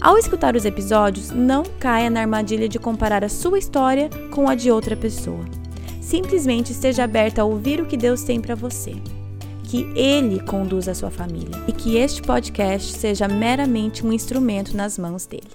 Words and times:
Ao 0.00 0.16
escutar 0.16 0.54
os 0.54 0.64
episódios, 0.64 1.32
não 1.32 1.64
caia 1.80 2.08
na 2.08 2.20
armadilha 2.20 2.68
de 2.68 2.78
comparar 2.78 3.24
a 3.24 3.28
sua 3.28 3.58
história 3.58 4.08
com 4.30 4.48
a 4.48 4.54
de 4.54 4.70
outra 4.70 4.96
pessoa. 4.96 5.44
Simplesmente 6.00 6.70
esteja 6.70 7.02
aberta 7.02 7.42
a 7.42 7.44
ouvir 7.44 7.80
o 7.80 7.86
que 7.86 7.96
Deus 7.96 8.22
tem 8.22 8.40
para 8.40 8.54
você. 8.54 8.94
Que 9.64 9.90
Ele 9.96 10.38
conduza 10.40 10.92
a 10.92 10.94
sua 10.94 11.10
família 11.10 11.60
e 11.66 11.72
que 11.72 11.96
este 11.96 12.22
podcast 12.22 12.92
seja 12.92 13.26
meramente 13.26 14.06
um 14.06 14.12
instrumento 14.12 14.76
nas 14.76 14.96
mãos 14.96 15.26
dele. 15.26 15.50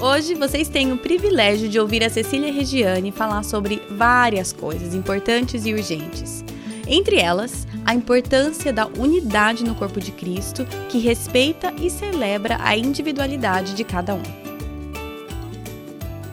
Hoje 0.00 0.34
vocês 0.34 0.70
têm 0.70 0.90
o 0.90 0.98
privilégio 0.98 1.68
de 1.68 1.78
ouvir 1.78 2.02
a 2.02 2.08
Cecília 2.08 2.50
Regiane 2.50 3.12
falar 3.12 3.44
sobre 3.44 3.82
várias 3.90 4.54
coisas 4.54 4.94
importantes 4.94 5.66
e 5.66 5.74
urgentes. 5.74 6.42
Entre 6.88 7.20
elas, 7.20 7.66
a 7.84 7.94
importância 7.94 8.72
da 8.72 8.86
unidade 8.86 9.64
no 9.64 9.74
corpo 9.74 10.00
de 10.00 10.12
Cristo, 10.12 10.66
que 10.88 10.98
respeita 10.98 11.72
e 11.80 11.90
celebra 11.90 12.58
a 12.60 12.76
individualidade 12.76 13.74
de 13.74 13.84
cada 13.84 14.14
um. 14.14 14.22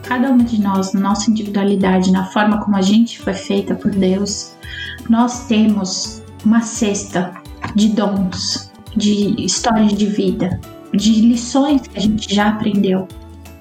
Cada 0.02 0.30
uma 0.30 0.42
de 0.42 0.60
nós, 0.60 0.92
na 0.92 1.00
nossa 1.00 1.30
individualidade, 1.30 2.10
na 2.10 2.26
forma 2.26 2.58
como 2.64 2.76
a 2.76 2.82
gente 2.82 3.18
foi 3.20 3.34
feita 3.34 3.74
por 3.74 3.90
Deus, 3.90 4.54
nós 5.08 5.46
temos 5.46 6.22
uma 6.44 6.62
cesta 6.62 7.32
de 7.74 7.90
dons, 7.90 8.72
de 8.96 9.34
histórias 9.44 9.92
de 9.94 10.06
vida, 10.06 10.60
de 10.92 11.20
lições 11.20 11.82
que 11.82 11.98
a 11.98 12.00
gente 12.00 12.34
já 12.34 12.48
aprendeu, 12.48 13.06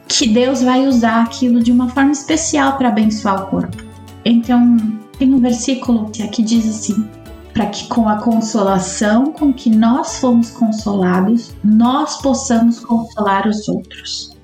que 0.08 0.28
Deus 0.28 0.62
vai 0.62 0.88
usar 0.88 1.24
aquilo 1.24 1.62
de 1.62 1.72
uma 1.72 1.90
forma 1.90 2.12
especial 2.12 2.78
para 2.78 2.90
abençoar 2.90 3.44
o 3.44 3.48
corpo. 3.48 3.78
Então, 4.26 4.78
tem 5.18 5.34
um 5.34 5.40
versículo 5.40 6.10
que 6.10 6.42
diz 6.42 6.68
assim: 6.68 7.08
para 7.54 7.68
que 7.68 7.88
com 7.88 8.08
a 8.08 8.22
consolação 8.22 9.32
com 9.32 9.54
que 9.54 9.70
nós 9.70 10.20
fomos 10.20 10.52
consolados, 10.52 11.52
nós 11.64 12.22
possamos 12.22 12.80
consolar 12.80 13.48
os 13.48 13.68
outros. 13.68 14.36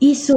Isso 0.00 0.34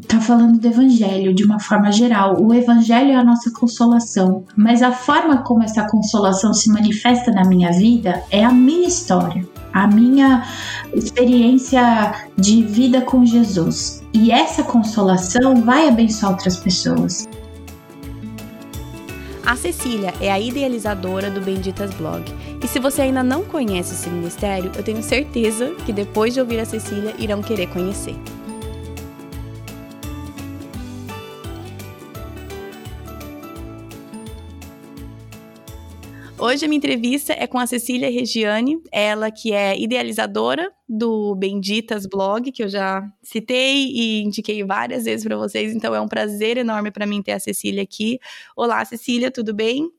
está 0.00 0.20
falando 0.20 0.58
do 0.58 0.66
evangelho 0.66 1.34
de 1.34 1.44
uma 1.44 1.60
forma 1.60 1.90
geral. 1.92 2.42
O 2.42 2.52
evangelho 2.52 3.12
é 3.12 3.16
a 3.16 3.24
nossa 3.24 3.50
consolação, 3.52 4.44
mas 4.56 4.82
a 4.82 4.92
forma 4.92 5.38
como 5.38 5.62
essa 5.62 5.86
consolação 5.88 6.52
se 6.52 6.70
manifesta 6.70 7.30
na 7.30 7.44
minha 7.44 7.70
vida 7.72 8.22
é 8.30 8.44
a 8.44 8.52
minha 8.52 8.88
história, 8.88 9.46
a 9.72 9.86
minha 9.86 10.44
experiência 10.92 12.14
de 12.36 12.62
vida 12.62 13.00
com 13.00 13.24
Jesus. 13.24 14.02
E 14.12 14.30
essa 14.30 14.62
consolação 14.62 15.56
vai 15.62 15.88
abençoar 15.88 16.32
outras 16.32 16.56
pessoas. 16.56 17.28
A 19.46 19.56
Cecília 19.56 20.14
é 20.22 20.32
a 20.32 20.40
idealizadora 20.40 21.30
do 21.30 21.38
Benditas 21.38 21.92
Blog. 21.94 22.24
E 22.62 22.66
se 22.66 22.78
você 22.78 23.02
ainda 23.02 23.22
não 23.22 23.44
conhece 23.44 23.92
esse 23.92 24.08
ministério, 24.08 24.72
eu 24.74 24.82
tenho 24.82 25.02
certeza 25.02 25.74
que 25.84 25.92
depois 25.92 26.32
de 26.32 26.40
ouvir 26.40 26.60
a 26.60 26.64
Cecília 26.64 27.14
irão 27.18 27.42
querer 27.42 27.66
conhecer. 27.66 28.16
Hoje 36.46 36.66
a 36.66 36.68
minha 36.68 36.76
entrevista 36.76 37.32
é 37.32 37.46
com 37.46 37.58
a 37.58 37.66
Cecília 37.66 38.10
Regiane, 38.10 38.78
ela 38.92 39.30
que 39.30 39.54
é 39.54 39.80
idealizadora 39.80 40.70
do 40.86 41.34
Benditas 41.34 42.04
Blog, 42.04 42.52
que 42.52 42.62
eu 42.62 42.68
já 42.68 43.02
citei 43.22 43.86
e 43.86 44.22
indiquei 44.22 44.62
várias 44.62 45.04
vezes 45.04 45.24
para 45.24 45.38
vocês, 45.38 45.74
então 45.74 45.94
é 45.94 46.00
um 46.02 46.06
prazer 46.06 46.58
enorme 46.58 46.90
para 46.90 47.06
mim 47.06 47.22
ter 47.22 47.32
a 47.32 47.40
Cecília 47.40 47.82
aqui. 47.82 48.18
Olá, 48.54 48.84
Cecília, 48.84 49.30
tudo 49.30 49.54
bem? 49.54 49.90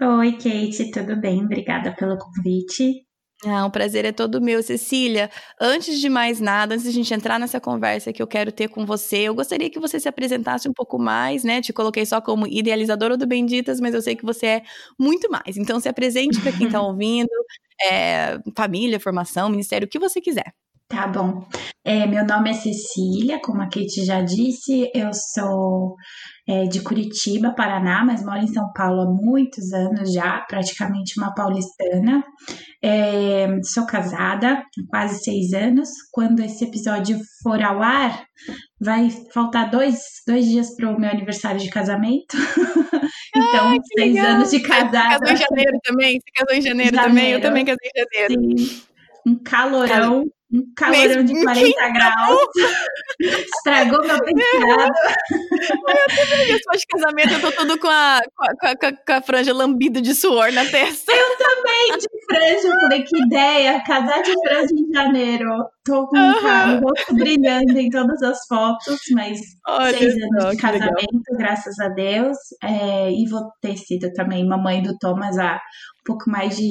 Oi, 0.00 0.32
Kate, 0.32 0.90
tudo 0.90 1.14
bem? 1.14 1.44
Obrigada 1.44 1.94
pelo 1.94 2.18
convite. 2.18 3.06
Ah, 3.46 3.64
o 3.66 3.70
prazer 3.70 4.04
é 4.04 4.10
todo 4.12 4.40
meu. 4.40 4.60
Cecília, 4.62 5.30
antes 5.60 6.00
de 6.00 6.08
mais 6.08 6.40
nada, 6.40 6.74
antes 6.74 6.82
de 6.84 6.90
a 6.90 6.92
gente 6.92 7.14
entrar 7.14 7.38
nessa 7.38 7.60
conversa 7.60 8.12
que 8.12 8.20
eu 8.20 8.26
quero 8.26 8.50
ter 8.50 8.68
com 8.68 8.84
você, 8.84 9.18
eu 9.28 9.34
gostaria 9.34 9.70
que 9.70 9.78
você 9.78 10.00
se 10.00 10.08
apresentasse 10.08 10.68
um 10.68 10.72
pouco 10.72 10.98
mais, 10.98 11.44
né? 11.44 11.60
Te 11.60 11.72
coloquei 11.72 12.04
só 12.04 12.20
como 12.20 12.46
idealizadora 12.48 13.16
do 13.16 13.26
Benditas, 13.28 13.80
mas 13.80 13.94
eu 13.94 14.02
sei 14.02 14.16
que 14.16 14.24
você 14.24 14.46
é 14.46 14.62
muito 14.98 15.30
mais. 15.30 15.56
Então, 15.56 15.78
se 15.78 15.88
apresente 15.88 16.40
para 16.40 16.52
quem 16.52 16.66
está 16.66 16.80
ouvindo, 16.82 17.28
é, 17.90 18.38
família, 18.56 18.98
formação, 18.98 19.48
ministério, 19.48 19.86
o 19.86 19.88
que 19.90 19.98
você 20.00 20.20
quiser. 20.20 20.52
Tá 20.88 21.06
bom. 21.06 21.46
É, 21.84 22.06
meu 22.06 22.24
nome 22.24 22.50
é 22.50 22.54
Cecília, 22.54 23.38
como 23.42 23.60
a 23.60 23.66
Kate 23.66 24.06
já 24.06 24.22
disse, 24.22 24.90
eu 24.94 25.10
sou 25.12 25.96
é, 26.48 26.64
de 26.64 26.80
Curitiba, 26.80 27.54
Paraná, 27.54 28.02
mas 28.06 28.24
moro 28.24 28.38
em 28.38 28.46
São 28.46 28.72
Paulo 28.72 29.02
há 29.02 29.06
muitos 29.06 29.70
anos 29.74 30.10
já, 30.10 30.40
praticamente 30.48 31.20
uma 31.20 31.34
paulistana. 31.34 32.24
É, 32.82 33.46
sou 33.64 33.84
casada 33.84 34.54
há 34.54 34.62
quase 34.88 35.22
seis 35.22 35.52
anos. 35.52 35.90
Quando 36.10 36.40
esse 36.40 36.64
episódio 36.64 37.18
for 37.42 37.62
ao 37.62 37.82
ar, 37.82 38.24
vai 38.80 39.10
faltar 39.34 39.70
dois, 39.70 39.98
dois 40.26 40.46
dias 40.46 40.74
para 40.74 40.88
o 40.88 40.98
meu 40.98 41.10
aniversário 41.10 41.60
de 41.60 41.68
casamento. 41.68 42.34
então, 43.36 43.68
Ai, 43.68 43.78
seis 43.94 44.14
legal. 44.14 44.36
anos 44.36 44.50
de 44.50 44.60
casada. 44.60 45.18
Você 45.18 45.34
casou 45.34 45.34
em 45.34 45.36
janeiro 45.36 45.78
também? 45.84 46.12
Você 46.14 46.30
casou 46.34 46.56
em 46.56 46.62
janeiro, 46.62 46.96
janeiro. 46.96 47.08
também? 47.08 47.32
Eu 47.32 47.40
também 47.42 47.64
casei 47.66 47.90
em 47.94 48.26
janeiro. 48.26 48.56
Sim. 48.58 48.82
Um 49.26 49.36
calorão 49.42 50.24
um 50.52 50.62
calorão 50.74 51.24
de 51.24 51.42
40 51.42 51.88
graus. 51.90 52.48
Estragou 53.20 54.04
meu 54.06 54.18
penteado. 54.24 54.92
Eu 55.30 56.06
também, 56.08 56.78
de 56.78 56.86
casamento, 56.86 57.32
eu 57.34 57.40
tô 57.40 57.52
tudo 57.52 57.78
com 57.78 57.88
a, 57.88 58.20
com 58.34 58.44
a, 58.44 58.76
com 58.76 58.86
a, 58.86 58.92
com 58.92 59.12
a 59.12 59.22
franja 59.22 59.52
lambida 59.52 60.00
de 60.00 60.14
suor 60.14 60.52
na 60.52 60.64
testa. 60.64 61.12
Eu 61.12 61.36
também, 61.36 61.98
de 61.98 62.08
franja. 62.26 62.68
Eu 62.68 62.80
falei, 62.80 63.02
que 63.02 63.18
ideia, 63.18 63.82
casar 63.84 64.22
de 64.22 64.32
franja 64.46 64.74
em 64.74 64.92
janeiro. 64.92 65.50
Tô 65.84 66.06
com 66.06 66.16
uhum. 66.16 66.76
o 66.76 66.80
rosto 66.80 67.14
brilhando 67.14 67.78
em 67.78 67.90
todas 67.90 68.22
as 68.22 68.46
fotos, 68.46 69.00
mas 69.12 69.40
Olha 69.66 69.98
seis 69.98 70.14
anos 70.14 70.50
de 70.50 70.56
casamento, 70.56 70.88
legal. 70.90 71.38
graças 71.38 71.78
a 71.78 71.88
Deus. 71.88 72.36
É, 72.62 73.10
e 73.10 73.26
vou 73.28 73.50
ter 73.60 73.76
sido 73.76 74.12
também 74.12 74.46
mamãe 74.46 74.82
do 74.82 74.96
Thomas 74.98 75.38
há 75.38 75.54
um 75.54 76.04
pouco 76.04 76.30
mais 76.30 76.56
de 76.56 76.70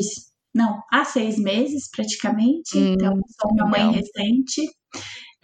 não, 0.58 0.82
há 0.92 1.06
seis 1.06 1.38
meses 1.38 1.90
praticamente, 1.96 2.78
hum, 2.78 2.94
então 2.94 3.14
sou 3.40 3.52
uma 3.52 3.68
mãe 3.68 3.92
recente. 3.92 4.68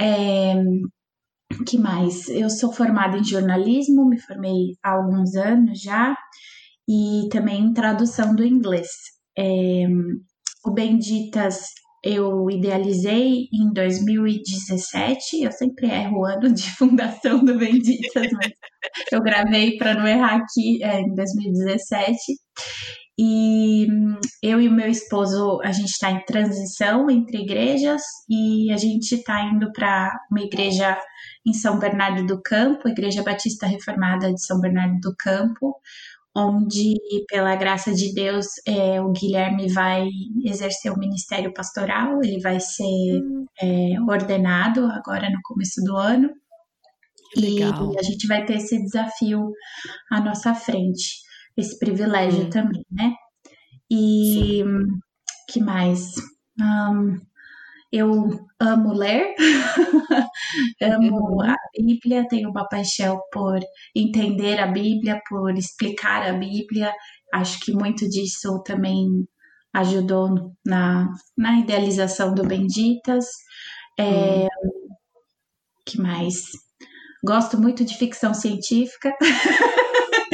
É, 0.02 0.56
que 1.68 1.78
mais? 1.78 2.28
Eu 2.30 2.50
sou 2.50 2.74
formada 2.74 3.18
em 3.18 3.24
jornalismo, 3.24 4.10
me 4.10 4.20
formei 4.20 4.76
há 4.84 4.92
alguns 4.92 5.36
anos 5.36 5.80
já, 5.80 6.16
e 6.90 7.30
também 7.30 7.62
em 7.62 7.74
tradução 7.74 8.36
do 8.36 8.44
inglês. 8.44 8.90
É, 9.38 9.86
o 10.66 10.72
Benditas 10.72 11.66
eu 12.04 12.50
idealizei 12.50 13.48
em 13.54 13.72
2017, 13.72 15.44
eu 15.44 15.52
sempre 15.54 15.88
erro 15.88 16.20
o 16.20 16.26
ano 16.26 16.54
de 16.54 16.64
fundação 16.76 17.44
do 17.44 17.58
Benditas, 17.58 18.28
mas 18.34 18.52
eu 19.12 19.22
gravei 19.22 19.78
para 19.78 19.94
não 19.94 20.06
errar 20.06 20.36
aqui 20.36 20.84
é, 20.84 21.00
em 21.00 21.16
2017. 21.16 22.18
E 23.18 23.86
eu 24.42 24.60
e 24.60 24.68
o 24.68 24.72
meu 24.72 24.90
esposo, 24.90 25.62
a 25.64 25.72
gente 25.72 25.92
está 25.92 26.10
em 26.10 26.26
transição 26.26 27.10
entre 27.12 27.44
igrejas 27.44 28.02
e 28.28 28.72
a 28.72 28.78
gente 28.78 29.14
está 29.14 29.40
indo 29.44 29.72
para 29.72 30.12
uma 30.32 30.42
igreja 30.42 31.00
em 31.46 31.54
São 31.54 31.78
Bernardo 31.78 32.26
do 32.26 32.42
Campo, 32.42 32.90
Igreja 32.90 33.22
Batista 33.22 33.68
Reformada 33.68 34.34
de 34.34 34.44
São 34.44 34.60
Bernardo 34.60 35.00
do 35.00 35.16
Campo, 35.16 35.76
onde, 36.36 36.96
pela 37.28 37.56
graça 37.56 37.94
de 37.94 38.14
Deus, 38.16 38.48
é, 38.68 39.00
o 39.00 39.12
Guilherme 39.12 39.72
vai 39.72 40.08
exercer 40.44 40.92
o 40.92 40.98
ministério 40.98 41.54
pastoral, 41.54 42.20
ele 42.24 42.40
vai 42.40 42.60
ser 42.60 43.22
é, 43.62 44.02
ordenado 44.08 44.86
agora 44.88 45.30
no 45.30 45.40
começo 45.44 45.84
do 45.84 45.96
ano. 45.96 46.32
Legal. 47.38 47.94
E 47.94 48.00
a 48.00 48.02
gente 48.02 48.26
vai 48.26 48.44
ter 48.44 48.58
esse 48.58 48.82
desafio 48.82 49.52
à 50.10 50.20
nossa 50.20 50.56
frente 50.56 51.23
esse 51.58 51.78
privilégio 51.78 52.46
hum. 52.46 52.50
também, 52.50 52.86
né? 52.92 53.14
E 53.90 54.64
Sim. 54.64 54.86
que 55.50 55.62
mais? 55.62 56.14
Um, 56.60 57.20
eu 57.92 58.48
amo 58.60 58.92
ler, 58.92 59.36
amo 60.82 61.16
uhum. 61.16 61.42
a 61.42 61.56
Bíblia, 61.78 62.28
tenho 62.28 62.50
uma 62.50 62.68
paixão 62.68 63.22
por 63.32 63.60
entender 63.96 64.60
a 64.60 64.66
Bíblia, 64.66 65.22
por 65.30 65.56
explicar 65.56 66.28
a 66.28 66.34
Bíblia. 66.34 66.92
Acho 67.32 67.60
que 67.60 67.72
muito 67.72 68.10
disso 68.10 68.64
também 68.64 69.28
ajudou 69.74 70.56
na, 70.66 71.08
na 71.38 71.60
idealização 71.60 72.34
do 72.34 72.44
Benditas. 72.44 73.26
É, 74.00 74.46
hum. 74.46 74.48
que 75.86 76.02
mais? 76.02 76.46
Gosto 77.24 77.60
muito 77.62 77.86
de 77.86 77.96
ficção 77.96 78.34
científica. 78.34 79.16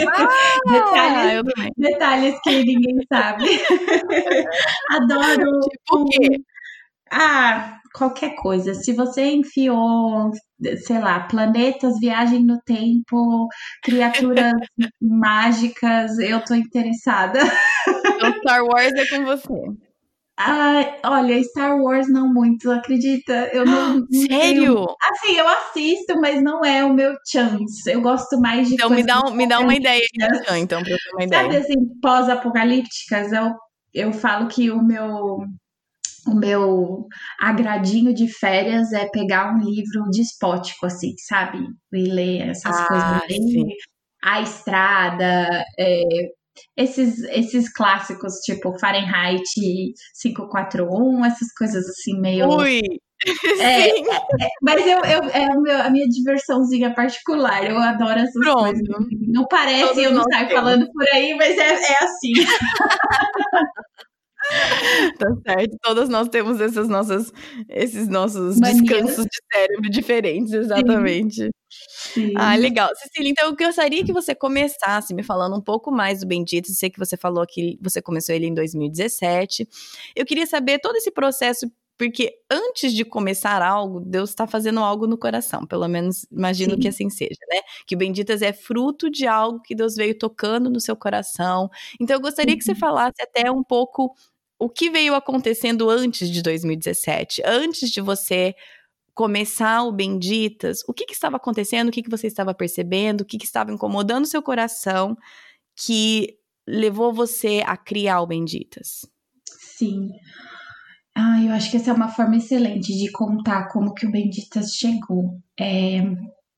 Ah, 0.08 0.72
detalhes, 0.72 1.44
detalhes 1.78 2.40
que 2.44 2.64
ninguém 2.64 2.98
sabe. 3.12 3.46
Adoro. 4.92 5.60
Tipo 5.62 6.02
o 6.02 6.06
quê? 6.06 6.42
Ah, 7.12 7.78
qualquer 7.94 8.36
coisa. 8.36 8.74
Se 8.74 8.94
você 8.94 9.24
enfiou, 9.24 10.32
sei 10.86 11.00
lá, 11.00 11.22
planetas, 11.22 12.00
viagem 12.00 12.44
no 12.46 12.60
tempo, 12.62 13.48
criaturas 13.84 14.54
mágicas, 15.02 16.20
eu 16.20 16.44
tô 16.44 16.54
interessada. 16.54 17.40
Então, 17.88 18.34
Star 18.40 18.64
Wars 18.64 18.94
é 18.94 19.08
com 19.08 19.26
você. 19.26 19.89
Ah, 20.42 20.96
olha, 21.04 21.44
Star 21.44 21.78
Wars 21.78 22.08
não 22.10 22.34
muito, 22.34 22.72
acredita? 22.72 23.50
Eu 23.52 23.66
não. 23.66 24.08
Sério? 24.10 24.74
Tenho... 24.74 24.96
Assim, 25.12 25.36
eu 25.36 25.48
assisto, 25.50 26.22
mas 26.22 26.42
não 26.42 26.64
é 26.64 26.86
o 26.86 26.94
meu 26.94 27.14
chance. 27.30 27.92
Eu 27.92 28.02
gosto 28.02 28.40
mais 28.40 28.70
de. 28.70 28.76
Então 28.76 28.90
me 28.90 29.04
dá, 29.04 29.20
um, 29.20 29.32
me 29.32 29.46
dá 29.46 29.60
uma 29.60 29.76
ideia 29.76 30.00
de 30.00 30.58
então, 30.58 30.82
pra 30.82 30.92
eu 30.92 30.98
ter 30.98 31.12
uma 31.14 31.24
ideia. 31.26 31.44
Sabe 31.44 31.58
assim, 31.58 32.00
pós-apocalípticas, 32.02 33.34
eu, 33.34 33.52
eu 33.94 34.14
falo 34.14 34.48
que 34.48 34.72
o 34.72 34.82
meu 34.82 35.40
o 36.26 36.36
meu 36.36 37.08
agradinho 37.40 38.14
de 38.14 38.28
férias 38.28 38.94
é 38.94 39.10
pegar 39.10 39.54
um 39.54 39.60
livro 39.60 40.10
despótico, 40.10 40.86
assim, 40.86 41.16
sabe? 41.28 41.60
E 41.92 42.04
ler 42.04 42.50
essas 42.50 42.78
ah, 42.78 42.86
coisas. 42.88 43.24
Sim. 43.28 43.66
A 44.24 44.42
Estrada, 44.42 45.64
é, 45.78 46.02
esses, 46.78 47.20
esses 47.24 47.72
clássicos, 47.72 48.34
tipo 48.46 48.78
Fahrenheit 48.80 49.44
541, 50.22 51.26
essas 51.26 51.54
coisas 51.58 51.86
assim, 51.88 52.20
meio. 52.20 52.48
Ui! 52.48 52.82
É, 53.60 53.90
é, 53.90 53.90
é, 53.90 54.50
mas 54.62 54.82
eu, 54.88 54.98
eu, 55.00 55.24
é 55.30 55.44
a 55.82 55.90
minha 55.90 56.08
diversãozinha 56.08 56.94
particular. 56.94 57.70
Eu 57.70 57.78
adoro 57.78 58.18
essas 58.18 58.32
Pronto. 58.32 58.60
coisas. 58.60 58.82
Não 59.28 59.46
parece, 59.46 59.88
Todos 59.88 60.04
eu 60.04 60.14
não 60.14 60.24
saio 60.32 60.50
falando 60.50 60.90
por 60.90 61.06
aí, 61.14 61.36
mas 61.36 61.58
é, 61.58 61.74
é 61.74 62.04
assim. 62.04 62.32
tá 65.18 65.28
certo. 65.46 65.78
Todas 65.82 66.10
nós 66.10 66.30
temos 66.30 66.60
essas 66.60 66.88
nossas, 66.88 67.32
esses 67.70 68.08
nossos 68.08 68.60
descansos 68.60 69.26
de 69.26 69.40
cérebro 69.54 69.90
diferentes, 69.90 70.54
exatamente. 70.54 71.44
Sim. 71.44 71.50
Sim. 71.70 72.34
Ah, 72.36 72.56
legal. 72.56 72.90
Cecília, 72.96 73.30
então 73.30 73.48
eu 73.48 73.56
gostaria 73.56 74.04
que 74.04 74.12
você 74.12 74.34
começasse 74.34 75.14
me 75.14 75.22
falando 75.22 75.56
um 75.56 75.62
pouco 75.62 75.92
mais 75.92 76.22
do 76.22 76.28
Bendito. 76.28 76.72
Sei 76.72 76.90
que 76.90 76.98
você 76.98 77.16
falou 77.16 77.46
que 77.48 77.78
você 77.82 78.02
começou 78.02 78.34
ele 78.34 78.48
em 78.48 78.54
2017. 78.54 79.68
Eu 80.16 80.26
queria 80.26 80.48
saber 80.48 80.80
todo 80.80 80.96
esse 80.96 81.12
processo 81.12 81.70
porque 82.00 82.34
antes 82.50 82.94
de 82.94 83.04
começar 83.04 83.62
algo, 83.62 84.00
Deus 84.00 84.30
está 84.30 84.48
fazendo 84.48 84.80
algo 84.80 85.06
no 85.06 85.18
coração. 85.18 85.66
Pelo 85.66 85.86
menos 85.90 86.26
imagino 86.32 86.76
Sim. 86.76 86.80
que 86.80 86.88
assim 86.88 87.10
seja, 87.10 87.40
né? 87.52 87.60
Que 87.86 87.94
o 87.94 87.98
Benditas 87.98 88.42
é 88.42 88.54
fruto 88.54 89.10
de 89.12 89.28
algo 89.28 89.62
que 89.62 89.76
Deus 89.76 89.96
veio 89.96 90.18
tocando 90.18 90.70
no 90.70 90.80
seu 90.80 90.96
coração. 90.96 91.70
Então 92.00 92.16
eu 92.16 92.22
gostaria 92.22 92.54
uhum. 92.54 92.58
que 92.58 92.64
você 92.64 92.72
uhum. 92.72 92.78
falasse 92.78 93.22
até 93.22 93.52
um 93.52 93.62
pouco 93.62 94.16
o 94.60 94.70
que 94.70 94.90
veio 94.90 95.16
acontecendo 95.16 95.90
antes 95.90 96.30
de 96.30 96.42
2017, 96.42 97.42
antes 97.46 97.90
de 97.90 98.02
você 98.02 98.54
começar 99.14 99.84
o 99.84 99.92
Benditas, 99.92 100.80
o 100.88 100.94
que, 100.94 101.06
que 101.06 101.14
estava 101.14 101.38
acontecendo, 101.38 101.90
o 101.90 101.92
que, 101.92 102.04
que 102.04 102.10
você 102.10 102.28
estava 102.28 102.54
percebendo, 102.54 103.22
o 103.22 103.26
que, 103.26 103.38
que 103.38 103.46
estava 103.46 103.72
incomodando 103.72 104.26
seu 104.26 104.42
coração 104.42 105.18
que 105.76 106.38
levou 106.68 107.14
você 107.14 107.64
a 107.66 107.76
criar 107.76 108.22
o 108.22 108.28
Benditas? 108.28 109.06
Sim. 109.46 110.10
Ah, 111.16 111.44
eu 111.44 111.52
acho 111.52 111.72
que 111.72 111.78
essa 111.78 111.92
é 111.92 111.94
uma 111.94 112.10
forma 112.10 112.38
excelente 112.38 112.98
de 112.98 113.12
contar 113.12 113.68
como 113.70 113.94
que 113.94 114.06
o 114.06 114.12
Benditas 114.12 114.74
chegou. 114.76 115.38
É, 115.60 116.02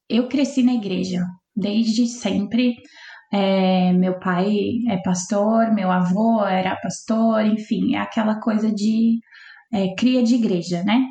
eu 0.09 0.27
cresci 0.27 0.61
na 0.61 0.73
igreja 0.73 1.25
desde 1.55 2.07
sempre. 2.07 2.75
É, 3.31 3.93
meu 3.93 4.19
pai 4.19 4.79
é 4.87 4.97
pastor, 4.97 5.73
meu 5.73 5.89
avô 5.89 6.45
era 6.45 6.75
pastor, 6.75 7.45
enfim, 7.45 7.95
é 7.95 7.99
aquela 7.99 8.39
coisa 8.39 8.71
de 8.71 9.19
é, 9.71 9.95
cria 9.95 10.21
de 10.21 10.35
igreja, 10.35 10.83
né? 10.83 11.01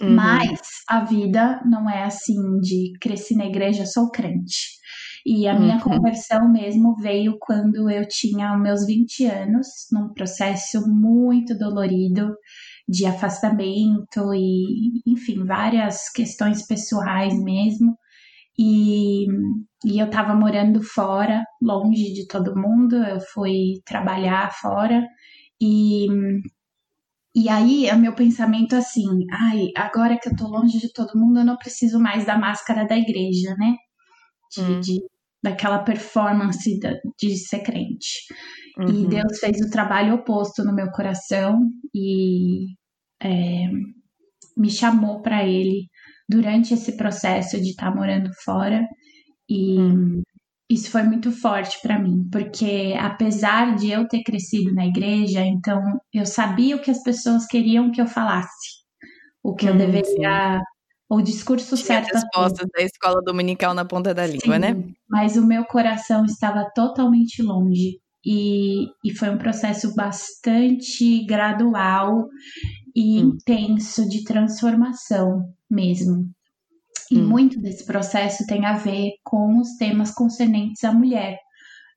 Uhum. 0.00 0.14
Mas 0.14 0.60
a 0.88 1.04
vida 1.04 1.60
não 1.64 1.88
é 1.88 2.04
assim 2.04 2.58
de 2.60 2.92
cresci 3.00 3.34
na 3.34 3.46
igreja, 3.46 3.86
sou 3.86 4.10
crente. 4.10 4.80
E 5.24 5.46
a 5.46 5.58
minha 5.58 5.76
uhum. 5.76 5.80
conversão 5.80 6.50
mesmo 6.50 6.96
veio 6.96 7.36
quando 7.40 7.88
eu 7.88 8.06
tinha 8.08 8.56
meus 8.56 8.84
20 8.84 9.26
anos, 9.26 9.66
num 9.92 10.12
processo 10.12 10.88
muito 10.88 11.56
dolorido 11.56 12.34
de 12.88 13.06
afastamento 13.06 14.34
e, 14.34 15.00
enfim, 15.06 15.44
várias 15.44 16.08
questões 16.10 16.66
pessoais 16.66 17.40
mesmo. 17.40 17.96
E, 18.58 19.26
e 19.84 19.98
eu 19.98 20.06
estava 20.06 20.34
morando 20.34 20.82
fora, 20.82 21.42
longe 21.60 22.12
de 22.12 22.26
todo 22.26 22.56
mundo, 22.56 22.96
eu 22.96 23.20
fui 23.20 23.80
trabalhar 23.84 24.52
fora 24.52 25.06
e 25.60 26.06
e 27.34 27.48
aí, 27.48 27.90
o 27.90 27.98
meu 27.98 28.14
pensamento 28.14 28.76
assim, 28.76 29.06
ai, 29.32 29.68
agora 29.74 30.18
que 30.18 30.28
eu 30.28 30.36
tô 30.36 30.46
longe 30.48 30.78
de 30.78 30.92
todo 30.92 31.18
mundo, 31.18 31.38
eu 31.38 31.44
não 31.44 31.56
preciso 31.56 31.98
mais 31.98 32.26
da 32.26 32.36
máscara 32.36 32.86
da 32.86 32.96
igreja, 32.96 33.54
né? 33.56 33.74
De, 34.54 34.60
hum. 34.60 34.80
de 34.80 35.00
daquela 35.42 35.80
performance 35.80 36.78
de, 36.78 37.00
de 37.18 37.36
ser 37.36 37.60
crente. 37.60 38.26
Uhum. 38.78 38.86
E 38.86 39.06
Deus 39.08 39.38
fez 39.40 39.60
o 39.60 39.70
trabalho 39.70 40.14
oposto 40.14 40.62
no 40.62 40.74
meu 40.74 40.90
coração 40.92 41.58
e 41.94 42.66
é, 43.20 43.66
me 44.56 44.70
chamou 44.70 45.20
para 45.20 45.44
Ele 45.44 45.88
durante 46.32 46.72
esse 46.72 46.96
processo 46.96 47.60
de 47.60 47.70
estar 47.70 47.90
tá 47.90 47.94
morando 47.94 48.30
fora 48.42 48.88
e 49.48 49.78
hum. 49.78 50.22
isso 50.70 50.90
foi 50.90 51.02
muito 51.02 51.30
forte 51.30 51.78
para 51.82 51.98
mim, 51.98 52.26
porque 52.32 52.94
apesar 52.98 53.76
de 53.76 53.90
eu 53.90 54.08
ter 54.08 54.22
crescido 54.22 54.72
na 54.74 54.86
igreja, 54.86 55.44
então 55.44 55.80
eu 56.12 56.24
sabia 56.24 56.76
o 56.76 56.80
que 56.80 56.90
as 56.90 57.02
pessoas 57.02 57.46
queriam 57.46 57.92
que 57.92 58.00
eu 58.00 58.06
falasse, 58.06 58.82
o 59.42 59.54
que 59.54 59.66
hum, 59.66 59.70
eu 59.70 59.76
deveria 59.78 60.58
sim. 60.58 60.64
o 61.10 61.20
discurso 61.20 61.76
Tinha 61.76 61.86
certo. 61.86 62.16
As 62.16 62.22
respostas 62.22 62.66
da 62.74 62.82
escola 62.82 63.20
dominical 63.22 63.74
na 63.74 63.84
ponta 63.84 64.14
da 64.14 64.26
língua, 64.26 64.54
sim, 64.54 64.60
né? 64.60 64.82
Mas 65.08 65.36
o 65.36 65.46
meu 65.46 65.64
coração 65.64 66.24
estava 66.24 66.70
totalmente 66.74 67.42
longe. 67.42 68.00
E, 68.24 68.86
e 69.04 69.12
foi 69.16 69.30
um 69.30 69.36
processo 69.36 69.96
bastante 69.96 71.26
gradual 71.26 72.28
e 72.94 73.22
hum. 73.22 73.34
intenso 73.34 74.08
de 74.08 74.24
transformação 74.24 75.44
mesmo. 75.70 76.30
E 77.10 77.18
hum. 77.18 77.28
muito 77.28 77.60
desse 77.60 77.84
processo 77.84 78.46
tem 78.46 78.64
a 78.64 78.76
ver 78.76 79.12
com 79.24 79.58
os 79.60 79.76
temas 79.76 80.12
concernentes 80.14 80.82
à 80.84 80.92
mulher. 80.92 81.38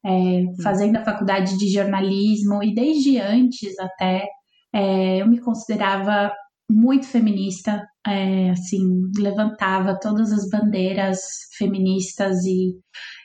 É, 0.06 0.10
hum. 0.10 0.54
fazendo 0.62 0.98
a 0.98 1.04
faculdade 1.04 1.58
de 1.58 1.72
jornalismo 1.72 2.64
e 2.64 2.76
desde 2.76 3.18
antes 3.20 3.78
até 3.80 4.28
é, 4.72 5.22
eu 5.22 5.28
me 5.28 5.40
considerava 5.40 6.32
muito 6.70 7.08
feminista, 7.08 7.84
é, 8.06 8.50
assim, 8.50 9.02
levantava 9.18 10.00
todas 10.00 10.32
as 10.32 10.50
bandeiras 10.50 11.20
feministas 11.58 12.44
e, 12.46 12.76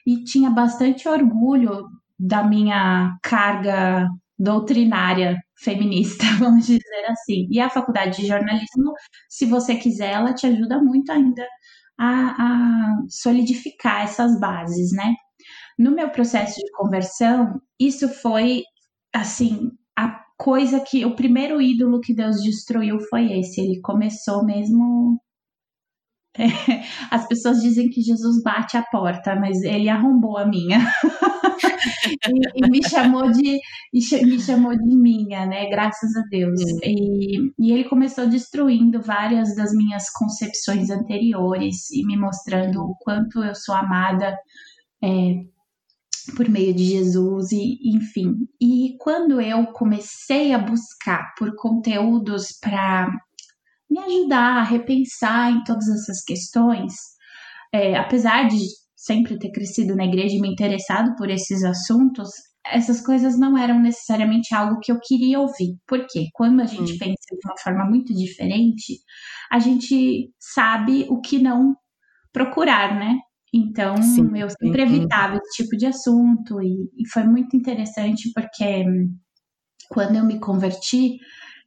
e 0.07 0.23
tinha 0.25 0.51
bastante 0.51 1.09
orgulho 1.09 1.87
da 2.19 2.45
minha 2.45 3.17
carga 3.23 4.09
doutrinária 4.39 5.37
feminista, 5.63 6.25
vamos 6.39 6.67
dizer 6.67 7.07
assim. 7.09 7.47
E 7.51 7.61
a 7.61 7.71
faculdade 7.71 8.21
de 8.21 8.27
jornalismo, 8.27 8.93
se 9.29 9.47
você 9.47 9.77
quiser, 9.77 10.13
ela 10.13 10.35
te 10.35 10.47
ajuda 10.47 10.83
muito 10.83 11.11
ainda 11.13 11.47
a, 11.99 12.09
a 12.09 12.97
solidificar 13.09 14.03
essas 14.05 14.39
bases, 14.41 14.93
né? 14.93 15.15
No 15.79 15.93
meu 15.93 16.11
processo 16.11 16.57
de 16.57 16.71
conversão, 16.73 17.61
isso 17.79 18.09
foi 18.09 18.63
assim 19.15 19.71
a 19.97 20.23
coisa 20.39 20.81
que 20.81 21.05
o 21.05 21.15
primeiro 21.17 21.61
ídolo 21.61 22.01
que 22.01 22.15
Deus 22.15 22.43
destruiu 22.43 22.99
foi 23.09 23.39
esse. 23.39 23.61
Ele 23.61 23.81
começou 23.81 24.45
mesmo 24.45 25.21
as 27.11 27.27
pessoas 27.27 27.61
dizem 27.61 27.89
que 27.89 28.01
Jesus 28.01 28.43
bate 28.43 28.77
a 28.77 28.83
porta, 28.83 29.37
mas 29.37 29.63
ele 29.63 29.89
arrombou 29.89 30.39
a 30.39 30.47
minha. 30.47 30.79
e, 32.29 32.65
e, 32.65 32.71
me 32.71 32.83
chamou 32.89 33.31
de 33.31 33.59
me 33.93 34.41
chamou 34.41 34.77
de 34.77 34.97
minha, 34.97 35.47
né? 35.47 35.69
Graças 35.69 36.17
a 36.17 36.23
Deus. 36.31 36.61
Hum. 36.61 36.79
E, 36.83 37.53
e 37.59 37.73
ele 37.73 37.85
começou 37.85 38.27
destruindo 38.27 39.01
várias 39.01 39.55
das 39.55 39.73
minhas 39.73 40.11
concepções 40.11 40.91
anteriores 40.91 41.91
e 41.91 42.05
me 42.07 42.17
mostrando 42.17 42.83
o 42.83 42.95
quanto 43.01 43.43
eu 43.43 43.55
sou 43.55 43.75
amada 43.75 44.37
é, 45.03 45.43
por 46.37 46.49
meio 46.49 46.75
de 46.75 46.85
Jesus 46.85 47.53
e 47.53 47.79
enfim. 47.85 48.35
E 48.61 48.97
quando 49.01 49.41
eu 49.41 49.67
comecei 49.69 50.53
a 50.53 50.59
buscar 50.59 51.35
por 51.37 51.55
conteúdos 51.57 52.59
para 52.61 53.11
me 53.91 53.99
ajudar 53.99 54.59
a 54.59 54.63
repensar 54.63 55.51
em 55.51 55.65
todas 55.65 55.89
essas 55.89 56.23
questões, 56.23 56.93
é, 57.73 57.97
apesar 57.97 58.47
de 58.47 58.59
sempre 58.95 59.39
ter 59.39 59.51
crescido 59.51 59.97
na 59.97 60.05
igreja 60.05 60.37
e 60.37 60.41
me 60.41 60.51
interessado 60.51 61.17
por 61.17 61.31
esses 61.31 61.65
assuntos, 61.65 62.29
essas 62.65 63.01
coisas 63.01 63.39
não 63.39 63.57
eram 63.57 63.81
necessariamente 63.81 64.55
algo 64.55 64.79
que 64.81 64.93
eu 64.93 64.99
queria 65.01 65.41
ouvir. 65.41 65.77
Porque 65.89 66.27
quando 66.35 66.61
a 66.61 66.67
gente 66.67 66.93
hum. 66.93 66.99
pensa 66.99 67.15
de 67.31 67.49
uma 67.49 67.59
forma 67.59 67.85
muito 67.87 68.15
diferente, 68.15 68.99
a 69.51 69.59
gente 69.59 70.31
sabe 70.39 71.07
o 71.09 71.21
que 71.21 71.39
não 71.39 71.75
procurar, 72.33 72.99
né? 72.99 73.17
Então, 73.53 74.01
Sim. 74.01 74.39
eu 74.39 74.49
sempre 74.51 74.83
evitava 74.83 75.37
esse 75.37 75.63
tipo 75.63 75.77
de 75.77 75.87
assunto 75.87 76.63
e, 76.63 76.89
e 76.97 77.09
foi 77.13 77.25
muito 77.25 77.57
interessante 77.57 78.31
porque 78.33 78.85
quando 79.89 80.15
eu 80.15 80.25
me 80.25 80.39
converti, 80.39 81.19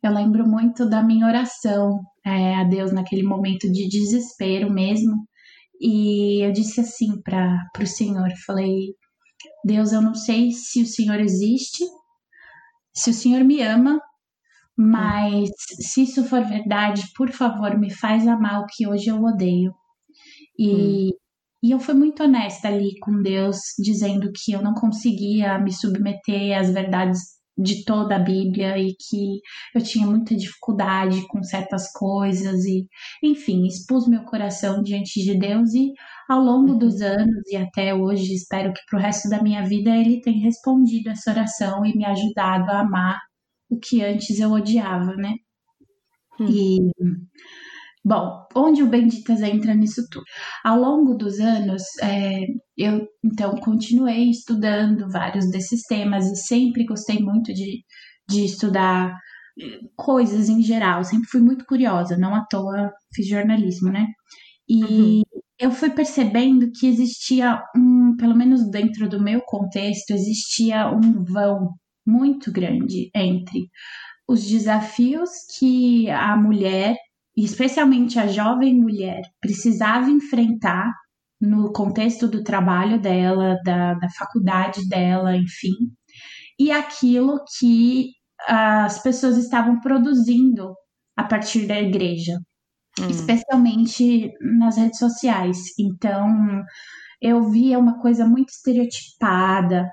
eu 0.01 0.13
lembro 0.13 0.47
muito 0.47 0.87
da 0.87 1.03
minha 1.03 1.27
oração 1.27 1.99
é, 2.25 2.55
a 2.55 2.63
Deus 2.63 2.91
naquele 2.91 3.23
momento 3.23 3.71
de 3.71 3.87
desespero 3.87 4.71
mesmo. 4.71 5.27
E 5.79 6.45
eu 6.45 6.51
disse 6.51 6.79
assim 6.79 7.21
para 7.21 7.59
o 7.79 7.85
Senhor, 7.85 8.29
falei, 8.45 8.93
Deus, 9.65 9.91
eu 9.91 10.01
não 10.01 10.15
sei 10.15 10.51
se 10.51 10.81
o 10.81 10.85
Senhor 10.85 11.19
existe, 11.19 11.83
se 12.95 13.09
o 13.09 13.13
Senhor 13.13 13.43
me 13.43 13.61
ama, 13.61 13.99
mas 14.77 15.49
se 15.79 16.03
isso 16.03 16.23
for 16.23 16.43
verdade, 16.45 17.03
por 17.15 17.31
favor, 17.31 17.77
me 17.77 17.91
faz 17.91 18.27
amar 18.27 18.61
o 18.61 18.65
que 18.65 18.87
hoje 18.87 19.09
eu 19.09 19.21
odeio. 19.21 19.73
E, 20.57 20.69
hum. 20.69 21.09
e 21.63 21.71
eu 21.71 21.79
fui 21.79 21.93
muito 21.93 22.23
honesta 22.23 22.67
ali 22.67 22.97
com 22.99 23.21
Deus, 23.21 23.57
dizendo 23.77 24.31
que 24.33 24.51
eu 24.53 24.61
não 24.61 24.73
conseguia 24.73 25.57
me 25.59 25.71
submeter 25.71 26.57
às 26.57 26.71
verdades 26.71 27.19
de 27.57 27.83
toda 27.85 28.15
a 28.15 28.19
Bíblia 28.19 28.77
e 28.77 28.95
que 28.95 29.39
eu 29.75 29.83
tinha 29.83 30.07
muita 30.07 30.35
dificuldade 30.35 31.27
com 31.27 31.43
certas 31.43 31.91
coisas 31.91 32.65
e, 32.65 32.87
enfim, 33.21 33.65
expus 33.67 34.07
meu 34.07 34.23
coração 34.23 34.81
diante 34.81 35.23
de 35.23 35.37
Deus 35.37 35.73
e 35.73 35.91
ao 36.27 36.41
longo 36.41 36.71
uhum. 36.71 36.77
dos 36.77 37.01
anos 37.01 37.47
e 37.51 37.55
até 37.55 37.93
hoje, 37.93 38.33
espero 38.33 38.73
que 38.73 38.81
para 38.89 38.99
o 38.99 39.01
resto 39.01 39.29
da 39.29 39.41
minha 39.41 39.63
vida 39.63 39.95
ele 39.95 40.21
tenha 40.21 40.43
respondido 40.43 41.09
essa 41.09 41.31
oração 41.31 41.85
e 41.85 41.95
me 41.95 42.05
ajudado 42.05 42.71
a 42.71 42.79
amar 42.79 43.19
o 43.69 43.77
que 43.79 44.03
antes 44.03 44.39
eu 44.39 44.51
odiava, 44.51 45.15
né? 45.15 45.33
Hum. 46.39 46.47
E 46.49 46.79
Bom, 48.05 48.45
onde 48.53 48.83
o 48.83 48.89
Benditas 48.89 49.41
entra 49.41 49.73
nisso 49.73 50.03
tudo? 50.11 50.25
Ao 50.63 50.77
longo 50.77 51.13
dos 51.15 51.39
anos, 51.39 51.81
é, 52.01 52.45
eu 52.77 53.07
então 53.23 53.55
continuei 53.55 54.29
estudando 54.29 55.09
vários 55.09 55.49
desses 55.49 55.83
temas 55.83 56.25
e 56.25 56.35
sempre 56.35 56.85
gostei 56.85 57.19
muito 57.19 57.53
de, 57.53 57.83
de 58.29 58.43
estudar 58.45 59.17
coisas 59.95 60.49
em 60.49 60.61
geral, 60.61 61.03
sempre 61.03 61.29
fui 61.29 61.41
muito 61.41 61.65
curiosa, 61.65 62.17
não 62.17 62.33
à 62.35 62.45
toa 62.45 62.91
fiz 63.13 63.27
jornalismo, 63.27 63.91
né? 63.91 64.07
E 64.67 64.83
uhum. 64.83 65.21
eu 65.59 65.71
fui 65.71 65.89
percebendo 65.91 66.71
que 66.71 66.87
existia 66.87 67.61
um, 67.75 68.15
pelo 68.17 68.35
menos 68.35 68.69
dentro 68.69 69.07
do 69.07 69.21
meu 69.21 69.41
contexto, 69.41 70.11
existia 70.11 70.89
um 70.89 71.23
vão 71.23 71.73
muito 72.05 72.51
grande 72.51 73.09
entre 73.15 73.69
os 74.27 74.45
desafios 74.45 75.29
que 75.57 76.09
a 76.09 76.35
mulher 76.35 76.95
especialmente 77.35 78.19
a 78.19 78.27
jovem 78.27 78.79
mulher, 78.79 79.21
precisava 79.41 80.09
enfrentar 80.09 80.91
no 81.41 81.73
contexto 81.73 82.27
do 82.27 82.43
trabalho 82.43 82.99
dela, 82.99 83.57
da, 83.65 83.95
da 83.95 84.09
faculdade 84.11 84.87
dela, 84.87 85.35
enfim, 85.35 85.73
e 86.59 86.71
aquilo 86.71 87.43
que 87.57 88.11
as 88.47 89.01
pessoas 89.01 89.37
estavam 89.37 89.79
produzindo 89.79 90.73
a 91.15 91.23
partir 91.23 91.65
da 91.67 91.79
igreja, 91.79 92.37
hum. 92.99 93.09
especialmente 93.09 94.31
nas 94.41 94.77
redes 94.77 94.99
sociais. 94.99 95.57
Então, 95.79 96.63
eu 97.21 97.49
via 97.49 97.79
uma 97.79 97.99
coisa 97.99 98.25
muito 98.25 98.49
estereotipada, 98.49 99.89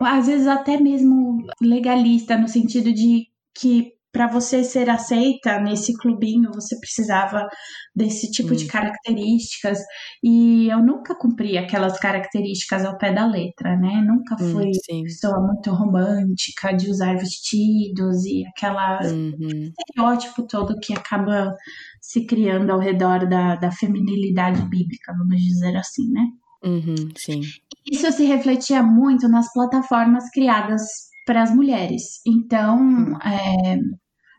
às 0.00 0.26
vezes 0.26 0.46
até 0.46 0.80
mesmo 0.80 1.38
legalista, 1.60 2.36
no 2.36 2.48
sentido 2.48 2.92
de 2.92 3.26
que 3.54 3.92
para 4.12 4.28
você 4.28 4.62
ser 4.62 4.90
aceita 4.90 5.58
nesse 5.58 5.96
clubinho, 5.96 6.50
você 6.52 6.78
precisava 6.78 7.48
desse 7.96 8.30
tipo 8.30 8.52
hum. 8.52 8.56
de 8.56 8.66
características. 8.66 9.78
E 10.22 10.68
eu 10.68 10.82
nunca 10.82 11.14
cumpri 11.14 11.56
aquelas 11.56 11.98
características 11.98 12.84
ao 12.84 12.98
pé 12.98 13.12
da 13.12 13.26
letra, 13.26 13.76
né? 13.76 14.04
Nunca 14.06 14.34
hum, 14.34 14.52
fui 14.52 14.70
hum, 14.90 15.02
pessoa 15.02 15.40
muito 15.40 15.70
romântica 15.70 16.72
de 16.72 16.90
usar 16.90 17.16
vestidos 17.16 18.24
e 18.26 18.44
aquela 18.46 19.00
uhum. 19.02 19.72
estereótipo 19.78 20.46
todo 20.46 20.78
que 20.78 20.92
acaba 20.92 21.54
se 22.00 22.26
criando 22.26 22.70
ao 22.70 22.78
redor 22.78 23.26
da, 23.26 23.56
da 23.56 23.72
feminilidade 23.72 24.60
bíblica, 24.68 25.14
vamos 25.16 25.40
dizer 25.40 25.74
assim, 25.76 26.10
né? 26.10 26.26
Uhum, 26.64 27.08
sim. 27.16 27.40
Isso 27.90 28.10
se 28.12 28.24
refletia 28.24 28.82
muito 28.82 29.28
nas 29.28 29.52
plataformas 29.52 30.30
criadas 30.30 30.82
para 31.26 31.42
as 31.42 31.54
mulheres. 31.54 32.20
Então, 32.26 33.18
é, 33.20 33.76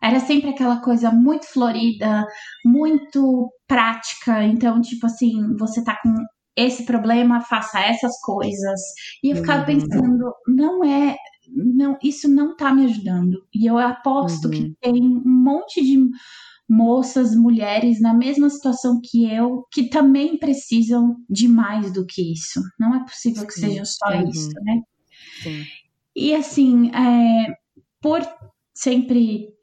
era 0.03 0.19
sempre 0.19 0.49
aquela 0.49 0.81
coisa 0.81 1.09
muito 1.11 1.45
florida, 1.45 2.27
muito 2.65 3.49
prática. 3.65 4.43
Então, 4.43 4.81
tipo 4.81 5.05
assim, 5.05 5.55
você 5.57 5.81
tá 5.81 5.97
com 6.03 6.13
esse 6.57 6.85
problema, 6.85 7.39
faça 7.39 7.79
essas 7.79 8.19
coisas. 8.21 8.81
E 9.23 9.31
eu 9.31 9.37
ficava 9.37 9.59
uhum. 9.61 9.65
pensando, 9.65 10.33
não 10.45 10.83
é, 10.83 11.15
não, 11.47 11.97
isso 12.03 12.27
não 12.27 12.53
tá 12.53 12.73
me 12.73 12.83
ajudando. 12.83 13.45
E 13.55 13.65
eu 13.65 13.77
aposto 13.77 14.45
uhum. 14.45 14.51
que 14.51 14.73
tem 14.81 15.01
um 15.01 15.23
monte 15.25 15.81
de 15.81 15.97
moças, 16.69 17.33
mulheres 17.33 18.01
na 18.01 18.13
mesma 18.13 18.49
situação 18.49 18.99
que 19.01 19.25
eu, 19.31 19.65
que 19.71 19.83
também 19.83 20.37
precisam 20.37 21.15
de 21.29 21.47
mais 21.47 21.93
do 21.93 22.05
que 22.05 22.33
isso. 22.33 22.61
Não 22.77 22.93
é 22.93 22.99
possível 23.05 23.47
que 23.47 23.53
Sim. 23.53 23.69
seja 23.69 23.85
só 23.85 24.09
uhum. 24.09 24.29
isso, 24.29 24.51
né? 24.63 24.81
Sim. 25.41 25.63
E 26.13 26.35
assim, 26.35 26.91
é, 26.93 27.55
por 28.01 28.21
sempre 28.73 29.53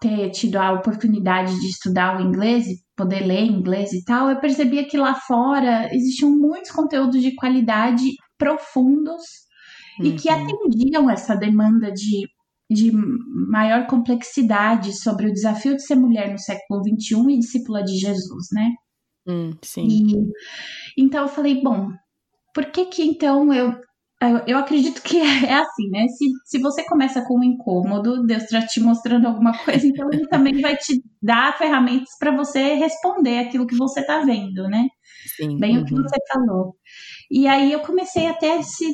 ter 0.00 0.30
tido 0.30 0.56
a 0.56 0.72
oportunidade 0.72 1.58
de 1.60 1.68
estudar 1.68 2.18
o 2.18 2.22
inglês 2.22 2.66
e 2.66 2.76
poder 2.96 3.26
ler 3.26 3.44
inglês 3.44 3.92
e 3.92 4.04
tal, 4.04 4.30
eu 4.30 4.40
percebia 4.40 4.86
que 4.86 4.96
lá 4.96 5.14
fora 5.14 5.88
existiam 5.94 6.30
muitos 6.30 6.70
conteúdos 6.70 7.20
de 7.22 7.34
qualidade 7.34 8.12
profundos 8.36 9.22
uhum. 9.98 10.06
e 10.06 10.12
que 10.16 10.30
uhum. 10.30 10.34
atendiam 10.34 11.10
essa 11.10 11.34
demanda 11.34 11.92
de, 11.92 12.28
de 12.70 12.92
maior 13.50 13.86
complexidade 13.86 14.92
sobre 14.98 15.28
o 15.28 15.32
desafio 15.32 15.76
de 15.76 15.82
ser 15.82 15.96
mulher 15.96 16.30
no 16.30 16.38
século 16.38 16.82
XXI 16.82 17.34
e 17.34 17.38
discípula 17.38 17.82
de 17.82 17.96
Jesus, 17.96 18.46
né? 18.52 18.72
Hum, 19.26 19.50
sim. 19.62 19.86
E, 19.86 21.02
então 21.02 21.22
eu 21.22 21.28
falei, 21.28 21.60
bom, 21.62 21.90
por 22.54 22.66
que 22.66 22.86
que 22.86 23.02
então 23.02 23.52
eu 23.52 23.74
eu 24.46 24.58
acredito 24.58 25.00
que 25.02 25.18
é 25.48 25.54
assim, 25.54 25.88
né? 25.90 26.06
Se, 26.08 26.26
se 26.44 26.58
você 26.58 26.84
começa 26.84 27.24
com 27.24 27.38
um 27.38 27.44
incômodo, 27.44 28.24
Deus 28.26 28.44
está 28.44 28.66
te 28.66 28.80
mostrando 28.80 29.26
alguma 29.26 29.56
coisa, 29.56 29.86
então 29.86 30.08
ele 30.12 30.26
também 30.28 30.60
vai 30.60 30.76
te 30.76 31.02
dar 31.22 31.56
ferramentas 31.56 32.10
para 32.18 32.34
você 32.36 32.74
responder 32.74 33.38
aquilo 33.38 33.66
que 33.66 33.76
você 33.76 34.00
está 34.00 34.20
vendo, 34.24 34.68
né? 34.68 34.88
Sim, 35.36 35.58
Bem 35.58 35.76
uhum. 35.76 35.82
o 35.82 35.86
que 35.86 35.94
uhum. 35.94 36.02
você 36.02 36.16
falou. 36.32 36.76
E 37.30 37.46
aí 37.46 37.72
eu 37.72 37.80
comecei 37.80 38.26
a 38.26 38.34
ter 38.34 38.60
esse, 38.60 38.86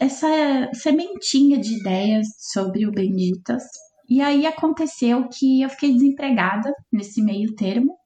essa 0.00 0.28
sementinha 0.72 1.58
de 1.58 1.78
ideias 1.78 2.26
sobre 2.52 2.86
o 2.86 2.92
Benditas. 2.92 3.62
E 4.08 4.20
aí 4.20 4.46
aconteceu 4.46 5.28
que 5.28 5.62
eu 5.62 5.70
fiquei 5.70 5.92
desempregada 5.92 6.72
nesse 6.92 7.22
meio 7.22 7.54
termo. 7.54 7.96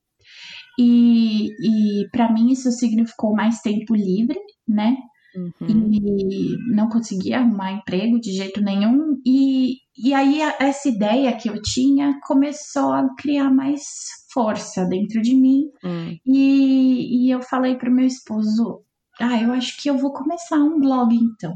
E, 0.78 1.48
e 1.62 2.08
para 2.10 2.30
mim 2.30 2.50
isso 2.50 2.70
significou 2.70 3.34
mais 3.34 3.60
tempo 3.60 3.94
livre, 3.94 4.38
né? 4.68 4.94
Uhum. 5.36 5.90
E 5.92 6.56
não 6.74 6.88
conseguia 6.88 7.38
arrumar 7.38 7.72
emprego 7.72 8.18
de 8.20 8.32
jeito 8.32 8.60
nenhum. 8.60 9.20
E, 9.24 9.76
e 9.96 10.14
aí 10.14 10.40
essa 10.58 10.88
ideia 10.88 11.36
que 11.36 11.48
eu 11.48 11.60
tinha 11.60 12.18
começou 12.22 12.92
a 12.92 13.08
criar 13.16 13.50
mais 13.50 13.82
força 14.32 14.84
dentro 14.84 15.20
de 15.20 15.34
mim. 15.34 15.70
Uhum. 15.84 16.18
E, 16.26 17.26
e 17.26 17.30
eu 17.30 17.42
falei 17.42 17.76
para 17.76 17.90
meu 17.90 18.06
esposo: 18.06 18.82
Ah, 19.20 19.40
eu 19.40 19.52
acho 19.52 19.76
que 19.80 19.90
eu 19.90 19.98
vou 19.98 20.12
começar 20.12 20.58
um 20.58 20.80
blog 20.80 21.14
então. 21.14 21.54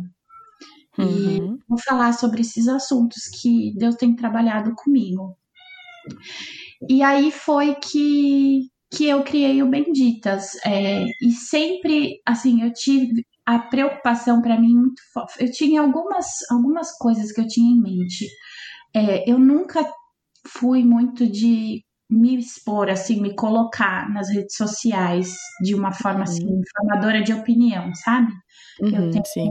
Uhum. 0.98 1.06
E 1.06 1.58
vou 1.68 1.78
falar 1.78 2.12
sobre 2.12 2.42
esses 2.42 2.68
assuntos 2.68 3.28
que 3.40 3.72
Deus 3.76 3.94
tem 3.94 4.14
trabalhado 4.14 4.74
comigo. 4.74 5.36
E 6.88 7.02
aí 7.02 7.30
foi 7.30 7.74
que, 7.74 8.68
que 8.90 9.06
eu 9.06 9.22
criei 9.22 9.62
o 9.62 9.68
Benditas. 9.68 10.56
É, 10.64 11.04
e 11.22 11.32
sempre, 11.32 12.20
assim, 12.26 12.62
eu 12.62 12.72
tive 12.72 13.24
a 13.54 13.58
preocupação 13.58 14.40
para 14.40 14.60
mim 14.60 14.74
muito 14.74 15.02
forte. 15.12 15.42
Eu 15.42 15.50
tinha 15.50 15.80
algumas, 15.80 16.26
algumas 16.50 16.96
coisas 16.96 17.32
que 17.32 17.40
eu 17.40 17.46
tinha 17.46 17.74
em 17.74 17.80
mente. 17.80 18.26
É, 18.94 19.28
eu 19.30 19.38
nunca 19.38 19.84
fui 20.46 20.84
muito 20.84 21.26
de 21.26 21.82
me 22.08 22.36
expor, 22.36 22.90
assim, 22.90 23.20
me 23.20 23.34
colocar 23.34 24.08
nas 24.12 24.28
redes 24.28 24.56
sociais 24.56 25.32
de 25.62 25.74
uma 25.74 25.92
forma 25.92 26.24
assim, 26.24 26.44
uhum. 26.44 26.60
formadora 26.76 27.22
de 27.22 27.32
opinião, 27.32 27.94
sabe? 27.94 28.32
Uhum, 28.80 28.88
eu, 28.88 29.10
tenho, 29.10 29.24
sim. 29.26 29.48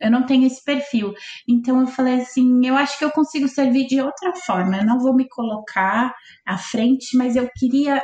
eu 0.00 0.10
não 0.10 0.26
tenho 0.26 0.46
esse 0.46 0.64
perfil. 0.64 1.12
Então 1.48 1.80
eu 1.80 1.86
falei 1.86 2.20
assim, 2.20 2.66
eu 2.66 2.76
acho 2.76 2.98
que 2.98 3.04
eu 3.04 3.10
consigo 3.10 3.46
servir 3.46 3.86
de 3.86 4.00
outra 4.00 4.32
forma. 4.44 4.78
Eu 4.78 4.86
não 4.86 4.98
vou 4.98 5.14
me 5.14 5.28
colocar 5.28 6.12
à 6.46 6.58
frente, 6.58 7.16
mas 7.16 7.36
eu 7.36 7.48
queria 7.56 8.02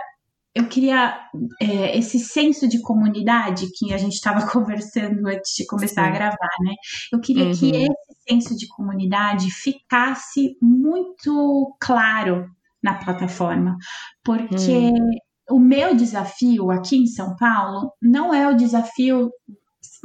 eu 0.56 0.66
queria 0.68 1.20
é, 1.60 1.98
esse 1.98 2.18
senso 2.18 2.66
de 2.66 2.80
comunidade 2.80 3.66
que 3.76 3.92
a 3.92 3.98
gente 3.98 4.14
estava 4.14 4.40
conversando 4.50 5.28
antes 5.28 5.54
de 5.54 5.66
começar 5.66 6.04
Sim. 6.04 6.08
a 6.08 6.12
gravar, 6.12 6.56
né? 6.60 6.72
Eu 7.12 7.20
queria 7.20 7.44
uhum. 7.44 7.52
que 7.52 7.70
esse 7.76 8.16
senso 8.26 8.56
de 8.56 8.66
comunidade 8.68 9.50
ficasse 9.50 10.56
muito 10.62 11.76
claro 11.78 12.46
na 12.82 12.94
plataforma, 12.94 13.76
porque 14.24 14.92
hum. 14.92 15.10
o 15.50 15.58
meu 15.58 15.94
desafio 15.94 16.70
aqui 16.70 16.96
em 16.96 17.06
São 17.06 17.36
Paulo 17.36 17.92
não 18.00 18.32
é 18.32 18.48
o 18.48 18.56
desafio, 18.56 19.30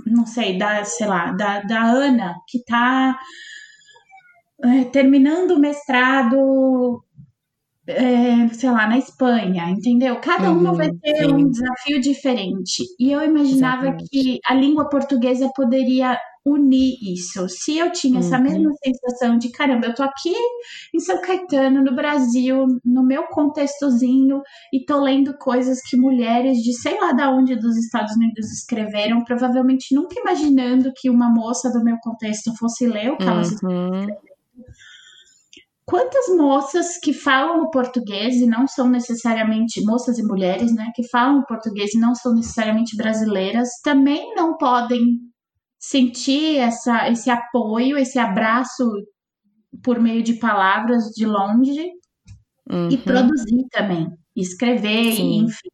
não 0.06 0.26
sei, 0.26 0.58
da, 0.58 0.84
sei 0.84 1.08
lá, 1.08 1.32
da, 1.32 1.62
da 1.62 1.84
Ana, 1.84 2.36
que 2.50 2.58
está 2.58 3.18
é, 4.64 4.84
terminando 4.86 5.52
o 5.52 5.60
mestrado 5.60 7.04
é, 7.88 8.48
sei 8.50 8.70
lá, 8.70 8.88
na 8.88 8.98
Espanha, 8.98 9.70
entendeu? 9.70 10.18
Cada 10.18 10.52
uma 10.52 10.72
uhum, 10.72 10.78
vai 10.78 10.92
ter 10.92 11.26
sim. 11.26 11.34
um 11.34 11.50
desafio 11.50 12.00
diferente. 12.00 12.84
E 13.00 13.12
eu 13.12 13.24
imaginava 13.24 13.88
Exatamente. 13.88 14.10
que 14.10 14.40
a 14.46 14.54
língua 14.54 14.88
portuguesa 14.88 15.52
poderia 15.56 16.18
unir 16.46 16.96
isso. 17.02 17.48
Se 17.50 17.78
eu 17.78 17.92
tinha 17.92 18.20
essa 18.20 18.38
uhum. 18.38 18.44
mesma 18.44 18.72
sensação 18.84 19.38
de 19.38 19.52
caramba, 19.52 19.88
eu 19.88 19.96
tô 19.96 20.04
aqui 20.04 20.34
em 20.94 21.00
São 21.00 21.22
Caetano, 21.22 21.84
no 21.84 21.96
Brasil, 21.96 22.66
no 22.84 23.04
meu 23.04 23.28
contextozinho, 23.28 24.42
e 24.74 24.84
tô 24.84 25.00
lendo 25.02 25.38
coisas 25.38 25.82
que 25.82 25.96
mulheres 25.96 26.58
de 26.60 26.74
sei 26.74 27.00
lá 27.00 27.12
da 27.12 27.30
onde 27.30 27.56
dos 27.56 27.78
Estados 27.78 28.16
Unidos 28.16 28.52
escreveram, 28.52 29.24
provavelmente 29.24 29.94
nunca 29.94 30.20
imaginando 30.20 30.92
que 30.96 31.10
uma 31.10 31.30
moça 31.30 31.72
do 31.72 31.84
meu 31.84 31.98
contexto 32.02 32.56
fosse 32.58 32.88
ler 32.88 33.12
o 33.12 33.18
que 33.18 33.24
uhum. 33.24 33.32
elas 33.32 33.52
escreveram 33.52 34.31
quantas 35.86 36.28
moças 36.36 36.98
que 36.98 37.14
falam 37.14 37.62
o 37.62 37.70
português 37.70 38.36
e 38.36 38.46
não 38.46 38.68
são 38.68 38.90
necessariamente 38.90 39.84
moças 39.84 40.18
e 40.18 40.24
mulheres, 40.24 40.74
né, 40.74 40.92
que 40.96 41.08
falam 41.10 41.40
o 41.40 41.46
português 41.46 41.94
e 41.94 42.00
não 42.00 42.16
são 42.16 42.34
necessariamente 42.34 42.96
brasileiras, 42.96 43.70
também 43.84 44.34
não 44.36 44.58
podem 44.58 45.20
sentir 45.80 46.58
essa, 46.58 47.10
esse 47.10 47.30
apoio, 47.30 47.98
esse 47.98 48.20
abraço 48.20 48.84
por 49.84 50.00
meio 50.00 50.22
de 50.22 50.34
palavras 50.34 51.06
de 51.16 51.26
longe 51.26 51.92
uhum. 52.70 52.90
e 52.90 52.98
produzir 52.98 53.68
também, 53.72 54.08
escrever, 54.36 55.16
Sim. 55.16 55.46
enfim. 55.46 55.70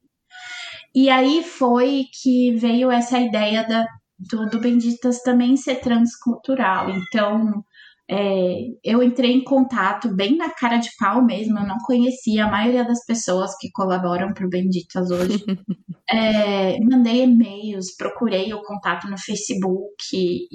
E 0.95 1.09
aí 1.09 1.43
foi 1.43 2.05
que 2.21 2.53
veio 2.55 2.89
essa 2.89 3.19
ideia 3.19 3.67
da, 3.67 3.85
do, 4.17 4.49
do 4.49 4.59
Benditas 4.59 5.21
também 5.21 5.55
ser 5.55 5.75
transcultural. 5.75 6.89
Então, 6.89 7.63
é, 8.09 8.69
eu 8.83 9.03
entrei 9.03 9.33
em 9.33 9.43
contato 9.43 10.07
bem 10.15 10.37
na 10.37 10.49
cara 10.49 10.77
de 10.77 10.89
pau 10.97 11.21
mesmo, 11.21 11.59
eu 11.59 11.67
não 11.67 11.77
conhecia 11.85 12.45
a 12.45 12.49
maioria 12.49 12.85
das 12.85 13.05
pessoas 13.05 13.55
que 13.57 13.69
colaboram 13.71 14.33
para 14.33 14.45
o 14.45 14.49
Benditas 14.49 15.11
hoje. 15.11 15.43
é, 16.09 16.79
mandei 16.79 17.23
e-mails, 17.23 17.95
procurei 17.97 18.53
o 18.53 18.63
contato 18.63 19.09
no 19.09 19.17
Facebook 19.17 19.93
e, 20.13 20.47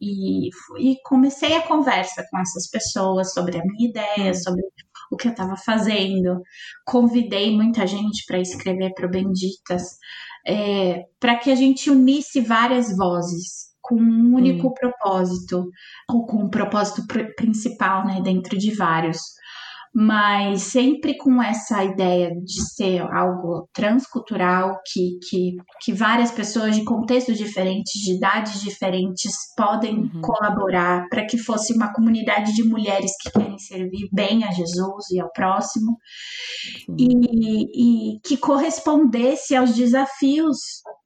e, 0.00 0.50
e, 0.78 0.96
comecei 1.04 1.56
a 1.56 1.66
conversa 1.66 2.24
com 2.30 2.38
essas 2.38 2.70
pessoas 2.70 3.32
sobre 3.32 3.58
a 3.58 3.64
minha 3.64 3.90
ideia, 3.90 4.30
hum. 4.30 4.34
sobre 4.34 4.62
o 5.10 5.16
que 5.16 5.26
eu 5.26 5.32
estava 5.32 5.56
fazendo. 5.56 6.40
Convidei 6.86 7.50
muita 7.50 7.84
gente 7.84 8.24
para 8.26 8.38
escrever 8.38 8.94
para 8.94 9.08
o 9.08 9.10
Benditas, 9.10 9.82
é, 10.46 11.04
para 11.18 11.36
que 11.36 11.50
a 11.50 11.56
gente 11.56 11.90
unisse 11.90 12.40
várias 12.40 12.96
vozes 12.96 13.71
com 13.92 14.00
um 14.00 14.34
único 14.34 14.68
hum. 14.68 14.74
propósito, 14.74 15.68
ou 16.08 16.24
com 16.24 16.44
um 16.44 16.48
propósito 16.48 17.06
pr 17.06 17.26
principal, 17.36 18.06
né, 18.06 18.20
dentro 18.22 18.56
de 18.56 18.74
vários. 18.74 19.18
Mas 19.94 20.62
sempre 20.62 21.18
com 21.18 21.42
essa 21.42 21.84
ideia 21.84 22.30
de 22.42 22.62
ser 22.74 23.02
algo 23.12 23.68
transcultural, 23.74 24.80
que, 24.90 25.18
que, 25.28 25.56
que 25.82 25.92
várias 25.92 26.30
pessoas 26.30 26.74
de 26.74 26.82
contextos 26.82 27.36
diferentes, 27.36 27.92
de 28.02 28.16
idades 28.16 28.62
diferentes, 28.62 29.34
podem 29.54 29.98
uhum. 29.98 30.22
colaborar 30.22 31.06
para 31.10 31.26
que 31.26 31.36
fosse 31.36 31.74
uma 31.74 31.92
comunidade 31.92 32.54
de 32.54 32.64
mulheres 32.64 33.10
que 33.20 33.30
querem 33.32 33.58
servir 33.58 34.08
bem 34.10 34.44
a 34.44 34.50
Jesus 34.50 35.10
e 35.10 35.20
ao 35.20 35.30
próximo, 35.30 35.98
e, 36.98 38.14
e 38.14 38.20
que 38.24 38.38
correspondesse 38.38 39.54
aos 39.54 39.74
desafios 39.74 40.56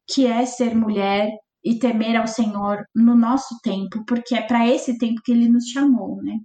que 0.09 0.27
é 0.27 0.47
ser 0.47 0.77
mulher 0.77 1.29
e 1.67 1.81
temer 1.81 2.15
ao 2.15 2.29
Senhor 2.29 2.87
no 2.95 3.17
nosso 3.17 3.59
tempo, 3.61 4.05
porque 4.07 4.37
é 4.37 4.41
para 4.41 4.69
esse 4.69 4.97
tempo 4.99 5.21
que 5.25 5.33
ele 5.33 5.49
nos 5.49 5.65
chamou, 5.65 6.23
né? 6.23 6.39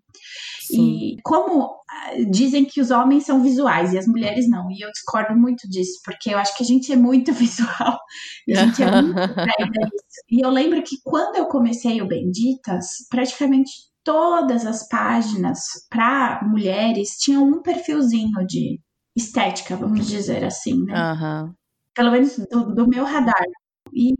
Sim. 0.65 0.81
E 0.81 1.17
como 1.21 1.75
ah, 1.87 2.13
dizem 2.31 2.65
que 2.65 2.81
os 2.81 2.89
homens 2.89 3.25
são 3.25 3.43
visuais 3.43 3.93
e 3.93 3.99
as 3.99 4.07
mulheres 4.07 4.49
não, 4.49 4.71
e 4.71 4.81
eu 4.83 4.89
discordo 4.91 5.39
muito 5.39 5.69
disso, 5.69 5.99
porque 6.03 6.33
eu 6.33 6.39
acho 6.39 6.57
que 6.57 6.63
a 6.63 6.65
gente 6.65 6.91
é 6.91 6.95
muito 6.95 7.31
visual, 7.33 7.99
a 8.49 8.65
gente 8.65 8.81
é 8.81 9.01
muito 9.01 9.19
isso. 9.93 10.21
E 10.27 10.43
eu 10.43 10.49
lembro 10.49 10.81
que 10.81 10.97
quando 11.03 11.35
eu 11.35 11.45
comecei 11.45 12.01
o 12.01 12.07
Benditas, 12.07 12.87
praticamente 13.07 13.71
todas 14.03 14.65
as 14.65 14.87
páginas 14.87 15.59
para 15.87 16.41
mulheres 16.43 17.17
tinham 17.19 17.43
um 17.43 17.61
perfilzinho 17.61 18.43
de 18.47 18.79
estética, 19.15 19.75
vamos 19.75 20.07
dizer 20.07 20.43
assim, 20.43 20.83
né? 20.83 21.13
Uhum. 21.13 21.53
Pelo 21.93 22.11
menos 22.11 22.37
do, 22.49 22.73
do 22.73 22.87
meu 22.87 23.03
radar. 23.03 23.45
E 23.93 24.13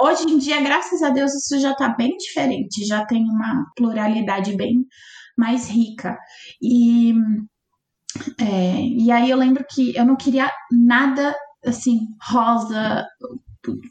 hoje 0.00 0.24
em 0.24 0.38
dia, 0.38 0.60
graças 0.60 1.02
a 1.02 1.10
Deus, 1.10 1.34
isso 1.34 1.58
já 1.60 1.72
está 1.72 1.88
bem 1.88 2.16
diferente, 2.16 2.86
já 2.86 3.04
tem 3.04 3.22
uma 3.22 3.66
pluralidade 3.76 4.56
bem 4.56 4.84
mais 5.36 5.68
rica. 5.68 6.16
E, 6.62 7.14
é, 8.40 8.80
e 8.80 9.10
aí 9.10 9.30
eu 9.30 9.36
lembro 9.36 9.64
que 9.68 9.96
eu 9.96 10.04
não 10.04 10.16
queria 10.16 10.50
nada 10.70 11.34
assim, 11.64 12.00
rosa, 12.30 13.04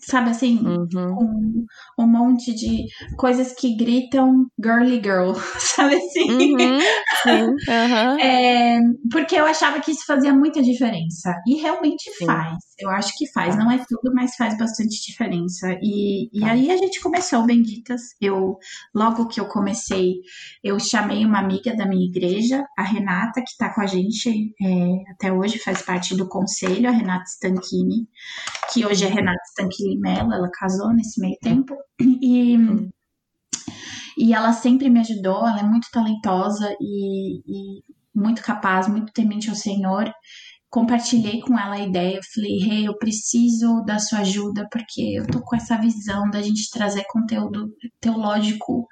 sabe 0.01 0.29
assim, 0.29 0.59
uhum. 0.59 1.17
um, 1.19 1.65
um 1.99 2.07
monte 2.07 2.53
de 2.53 2.85
coisas 3.17 3.53
que 3.53 3.75
gritam 3.75 4.45
girly 4.63 5.01
girl, 5.03 5.33
sabe 5.59 5.95
assim? 5.95 6.31
Uhum. 6.31 6.79
Uhum. 7.31 7.55
É, 8.25 8.79
porque 9.11 9.35
eu 9.35 9.45
achava 9.45 9.79
que 9.79 9.91
isso 9.91 10.05
fazia 10.05 10.33
muita 10.33 10.61
diferença. 10.61 11.33
E 11.47 11.55
realmente 11.61 12.09
Sim. 12.11 12.25
faz. 12.25 12.57
Eu 12.79 12.89
acho 12.89 13.15
que 13.17 13.31
faz. 13.31 13.55
Não 13.55 13.71
é 13.71 13.77
tudo, 13.87 14.13
mas 14.13 14.35
faz 14.35 14.57
bastante 14.57 15.01
diferença. 15.05 15.77
E, 15.81 16.29
e 16.33 16.39
tá. 16.39 16.51
aí 16.51 16.71
a 16.71 16.77
gente 16.77 16.99
começou 17.01 17.45
Benditas. 17.45 18.01
Eu, 18.19 18.57
logo 18.93 19.27
que 19.27 19.39
eu 19.39 19.47
comecei, 19.47 20.15
eu 20.63 20.79
chamei 20.79 21.25
uma 21.25 21.39
amiga 21.39 21.75
da 21.75 21.85
minha 21.85 22.05
igreja, 22.05 22.65
a 22.77 22.83
Renata, 22.83 23.41
que 23.41 23.49
está 23.49 23.73
com 23.73 23.81
a 23.81 23.85
gente 23.85 24.53
é, 24.61 25.11
até 25.11 25.31
hoje, 25.31 25.59
faz 25.59 25.81
parte 25.81 26.15
do 26.15 26.27
conselho, 26.27 26.89
a 26.89 26.91
Renata 26.91 27.25
Stanchini, 27.25 28.07
que 28.71 28.85
hoje 28.85 29.05
é 29.05 29.09
Renata 29.09 29.41
Stanchini 29.51 29.97
Mello, 29.99 30.33
ela 30.33 30.49
casou 30.51 30.93
nesse 30.93 31.19
meio 31.19 31.37
tempo, 31.41 31.75
e, 31.99 32.57
e 34.17 34.33
ela 34.33 34.53
sempre 34.53 34.89
me 34.89 34.99
ajudou, 34.99 35.47
ela 35.47 35.59
é 35.59 35.63
muito 35.63 35.87
talentosa 35.91 36.75
e, 36.79 37.39
e 37.39 37.83
muito 38.13 38.41
capaz, 38.41 38.87
muito 38.87 39.11
temente 39.11 39.49
ao 39.49 39.55
Senhor. 39.55 40.11
Compartilhei 40.69 41.39
com 41.39 41.57
ela 41.57 41.75
a 41.75 41.81
ideia, 41.81 42.17
eu 42.17 42.21
falei, 42.33 42.57
hey, 42.59 42.85
eu 42.85 42.97
preciso 42.97 43.81
da 43.85 43.97
sua 43.97 44.19
ajuda, 44.19 44.67
porque 44.69 45.01
eu 45.17 45.25
tô 45.25 45.41
com 45.41 45.55
essa 45.55 45.77
visão 45.77 46.29
da 46.29 46.41
gente 46.41 46.69
trazer 46.69 47.05
conteúdo 47.07 47.69
teológico, 48.01 48.85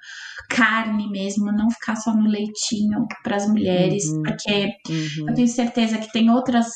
carne 0.48 1.10
mesmo, 1.10 1.52
não 1.52 1.70
ficar 1.70 1.96
só 1.96 2.14
no 2.14 2.26
leitinho 2.26 3.06
para 3.22 3.36
as 3.36 3.46
mulheres, 3.46 4.06
uhum, 4.06 4.22
porque 4.22 4.70
uhum. 4.88 5.28
eu 5.28 5.34
tenho 5.34 5.48
certeza 5.48 5.98
que 5.98 6.10
tem 6.10 6.30
outras 6.30 6.68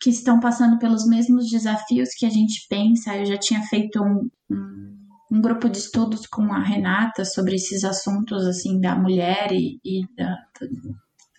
que 0.00 0.10
estão 0.10 0.40
passando 0.40 0.78
pelos 0.78 1.06
mesmos 1.06 1.48
desafios 1.48 2.08
que 2.16 2.24
a 2.24 2.30
gente 2.30 2.66
pensa. 2.68 3.16
Eu 3.16 3.26
já 3.26 3.36
tinha 3.36 3.62
feito 3.62 4.02
um, 4.02 4.28
um, 4.50 4.99
um 5.30 5.40
grupo 5.40 5.68
de 5.68 5.78
estudos 5.78 6.26
com 6.26 6.52
a 6.52 6.62
Renata 6.62 7.24
sobre 7.24 7.54
esses 7.54 7.84
assuntos 7.84 8.46
assim 8.46 8.80
da 8.80 8.96
mulher 8.96 9.52
e, 9.52 9.78
e 9.84 10.02
da, 10.16 10.36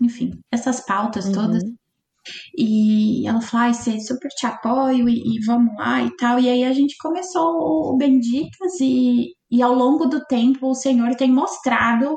enfim, 0.02 0.40
essas 0.52 0.80
pautas 0.86 1.26
uhum. 1.26 1.32
todas. 1.34 1.64
E 2.56 3.28
ela 3.28 3.42
falou, 3.42 3.68
ai, 3.68 3.74
sei, 3.74 4.00
super 4.00 4.30
te 4.30 4.46
apoio 4.46 5.10
e, 5.10 5.38
e, 5.38 5.46
vamos 5.46 5.76
lá 5.76 6.04
e 6.04 6.16
tal. 6.18 6.40
E 6.40 6.48
aí 6.48 6.64
a 6.64 6.72
gente 6.72 6.96
começou 6.98 7.94
o 7.94 7.98
Benditas 7.98 8.80
e, 8.80 9.34
e 9.50 9.62
ao 9.62 9.74
longo 9.74 10.06
do 10.06 10.24
tempo 10.26 10.70
o 10.70 10.76
Senhor 10.76 11.16
tem 11.16 11.32
mostrado 11.32 12.16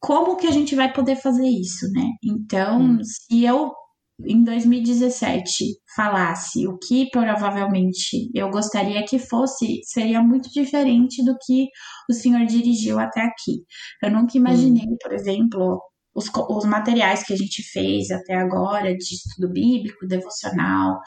como 0.00 0.36
que 0.36 0.46
a 0.46 0.50
gente 0.50 0.74
vai 0.74 0.92
poder 0.92 1.16
fazer 1.16 1.46
isso, 1.46 1.90
né? 1.92 2.06
Então, 2.22 2.80
hum. 2.80 2.98
se 3.02 3.44
eu 3.44 3.72
em 4.20 4.42
2017 4.42 5.64
falasse 5.94 6.66
o 6.66 6.76
que 6.78 7.08
provavelmente 7.10 8.30
eu 8.34 8.50
gostaria 8.50 9.04
que 9.04 9.18
fosse, 9.18 9.80
seria 9.84 10.22
muito 10.22 10.50
diferente 10.50 11.24
do 11.24 11.36
que 11.44 11.68
o 12.10 12.12
senhor 12.12 12.44
dirigiu 12.46 12.98
até 12.98 13.20
aqui. 13.20 13.64
Eu 14.02 14.10
nunca 14.10 14.36
imaginei, 14.36 14.84
hum. 14.84 14.96
por 15.00 15.12
exemplo, 15.12 15.80
os, 16.14 16.28
os, 16.34 16.64
materiais 16.64 17.22
que 17.22 17.32
a 17.32 17.36
gente 17.36 17.62
fez 17.62 18.10
até 18.10 18.34
agora 18.34 18.92
de 18.96 19.14
estudo 19.14 19.52
bíblico, 19.52 20.06
devocional 20.06 20.98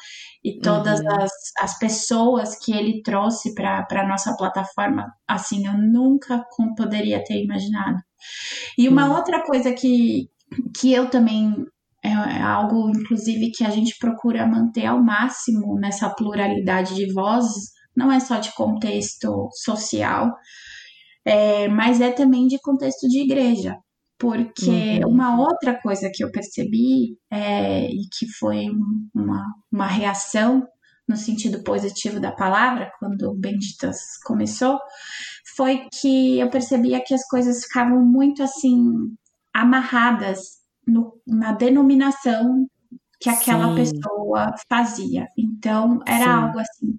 e 0.41 0.60
todas 0.60 1.02
uhum. 1.02 1.21
as, 1.21 1.32
as 1.60 1.78
pessoas 1.78 2.58
que 2.58 2.71
ele 2.71 3.02
trouxe 3.02 3.54
para 3.54 3.86
a 3.89 4.08
nossa 4.08 4.36
plataforma, 4.38 5.12
assim, 5.28 5.67
eu 5.67 5.74
nunca 5.74 6.45
poderia 6.78 7.21
ter 7.24 7.43
imaginado. 7.43 7.97
E 8.78 8.88
uma 8.88 9.10
uhum. 9.10 9.15
outra 9.17 9.43
coisa 9.43 9.74
que, 9.74 10.30
que 10.78 10.93
eu 10.93 11.10
também 11.10 11.65
é, 12.12 12.38
é 12.38 12.41
algo, 12.41 12.89
inclusive, 12.89 13.52
que 13.52 13.63
a 13.63 13.69
gente 13.69 13.95
procura 14.00 14.47
manter 14.47 14.86
ao 14.86 15.04
máximo 15.04 15.76
nessa 15.80 16.10
pluralidade 16.10 16.95
de 16.95 17.12
vozes, 17.13 17.71
não 17.95 18.12
é 18.12 18.19
só 18.19 18.38
de 18.38 18.54
contexto 18.54 19.50
social, 19.54 20.32
é, 21.26 21.67
mas 21.67 22.02
é 22.02 22.12
também 22.12 22.47
de 22.47 22.60
contexto 22.60 23.08
de 23.08 23.19
igreja. 23.19 23.76
Porque 24.19 25.00
uhum. 25.04 25.13
uma 25.13 25.39
outra 25.39 25.80
coisa 25.82 26.10
que 26.13 26.24
eu 26.24 26.32
percebi, 26.32 27.17
é, 27.32 27.86
e 27.86 28.08
que 28.17 28.28
foi 28.39 28.67
uma, 29.15 29.43
uma 29.71 29.88
reação 29.88 30.63
no 31.08 31.17
sentido 31.17 31.63
positivo 31.63 32.19
da 32.19 32.32
palavra, 32.32 32.91
quando 33.00 33.24
o 33.24 33.36
Benditas 33.36 33.97
começou, 34.24 34.80
foi 35.56 35.88
que 35.91 36.39
eu 36.39 36.50
percebia 36.50 37.04
que 37.04 37.13
as 37.13 37.28
coisas 37.28 37.63
ficavam 37.63 38.00
muito 38.06 38.43
assim 38.43 38.80
amarradas 39.54 40.61
no, 40.87 41.19
na 41.25 41.51
denominação 41.51 42.67
que 43.19 43.29
aquela 43.29 43.69
Sim. 43.69 43.75
pessoa 43.75 44.55
fazia. 44.67 45.27
Então, 45.37 45.99
era 46.07 46.25
Sim. 46.25 46.29
algo 46.29 46.59
assim, 46.59 46.97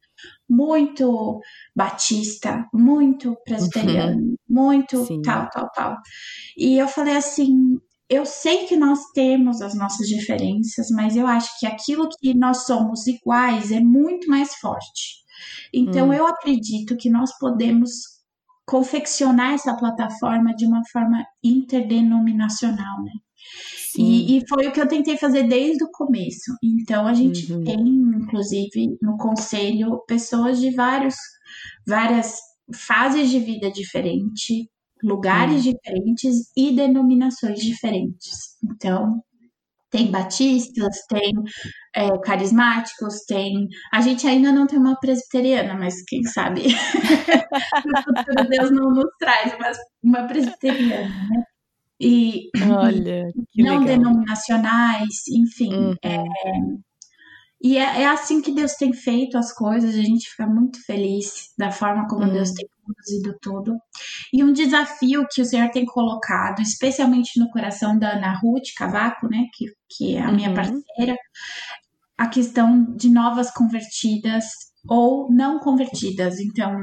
muito 0.49 1.41
batista, 1.75 2.67
muito 2.73 3.37
presbiteriano, 3.45 4.21
uhum. 4.21 4.37
muito 4.49 5.05
Sim. 5.05 5.21
tal, 5.23 5.51
tal, 5.51 5.69
tal. 5.71 5.97
E 6.57 6.79
eu 6.79 6.87
falei 6.87 7.17
assim: 7.17 7.77
eu 8.09 8.25
sei 8.25 8.67
que 8.67 8.77
nós 8.77 9.01
temos 9.15 9.61
as 9.61 9.75
nossas 9.75 10.07
diferenças, 10.07 10.91
mas 10.91 11.17
eu 11.17 11.27
acho 11.27 11.59
que 11.59 11.67
aquilo 11.67 12.09
que 12.21 12.33
nós 12.35 12.67
somos 12.67 13.07
iguais 13.07 13.73
é 13.73 13.81
muito 13.81 14.29
mais 14.29 14.55
forte. 14.57 15.23
Então, 15.73 16.11
hum. 16.11 16.13
eu 16.13 16.27
acredito 16.27 16.97
que 16.97 17.11
nós 17.11 17.37
podemos 17.39 17.91
confeccionar 18.67 19.55
essa 19.55 19.77
plataforma 19.77 20.55
de 20.55 20.67
uma 20.67 20.83
forma 20.93 21.25
interdenominacional, 21.43 23.03
né? 23.03 23.13
E, 23.99 24.39
e, 24.39 24.49
foi 24.49 24.69
o 24.69 24.73
que 24.73 24.81
eu 24.81 24.89
tentei 24.89 25.17
fazer 25.17 25.43
desde 25.45 25.85
o 25.85 25.91
começo. 25.91 26.57
Então, 26.63 27.07
a 27.07 27.13
gente 27.13 27.53
uhum. 27.53 27.63
tem, 27.63 27.79
inclusive, 27.79 28.97
no 29.03 29.19
conselho, 29.19 30.03
pessoas 30.07 30.59
de 30.61 30.71
vários, 30.71 31.15
várias 31.87 32.39
fases 32.75 33.31
de 33.31 33.39
vida 33.39 33.71
diferentes, 33.71 34.67
lugares 35.03 35.67
uhum. 35.67 35.73
diferentes 35.73 36.51
e 36.57 36.75
denominações 36.75 37.61
diferentes. 37.61 38.57
Então, 38.65 39.23
tem 39.91 40.11
batistas, 40.11 41.05
tem 41.07 41.35
é, 41.95 42.09
carismáticos, 42.21 43.25
tem. 43.27 43.69
A 43.93 44.01
gente 44.01 44.27
ainda 44.27 44.51
não 44.51 44.67
tem 44.67 44.79
uma 44.79 44.99
presbiteriana, 44.99 45.75
mas 45.75 46.03
quem 46.09 46.23
sabe 46.23 46.63
no 47.85 48.03
futuro 48.03 48.49
Deus 48.49 48.71
não 48.71 48.91
nos 48.91 49.11
traz 49.21 49.55
uma, 49.55 49.73
uma 50.03 50.27
presbiteriana, 50.27 51.09
né? 51.29 51.45
E 52.03 52.51
Olha, 52.77 53.33
não 53.57 53.81
legal. 53.81 53.85
denominacionais, 53.85 55.29
enfim. 55.29 55.73
Uhum. 55.73 55.95
É, 56.03 56.25
e 57.63 57.79
é, 57.79 58.03
é, 58.03 58.07
assim 58.09 58.43
que 58.43 58.53
Deus 58.53 58.73
tem 58.73 58.93
feito 58.93 59.39
as 59.39 59.55
coisas, 59.55 59.95
a 59.95 60.03
gente 60.03 60.29
fica 60.29 60.47
muito 60.47 60.85
feliz 60.85 61.53
da 61.57 61.71
forma 61.71 62.09
como 62.09 62.25
uhum. 62.25 62.33
Deus 62.33 62.51
tem 62.51 62.67
conduzido 62.85 63.39
tudo. 63.41 63.79
E 64.33 64.43
um 64.43 64.53
desafio 64.53 65.25
que 65.31 65.41
o 65.41 65.45
Senhor 65.45 65.71
tem 65.71 65.87
colocado, 65.87 66.61
especialmente 66.61 67.39
no 67.39 67.49
coração 67.51 67.97
da 67.97 68.15
Ana 68.15 68.37
Ruth 68.37 68.75
Cavaco, 68.77 69.29
né, 69.29 69.47
que, 69.55 69.67
que 69.89 70.17
é 70.17 70.23
a 70.23 70.33
minha 70.33 70.49
uhum. 70.49 70.55
parceira, 70.57 71.17
a 72.19 72.27
questão 72.27 72.85
de 72.97 73.09
novas 73.09 73.53
convertidas 73.53 74.45
ou 74.89 75.31
não 75.31 75.61
convertidas. 75.61 76.41
Então, 76.41 76.77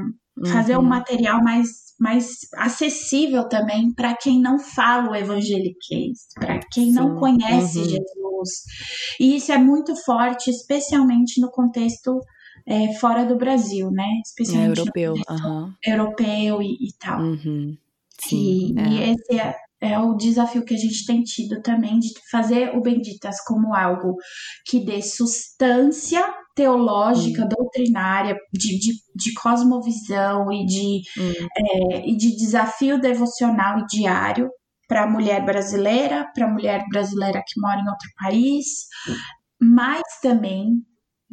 fazer 0.46 0.76
um 0.76 0.80
uhum. 0.80 0.88
material 0.88 1.42
mais 1.42 1.90
mais 2.00 2.48
acessível 2.56 3.46
também 3.46 3.92
para 3.92 4.16
quem 4.16 4.40
não 4.40 4.58
fala 4.58 5.10
o 5.10 5.14
evangeliquez, 5.14 6.28
para 6.34 6.58
quem 6.72 6.86
Sim. 6.86 6.92
não 6.92 7.16
conhece 7.16 7.78
uhum. 7.78 7.84
Jesus. 7.84 8.50
E 9.20 9.36
isso 9.36 9.52
é 9.52 9.58
muito 9.58 9.94
forte, 9.96 10.48
especialmente 10.50 11.38
no 11.42 11.50
contexto 11.50 12.18
é, 12.66 12.94
fora 12.94 13.26
do 13.26 13.36
Brasil, 13.36 13.90
né? 13.90 14.06
Especialmente 14.24 14.78
é, 14.78 14.80
europeu, 14.80 15.14
uhum. 15.28 15.72
europeu 15.84 16.62
e, 16.62 16.88
e 16.88 16.92
tal. 16.98 17.20
Uhum. 17.20 17.76
Sim, 18.18 18.74
e, 18.74 18.80
é. 18.80 18.88
e 18.88 19.10
esse 19.12 19.38
é, 19.38 19.54
é 19.80 19.98
o 19.98 20.14
desafio 20.14 20.64
que 20.64 20.74
a 20.74 20.78
gente 20.78 21.04
tem 21.04 21.22
tido 21.22 21.60
também 21.60 21.98
de 21.98 22.08
fazer 22.30 22.74
o 22.74 22.80
Benditas 22.80 23.44
como 23.44 23.74
algo 23.74 24.16
que 24.64 24.82
dê 24.82 25.02
sustância 25.02 26.24
teológica, 26.54 27.44
hum. 27.44 27.48
doutrinária, 27.48 28.36
de, 28.52 28.78
de, 28.78 28.92
de, 29.14 29.34
cosmovisão 29.34 30.52
e 30.52 30.66
de, 30.66 31.00
hum. 31.18 31.46
é, 31.56 32.08
e 32.08 32.16
de 32.16 32.36
desafio 32.36 33.00
devocional 33.00 33.78
e 33.78 33.86
diário 33.86 34.50
para 34.88 35.04
a 35.04 35.10
mulher 35.10 35.44
brasileira, 35.44 36.28
para 36.34 36.46
a 36.46 36.50
mulher 36.50 36.84
brasileira 36.88 37.42
que 37.46 37.60
mora 37.60 37.80
em 37.80 37.88
outro 37.88 38.08
país, 38.18 38.66
mas 39.60 40.02
também, 40.20 40.82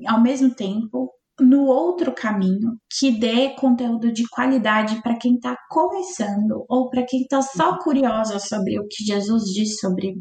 ao 0.06 0.22
mesmo 0.22 0.54
tempo, 0.54 1.12
no 1.40 1.66
outro 1.66 2.14
caminho 2.14 2.78
que 2.92 3.12
dê 3.12 3.50
conteúdo 3.56 4.12
de 4.12 4.28
qualidade 4.30 5.02
para 5.02 5.18
quem 5.18 5.36
está 5.36 5.56
começando 5.70 6.66
ou 6.68 6.90
para 6.90 7.06
quem 7.06 7.22
está 7.22 7.42
só 7.42 7.72
uhum. 7.72 7.78
curiosa 7.80 8.40
sobre 8.40 8.80
o 8.80 8.88
que 8.88 9.04
Jesus 9.04 9.44
diz 9.54 9.80
sobre 9.80 10.16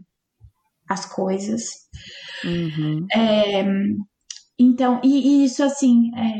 as 0.88 1.06
coisas. 1.06 1.64
Uhum. 2.44 3.06
É, 3.12 3.64
então, 4.58 5.00
e, 5.04 5.42
e, 5.42 5.44
isso 5.44 5.62
assim, 5.62 6.10
é, 6.16 6.32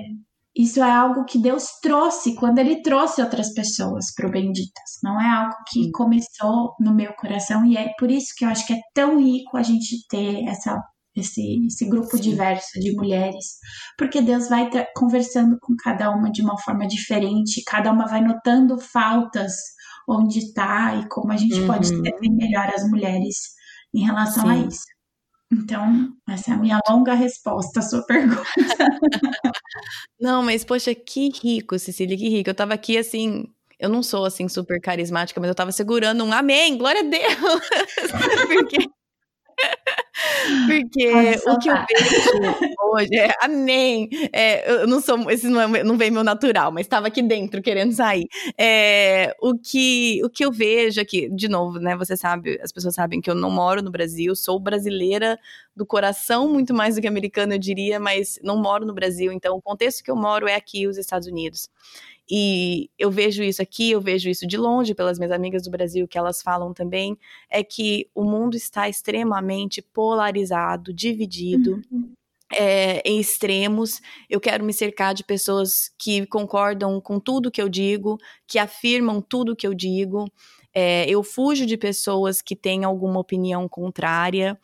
isso 0.57 0.81
é 0.81 0.91
algo 0.91 1.25
que 1.25 1.39
Deus 1.39 1.65
trouxe 1.83 2.35
quando 2.35 2.59
Ele 2.59 2.81
trouxe 2.83 3.21
outras 3.21 3.53
pessoas 3.53 4.07
para 4.15 4.27
o 4.27 4.31
Benditas. 4.31 4.99
Não 5.03 5.21
é 5.21 5.29
algo 5.29 5.55
que 5.69 5.91
começou 5.91 6.75
no 6.81 6.95
meu 6.95 7.13
coração 7.15 7.65
e 7.67 7.77
é 7.77 7.93
por 7.99 8.11
isso 8.11 8.33
que 8.37 8.45
eu 8.45 8.49
acho 8.49 8.67
que 8.67 8.73
é 8.73 8.81
tão 8.95 9.21
rico 9.21 9.57
a 9.57 9.63
gente 9.63 10.07
ter 10.09 10.45
essa 10.45 10.81
esse, 11.15 11.65
esse 11.67 11.89
grupo 11.89 12.17
Sim. 12.17 12.23
diverso 12.23 12.79
de 12.79 12.95
mulheres, 12.95 13.57
porque 13.97 14.21
Deus 14.21 14.51
vai 14.51 14.69
conversando 14.95 15.57
com 15.63 15.75
cada 15.75 16.11
uma 16.11 16.31
de 16.31 16.43
uma 16.43 16.59
forma 16.59 16.87
diferente, 16.87 17.65
cada 17.67 17.91
uma 17.91 18.07
vai 18.07 18.21
notando 18.21 18.79
faltas 18.79 19.55
onde 20.07 20.41
está 20.41 20.95
e 20.97 21.09
como 21.09 21.33
a 21.33 21.37
gente 21.39 21.59
uhum. 21.61 21.67
pode 21.67 21.89
servir 21.89 22.31
melhor 22.31 22.69
as 22.69 22.87
mulheres 22.89 23.37
em 23.95 24.05
relação 24.05 24.45
Sim. 24.45 24.51
a 24.51 24.57
isso. 24.67 24.96
Então, 25.53 26.13
essa 26.29 26.51
é 26.51 26.55
a 26.55 26.59
minha 26.59 26.81
longa 26.89 27.15
resposta 27.15 27.79
à 27.79 27.83
sua 27.83 28.05
pergunta. 28.05 28.43
Não, 30.21 30.43
mas 30.43 30.65
poxa, 30.65 30.95
que 30.95 31.31
rico, 31.31 31.79
Cecília, 31.79 32.17
que 32.17 32.29
rico. 32.29 32.51
Eu 32.51 32.55
tava 32.55 32.75
aqui 32.75 32.99
assim, 32.99 33.47
eu 33.79 33.89
não 33.89 34.03
sou 34.03 34.25
assim 34.25 34.49
super 34.49 34.81
carismática, 34.81 35.41
mas 35.41 35.49
eu 35.49 35.55
tava 35.55 35.71
segurando 35.71 36.25
um 36.25 36.33
amém, 36.33 36.77
glória 36.77 37.03
a 37.03 37.05
Deus. 37.05 37.61
Porque 38.49 38.89
porque 40.67 41.09
o 41.47 41.59
que 41.59 41.71
eu 41.71 41.75
vejo 41.75 42.57
hoje 42.93 43.17
é 43.17 43.31
amém. 43.41 44.09
É, 44.33 44.83
eu 44.83 44.87
não 44.87 45.01
sou, 45.01 45.31
esse 45.31 45.49
não, 45.49 45.77
é, 45.77 45.85
não 45.85 45.97
vem 45.97 46.11
meu 46.11 46.25
natural, 46.25 46.73
mas 46.73 46.87
estava 46.87 47.07
aqui 47.07 47.23
dentro 47.23 47.63
querendo 47.63 47.93
sair. 47.93 48.27
É, 48.59 49.35
o, 49.41 49.57
que, 49.59 50.21
o 50.25 50.31
que 50.31 50.45
eu 50.45 50.53
vejo 50.53 51.01
aqui, 51.01 51.29
de 51.31 51.49
novo, 51.49 51.79
né? 51.79 51.97
Você 51.97 52.17
sabe, 52.17 52.59
as 52.63 52.73
pessoas 52.73 52.95
sabem 52.95 53.21
que 53.21 53.31
eu 53.31 53.35
não 53.35 53.51
moro 53.51 53.83
no 53.83 53.91
Brasil, 53.91 54.35
sou 54.35 54.59
brasileira 54.59 55.39
do 55.75 55.85
coração, 55.85 56.49
muito 56.49 56.73
mais 56.73 56.95
do 56.95 57.03
que 57.03 57.07
americana, 57.07 57.55
eu 57.55 57.59
diria, 57.59 58.01
mas 58.01 58.39
não 58.43 58.57
moro 58.57 58.87
no 58.87 58.95
Brasil, 58.95 59.31
então 59.31 59.57
o 59.57 59.63
contexto 59.63 60.03
que 60.03 60.11
eu 60.11 60.17
moro 60.17 60.49
é 60.49 60.55
aqui, 60.55 60.87
os 60.87 60.97
Estados 60.97 61.29
Unidos. 61.29 61.69
E 62.29 62.91
eu 62.99 63.11
vejo 63.11 63.43
isso 63.43 63.63
aqui, 63.63 63.93
eu 63.93 64.01
vejo 64.01 64.29
isso 64.29 64.47
de 64.47 64.57
longe 64.57 64.95
pelas 64.95 65.19
minhas 65.19 65.33
amigas 65.33 65.63
do 65.63 65.71
Brasil, 65.71 66.09
que 66.09 66.19
elas 66.19 66.43
falam 66.43 66.75
também, 66.75 67.17
é 67.49 67.63
que 67.63 68.09
o 68.15 68.25
mundo 68.25 68.57
está 68.57 68.89
extremamente 68.89 69.81
polarizado, 69.81 70.93
dividido. 70.93 71.83
Uhum. 71.91 72.13
É, 72.53 73.01
em 73.05 73.19
extremos, 73.19 74.01
eu 74.31 74.41
quero 74.41 74.65
me 74.65 74.73
cercar 74.73 75.15
de 75.15 75.25
pessoas 75.25 75.91
que 75.99 76.27
concordam 76.27 77.01
com 77.01 77.19
tudo 77.19 77.51
que 77.51 77.61
eu 77.61 77.69
digo, 77.69 78.19
que 78.47 78.59
afirmam 78.59 79.21
tudo 79.21 79.57
que 79.57 79.67
eu 79.67 79.75
digo. 79.75 80.31
É, 80.73 81.09
eu 81.09 81.23
fujo 81.23 81.65
de 81.67 81.77
pessoas 81.77 82.43
que 82.43 82.55
têm 82.55 82.85
alguma 82.85 83.19
opinião 83.19 83.69
contrária. 83.69 84.59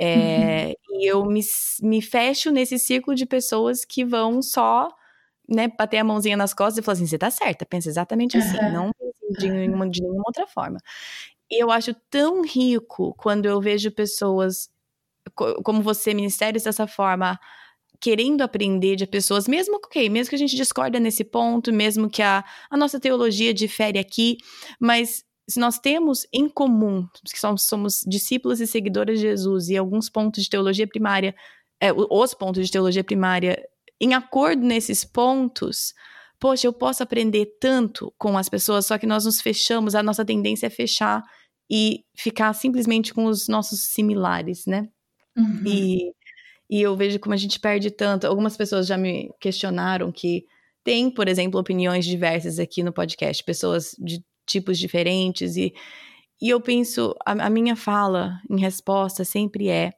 É, 0.00 0.74
uhum. 0.88 1.00
E 1.00 1.06
eu 1.10 1.24
me, 1.24 1.40
me 1.82 2.02
fecho 2.02 2.50
nesse 2.50 2.78
círculo 2.78 3.14
de 3.14 3.26
pessoas 3.26 3.84
que 3.84 4.04
vão 4.04 4.40
só 4.42 4.90
né, 5.48 5.68
bater 5.68 5.98
a 5.98 6.04
mãozinha 6.04 6.36
nas 6.36 6.52
costas 6.52 6.78
e 6.78 6.82
falar 6.82 6.94
assim, 6.94 7.06
você 7.06 7.18
tá 7.18 7.30
certa, 7.30 7.64
pensa 7.64 7.88
exatamente 7.88 8.36
assim, 8.36 8.58
uhum. 8.58 8.72
não 8.72 8.90
de 9.38 9.48
nenhuma, 9.48 9.88
de 9.90 10.02
nenhuma 10.02 10.24
outra 10.26 10.46
forma. 10.46 10.78
E 11.50 11.62
eu 11.62 11.70
acho 11.70 11.94
tão 12.10 12.42
rico 12.42 13.14
quando 13.16 13.46
eu 13.46 13.60
vejo 13.60 13.90
pessoas 13.90 14.68
como 15.34 15.82
você, 15.82 16.14
ministérios 16.14 16.62
dessa 16.62 16.86
forma, 16.86 17.38
querendo 18.00 18.42
aprender 18.42 18.96
de 18.96 19.06
pessoas, 19.06 19.48
mesmo 19.48 19.76
ok, 19.76 20.08
mesmo 20.08 20.30
que 20.30 20.36
a 20.36 20.38
gente 20.38 20.56
discorda 20.56 21.00
nesse 21.00 21.24
ponto, 21.24 21.72
mesmo 21.72 22.08
que 22.08 22.22
a, 22.22 22.44
a 22.70 22.76
nossa 22.76 23.00
teologia 23.00 23.52
difere 23.52 23.98
aqui, 23.98 24.38
mas 24.80 25.24
se 25.48 25.58
nós 25.60 25.78
temos 25.78 26.26
em 26.32 26.48
comum, 26.48 27.06
que 27.24 27.38
somos, 27.38 27.62
somos 27.62 28.02
discípulos 28.06 28.60
e 28.60 28.66
seguidores 28.66 29.20
de 29.20 29.26
Jesus 29.26 29.68
e 29.68 29.76
alguns 29.76 30.10
pontos 30.10 30.42
de 30.42 30.50
teologia 30.50 30.86
primária, 30.86 31.34
é, 31.80 31.92
os 31.92 32.34
pontos 32.34 32.66
de 32.66 32.72
teologia 32.72 33.04
primária 33.04 33.62
em 34.00 34.14
acordo 34.14 34.62
nesses 34.62 35.04
pontos, 35.04 35.94
poxa, 36.38 36.66
eu 36.66 36.72
posso 36.72 37.02
aprender 37.02 37.46
tanto 37.60 38.12
com 38.18 38.36
as 38.36 38.48
pessoas, 38.48 38.86
só 38.86 38.98
que 38.98 39.06
nós 39.06 39.24
nos 39.24 39.40
fechamos, 39.40 39.94
a 39.94 40.02
nossa 40.02 40.24
tendência 40.24 40.66
é 40.66 40.70
fechar 40.70 41.22
e 41.70 42.04
ficar 42.14 42.52
simplesmente 42.52 43.12
com 43.12 43.24
os 43.24 43.48
nossos 43.48 43.92
similares, 43.92 44.66
né? 44.66 44.88
Uhum. 45.36 45.62
E, 45.66 46.12
e 46.70 46.80
eu 46.80 46.96
vejo 46.96 47.18
como 47.18 47.34
a 47.34 47.38
gente 47.38 47.58
perde 47.58 47.90
tanto. 47.90 48.26
Algumas 48.26 48.56
pessoas 48.56 48.86
já 48.86 48.96
me 48.96 49.30
questionaram 49.40 50.12
que 50.12 50.44
tem, 50.84 51.10
por 51.10 51.26
exemplo, 51.26 51.58
opiniões 51.58 52.04
diversas 52.04 52.58
aqui 52.58 52.82
no 52.82 52.92
podcast, 52.92 53.42
pessoas 53.42 53.96
de 53.98 54.24
tipos 54.46 54.78
diferentes, 54.78 55.56
e, 55.56 55.74
e 56.40 56.48
eu 56.48 56.60
penso, 56.60 57.14
a, 57.26 57.32
a 57.32 57.50
minha 57.50 57.74
fala 57.74 58.40
em 58.48 58.60
resposta 58.60 59.24
sempre 59.24 59.68
é 59.68 59.92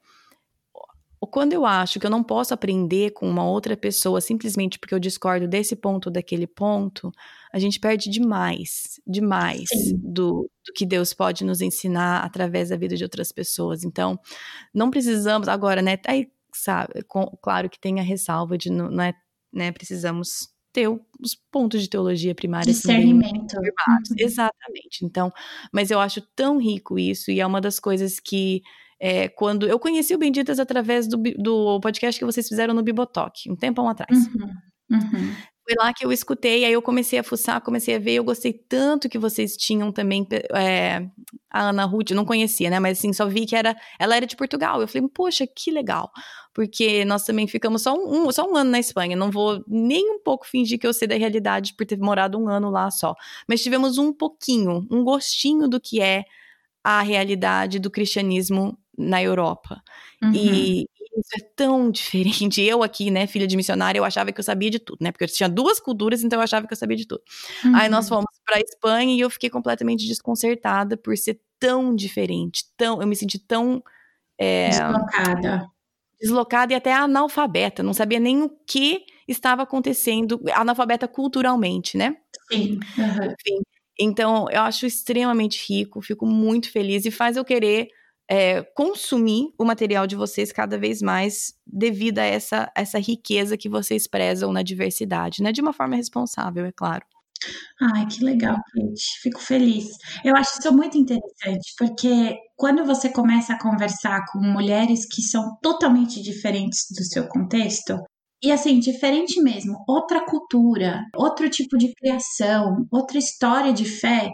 quando 1.27 1.53
eu 1.53 1.67
acho 1.67 1.99
que 1.99 2.07
eu 2.07 2.11
não 2.11 2.23
posso 2.23 2.55
aprender 2.55 3.11
com 3.11 3.29
uma 3.29 3.45
outra 3.45 3.77
pessoa 3.77 4.21
simplesmente 4.21 4.79
porque 4.79 4.95
eu 4.95 5.01
discordo 5.01 5.49
desse 5.49 5.75
ponto 5.75 6.07
ou 6.07 6.13
daquele 6.13 6.47
ponto, 6.47 7.11
a 7.53 7.59
gente 7.59 7.81
perde 7.81 8.09
demais, 8.09 9.01
demais 9.07 9.69
do, 9.97 10.49
do, 10.65 10.73
que 10.75 10.87
Deus 10.87 11.13
pode 11.13 11.45
nos 11.45 11.61
ensinar 11.61 12.25
através 12.25 12.69
da 12.69 12.77
vida 12.77 12.97
de 12.97 13.03
outras 13.03 13.33
pessoas. 13.33 13.83
Então, 13.83 14.19
não 14.73 14.91
precisamos 14.91 15.49
agora, 15.49 15.83
né? 15.83 15.99
Aí, 16.07 16.31
sabe, 16.53 17.03
com, 17.03 17.27
claro 17.43 17.69
que 17.69 17.81
tem 17.81 17.99
a 17.99 18.03
ressalva 18.03 18.57
de 18.57 18.71
não, 18.71 19.03
é, 19.03 19.13
né? 19.53 19.73
Precisamos 19.73 20.49
ter 20.73 20.89
os 20.89 21.35
pontos 21.51 21.83
de 21.83 21.89
teologia 21.89 22.35
primária 22.35 22.71
discernimento 22.71 23.55
uhum. 23.55 24.17
exatamente 24.19 25.03
então 25.03 25.33
mas 25.73 25.91
eu 25.91 25.99
acho 25.99 26.21
tão 26.37 26.59
rico 26.59 26.99
isso 26.99 27.31
e 27.31 27.41
é 27.41 27.47
uma 27.47 27.59
das 27.59 27.81
coisas 27.81 28.21
que 28.21 28.63
é, 29.01 29.29
quando 29.29 29.67
eu 29.67 29.79
conheci 29.79 30.15
o 30.15 30.19
Benditas 30.19 30.59
através 30.59 31.07
do, 31.07 31.17
do 31.37 31.81
podcast 31.81 32.19
que 32.19 32.25
vocês 32.25 32.49
fizeram 32.49 32.75
no 32.75 32.83
Bibotalk, 32.83 33.51
um 33.51 33.57
tempão 33.57 33.89
atrás. 33.89 34.27
Uhum, 34.27 34.51
uhum. 34.91 35.35
Foi 35.69 35.77
lá 35.79 35.93
que 35.93 36.03
eu 36.03 36.11
escutei, 36.11 36.65
aí 36.65 36.73
eu 36.73 36.81
comecei 36.81 37.19
a 37.19 37.23
fuçar, 37.23 37.61
comecei 37.61 37.95
a 37.95 37.99
ver, 37.99 38.15
eu 38.15 38.25
gostei 38.25 38.55
tanto 38.55 39.07
que 39.07 39.19
vocês 39.19 39.55
tinham 39.55 39.93
também 39.93 40.27
é, 40.55 41.07
a 41.51 41.69
Ana 41.69 41.85
Ruth, 41.85 42.13
não 42.13 42.25
conhecia, 42.25 42.71
né? 42.71 42.81
Mas 42.81 42.99
assim, 42.99 43.13
só 43.13 43.27
vi 43.27 43.45
que 43.45 43.55
era, 43.55 43.77
ela 43.99 44.17
era 44.17 44.27
de 44.27 44.35
Portugal. 44.35 44.81
Eu 44.81 44.89
falei, 44.89 45.07
poxa, 45.09 45.47
que 45.47 45.71
legal. 45.71 46.11
Porque 46.55 47.05
nós 47.05 47.25
também 47.25 47.47
ficamos 47.47 47.83
só 47.83 47.95
um, 47.95 48.33
só 48.33 48.51
um 48.51 48.57
ano 48.57 48.71
na 48.71 48.79
Espanha. 48.79 49.15
Não 49.15 49.31
vou 49.31 49.63
nem 49.69 50.11
um 50.11 50.19
pouco 50.23 50.47
fingir 50.47 50.79
que 50.79 50.87
eu 50.87 50.95
sei 50.95 51.07
da 51.07 51.17
realidade 51.17 51.75
por 51.75 51.85
ter 51.85 51.99
morado 51.99 52.39
um 52.39 52.49
ano 52.49 52.71
lá 52.71 52.91
só. 52.91 53.15
Mas 53.47 53.63
tivemos 53.63 53.99
um 53.99 54.11
pouquinho, 54.11 54.87
um 54.91 55.05
gostinho 55.05 55.69
do 55.69 55.79
que 55.79 56.01
é 56.01 56.25
a 56.83 57.03
realidade 57.03 57.79
do 57.79 57.91
cristianismo 57.91 58.79
na 58.99 59.23
Europa. 59.23 59.81
Uhum. 60.23 60.33
E 60.35 60.87
isso 61.17 61.31
é 61.37 61.49
tão 61.57 61.91
diferente. 61.93 62.61
Eu 62.63 62.83
aqui, 62.83 63.11
né, 63.11 63.27
filha 63.27 63.47
de 63.47 63.57
missionária, 63.57 63.99
eu 63.99 64.05
achava 64.05 64.33
que 64.33 64.41
eu 64.41 64.45
sabia 64.45 64.71
de 64.71 64.79
tudo, 64.79 64.99
né? 65.01 65.13
Porque 65.13 65.25
eu 65.25 65.29
tinha 65.29 65.49
duas 65.49 65.81
culturas, 65.81 66.23
então 66.23 66.39
eu 66.39 66.43
achava 66.43 66.67
que 66.67 66.73
eu 66.73 66.77
sabia 66.77 66.97
de 66.97 67.07
tudo. 67.07 67.23
Uhum. 67.65 67.77
Aí 67.77 67.89
nós 67.89 68.09
fomos 68.09 68.31
para 68.45 68.61
Espanha 68.61 69.15
e 69.15 69.21
eu 69.21 69.31
fiquei 69.31 69.51
completamente 69.51 70.07
desconcertada 70.07 70.97
por 70.97 71.17
ser 71.17 71.41
tão 71.59 71.95
diferente, 71.95 72.65
tão, 72.77 73.01
eu 73.01 73.07
me 73.07 73.17
senti 73.17 73.39
tão 73.39 73.83
é, 74.39 74.69
deslocada. 74.69 75.71
Deslocada 76.21 76.73
e 76.73 76.77
até 76.77 76.93
analfabeta, 76.93 77.83
não 77.83 77.93
sabia 77.93 78.19
nem 78.19 78.43
o 78.43 78.51
que 78.67 79.05
estava 79.27 79.63
acontecendo, 79.63 80.41
analfabeta 80.55 81.07
culturalmente, 81.07 81.97
né? 81.97 82.17
Sim. 82.51 82.79
Uhum. 82.97 83.25
Enfim, 83.25 83.63
então, 83.99 84.49
eu 84.51 84.63
acho 84.63 84.87
extremamente 84.87 85.65
rico, 85.69 86.01
fico 86.01 86.25
muito 86.25 86.71
feliz 86.71 87.05
e 87.05 87.11
faz 87.11 87.37
eu 87.37 87.45
querer 87.45 87.89
é, 88.31 88.63
consumir 88.63 89.53
o 89.59 89.65
material 89.65 90.07
de 90.07 90.15
vocês 90.15 90.53
cada 90.53 90.79
vez 90.79 91.01
mais 91.01 91.55
devido 91.67 92.19
a 92.19 92.25
essa, 92.25 92.71
essa 92.77 92.99
riqueza 92.99 93.57
que 93.57 93.69
vocês 93.69 94.07
prezam 94.07 94.53
na 94.53 94.63
diversidade, 94.63 95.43
né? 95.43 95.51
De 95.51 95.63
uma 95.63 95.73
forma 95.73 95.97
responsável, 95.97 96.67
é 96.67 96.73
claro. 96.73 97.05
Ai, 97.81 98.07
que 98.07 98.25
legal, 98.25 98.57
Kate. 98.57 99.21
Fico 99.23 99.41
feliz. 99.41 99.87
Eu 100.25 100.37
acho 100.37 100.59
isso 100.59 100.73
muito 100.73 100.99
interessante, 100.99 101.73
porque 101.79 102.37
quando 102.57 102.85
você 102.85 103.09
começa 103.09 103.55
a 103.55 103.59
conversar 103.59 104.25
com 104.31 104.41
mulheres 104.41 105.07
que 105.07 105.23
são 105.23 105.57
totalmente 105.63 106.21
diferentes 106.21 106.87
do 106.91 107.05
seu 107.05 107.29
contexto, 107.29 107.97
e 108.43 108.53
assim, 108.53 108.79
diferente 108.79 109.41
mesmo, 109.43 109.83
outra 109.87 110.25
cultura, 110.25 111.05
outro 111.17 111.49
tipo 111.51 111.77
de 111.77 111.93
criação, 111.95 112.87
outra 112.91 113.19
história 113.19 113.73
de 113.73 113.85
fé, 113.85 114.31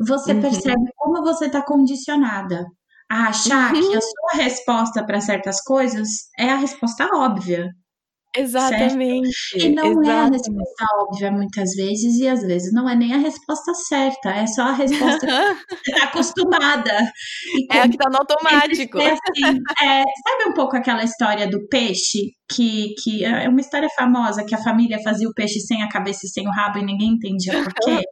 você 0.00 0.32
uhum. 0.32 0.40
percebe 0.40 0.90
como 0.96 1.22
você 1.22 1.46
está 1.46 1.64
condicionada 1.64 2.64
a 3.10 3.28
achar 3.28 3.74
uhum. 3.74 3.80
que 3.80 3.96
a 3.96 4.00
sua 4.00 4.42
resposta 4.42 5.04
para 5.04 5.20
certas 5.20 5.60
coisas 5.62 6.08
é 6.38 6.50
a 6.50 6.56
resposta 6.56 7.08
óbvia. 7.14 7.70
Exatamente. 8.36 9.32
Certo? 9.32 9.64
E 9.64 9.68
não 9.70 10.02
exatamente. 10.02 10.10
é 10.10 10.12
a 10.12 10.24
resposta 10.26 10.84
óbvia 11.00 11.32
muitas 11.32 11.70
vezes, 11.74 12.18
e 12.18 12.28
às 12.28 12.42
vezes 12.42 12.72
não 12.72 12.88
é 12.88 12.94
nem 12.94 13.14
a 13.14 13.18
resposta 13.18 13.72
certa, 13.74 14.30
é 14.30 14.46
só 14.46 14.62
a 14.62 14.72
resposta 14.72 15.26
que 15.26 15.26
você 15.74 15.90
está 15.90 16.04
acostumada. 16.04 17.12
é 17.70 17.80
a 17.80 17.88
que 17.88 17.96
está 17.96 18.10
no 18.10 18.18
automático. 18.18 18.98
É 18.98 19.12
assim, 19.12 19.58
é, 19.82 20.02
sabe 20.02 20.50
um 20.50 20.52
pouco 20.52 20.76
aquela 20.76 21.02
história 21.02 21.48
do 21.48 21.66
peixe, 21.68 22.32
que, 22.50 22.94
que 23.02 23.24
é 23.24 23.48
uma 23.48 23.60
história 23.60 23.88
famosa, 23.96 24.44
que 24.44 24.54
a 24.54 24.62
família 24.62 25.00
fazia 25.02 25.28
o 25.28 25.34
peixe 25.34 25.60
sem 25.60 25.82
a 25.82 25.88
cabeça 25.88 26.26
e 26.26 26.28
sem 26.28 26.46
o 26.46 26.50
rabo 26.50 26.78
e 26.78 26.84
ninguém 26.84 27.14
entendia 27.14 27.64
por 27.64 27.72
quê? 27.72 28.02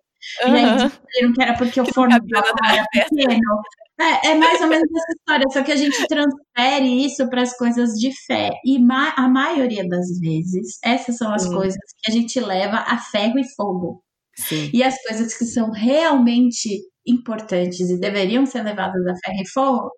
Uhum. 0.45 0.55
E 0.55 0.59
aí 0.59 0.77
descobriram 0.77 1.33
que 1.33 1.43
era 1.43 1.55
porque 1.57 1.73
que 1.73 1.81
o 1.81 1.95
forno 1.95 2.15
era 2.15 2.87
pequeno. 2.93 3.63
É, 3.99 4.29
é, 4.29 4.35
mais 4.35 4.61
ou 4.61 4.67
menos 4.67 4.85
essa 4.95 5.13
história, 5.13 5.47
só 5.51 5.63
que 5.63 5.73
a 5.73 5.77
gente 5.77 6.07
transfere 6.07 7.07
isso 7.07 7.29
para 7.31 7.41
as 7.43 7.57
coisas 7.57 7.93
de 7.93 8.11
fé. 8.27 8.51
E 8.65 8.79
ma 8.79 9.15
a 9.17 9.27
maioria 9.29 9.89
das 9.89 10.19
vezes, 10.21 10.79
essas 10.85 11.17
são 11.17 11.33
as 11.33 11.47
coisas 11.49 11.79
que 12.03 12.11
a 12.11 12.15
gente 12.15 12.39
leva 12.39 12.77
a 12.77 12.99
ferro 12.99 13.39
e 13.39 13.55
fogo. 13.55 14.03
Sim. 14.37 14.71
E 14.73 14.83
as 14.83 15.01
coisas 15.03 15.37
que 15.37 15.47
são 15.47 15.71
realmente 15.71 16.83
importantes 17.07 17.89
e 17.89 17.99
deveriam 17.99 18.45
ser 18.45 18.63
levadas 18.63 19.07
a 19.07 19.15
ferro 19.25 19.41
e 19.41 19.49
fogo, 19.49 19.91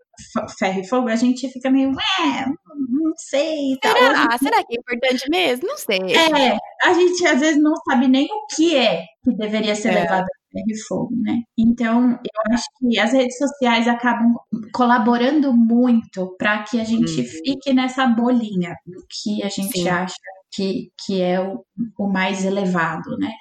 ferro 0.59 0.81
e 0.81 0.89
fogo, 0.89 1.09
a 1.09 1.17
gente 1.17 1.49
fica 1.51 1.71
meio, 1.71 1.91
ué, 1.91 2.47
não 2.47 3.13
sei. 3.17 3.77
Será? 3.83 4.29
Tá. 4.29 4.39
será 4.39 4.65
que 4.65 4.77
é 4.77 4.81
importante 4.81 5.25
mesmo? 5.31 5.67
Não 5.67 5.77
sei. 5.77 5.99
É, 5.99 6.57
a 6.85 6.93
gente 6.93 7.27
às 7.27 7.41
vezes 7.41 7.63
não 7.63 7.75
sabe 7.89 8.09
nem 8.09 8.27
o 8.27 8.47
que 8.55 8.77
é 8.77 9.05
que 9.25 9.37
deveria 9.37 9.75
ser 9.75 9.91
é. 9.91 10.03
levado 10.03 10.27
ferro 10.53 10.67
e 10.69 10.79
fogo, 10.79 11.15
né? 11.17 11.43
Então, 11.59 12.13
eu 12.13 12.55
acho 12.55 12.65
que 12.79 12.99
as 12.99 13.13
redes 13.13 13.37
sociais 13.37 13.87
acabam 13.87 14.35
colaborando 14.73 15.53
muito 15.53 16.35
para 16.39 16.63
que 16.63 16.81
a 16.81 16.85
gente 16.85 17.21
uhum. 17.21 17.27
fique 17.27 17.73
nessa 17.73 18.07
bolinha 18.07 18.75
do 18.87 19.05
que 19.09 19.43
a 19.43 19.49
gente 19.49 19.81
Sim. 19.81 19.89
acha 19.89 20.17
que, 20.53 20.91
que 21.05 21.21
é 21.21 21.41
o, 21.41 21.65
o 21.99 22.09
mais 22.09 22.45
elevado, 22.45 23.17
né? 23.19 23.33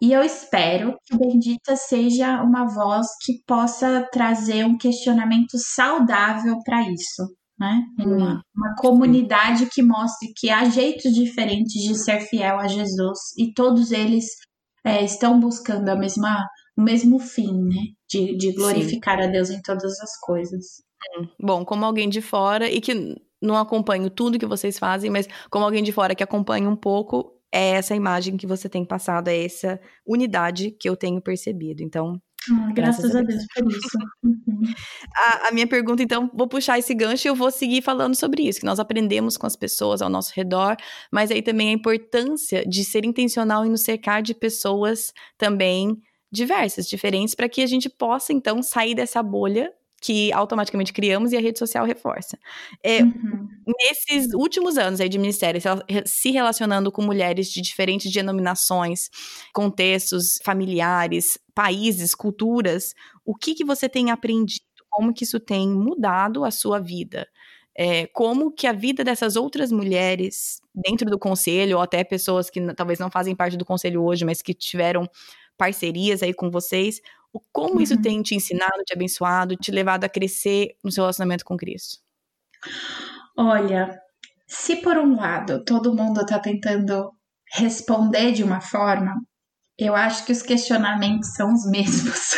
E 0.00 0.12
eu 0.12 0.22
espero 0.22 0.96
que 1.04 1.14
o 1.14 1.18
Bendita 1.18 1.74
seja 1.74 2.40
uma 2.42 2.66
voz 2.66 3.06
que 3.24 3.42
possa 3.44 4.06
trazer 4.12 4.64
um 4.64 4.78
questionamento 4.78 5.58
saudável 5.58 6.58
para 6.64 6.82
isso, 6.88 7.24
né? 7.58 7.82
Uma, 7.98 8.34
hum. 8.34 8.40
uma, 8.54 8.74
comunidade 8.76 9.66
que 9.66 9.82
mostre 9.82 10.32
que 10.36 10.50
há 10.50 10.64
jeitos 10.66 11.12
diferentes 11.12 11.82
de 11.82 11.96
ser 11.96 12.20
fiel 12.20 12.58
a 12.58 12.68
Jesus 12.68 13.18
e 13.36 13.52
todos 13.52 13.90
eles 13.90 14.26
é, 14.84 15.04
estão 15.04 15.40
buscando 15.40 15.88
a 15.88 15.96
mesma, 15.96 16.46
o 16.76 16.82
mesmo 16.82 17.18
fim, 17.18 17.60
né? 17.64 17.82
De, 18.08 18.36
de 18.36 18.52
glorificar 18.52 19.18
Sim. 19.18 19.24
a 19.24 19.26
Deus 19.26 19.50
em 19.50 19.60
todas 19.60 19.98
as 20.00 20.16
coisas. 20.20 20.64
Hum. 21.18 21.28
Bom, 21.40 21.64
como 21.64 21.84
alguém 21.84 22.08
de 22.08 22.20
fora 22.20 22.70
e 22.70 22.80
que 22.80 23.16
não 23.40 23.56
acompanho 23.56 24.10
tudo 24.10 24.38
que 24.38 24.46
vocês 24.46 24.78
fazem, 24.78 25.10
mas 25.10 25.28
como 25.50 25.64
alguém 25.64 25.82
de 25.82 25.92
fora 25.92 26.14
que 26.14 26.22
acompanha 26.22 26.68
um 26.68 26.76
pouco, 26.76 27.32
é 27.52 27.70
essa 27.70 27.94
imagem 27.94 28.36
que 28.36 28.46
você 28.46 28.68
tem 28.68 28.84
passado, 28.84 29.28
é 29.28 29.44
essa 29.44 29.80
unidade 30.06 30.70
que 30.70 30.88
eu 30.88 30.96
tenho 30.96 31.20
percebido. 31.20 31.82
Então, 31.82 32.20
ah, 32.50 32.72
graças, 32.72 33.10
graças, 33.10 33.16
a 33.16 33.22
Deus, 33.22 33.44
por 33.54 33.70
isso. 33.70 33.98
Uhum. 34.22 34.62
a, 35.16 35.48
a, 35.48 35.52
minha 35.52 35.66
pergunta, 35.66 36.02
então, 36.02 36.30
vou 36.34 36.48
puxar 36.48 36.78
esse 36.78 36.94
gancho 36.94 37.26
e 37.26 37.30
eu 37.30 37.34
vou 37.34 37.50
seguir 37.50 37.82
falando 37.82 38.14
sobre 38.14 38.42
isso, 38.42 38.60
que 38.60 38.66
nós 38.66 38.78
aprendemos 38.78 39.36
com 39.36 39.46
as 39.46 39.56
pessoas 39.56 40.02
ao 40.02 40.08
nosso 40.08 40.32
redor, 40.34 40.76
mas 41.12 41.30
aí 41.30 41.42
também 41.42 41.70
a 41.70 41.72
importância 41.72 42.64
de 42.66 42.84
ser 42.84 43.04
intencional 43.04 43.64
e 43.64 43.68
nos 43.68 43.82
cercar 43.82 44.22
de 44.22 44.34
pessoas 44.34 45.12
também 45.36 45.96
diversas, 46.30 46.86
diferentes, 46.86 47.34
para 47.34 47.48
que 47.48 47.62
a 47.62 47.66
gente 47.66 47.88
possa, 47.88 48.32
então, 48.32 48.62
sair 48.62 48.94
dessa 48.94 49.22
bolha 49.22 49.72
que 50.00 50.32
automaticamente 50.32 50.92
criamos 50.92 51.32
e 51.32 51.36
a 51.36 51.40
rede 51.40 51.58
social 51.58 51.84
reforça. 51.84 52.38
É, 52.82 53.02
uhum. 53.02 53.48
Nesses 53.66 54.32
últimos 54.32 54.78
anos 54.78 55.00
aí 55.00 55.08
de 55.08 55.18
ministério, 55.18 55.60
se 56.06 56.30
relacionando 56.30 56.92
com 56.92 57.02
mulheres 57.02 57.50
de 57.50 57.60
diferentes 57.60 58.12
denominações, 58.12 59.10
contextos 59.52 60.38
familiares, 60.44 61.38
países, 61.54 62.14
culturas, 62.14 62.94
o 63.24 63.34
que, 63.34 63.54
que 63.54 63.64
você 63.64 63.88
tem 63.88 64.10
aprendido? 64.10 64.62
Como 64.90 65.12
que 65.12 65.24
isso 65.24 65.38
tem 65.38 65.68
mudado 65.68 66.44
a 66.44 66.50
sua 66.50 66.78
vida? 66.78 67.28
É, 67.76 68.06
como 68.08 68.50
que 68.50 68.66
a 68.66 68.72
vida 68.72 69.04
dessas 69.04 69.36
outras 69.36 69.70
mulheres 69.70 70.60
dentro 70.74 71.08
do 71.08 71.18
conselho, 71.18 71.76
ou 71.76 71.82
até 71.82 72.02
pessoas 72.02 72.50
que 72.50 72.60
talvez 72.74 72.98
não 72.98 73.10
fazem 73.10 73.36
parte 73.36 73.56
do 73.56 73.64
conselho 73.64 74.02
hoje, 74.02 74.24
mas 74.24 74.42
que 74.42 74.52
tiveram 74.52 75.08
parcerias 75.56 76.22
aí 76.22 76.32
com 76.32 76.50
vocês, 76.50 77.00
o 77.32 77.40
como 77.52 77.74
uhum. 77.74 77.80
isso 77.80 78.00
tem 78.00 78.22
te 78.22 78.34
ensinado, 78.34 78.82
te 78.84 78.94
abençoado, 78.94 79.56
te 79.56 79.70
levado 79.70 80.04
a 80.04 80.08
crescer 80.08 80.76
no 80.82 80.90
seu 80.90 81.04
relacionamento 81.04 81.44
com 81.44 81.56
Cristo? 81.56 81.98
Olha, 83.36 83.98
se 84.46 84.76
por 84.76 84.96
um 84.96 85.16
lado 85.16 85.64
todo 85.64 85.94
mundo 85.94 86.22
está 86.22 86.38
tentando 86.38 87.12
responder 87.52 88.32
de 88.32 88.42
uma 88.42 88.60
forma, 88.60 89.14
eu 89.78 89.94
acho 89.94 90.24
que 90.24 90.32
os 90.32 90.42
questionamentos 90.42 91.34
são 91.34 91.52
os 91.52 91.64
mesmos. 91.70 92.34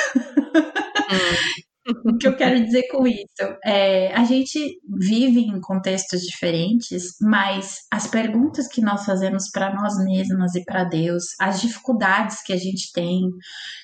Hum. 1.10 1.60
o 2.04 2.16
que 2.16 2.26
eu 2.26 2.36
quero 2.36 2.62
dizer 2.64 2.88
com 2.88 3.06
isso? 3.06 3.56
É, 3.64 4.12
a 4.14 4.24
gente 4.24 4.78
vive 4.98 5.40
em 5.40 5.60
contextos 5.60 6.20
diferentes, 6.22 7.16
mas 7.20 7.78
as 7.90 8.06
perguntas 8.06 8.66
que 8.68 8.80
nós 8.80 9.04
fazemos 9.04 9.50
para 9.50 9.74
nós 9.74 9.96
mesmas 10.04 10.54
e 10.54 10.64
para 10.64 10.84
Deus, 10.84 11.24
as 11.40 11.60
dificuldades 11.60 12.42
que 12.42 12.52
a 12.52 12.56
gente 12.56 12.92
tem 12.92 13.20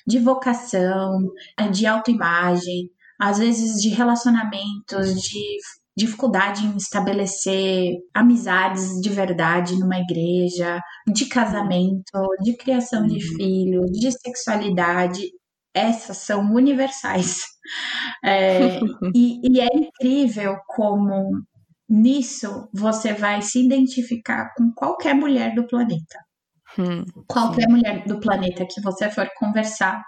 de 0.05 0.19
vocação, 0.19 1.19
de 1.71 1.85
autoimagem, 1.85 2.89
às 3.19 3.37
vezes 3.39 3.81
de 3.81 3.89
relacionamentos, 3.89 5.21
de 5.21 5.57
dificuldade 5.97 6.63
em 6.63 6.77
estabelecer 6.77 7.95
amizades 8.13 9.01
de 9.01 9.09
verdade 9.09 9.79
numa 9.79 9.97
igreja, 9.97 10.79
de 11.11 11.25
casamento, 11.25 12.27
de 12.43 12.55
criação 12.55 13.07
de 13.07 13.15
uhum. 13.15 13.35
filhos, 13.35 13.91
de 13.91 14.11
sexualidade, 14.11 15.23
essas 15.77 16.17
são 16.17 16.53
universais. 16.53 17.41
É, 18.23 18.79
e, 19.15 19.39
e 19.43 19.61
é 19.61 19.67
incrível 19.73 20.57
como 20.67 21.43
nisso 21.89 22.69
você 22.73 23.13
vai 23.13 23.41
se 23.41 23.63
identificar 23.63 24.53
com 24.55 24.71
qualquer 24.73 25.13
mulher 25.13 25.53
do 25.55 25.65
planeta. 25.67 26.27
Hum, 26.77 27.03
Qualquer 27.27 27.63
sim. 27.63 27.71
mulher 27.71 28.05
do 28.05 28.19
planeta 28.19 28.67
que 28.69 28.79
você 28.81 29.09
for 29.09 29.27
conversar, 29.37 30.03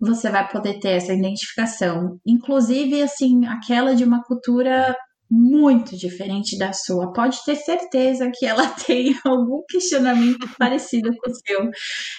você 0.00 0.30
vai 0.30 0.48
poder 0.48 0.78
ter 0.78 0.90
essa 0.90 1.12
identificação. 1.12 2.20
Inclusive, 2.24 3.02
assim, 3.02 3.44
aquela 3.46 3.94
de 3.96 4.04
uma 4.04 4.22
cultura 4.22 4.94
muito 5.34 5.96
diferente 5.96 6.58
da 6.58 6.74
sua. 6.74 7.10
Pode 7.10 7.42
ter 7.42 7.56
certeza 7.56 8.30
que 8.30 8.44
ela 8.44 8.68
tem 8.86 9.18
algum 9.24 9.62
questionamento 9.66 10.46
parecido 10.58 11.10
com 11.16 11.30
o 11.30 11.34
seu 11.34 11.70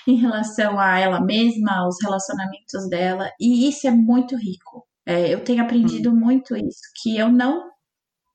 em 0.07 0.15
relação 0.15 0.79
a 0.79 0.97
ela 0.97 1.21
mesma, 1.21 1.83
aos 1.83 1.95
relacionamentos 2.01 2.89
dela, 2.89 3.29
e 3.39 3.69
isso 3.69 3.87
é 3.87 3.91
muito 3.91 4.35
rico. 4.35 4.87
É, 5.05 5.31
eu 5.31 5.43
tenho 5.43 5.61
aprendido 5.61 6.09
hum. 6.09 6.15
muito 6.15 6.55
isso, 6.55 6.81
que 7.01 7.15
eu 7.15 7.31
não 7.31 7.71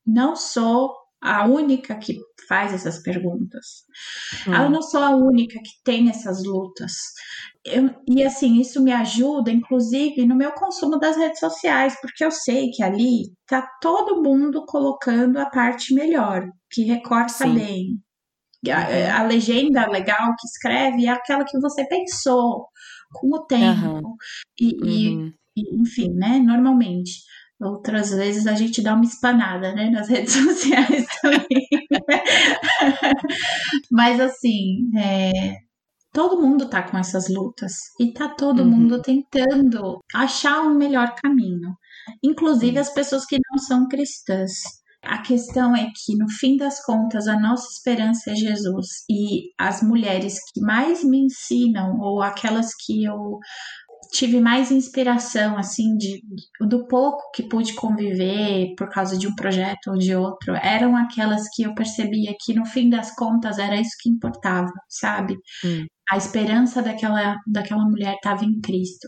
não 0.05 0.35
sou 0.35 0.95
a 1.21 1.45
única 1.45 1.95
que 1.95 2.17
faz 2.47 2.73
essas 2.73 3.01
perguntas. 3.01 3.83
Hum. 4.47 4.53
Eu 4.53 4.69
não 4.69 4.81
sou 4.81 5.03
a 5.03 5.09
única 5.09 5.59
que 5.59 5.83
tem 5.83 6.09
essas 6.09 6.43
lutas. 6.43 6.93
Eu, 7.69 7.89
e 8.07 8.23
assim, 8.23 8.59
isso 8.59 8.83
me 8.83 8.91
ajuda, 8.91 9.51
inclusive, 9.51 10.25
no 10.25 10.35
meu 10.35 10.51
consumo 10.53 10.99
das 10.99 11.15
redes 11.15 11.39
sociais, 11.39 11.95
porque 12.01 12.23
eu 12.23 12.31
sei 12.31 12.69
que 12.71 12.83
ali 12.83 13.31
tá 13.47 13.65
todo 13.81 14.21
mundo 14.21 14.65
colocando 14.65 15.37
a 15.37 15.49
parte 15.49 15.93
melhor, 15.93 16.47
que 16.71 16.83
recorta 16.83 17.45
Sim. 17.45 17.55
bem. 17.55 17.99
A, 18.69 19.21
a, 19.21 19.23
legenda 19.23 19.87
legal 19.87 20.35
que 20.37 20.47
escreve 20.47 21.05
é 21.05 21.09
aquela 21.09 21.45
que 21.45 21.57
você 21.59 21.87
pensou 21.87 22.67
com 23.13 23.33
o 23.33 23.45
tempo. 23.45 23.87
Uhum. 23.87 24.15
E, 24.59 25.15
uhum. 25.15 25.33
e, 25.55 25.81
enfim, 25.81 26.09
né? 26.13 26.39
Normalmente. 26.39 27.21
Outras 27.61 28.11
vezes 28.11 28.47
a 28.47 28.53
gente 28.53 28.81
dá 28.81 28.93
uma 28.93 29.03
espanada, 29.03 29.75
né, 29.75 29.89
nas 29.89 30.07
redes 30.11 30.33
sociais 30.33 31.05
também. 31.21 31.67
Mas 33.91 34.19
assim, 34.19 34.89
é, 34.97 35.57
todo 36.11 36.41
mundo 36.41 36.69
tá 36.69 36.83
com 36.83 36.97
essas 36.97 37.29
lutas 37.29 37.73
e 37.99 38.13
tá 38.13 38.29
todo 38.29 38.61
uhum. 38.61 38.69
mundo 38.69 39.01
tentando 39.01 39.99
achar 40.13 40.61
um 40.61 40.75
melhor 40.75 41.13
caminho, 41.15 41.75
inclusive 42.23 42.77
as 42.79 42.89
pessoas 42.89 43.25
que 43.25 43.37
não 43.51 43.57
são 43.59 43.87
cristãs. 43.87 44.51
A 45.01 45.21
questão 45.21 45.73
é 45.73 45.85
que, 45.95 46.17
no 46.17 46.29
fim 46.29 46.57
das 46.57 46.83
contas, 46.83 47.25
a 47.27 47.39
nossa 47.39 47.69
esperança 47.71 48.31
é 48.31 48.35
Jesus. 48.35 49.05
E 49.09 49.51
as 49.57 49.81
mulheres 49.81 50.39
que 50.51 50.59
mais 50.59 51.05
me 51.05 51.19
ensinam, 51.19 51.97
ou 52.01 52.21
aquelas 52.21 52.75
que 52.75 53.05
eu 53.05 53.39
tive 54.11 54.41
mais 54.41 54.71
inspiração, 54.71 55.57
assim, 55.57 55.95
de, 55.95 56.21
do 56.59 56.87
pouco 56.87 57.31
que 57.33 57.43
pude 57.43 57.73
conviver 57.75 58.73
por 58.77 58.89
causa 58.89 59.17
de 59.17 59.27
um 59.27 59.35
projeto 59.35 59.91
ou 59.91 59.97
de 59.97 60.15
outro, 60.15 60.55
eram 60.55 60.95
aquelas 60.95 61.43
que 61.53 61.63
eu 61.63 61.73
percebia 61.73 62.35
que 62.39 62.53
no 62.53 62.65
fim 62.65 62.89
das 62.89 63.15
contas 63.15 63.57
era 63.57 63.79
isso 63.79 63.95
que 64.01 64.09
importava, 64.09 64.71
sabe? 64.89 65.37
Hum. 65.63 65.85
A 66.11 66.17
esperança 66.17 66.81
daquela, 66.81 67.37
daquela 67.47 67.83
mulher 67.85 68.15
estava 68.15 68.43
em 68.45 68.59
Cristo. 68.61 69.07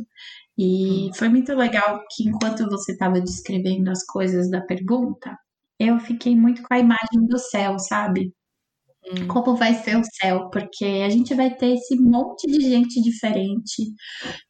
E 0.58 1.10
hum. 1.10 1.12
foi 1.16 1.30
muito 1.30 1.54
legal 1.54 2.00
que 2.12 2.28
enquanto 2.28 2.70
você 2.70 2.92
estava 2.94 3.20
descrevendo 3.22 3.90
as 3.90 4.06
coisas 4.06 4.50
da 4.50 4.62
pergunta, 4.62 5.36
eu 5.80 6.00
fiquei 6.00 6.36
muito 6.36 6.62
com 6.64 6.74
a 6.74 6.80
imagem 6.80 7.26
do 7.28 7.40
céu, 7.40 7.80
sabe? 7.80 8.34
Hum. 9.06 9.28
Como 9.28 9.56
vai 9.56 9.74
ser 9.74 9.98
o 9.98 10.04
céu? 10.04 10.50
Porque 10.52 10.86
a 10.86 11.10
gente 11.10 11.34
vai 11.34 11.56
ter 11.56 11.74
esse 11.76 11.96
monte 12.00 12.46
de 12.48 12.62
gente 12.62 13.02
diferente, 13.02 13.92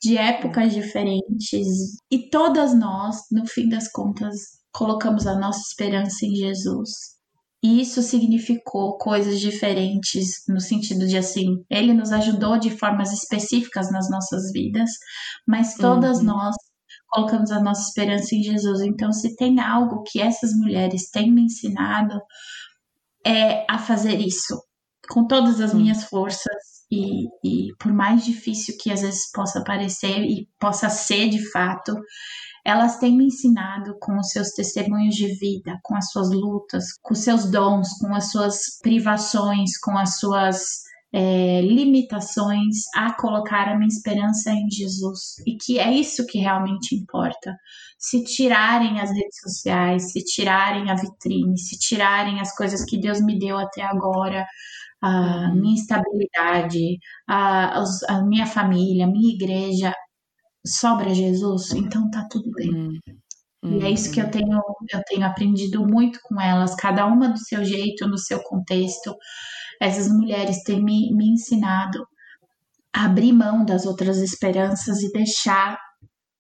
de 0.02 0.18
épocas 0.18 0.74
diferentes, 0.74 1.68
e 2.12 2.30
todas 2.30 2.78
nós, 2.78 3.18
no 3.32 3.46
fim 3.48 3.70
das 3.70 3.90
contas, 3.92 4.60
colocamos 4.74 5.26
a 5.28 5.38
nossa 5.40 5.62
esperança 5.62 6.26
em 6.26 6.36
Jesus. 6.36 7.21
E 7.64 7.80
isso 7.80 8.02
significou 8.02 8.98
coisas 8.98 9.40
diferentes 9.40 10.44
no 10.48 10.60
sentido 10.60 11.08
de 11.08 11.16
assim, 11.16 11.64
ele 11.70 11.94
nos 11.94 12.12
ajudou 12.12 12.58
de 12.58 12.72
formas 12.72 13.14
específicas 13.14 13.92
nas 13.92 14.10
nossas 14.10 14.52
vidas, 14.52 14.90
mas 15.48 15.76
todas 15.76 16.20
uhum. 16.20 16.26
nós 16.26 16.56
colocamos 17.08 17.52
a 17.52 17.60
nossa 17.60 17.88
esperança 17.88 18.36
em 18.36 18.42
Jesus. 18.42 18.82
Então, 18.82 19.12
se 19.12 19.36
tem 19.36 19.60
algo 19.60 20.02
que 20.04 20.20
essas 20.20 20.54
mulheres 20.54 21.12
têm 21.12 21.32
me 21.32 21.44
ensinado, 21.44 22.20
é 23.26 23.66
a 23.70 23.78
fazer 23.78 24.20
isso 24.20 24.60
com 25.10 25.28
todas 25.28 25.60
as 25.60 25.74
minhas 25.74 26.06
forças 26.06 26.82
e, 26.92 27.26
e 27.44 27.76
por 27.78 27.92
mais 27.94 28.24
difícil 28.24 28.76
que 28.80 28.92
às 28.92 29.02
vezes 29.02 29.32
possa 29.32 29.64
parecer 29.64 30.22
e 30.22 30.48
possa 30.60 30.90
ser 30.90 31.30
de 31.30 31.52
fato, 31.52 31.96
elas 32.66 32.98
têm 32.98 33.18
me 33.18 33.26
ensinado 33.28 33.96
com 34.00 34.18
os 34.18 34.30
seus 34.30 34.52
testemunhos 34.52 35.16
de 35.16 35.28
vida, 35.36 35.80
com 35.84 35.96
as 35.96 36.12
suas 36.12 36.30
lutas, 36.32 36.86
com 37.02 37.14
os 37.14 37.20
seus 37.20 37.50
dons, 37.50 37.90
com 38.00 38.14
as 38.14 38.32
suas 38.32 38.80
privações, 38.82 39.78
com 39.80 39.98
as 39.98 40.20
suas 40.20 40.82
é, 41.14 41.62
limitações, 41.62 42.86
a 42.96 43.14
colocar 43.14 43.68
a 43.68 43.76
minha 43.76 43.88
esperança 43.88 44.52
em 44.52 44.70
Jesus. 44.70 45.36
E 45.46 45.58
que 45.58 45.80
é 45.80 45.92
isso 45.92 46.26
que 46.26 46.40
realmente 46.40 46.96
importa 46.96 47.56
se 47.98 48.24
tirarem 48.24 49.00
as 49.00 49.12
redes 49.12 49.40
sociais, 49.42 50.12
se 50.12 50.24
tirarem 50.24 50.90
a 50.90 50.96
vitrine, 50.96 51.58
se 51.58 51.78
tirarem 51.78 52.40
as 52.40 52.56
coisas 52.56 52.84
que 52.86 53.00
Deus 53.00 53.22
me 53.22 53.38
deu 53.38 53.58
até 53.58 53.84
agora, 53.84 54.46
a 55.02 55.52
minha 55.54 55.76
estabilidade, 55.76 56.98
a, 57.28 57.84
a 58.10 58.24
minha 58.24 58.46
família, 58.46 59.06
a 59.06 59.10
minha 59.10 59.34
igreja, 59.34 59.94
sobra 60.66 61.14
Jesus, 61.14 61.72
então 61.72 62.10
tá 62.10 62.28
tudo 62.30 62.52
bem. 62.52 62.72
Uhum. 63.64 63.80
E 63.80 63.86
é 63.86 63.90
isso 63.92 64.12
que 64.12 64.20
eu 64.20 64.30
tenho, 64.30 64.60
eu 64.92 65.02
tenho 65.08 65.26
aprendido 65.26 65.86
muito 65.88 66.20
com 66.24 66.40
elas, 66.42 66.76
cada 66.76 67.06
uma 67.06 67.30
do 67.30 67.38
seu 67.38 67.64
jeito, 67.64 68.08
no 68.08 68.18
seu 68.18 68.42
contexto. 68.44 69.16
Essas 69.80 70.08
mulheres 70.08 70.64
têm 70.64 70.84
me, 70.84 71.14
me 71.14 71.30
ensinado 71.30 72.06
a 72.94 73.06
abrir 73.06 73.34
mão 73.34 73.64
das 73.64 73.86
outras 73.86 74.18
esperanças 74.18 75.02
e 75.02 75.12
deixar 75.12 75.78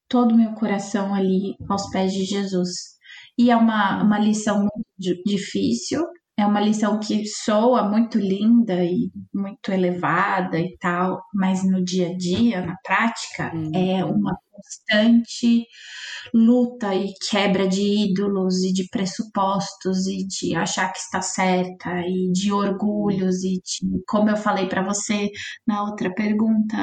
todo 0.10 0.34
o 0.34 0.38
meu 0.38 0.54
coração 0.54 1.14
ali 1.14 1.56
aos 1.70 1.90
pés 1.92 2.12
de 2.12 2.26
Jesus. 2.26 2.70
E 3.38 3.50
é 3.50 3.56
uma, 3.56 4.04
uma 4.04 4.20
lição 4.20 4.60
muito 4.60 5.24
difícil, 5.26 6.06
é 6.38 6.46
uma 6.46 6.62
lição 6.62 7.00
que 7.00 7.26
soa 7.26 7.88
muito 7.88 8.18
linda 8.18 8.84
e 8.84 9.12
muito 9.34 9.72
elevada 9.72 10.60
e 10.60 10.78
tal, 10.80 11.22
mas 11.34 11.64
no 11.64 11.84
dia 11.84 12.10
a 12.10 12.18
dia, 12.18 12.66
na 12.66 12.76
prática, 12.84 13.52
hum. 13.54 13.72
é 13.76 14.04
uma 14.04 14.36
constante 14.52 15.66
luta 16.34 16.94
e 16.96 17.14
quebra 17.30 17.68
de 17.68 17.82
ídolos 17.82 18.64
e 18.64 18.72
de 18.74 18.88
pressupostos 18.90 20.08
e 20.08 20.26
de 20.26 20.56
achar 20.56 20.92
que 20.92 21.00
está 21.00 21.22
certa 21.22 21.90
e 22.08 22.32
de 22.32 22.52
orgulhos 22.52 23.44
e 23.44 23.54
de, 23.56 24.04
como 24.08 24.30
eu 24.30 24.38
falei 24.38 24.68
para 24.68 24.84
você 24.84 25.30
na 25.66 25.84
outra 25.84 26.14
pergunta, 26.14 26.78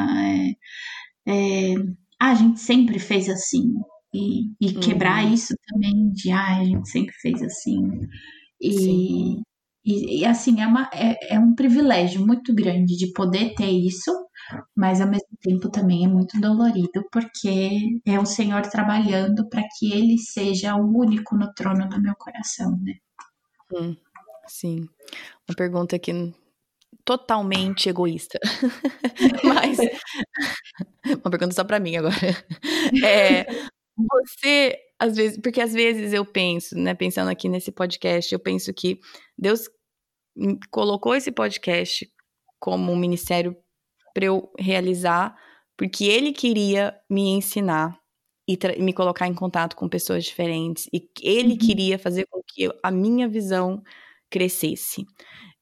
é, 1.26 1.32
é 1.32 1.74
ah, 2.20 2.32
a 2.32 2.34
gente 2.34 2.60
sempre 2.60 2.98
fez 2.98 3.28
assim. 3.28 3.74
E, 4.12 4.50
e 4.60 4.74
uhum. 4.74 4.80
quebrar 4.80 5.22
isso 5.30 5.54
também 5.68 6.10
de, 6.10 6.30
ah, 6.30 6.58
a 6.58 6.64
gente 6.64 6.88
sempre 6.88 7.14
fez 7.20 7.42
assim. 7.42 7.82
E, 8.60 9.40
e, 9.84 10.20
e, 10.20 10.24
assim, 10.26 10.60
é, 10.60 10.66
uma, 10.66 10.90
é, 10.92 11.34
é 11.34 11.38
um 11.38 11.54
privilégio 11.54 12.26
muito 12.26 12.54
grande 12.54 12.96
de 12.96 13.12
poder 13.12 13.54
ter 13.54 13.70
isso, 13.70 14.10
mas 14.76 15.00
ao 15.00 15.08
mesmo 15.08 15.28
tempo 15.40 15.70
também 15.70 16.04
é 16.04 16.08
muito 16.08 16.40
dolorido, 16.40 17.04
porque 17.12 18.00
é 18.06 18.18
o 18.18 18.26
Senhor 18.26 18.62
trabalhando 18.62 19.48
para 19.48 19.62
que 19.78 19.92
Ele 19.92 20.18
seja 20.18 20.76
o 20.76 20.98
único 20.98 21.36
no 21.36 21.52
trono 21.54 21.88
do 21.88 22.00
meu 22.00 22.14
coração, 22.16 22.76
né? 22.82 22.94
Hum, 23.72 23.96
sim. 24.46 24.88
Uma 25.48 25.56
pergunta 25.56 25.98
que 25.98 26.12
totalmente 27.04 27.88
egoísta. 27.88 28.38
Mas 29.42 29.78
uma 31.24 31.30
pergunta 31.30 31.54
só 31.54 31.64
para 31.64 31.80
mim 31.80 31.96
agora. 31.96 32.14
É, 33.02 33.46
você 33.96 34.78
às 34.98 35.16
vezes, 35.16 35.38
porque 35.40 35.60
às 35.60 35.72
vezes 35.72 36.12
eu 36.12 36.24
penso, 36.24 36.76
né, 36.76 36.94
pensando 36.94 37.28
aqui 37.28 37.48
nesse 37.48 37.70
podcast, 37.70 38.32
eu 38.32 38.40
penso 38.40 38.72
que 38.74 38.98
Deus 39.36 39.68
colocou 40.70 41.14
esse 41.14 41.30
podcast 41.30 42.08
como 42.58 42.92
um 42.92 42.96
ministério 42.96 43.56
para 44.12 44.26
eu 44.26 44.50
realizar, 44.58 45.36
porque 45.76 46.04
ele 46.04 46.32
queria 46.32 46.98
me 47.08 47.30
ensinar 47.30 47.96
e 48.48 48.58
me 48.82 48.92
colocar 48.92 49.28
em 49.28 49.34
contato 49.34 49.76
com 49.76 49.88
pessoas 49.88 50.24
diferentes. 50.24 50.88
E 50.92 51.08
ele 51.22 51.52
uhum. 51.52 51.58
queria 51.58 51.98
fazer 51.98 52.26
com 52.30 52.42
que 52.46 52.64
eu, 52.64 52.74
a 52.82 52.90
minha 52.90 53.28
visão 53.28 53.82
crescesse. 54.30 55.04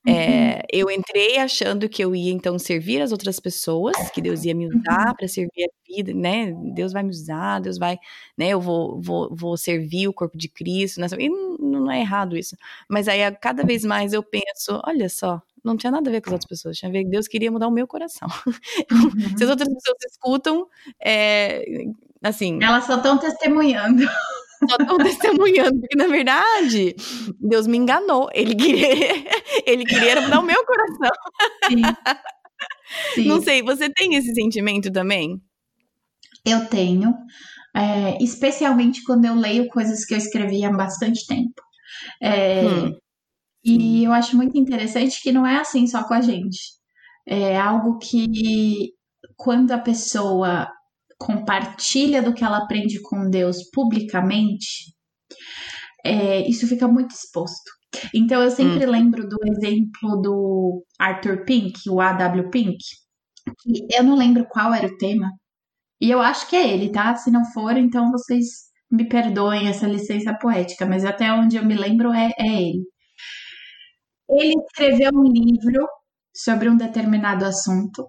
É, 0.06 0.62
eu 0.72 0.90
entrei 0.90 1.36
achando 1.38 1.88
que 1.88 2.02
eu 2.02 2.14
ia 2.14 2.32
então 2.32 2.58
servir 2.58 3.02
as 3.02 3.10
outras 3.10 3.40
pessoas, 3.40 3.96
que 4.10 4.22
Deus 4.22 4.44
ia 4.44 4.54
me 4.54 4.68
usar 4.68 5.14
para 5.14 5.26
servir 5.26 5.64
a 5.64 5.68
vida, 5.86 6.14
né? 6.14 6.52
Deus 6.74 6.92
vai 6.92 7.02
me 7.02 7.10
usar, 7.10 7.60
Deus 7.60 7.76
vai, 7.76 7.98
né? 8.38 8.48
Eu 8.48 8.60
vou, 8.60 9.00
vou, 9.00 9.34
vou 9.34 9.56
servir 9.56 10.06
o 10.06 10.12
corpo 10.12 10.38
de 10.38 10.48
Cristo, 10.48 11.00
né? 11.00 11.08
e 11.18 11.28
não, 11.28 11.56
não 11.58 11.90
é 11.90 12.00
errado 12.00 12.36
isso. 12.36 12.56
Mas 12.88 13.08
aí 13.08 13.18
cada 13.40 13.64
vez 13.64 13.84
mais 13.84 14.12
eu 14.12 14.22
penso, 14.22 14.80
olha 14.84 15.08
só, 15.08 15.42
não 15.64 15.76
tinha 15.76 15.90
nada 15.90 16.08
a 16.08 16.12
ver 16.12 16.20
com 16.20 16.28
as 16.28 16.34
outras 16.34 16.48
pessoas, 16.48 16.78
tinha 16.78 16.88
a 16.88 16.92
ver 16.92 17.02
que 17.02 17.10
Deus 17.10 17.26
queria 17.26 17.50
mudar 17.50 17.66
o 17.66 17.72
meu 17.72 17.86
coração. 17.86 18.28
Uhum. 18.90 19.36
Se 19.36 19.44
as 19.44 19.50
outras 19.50 19.68
pessoas 19.68 19.96
escutam, 20.08 20.68
é, 21.00 21.64
assim. 22.22 22.58
Elas 22.62 22.84
só 22.84 22.96
estão 22.96 23.18
testemunhando. 23.18 24.04
Só 24.68 24.76
estão 24.80 24.96
testemunhando, 24.98 25.80
porque 25.80 25.96
na 25.96 26.06
verdade, 26.06 26.94
Deus 27.38 27.66
me 27.66 27.76
enganou. 27.76 28.28
Ele 28.32 28.54
queria, 28.54 28.88
ele 29.66 29.84
queria 29.84 30.20
mudar 30.20 30.40
o 30.40 30.42
meu 30.42 30.64
coração. 30.64 31.10
Sim. 31.68 31.82
Sim. 33.14 33.28
Não 33.28 33.42
sei, 33.42 33.62
você 33.62 33.90
tem 33.90 34.14
esse 34.14 34.32
sentimento 34.32 34.90
também? 34.90 35.40
Eu 36.44 36.66
tenho, 36.66 37.12
é, 37.74 38.16
especialmente 38.22 39.02
quando 39.02 39.24
eu 39.24 39.34
leio 39.34 39.68
coisas 39.68 40.04
que 40.04 40.14
eu 40.14 40.18
escrevi 40.18 40.64
há 40.64 40.70
bastante 40.70 41.26
tempo. 41.26 41.60
É, 42.22 42.64
hum. 42.64 42.96
E 43.64 44.04
eu 44.04 44.12
acho 44.12 44.36
muito 44.36 44.56
interessante 44.56 45.20
que 45.20 45.32
não 45.32 45.44
é 45.44 45.56
assim 45.56 45.88
só 45.88 46.04
com 46.04 46.14
a 46.14 46.20
gente. 46.20 46.76
É 47.26 47.58
algo 47.58 47.98
que, 47.98 48.92
quando 49.36 49.72
a 49.72 49.78
pessoa 49.78 50.70
compartilha 51.18 52.22
do 52.22 52.34
que 52.34 52.44
ela 52.44 52.58
aprende 52.58 53.00
com 53.02 53.28
Deus 53.30 53.58
publicamente, 53.72 54.94
é, 56.04 56.48
isso 56.48 56.66
fica 56.66 56.86
muito 56.86 57.12
exposto. 57.12 57.70
Então 58.14 58.42
eu 58.42 58.50
sempre 58.50 58.86
hum. 58.86 58.90
lembro 58.90 59.28
do 59.28 59.38
exemplo 59.46 60.20
do 60.20 60.84
Arthur 60.98 61.44
Pink, 61.44 61.88
o 61.88 62.00
A.W. 62.00 62.50
Pink, 62.50 62.78
que 63.60 63.86
eu 63.90 64.04
não 64.04 64.16
lembro 64.16 64.46
qual 64.48 64.74
era 64.74 64.86
o 64.86 64.96
tema, 64.98 65.30
e 66.00 66.10
eu 66.10 66.20
acho 66.20 66.48
que 66.48 66.56
é 66.56 66.68
ele, 66.68 66.90
tá? 66.90 67.16
Se 67.16 67.30
não 67.30 67.44
for, 67.52 67.76
então 67.76 68.10
vocês 68.10 68.66
me 68.90 69.08
perdoem 69.08 69.68
essa 69.68 69.86
licença 69.86 70.34
poética, 70.34 70.86
mas 70.86 71.04
até 71.04 71.32
onde 71.32 71.56
eu 71.56 71.64
me 71.64 71.74
lembro 71.74 72.12
é, 72.12 72.30
é 72.38 72.46
ele. 72.46 72.84
Ele 74.28 74.54
escreveu 74.60 75.10
um 75.14 75.24
livro 75.24 75.86
sobre 76.34 76.68
um 76.68 76.76
determinado 76.76 77.44
assunto 77.44 78.08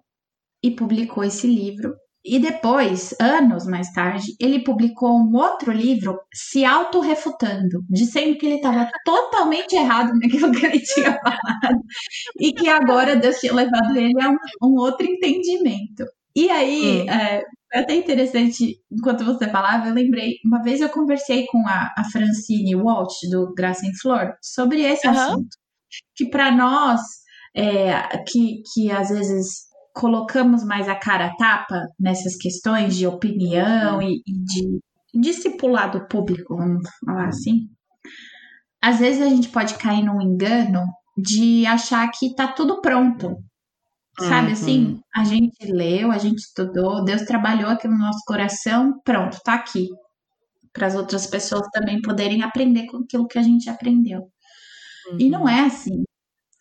e 0.62 0.72
publicou 0.72 1.24
esse 1.24 1.48
livro 1.48 1.96
e 2.28 2.40
depois, 2.40 3.16
anos 3.22 3.66
mais 3.66 3.92
tarde, 3.92 4.36
ele 4.40 4.64
publicou 4.64 5.18
um 5.18 5.36
outro 5.36 5.72
livro 5.72 6.20
se 6.34 6.66
auto-refutando, 6.66 7.84
dizendo 7.90 8.38
que 8.38 8.46
ele 8.46 8.56
estava 8.56 8.90
totalmente 9.06 9.74
errado 9.76 10.12
naquilo 10.14 10.52
que 10.52 10.66
ele 10.66 10.80
tinha 10.80 11.18
falado 11.24 11.82
e 12.40 12.52
que 12.52 12.68
agora 12.68 13.16
Deus 13.16 13.38
tinha 13.38 13.54
levado 13.54 13.96
ele 13.96 14.22
a 14.22 14.30
um, 14.30 14.38
um 14.64 14.80
outro 14.80 15.08
entendimento. 15.08 16.06
E 16.36 16.50
aí, 16.50 17.02
hum. 17.02 17.10
é, 17.10 17.42
foi 17.72 17.82
até 17.82 17.96
interessante, 17.96 18.80
enquanto 18.92 19.26
você 19.26 19.50
falava, 19.50 19.88
eu 19.88 19.94
lembrei, 19.94 20.36
uma 20.46 20.62
vez 20.62 20.82
eu 20.82 20.90
conversei 20.90 21.46
com 21.48 21.60
a, 21.68 21.94
a 21.98 22.04
Francine 22.12 22.76
Walsh, 22.76 23.30
do 23.30 23.54
Graça 23.54 23.86
em 23.86 23.96
Flor, 23.96 24.34
sobre 24.42 24.82
esse 24.82 25.08
uhum. 25.08 25.14
assunto. 25.14 25.58
Que 26.16 26.30
para 26.30 26.52
nós, 26.52 27.02
é, 27.56 28.18
que, 28.26 28.62
que 28.74 28.92
às 28.92 29.10
vezes 29.10 29.67
colocamos 29.98 30.64
mais 30.64 30.88
a 30.88 30.96
cara 30.96 31.26
a 31.26 31.36
tapa 31.36 31.88
nessas 32.00 32.36
questões 32.36 32.96
de 32.96 33.08
opinião 33.08 34.00
e, 34.00 34.22
e 34.28 34.32
de 34.32 34.80
discipulado 35.14 36.08
público, 36.08 36.56
vamos 36.56 36.88
falar 37.04 37.30
assim, 37.30 37.68
às 38.80 39.00
vezes 39.00 39.22
a 39.24 39.30
gente 39.30 39.50
pode 39.50 39.74
cair 39.74 40.04
num 40.04 40.22
engano 40.22 40.86
de 41.18 41.66
achar 41.66 42.08
que 42.12 42.36
tá 42.36 42.48
tudo 42.48 42.80
pronto. 42.80 43.36
Sabe 44.20 44.48
uhum. 44.48 44.54
assim? 44.54 45.00
A 45.16 45.24
gente 45.24 45.66
leu, 45.66 46.12
a 46.12 46.18
gente 46.18 46.40
estudou, 46.40 47.04
Deus 47.04 47.24
trabalhou 47.24 47.70
aqui 47.70 47.88
no 47.88 47.98
nosso 47.98 48.20
coração, 48.26 49.00
pronto, 49.04 49.40
tá 49.44 49.56
aqui. 49.56 49.88
Para 50.74 50.88
as 50.88 50.96
outras 50.96 51.26
pessoas 51.26 51.68
também 51.72 52.02
poderem 52.02 52.44
aprender 52.44 52.86
com 52.86 52.98
aquilo 52.98 53.28
que 53.28 53.38
a 53.38 53.44
gente 53.44 53.70
aprendeu. 53.70 54.30
Uhum. 55.12 55.20
E 55.20 55.30
não 55.30 55.42
uhum. 55.42 55.50
é 55.50 55.62
assim. 55.62 56.04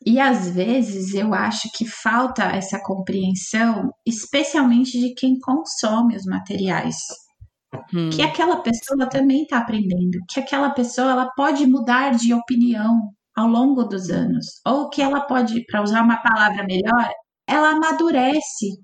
E 0.07 0.20
às 0.20 0.48
vezes 0.48 1.14
eu 1.14 1.34
acho 1.34 1.68
que 1.74 1.84
falta 1.84 2.44
essa 2.44 2.80
compreensão, 2.80 3.90
especialmente 4.07 5.00
de 5.00 5.12
quem 5.14 5.36
consome 5.40 6.14
os 6.14 6.24
materiais. 6.24 6.96
Hum. 7.92 8.11
Que 8.11 8.22
aquela 8.22 8.62
pessoa 8.62 9.09
também 9.09 9.42
está 9.42 9.59
aprendendo, 9.59 10.18
que 10.30 10.38
aquela 10.38 10.70
pessoa 10.70 11.11
ela 11.11 11.30
pode 11.36 11.66
mudar 11.66 12.12
de 12.14 12.32
opinião 12.32 13.11
ao 13.36 13.48
longo 13.48 13.82
dos 13.82 14.09
anos, 14.09 14.46
ou 14.64 14.88
que 14.88 15.02
ela 15.02 15.22
pode, 15.22 15.64
para 15.66 15.82
usar 15.82 16.02
uma 16.02 16.22
palavra 16.22 16.64
melhor, 16.64 17.11
ela 17.46 17.70
amadurece, 17.70 18.78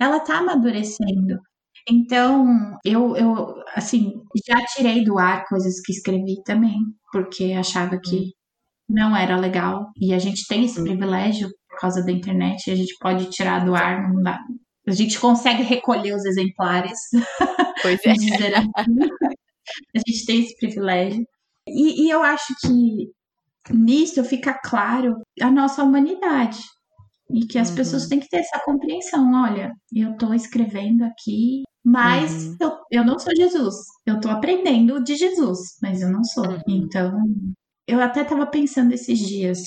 ela 0.00 0.18
está 0.18 0.38
amadurecendo. 0.38 1.38
Então, 1.88 2.76
eu, 2.84 3.16
eu, 3.16 3.54
assim, 3.74 4.12
já 4.46 4.56
tirei 4.66 5.04
do 5.04 5.18
ar 5.18 5.44
coisas 5.46 5.80
que 5.80 5.92
escrevi 5.92 6.42
também, 6.44 6.78
porque 7.12 7.52
achava 7.52 7.98
que 7.98 8.16
hum 8.16 8.37
não 8.88 9.16
era 9.16 9.36
legal. 9.36 9.90
E 10.00 10.14
a 10.14 10.18
gente 10.18 10.46
tem 10.46 10.64
esse 10.64 10.82
privilégio 10.82 11.48
por 11.68 11.80
causa 11.80 12.04
da 12.04 12.10
internet, 12.10 12.70
a 12.70 12.74
gente 12.74 12.94
pode 12.98 13.30
tirar 13.30 13.64
do 13.64 13.74
ar, 13.74 14.12
não 14.12 14.22
dá. 14.22 14.38
A 14.86 14.92
gente 14.92 15.20
consegue 15.20 15.62
recolher 15.62 16.14
os 16.14 16.24
exemplares. 16.24 16.98
Pois 17.82 18.00
é. 18.04 18.12
dizer 18.14 18.54
assim. 18.54 19.10
A 19.94 19.98
gente 19.98 20.26
tem 20.26 20.40
esse 20.40 20.56
privilégio. 20.56 21.24
E, 21.68 22.06
e 22.06 22.10
eu 22.10 22.22
acho 22.22 22.54
que 22.62 23.10
nisso 23.70 24.24
fica 24.24 24.58
claro 24.64 25.14
a 25.40 25.50
nossa 25.50 25.84
humanidade. 25.84 26.58
E 27.30 27.46
que 27.46 27.58
as 27.58 27.68
uhum. 27.68 27.76
pessoas 27.76 28.08
têm 28.08 28.18
que 28.18 28.28
ter 28.28 28.38
essa 28.38 28.60
compreensão. 28.64 29.30
Olha, 29.34 29.70
eu 29.94 30.12
estou 30.12 30.32
escrevendo 30.32 31.04
aqui, 31.04 31.62
mas 31.84 32.46
uhum. 32.46 32.56
eu, 32.60 32.72
eu 32.90 33.04
não 33.04 33.18
sou 33.18 33.34
Jesus. 33.36 33.74
Eu 34.06 34.16
estou 34.16 34.30
aprendendo 34.30 35.04
de 35.04 35.14
Jesus, 35.14 35.58
mas 35.82 36.00
eu 36.00 36.10
não 36.10 36.24
sou. 36.24 36.48
Uhum. 36.48 36.62
Então, 36.66 37.12
eu 37.88 38.00
até 38.02 38.20
estava 38.20 38.46
pensando 38.46 38.92
esses 38.92 39.18
dias, 39.18 39.58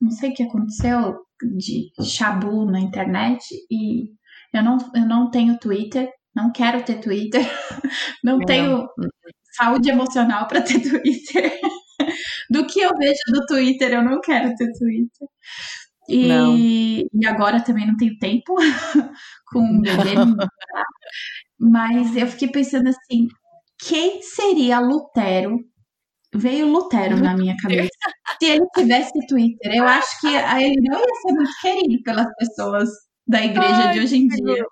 não 0.00 0.10
sei 0.10 0.30
o 0.30 0.34
que 0.34 0.42
aconteceu 0.42 1.14
de 1.56 1.90
chabu 2.04 2.64
na 2.68 2.80
internet 2.80 3.44
e 3.70 4.08
eu 4.52 4.62
não, 4.62 4.76
eu 4.94 5.06
não 5.06 5.30
tenho 5.30 5.58
Twitter, 5.58 6.10
não 6.34 6.50
quero 6.50 6.84
ter 6.84 7.00
Twitter, 7.00 7.40
não 8.24 8.40
tenho 8.40 8.88
saúde 9.52 9.88
emocional 9.88 10.48
para 10.48 10.62
ter 10.62 10.80
Twitter. 10.82 11.60
do 12.50 12.66
que 12.66 12.80
eu 12.80 12.90
vejo 12.98 13.22
do 13.28 13.46
Twitter, 13.46 13.92
eu 13.92 14.02
não 14.02 14.20
quero 14.20 14.52
ter 14.56 14.72
Twitter. 14.72 15.28
E, 16.08 17.06
e 17.14 17.26
agora 17.26 17.62
também 17.62 17.86
não 17.86 17.96
tenho 17.96 18.18
tempo 18.18 18.54
com 19.46 19.60
um 19.60 19.80
bebê. 19.80 20.14
Mas 21.58 22.16
eu 22.16 22.26
fiquei 22.26 22.48
pensando 22.48 22.88
assim, 22.88 23.28
quem 23.78 24.20
seria 24.22 24.80
Lutero 24.80 25.56
veio 26.34 26.68
Lutero 26.68 27.16
na 27.16 27.36
minha 27.36 27.54
cabeça. 27.56 27.88
Se 28.42 28.50
ele 28.50 28.66
tivesse 28.74 29.12
Twitter, 29.26 29.74
eu 29.74 29.86
acho 29.86 30.20
que 30.20 30.26
ele 30.26 30.80
não 30.82 30.98
ia 30.98 31.14
ser 31.22 31.32
muito 31.32 31.52
querido 31.62 32.02
pelas 32.02 32.26
pessoas 32.36 32.88
da 33.26 33.42
igreja 33.42 33.86
Ai, 33.86 33.94
de 33.94 34.00
hoje 34.00 34.16
em 34.16 34.28
dia. 34.28 34.64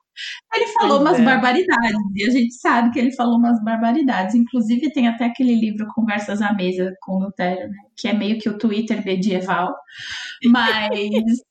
Ele 0.54 0.66
falou 0.74 1.00
umas 1.00 1.18
é. 1.18 1.24
barbaridades, 1.24 2.00
e 2.14 2.24
a 2.24 2.30
gente 2.30 2.54
sabe 2.54 2.90
que 2.90 2.98
ele 2.98 3.14
falou 3.14 3.38
umas 3.38 3.62
barbaridades. 3.64 4.34
Inclusive, 4.34 4.92
tem 4.92 5.08
até 5.08 5.24
aquele 5.24 5.54
livro 5.54 5.86
Conversas 5.94 6.42
à 6.42 6.52
Mesa 6.52 6.92
com 7.00 7.18
Lutero, 7.18 7.68
né? 7.68 7.78
Que 7.96 8.08
é 8.08 8.12
meio 8.12 8.38
que 8.38 8.48
o 8.48 8.58
Twitter 8.58 9.02
medieval. 9.04 9.74
Mas. 10.44 10.90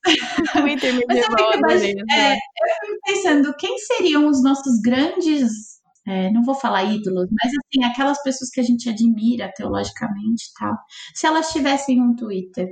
Twitter 0.54 0.94
medieval. 0.94 1.60
Mas 1.62 1.82
eu, 1.82 1.90
fico, 1.90 2.14
é, 2.14 2.34
eu 2.34 2.38
fico 2.38 3.00
pensando, 3.06 3.56
quem 3.58 3.78
seriam 3.80 4.28
os 4.28 4.44
nossos 4.44 4.80
grandes 4.82 5.81
é, 6.08 6.32
não 6.32 6.44
vou 6.44 6.56
falar 6.56 6.84
ídolos, 6.84 7.28
mas 7.32 7.52
assim, 7.52 7.84
aquelas 7.84 8.22
pessoas 8.24 8.50
que 8.50 8.60
a 8.60 8.64
gente 8.64 8.90
admira 8.90 9.52
teologicamente 9.56 10.46
e 10.46 10.60
tal, 10.60 10.76
se 11.14 11.28
elas 11.28 11.52
tivessem 11.52 12.02
um 12.02 12.16
Twitter 12.16 12.68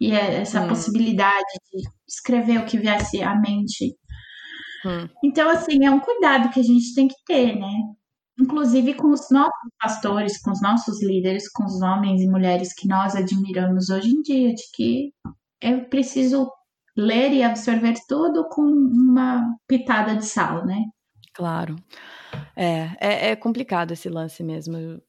e 0.00 0.12
é 0.12 0.40
essa 0.40 0.60
hum. 0.60 0.68
possibilidade 0.68 1.52
de 1.72 1.82
escrever 2.06 2.58
o 2.58 2.66
que 2.66 2.78
viesse 2.78 3.22
à 3.22 3.34
mente. 3.34 3.96
Hum. 4.84 5.08
Então, 5.24 5.48
assim, 5.48 5.84
é 5.84 5.90
um 5.90 6.00
cuidado 6.00 6.50
que 6.50 6.60
a 6.60 6.64
gente 6.64 6.94
tem 6.94 7.08
que 7.08 7.16
ter, 7.26 7.56
né? 7.58 7.72
Inclusive 8.38 8.94
com 8.94 9.10
os 9.10 9.30
nossos 9.30 9.70
pastores, 9.80 10.40
com 10.42 10.50
os 10.50 10.60
nossos 10.60 11.02
líderes, 11.02 11.48
com 11.50 11.64
os 11.64 11.80
homens 11.80 12.20
e 12.20 12.28
mulheres 12.28 12.74
que 12.74 12.88
nós 12.88 13.14
admiramos 13.14 13.88
hoje 13.88 14.10
em 14.10 14.20
dia, 14.20 14.52
de 14.52 14.62
que 14.74 15.12
eu 15.60 15.88
preciso 15.88 16.50
ler 16.96 17.32
e 17.32 17.42
absorver 17.42 17.94
tudo 18.08 18.46
com 18.48 18.62
uma 18.62 19.42
pitada 19.66 20.16
de 20.16 20.26
sal, 20.26 20.66
né? 20.66 20.82
Claro. 21.32 21.76
É, 22.56 22.90
é, 23.00 23.30
é 23.30 23.36
complicado 23.36 23.92
esse 23.92 24.08
lance 24.08 24.42
mesmo. 24.42 24.76
Eu 24.76 25.02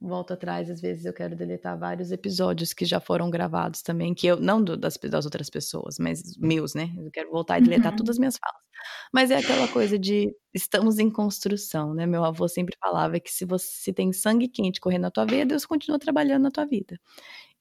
volto 0.00 0.32
atrás, 0.32 0.68
às 0.68 0.80
vezes 0.80 1.04
eu 1.04 1.12
quero 1.12 1.36
deletar 1.36 1.78
vários 1.78 2.10
episódios 2.10 2.72
que 2.72 2.84
já 2.84 3.00
foram 3.00 3.30
gravados 3.30 3.82
também, 3.82 4.12
que 4.14 4.26
eu, 4.26 4.40
não 4.40 4.62
do, 4.62 4.76
das, 4.76 4.96
das 4.96 5.24
outras 5.24 5.48
pessoas, 5.48 5.96
mas 5.98 6.36
meus, 6.38 6.74
né? 6.74 6.92
Eu 6.96 7.10
quero 7.10 7.30
voltar 7.30 7.58
e 7.58 7.62
deletar 7.62 7.92
uhum. 7.92 7.98
todas 7.98 8.16
as 8.16 8.18
minhas 8.18 8.36
falas. 8.36 8.62
Mas 9.12 9.30
é 9.30 9.36
aquela 9.36 9.68
coisa 9.68 9.98
de 9.98 10.34
estamos 10.52 10.98
em 10.98 11.10
construção, 11.10 11.94
né? 11.94 12.06
Meu 12.06 12.24
avô 12.24 12.48
sempre 12.48 12.76
falava 12.80 13.20
que 13.20 13.30
se 13.30 13.44
você 13.44 13.92
tem 13.92 14.12
sangue 14.12 14.48
quente 14.48 14.80
correndo 14.80 15.02
na 15.02 15.10
tua 15.10 15.24
veia, 15.24 15.46
Deus 15.46 15.64
continua 15.64 15.98
trabalhando 15.98 16.42
na 16.42 16.50
tua 16.50 16.66
vida. 16.66 16.98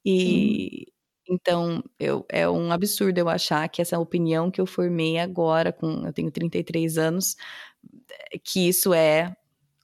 E 0.06 0.88
então 1.30 1.84
eu, 2.00 2.26
é 2.30 2.50
um 2.50 2.72
absurdo 2.72 3.18
eu 3.20 3.30
achar 3.30 3.70
que 3.70 3.82
essa 3.82 4.00
opinião 4.00 4.52
que 4.52 4.60
eu 4.60 4.66
formei 4.66 5.20
agora, 5.20 5.72
com 5.72 6.06
eu 6.06 6.14
tenho 6.14 6.32
33 6.32 6.98
anos, 6.98 7.36
que 8.44 8.68
isso 8.68 8.94
é 8.94 9.34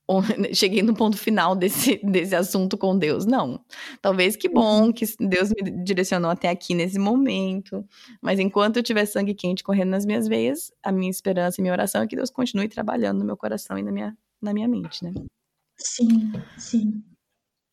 cheguei 0.53 0.81
no 0.81 0.93
ponto 0.93 1.17
final 1.17 1.55
desse, 1.55 1.99
desse 2.03 2.35
assunto 2.35 2.77
com 2.77 2.97
Deus. 2.97 3.25
Não. 3.25 3.63
Talvez 4.01 4.35
que 4.35 4.47
bom 4.47 4.85
uhum. 4.85 4.93
que 4.93 5.05
Deus 5.19 5.49
me 5.49 5.83
direcionou 5.83 6.31
até 6.31 6.49
aqui 6.49 6.73
nesse 6.73 6.97
momento. 6.97 7.85
Mas 8.21 8.39
enquanto 8.39 8.77
eu 8.77 8.83
tiver 8.83 9.05
sangue 9.05 9.33
quente 9.33 9.63
correndo 9.63 9.89
nas 9.89 10.05
minhas 10.05 10.27
veias, 10.27 10.71
a 10.83 10.91
minha 10.91 11.11
esperança 11.11 11.59
e 11.59 11.61
minha 11.61 11.73
oração 11.73 12.01
é 12.01 12.07
que 12.07 12.15
Deus 12.15 12.29
continue 12.29 12.69
trabalhando 12.69 13.19
no 13.19 13.25
meu 13.25 13.37
coração 13.37 13.77
e 13.77 13.83
na 13.83 13.91
minha, 13.91 14.17
na 14.41 14.53
minha 14.53 14.67
mente, 14.67 15.03
né? 15.03 15.13
Sim, 15.77 16.31
sim. 16.57 17.03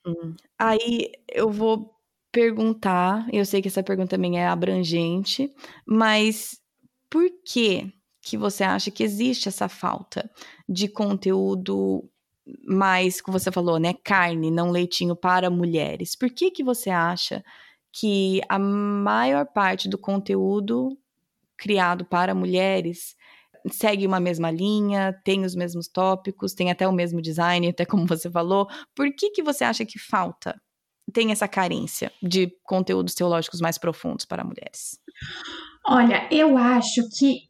Hum. 0.06 0.34
Aí 0.58 1.12
eu 1.28 1.50
vou 1.50 1.94
perguntar, 2.30 3.26
eu 3.32 3.46
sei 3.46 3.62
que 3.62 3.68
essa 3.68 3.82
pergunta 3.82 4.10
também 4.10 4.40
é 4.40 4.46
abrangente, 4.46 5.50
mas 5.86 6.60
por 7.08 7.24
que 7.46 7.94
que 8.24 8.36
você 8.36 8.64
acha 8.64 8.90
que 8.90 9.02
existe 9.02 9.48
essa 9.48 9.68
falta 9.68 10.30
de 10.68 10.88
conteúdo 10.88 12.08
mais, 12.66 13.20
como 13.20 13.38
você 13.38 13.50
falou, 13.50 13.78
né, 13.78 13.94
carne, 14.04 14.50
não 14.50 14.70
leitinho 14.70 15.16
para 15.16 15.50
mulheres. 15.50 16.14
Por 16.14 16.30
que 16.30 16.50
que 16.50 16.62
você 16.62 16.90
acha 16.90 17.44
que 17.92 18.40
a 18.48 18.58
maior 18.58 19.46
parte 19.46 19.88
do 19.88 19.96
conteúdo 19.96 20.98
criado 21.56 22.04
para 22.04 22.34
mulheres 22.34 23.16
segue 23.70 24.06
uma 24.06 24.20
mesma 24.20 24.50
linha, 24.50 25.18
tem 25.24 25.44
os 25.44 25.54
mesmos 25.54 25.88
tópicos, 25.88 26.52
tem 26.52 26.70
até 26.70 26.86
o 26.86 26.92
mesmo 26.92 27.22
design, 27.22 27.68
até 27.68 27.84
como 27.86 28.06
você 28.06 28.30
falou. 28.30 28.68
Por 28.94 29.10
que 29.14 29.30
que 29.30 29.42
você 29.42 29.64
acha 29.64 29.86
que 29.86 29.98
falta? 29.98 30.60
Tem 31.12 31.30
essa 31.30 31.48
carência 31.48 32.12
de 32.22 32.52
conteúdos 32.62 33.14
teológicos 33.14 33.60
mais 33.60 33.78
profundos 33.78 34.24
para 34.24 34.44
mulheres? 34.44 34.98
Olha, 35.86 36.28
eu 36.30 36.56
acho 36.58 37.08
que 37.18 37.48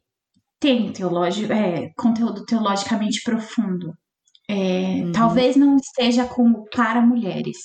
tem 0.65 0.91
teológico, 0.91 1.53
é, 1.53 1.91
conteúdo 1.95 2.43
teologicamente 2.43 3.21
profundo. 3.23 3.93
É, 4.49 5.03
uhum. 5.03 5.11
Talvez 5.11 5.55
não 5.55 5.75
esteja 5.75 6.25
como 6.25 6.65
para 6.75 7.01
mulheres 7.01 7.57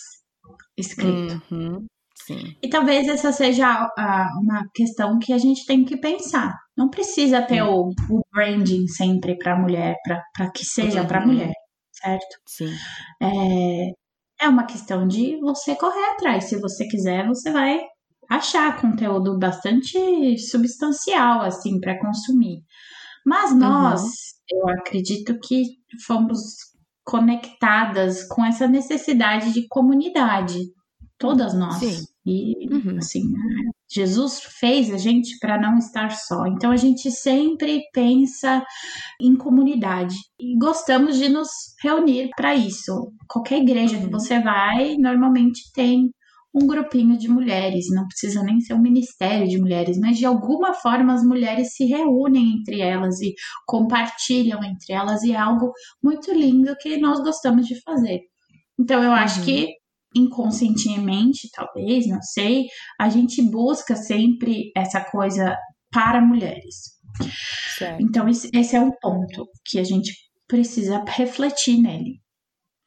escrito. 0.76 1.42
Uhum. 1.50 1.86
Sim. 2.26 2.54
E 2.62 2.68
talvez 2.68 3.08
essa 3.08 3.32
seja 3.32 3.66
a, 3.66 4.28
uma 4.42 4.66
questão 4.74 5.18
que 5.18 5.32
a 5.32 5.38
gente 5.38 5.64
tem 5.64 5.82
que 5.82 5.96
pensar. 5.96 6.54
Não 6.76 6.90
precisa 6.90 7.40
ter 7.40 7.62
o, 7.62 7.88
o, 8.10 8.20
branding 8.30 8.86
sempre 8.86 9.36
para 9.38 9.58
mulher, 9.58 9.96
para 10.04 10.50
que 10.50 10.64
seja 10.64 11.00
uhum. 11.00 11.06
para 11.06 11.26
mulher, 11.26 11.52
certo? 11.90 12.36
Sim. 12.46 12.72
É, 13.22 14.44
é 14.44 14.48
uma 14.48 14.64
questão 14.64 15.08
de 15.08 15.38
você 15.40 15.74
correr 15.74 16.04
atrás. 16.12 16.44
Se 16.44 16.60
você 16.60 16.86
quiser, 16.86 17.26
você 17.26 17.50
vai 17.50 17.80
achar 18.30 18.80
conteúdo 18.80 19.36
bastante 19.36 20.38
substancial 20.38 21.42
assim 21.42 21.80
para 21.80 21.98
consumir. 21.98 22.62
Mas 23.26 23.54
nós, 23.54 24.02
uhum. 24.02 24.08
eu 24.52 24.68
acredito 24.68 25.36
que 25.40 25.64
fomos 26.06 26.38
conectadas 27.04 28.26
com 28.28 28.44
essa 28.44 28.68
necessidade 28.68 29.52
de 29.52 29.66
comunidade, 29.68 30.58
todas 31.18 31.52
nós. 31.54 31.76
Sim. 31.76 32.04
E 32.24 32.72
uhum. 32.72 32.98
assim, 32.98 33.22
Jesus 33.90 34.40
fez 34.60 34.92
a 34.92 34.96
gente 34.96 35.36
para 35.40 35.60
não 35.60 35.76
estar 35.76 36.10
só. 36.10 36.46
Então 36.46 36.70
a 36.70 36.76
gente 36.76 37.10
sempre 37.10 37.80
pensa 37.92 38.64
em 39.20 39.34
comunidade 39.34 40.14
e 40.38 40.56
gostamos 40.56 41.18
de 41.18 41.28
nos 41.28 41.48
reunir 41.82 42.30
para 42.36 42.54
isso. 42.54 43.12
Qualquer 43.28 43.58
igreja 43.58 43.96
uhum. 43.96 44.04
que 44.04 44.10
você 44.10 44.38
vai, 44.40 44.96
normalmente 44.96 45.72
tem 45.74 46.10
um 46.54 46.66
grupinho 46.66 47.16
de 47.16 47.28
mulheres, 47.28 47.86
não 47.90 48.06
precisa 48.06 48.42
nem 48.42 48.60
ser 48.60 48.74
um 48.74 48.80
ministério 48.80 49.48
de 49.48 49.58
mulheres, 49.58 49.98
mas 49.98 50.18
de 50.18 50.26
alguma 50.26 50.74
forma 50.74 51.14
as 51.14 51.22
mulheres 51.22 51.74
se 51.74 51.84
reúnem 51.84 52.58
entre 52.58 52.80
elas 52.80 53.20
e 53.20 53.34
compartilham 53.66 54.62
entre 54.64 54.92
elas, 54.92 55.22
e 55.22 55.32
é 55.32 55.36
algo 55.36 55.72
muito 56.02 56.32
lindo 56.32 56.74
que 56.80 56.96
nós 56.98 57.20
gostamos 57.20 57.66
de 57.66 57.80
fazer. 57.82 58.20
Então 58.78 59.02
eu 59.02 59.12
acho 59.12 59.40
uhum. 59.40 59.46
que 59.46 59.74
inconscientemente, 60.14 61.48
talvez, 61.54 62.08
não 62.08 62.20
sei, 62.20 62.66
a 62.98 63.08
gente 63.08 63.40
busca 63.42 63.94
sempre 63.94 64.72
essa 64.76 65.00
coisa 65.00 65.56
para 65.92 66.20
mulheres. 66.20 66.98
Certo. 67.78 68.02
Então 68.02 68.28
esse 68.28 68.74
é 68.74 68.80
um 68.80 68.90
ponto 69.00 69.46
que 69.64 69.78
a 69.78 69.84
gente 69.84 70.12
precisa 70.48 71.04
refletir 71.06 71.80
nele. 71.80 72.20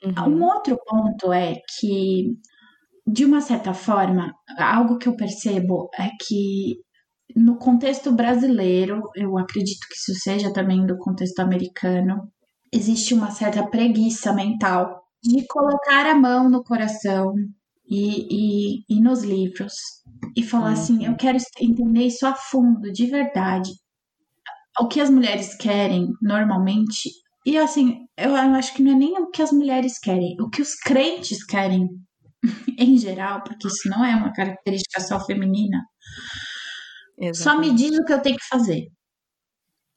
Uhum. 0.04 0.38
Um 0.38 0.44
outro 0.44 0.78
ponto 0.86 1.32
é 1.32 1.56
que 1.80 2.36
de 3.06 3.26
uma 3.26 3.42
certa 3.42 3.74
forma, 3.74 4.34
algo 4.58 4.98
que 4.98 5.08
eu 5.08 5.16
percebo 5.16 5.90
é 5.98 6.10
que 6.22 6.78
no 7.36 7.58
contexto 7.58 8.12
brasileiro, 8.12 9.10
eu 9.16 9.38
acredito 9.38 9.88
que 9.88 9.96
isso 9.96 10.20
seja 10.22 10.54
também 10.54 10.86
do 10.86 10.98
contexto 10.98 11.40
americano, 11.40 12.32
existe 12.72 13.14
uma 13.14 13.32
certa 13.32 13.66
preguiça 13.68 14.34
mental 14.34 15.04
de 15.24 15.46
colocar 15.48 16.06
a 16.06 16.16
mão 16.16 16.50
no 16.50 16.64
coração 16.64 17.34
e, 17.90 18.28
e, 18.30 18.84
e 18.90 19.02
nos 19.02 19.24
livros 19.24 19.74
e 20.36 20.44
falar 20.44 20.68
uhum. 20.68 20.74
assim: 20.74 21.06
eu 21.06 21.16
quero 21.16 21.38
entender 21.60 22.08
isso 22.08 22.26
a 22.26 22.34
fundo, 22.34 22.92
de 22.92 23.06
verdade. 23.08 23.72
O 24.80 24.88
que 24.88 25.00
as 25.00 25.10
mulheres 25.10 25.56
querem 25.56 26.10
normalmente, 26.22 27.10
e 27.46 27.58
assim, 27.58 28.08
eu 28.18 28.36
acho 28.36 28.74
que 28.74 28.82
não 28.82 28.92
é 28.92 28.96
nem 28.96 29.20
o 29.20 29.30
que 29.30 29.42
as 29.42 29.52
mulheres 29.52 30.00
querem, 30.00 30.36
o 30.42 30.50
que 30.50 30.62
os 30.62 30.76
crentes 30.76 31.44
querem 31.46 31.88
em 32.78 32.98
geral, 32.98 33.44
porque 33.44 33.68
isso 33.68 33.90
não 33.90 34.04
é 34.04 34.16
uma 34.16 34.34
característica 34.34 35.02
só 35.02 35.20
feminina, 35.26 35.82
Exatamente. 37.18 37.38
só 37.38 37.58
me 37.58 37.76
diz 37.76 37.98
o 37.98 38.06
que 38.06 38.14
eu 38.14 38.22
tenho 38.22 38.38
que 38.38 38.48
fazer. 38.48 38.88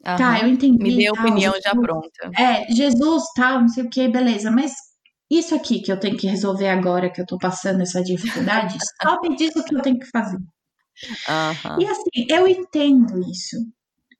Tá, 0.02 0.40
eu 0.40 0.48
entendi. 0.48 0.80
Me 0.80 0.96
dê 0.96 1.08
a 1.08 1.12
opinião 1.12 1.52
Jesus, 1.54 1.64
já 1.64 1.74
pronta. 1.74 2.30
É, 2.38 2.72
Jesus, 2.72 3.24
tal, 3.34 3.60
não 3.62 3.68
sei 3.68 3.84
o 3.84 3.90
que, 3.90 4.08
beleza, 4.08 4.52
mas 4.52 4.72
isso 5.28 5.54
aqui 5.54 5.80
que 5.80 5.90
eu 5.90 5.98
tenho 5.98 6.16
que 6.16 6.28
resolver 6.28 6.68
agora, 6.68 7.10
que 7.10 7.20
eu 7.20 7.26
tô 7.26 7.36
passando 7.38 7.80
essa 7.80 8.02
dificuldade, 8.02 8.76
só 9.02 9.20
me 9.20 9.34
diz 9.34 9.54
o 9.56 9.64
que 9.64 9.74
eu 9.74 9.82
tenho 9.82 9.98
que 9.98 10.06
fazer. 10.06 10.36
Uhum. 10.36 11.80
E 11.80 11.86
assim, 11.86 12.26
eu 12.30 12.46
entendo 12.46 13.20
isso 13.28 13.56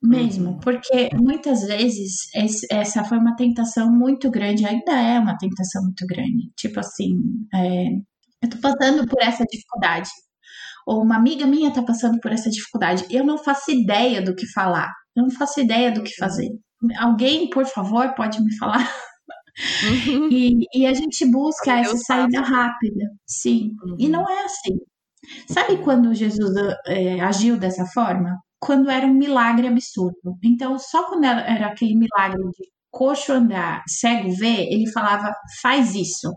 mesmo, 0.03 0.51
uhum. 0.51 0.61
porque 0.61 1.11
muitas 1.15 1.63
vezes 1.63 2.29
essa 2.71 3.05
foi 3.05 3.19
uma 3.19 3.37
tentação 3.37 3.91
muito 3.91 4.31
grande, 4.31 4.67
ainda 4.67 4.93
é 4.93 5.19
uma 5.19 5.39
tentação 5.39 5.83
muito 5.85 6.05
grande. 6.07 6.51
Tipo 6.57 6.81
assim, 6.81 7.15
é, 7.55 7.87
eu 8.47 8.51
tô 8.51 8.59
passando 8.59 9.07
por 9.07 9.21
essa 9.23 9.45
dificuldade. 9.45 10.09
Ou 10.87 11.03
uma 11.03 11.17
amiga 11.17 11.47
minha 11.47 11.73
tá 11.73 11.83
passando 11.83 12.21
por 12.21 12.33
essa 12.33 12.49
dificuldade. 12.49 13.05
Eu 13.11 13.25
não 13.25 13.39
faço 13.39 13.71
ideia 13.71 14.23
do 14.23 14.35
que 14.35 14.47
falar. 14.53 14.93
Eu 15.17 15.25
não 15.25 15.31
faço 15.31 15.61
ideia 15.61 15.91
do 15.91 16.03
que 16.03 16.15
fazer. 16.15 16.49
Alguém, 16.99 17.51
por 17.51 17.67
favor, 17.67 18.15
pode 18.15 18.41
me 18.43 18.57
falar? 18.57 18.89
Uhum. 19.83 20.29
E, 20.31 20.67
e, 20.75 20.87
a 20.87 20.93
gente 20.93 21.25
busca 21.25 21.79
essa 21.79 21.97
saída 21.97 22.41
rápida. 22.41 23.11
Sim. 23.27 23.71
Uhum. 23.83 23.97
E 23.99 24.09
não 24.09 24.29
é 24.31 24.45
assim. 24.45 24.79
Sabe 25.49 25.79
quando 25.79 26.15
Jesus 26.15 26.55
é, 26.87 27.21
agiu 27.21 27.59
dessa 27.59 27.85
forma? 27.87 28.39
Quando 28.61 28.91
era 28.91 29.07
um 29.07 29.15
milagre 29.15 29.67
absurdo. 29.67 30.37
Então, 30.45 30.79
só 30.79 31.09
quando 31.09 31.25
era 31.25 31.69
aquele 31.69 31.97
milagre 31.97 32.43
de 32.43 32.71
coxo 32.91 33.33
andar, 33.33 33.83
cego 33.89 34.31
ver, 34.37 34.67
ele 34.71 34.91
falava: 34.93 35.35
faz 35.61 35.95
isso, 35.95 36.33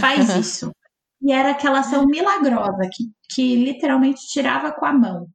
faz 0.00 0.28
isso. 0.36 0.70
E 1.22 1.32
era 1.32 1.50
aquela 1.50 1.80
ação 1.80 2.06
milagrosa 2.06 2.88
que, 2.92 3.04
que 3.30 3.56
literalmente 3.56 4.26
tirava 4.28 4.72
com 4.72 4.86
a 4.86 4.92
mão. 4.92 5.26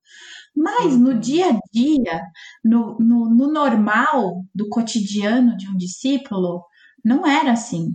Mas 0.55 0.97
no 0.97 1.11
uhum. 1.11 1.19
dia 1.19 1.49
a 1.49 1.59
dia, 1.71 2.21
no, 2.63 2.97
no, 2.97 3.29
no 3.29 3.51
normal 3.51 4.43
do 4.53 4.69
cotidiano 4.69 5.55
de 5.57 5.69
um 5.69 5.75
discípulo, 5.75 6.63
não 7.03 7.27
era 7.27 7.51
assim. 7.51 7.93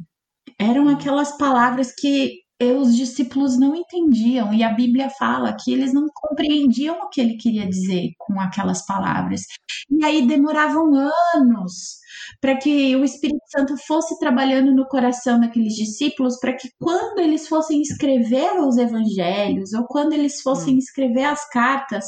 Eram 0.59 0.85
uhum. 0.85 0.91
aquelas 0.91 1.37
palavras 1.39 1.93
que 1.95 2.41
os 2.61 2.95
discípulos 2.95 3.59
não 3.59 3.75
entendiam, 3.75 4.53
e 4.53 4.63
a 4.63 4.71
Bíblia 4.71 5.09
fala 5.11 5.57
que 5.59 5.73
eles 5.73 5.95
não 5.95 6.07
compreendiam 6.15 6.99
o 7.01 7.09
que 7.09 7.21
ele 7.21 7.37
queria 7.37 7.67
dizer 7.67 8.11
com 8.19 8.39
aquelas 8.39 8.85
palavras. 8.85 9.43
E 9.91 10.05
aí 10.05 10.27
demoravam 10.27 10.93
anos 11.35 12.01
para 12.41 12.57
que 12.57 12.95
o 12.97 13.05
Espírito 13.05 13.43
Santo 13.49 13.77
fosse 13.87 14.19
trabalhando 14.19 14.75
no 14.75 14.87
coração 14.87 15.41
daqueles 15.41 15.75
discípulos, 15.75 16.39
para 16.39 16.55
que 16.55 16.69
quando 16.79 17.19
eles 17.19 17.49
fossem 17.49 17.81
escrever 17.81 18.61
os 18.61 18.77
evangelhos, 18.77 19.73
ou 19.73 19.85
quando 19.87 20.13
eles 20.13 20.41
fossem 20.41 20.75
hum. 20.75 20.79
escrever 20.79 21.25
as 21.25 21.49
cartas, 21.49 22.05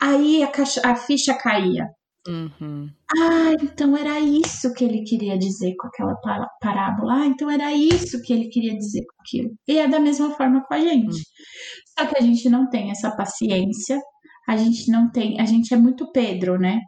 aí 0.00 0.42
a, 0.42 0.48
caixa, 0.48 0.80
a 0.84 0.94
ficha 0.94 1.34
caía. 1.34 1.88
Uhum. 2.28 2.88
Ah, 3.16 3.52
então 3.62 3.96
era 3.96 4.18
isso 4.20 4.72
que 4.74 4.84
ele 4.84 5.02
queria 5.02 5.38
dizer 5.38 5.74
com 5.76 5.86
aquela 5.86 6.14
parábola. 6.60 7.14
Ah, 7.14 7.26
então 7.26 7.50
era 7.50 7.72
isso 7.72 8.20
que 8.22 8.32
ele 8.32 8.48
queria 8.48 8.76
dizer 8.76 9.04
com 9.04 9.20
aquilo. 9.20 9.54
E 9.68 9.78
é 9.78 9.88
da 9.88 10.00
mesma 10.00 10.30
forma 10.34 10.64
com 10.66 10.74
a 10.74 10.80
gente. 10.80 11.06
Uhum. 11.06 11.22
Só 11.98 12.06
que 12.06 12.18
a 12.18 12.22
gente 12.22 12.48
não 12.48 12.68
tem 12.68 12.90
essa 12.90 13.14
paciência, 13.16 13.98
a 14.48 14.56
gente 14.56 14.90
não 14.90 15.10
tem, 15.10 15.40
a 15.40 15.44
gente 15.44 15.72
é 15.72 15.76
muito 15.76 16.10
Pedro, 16.12 16.58
né? 16.58 16.80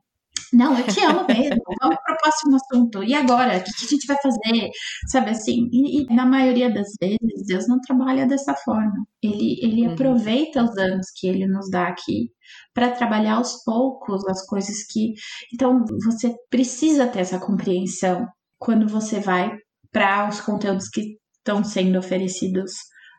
Não, 0.52 0.78
eu 0.78 0.86
te 0.86 1.00
amo 1.00 1.26
mesmo. 1.26 1.62
Vamos 1.82 1.96
para 2.04 2.14
o 2.14 2.18
próximo 2.18 2.56
assunto. 2.56 3.02
E 3.02 3.14
agora? 3.14 3.58
O 3.58 3.62
que 3.62 3.70
a 3.70 3.88
gente 3.88 4.06
vai 4.06 4.16
fazer? 4.20 4.70
Sabe 5.08 5.30
assim? 5.30 5.68
E, 5.72 6.02
e, 6.02 6.14
na 6.14 6.26
maioria 6.26 6.72
das 6.72 6.88
vezes, 7.00 7.46
Deus 7.46 7.68
não 7.68 7.80
trabalha 7.80 8.26
dessa 8.26 8.54
forma. 8.54 9.06
Ele, 9.22 9.58
ele 9.62 9.86
uhum. 9.86 9.92
aproveita 9.92 10.62
os 10.62 10.76
anos 10.76 11.06
que 11.16 11.26
ele 11.26 11.46
nos 11.46 11.70
dá 11.70 11.88
aqui 11.88 12.30
para 12.74 12.90
trabalhar 12.90 13.34
aos 13.34 13.62
poucos 13.64 14.26
as 14.28 14.44
coisas 14.46 14.84
que. 14.86 15.14
Então, 15.52 15.84
você 16.04 16.34
precisa 16.50 17.06
ter 17.06 17.20
essa 17.20 17.38
compreensão 17.38 18.26
quando 18.58 18.88
você 18.88 19.20
vai 19.20 19.56
para 19.92 20.28
os 20.28 20.40
conteúdos 20.40 20.88
que 20.88 21.16
estão 21.38 21.64
sendo 21.64 21.98
oferecidos 21.98 22.72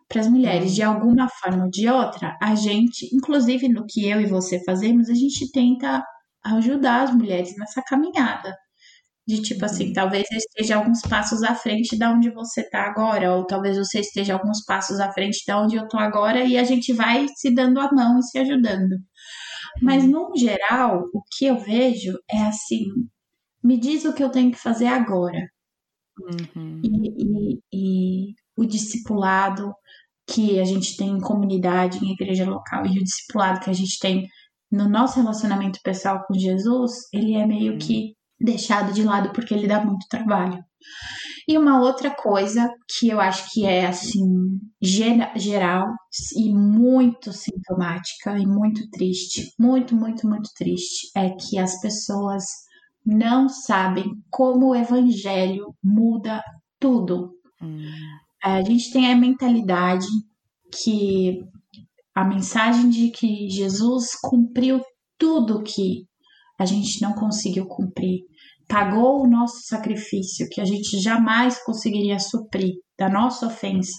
para 0.07 0.22
as 0.22 0.28
mulheres. 0.28 0.74
De 0.74 0.82
alguma 0.82 1.30
forma 1.30 1.65
ou 1.65 1.70
de 1.70 1.88
outra, 1.88 2.36
a 2.41 2.55
gente, 2.55 3.07
inclusive 3.13 3.70
no 3.70 3.86
que 3.88 4.07
eu 4.07 4.20
e 4.20 4.26
você 4.26 4.61
fazemos, 4.63 5.09
a 5.09 5.13
gente 5.13 5.51
tenta 5.51 6.03
ajudar 6.43 7.03
as 7.03 7.15
mulheres 7.15 7.55
nessa 7.57 7.81
caminhada. 7.81 8.55
De 9.27 9.41
tipo 9.41 9.63
assim, 9.63 9.87
uhum. 9.87 9.93
talvez 9.93 10.25
eu 10.31 10.37
esteja 10.37 10.77
alguns 10.77 11.01
passos 11.01 11.43
à 11.43 11.53
frente 11.53 11.97
da 11.97 12.11
onde 12.11 12.31
você 12.31 12.61
está 12.61 12.87
agora, 12.87 13.35
ou 13.35 13.45
talvez 13.45 13.77
você 13.77 13.99
esteja 13.99 14.33
alguns 14.33 14.63
passos 14.65 14.99
à 14.99 15.11
frente 15.11 15.43
da 15.45 15.61
onde 15.61 15.75
eu 15.75 15.83
estou 15.83 15.99
agora, 15.99 16.43
e 16.43 16.57
a 16.57 16.63
gente 16.63 16.93
vai 16.93 17.27
se 17.35 17.53
dando 17.53 17.79
a 17.79 17.91
mão 17.91 18.17
e 18.17 18.23
se 18.23 18.39
ajudando. 18.39 18.95
Mas, 19.81 20.03
uhum. 20.03 20.29
no 20.29 20.35
geral, 20.35 21.03
o 21.13 21.21
que 21.37 21.45
eu 21.45 21.59
vejo 21.59 22.17
é 22.29 22.41
assim: 22.41 22.85
me 23.63 23.77
diz 23.77 24.05
o 24.05 24.13
que 24.13 24.23
eu 24.23 24.31
tenho 24.31 24.51
que 24.51 24.57
fazer 24.57 24.87
agora. 24.87 25.47
Uhum. 26.55 26.81
E, 26.83 27.53
e, 27.53 27.59
e, 27.71 28.33
o 28.57 28.65
discipulado 28.65 29.73
que 30.27 30.59
a 30.59 30.65
gente 30.65 30.97
tem 30.97 31.09
em 31.09 31.19
comunidade, 31.19 32.03
em 32.03 32.13
igreja 32.13 32.49
local, 32.49 32.85
e 32.85 32.99
o 32.99 33.03
discipulado 33.03 33.59
que 33.59 33.69
a 33.69 33.73
gente 33.73 33.97
tem 33.99 34.27
no 34.72 34.88
nosso 34.88 35.20
relacionamento 35.20 35.80
pessoal 35.84 36.24
com 36.28 36.34
Jesus, 36.34 37.07
ele 37.13 37.36
é 37.36 37.45
meio 37.45 37.78
que 37.78 38.13
deixado 38.39 38.93
de 38.93 39.03
lado 39.03 39.32
porque 39.34 39.53
ele 39.53 39.67
dá 39.67 39.84
muito 39.84 40.07
trabalho. 40.07 40.63
E 41.47 41.57
uma 41.57 41.82
outra 41.82 42.11
coisa 42.11 42.72
que 42.88 43.09
eu 43.09 43.20
acho 43.20 43.51
que 43.51 43.65
é 43.65 43.88
assim 43.88 44.59
geral 44.82 45.88
e 46.38 46.53
muito 46.53 47.34
sintomática 47.34 48.38
e 48.38 48.45
muito 48.45 48.88
triste, 48.91 49.51
muito, 49.59 49.95
muito, 49.95 50.28
muito 50.28 50.49
triste, 50.55 51.09
é 51.15 51.32
que 51.32 51.57
as 51.57 51.82
pessoas 51.82 52.43
não 53.03 53.49
sabem 53.49 54.05
como 54.30 54.67
o 54.67 54.76
evangelho 54.76 55.76
muda 55.84 56.43
tudo. 56.80 57.32
Hum. 57.61 57.84
A 58.43 58.61
gente 58.61 58.91
tem 58.91 59.11
a 59.11 59.15
mentalidade 59.15 60.07
que 60.72 61.43
a 62.16 62.24
mensagem 62.24 62.89
de 62.89 63.12
que 63.12 63.49
Jesus 63.49 64.10
cumpriu 64.22 64.82
tudo 65.18 65.64
que 65.64 66.05
a 66.60 66.66
gente 66.66 67.01
não 67.01 67.14
conseguiu 67.14 67.66
cumprir, 67.66 68.22
pagou 68.68 69.22
o 69.22 69.28
nosso 69.28 69.62
sacrifício 69.66 70.47
que 70.49 70.62
a 70.62 70.66
gente 70.66 70.99
jamais 70.99 71.64
conseguiria 71.64 72.20
suprir 72.20 72.74
da 72.97 73.10
nossa 73.10 73.47
ofensa. 73.47 73.97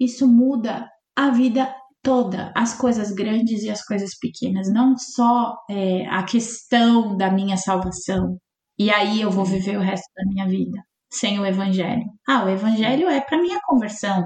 Isso 0.00 0.26
muda 0.26 0.88
a 1.16 1.30
vida 1.30 1.74
toda, 2.02 2.52
as 2.56 2.74
coisas 2.74 3.12
grandes 3.12 3.62
e 3.62 3.70
as 3.70 3.84
coisas 3.84 4.16
pequenas, 4.18 4.72
não 4.72 4.96
só 4.96 5.54
é, 5.68 6.06
a 6.06 6.22
questão 6.22 7.16
da 7.16 7.30
minha 7.30 7.56
salvação. 7.56 8.38
E 8.78 8.90
aí 8.90 9.20
eu 9.20 9.30
vou 9.30 9.44
viver 9.44 9.76
o 9.76 9.82
resto 9.82 10.08
da 10.16 10.24
minha 10.32 10.48
vida 10.48 10.80
sem 11.12 11.38
o 11.40 11.44
evangelho. 11.44 12.04
Ah, 12.26 12.44
o 12.44 12.48
evangelho 12.48 13.08
é 13.08 13.20
para 13.20 13.40
minha 13.42 13.60
conversão. 13.64 14.24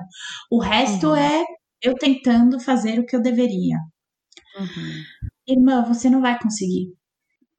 O 0.50 0.60
resto 0.60 1.08
uhum. 1.08 1.16
é 1.16 1.44
eu 1.84 1.94
tentando 1.94 2.58
fazer 2.58 2.98
o 2.98 3.04
que 3.04 3.14
eu 3.14 3.22
deveria. 3.22 3.76
Uhum. 4.58 5.04
Irmã, 5.46 5.84
você 5.84 6.08
não 6.08 6.20
vai 6.22 6.38
conseguir. 6.40 6.88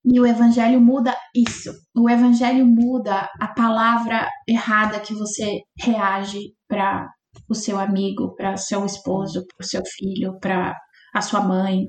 E 0.04 0.20
o 0.20 0.26
evangelho 0.26 0.82
muda 0.82 1.16
isso. 1.34 1.72
O 1.96 2.10
evangelho 2.10 2.66
muda 2.66 3.30
a 3.40 3.48
palavra 3.48 4.28
errada 4.48 5.00
que 5.00 5.14
você 5.14 5.62
reage 5.80 6.54
para 6.68 7.08
o 7.50 7.56
seu 7.56 7.80
amigo, 7.80 8.36
para 8.36 8.54
o 8.54 8.58
seu 8.58 8.86
esposo, 8.86 9.46
para 9.48 9.64
o 9.64 9.68
seu 9.68 9.84
filho, 9.86 10.40
para 10.40 10.76
a 11.14 11.22
sua 11.22 11.42
mãe. 11.42 11.88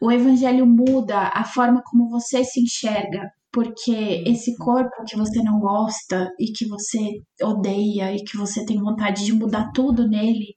O 0.00 0.10
evangelho 0.10 0.66
muda 0.66 1.30
a 1.34 1.44
forma 1.44 1.82
como 1.84 2.08
você 2.08 2.44
se 2.44 2.60
enxerga, 2.60 3.30
porque 3.52 4.22
esse 4.26 4.56
corpo 4.56 5.04
que 5.06 5.16
você 5.16 5.42
não 5.42 5.60
gosta 5.60 6.30
e 6.38 6.52
que 6.52 6.66
você 6.66 7.20
odeia 7.42 8.14
e 8.14 8.24
que 8.24 8.36
você 8.36 8.64
tem 8.64 8.80
vontade 8.80 9.24
de 9.24 9.32
mudar 9.32 9.70
tudo 9.72 10.08
nele, 10.08 10.54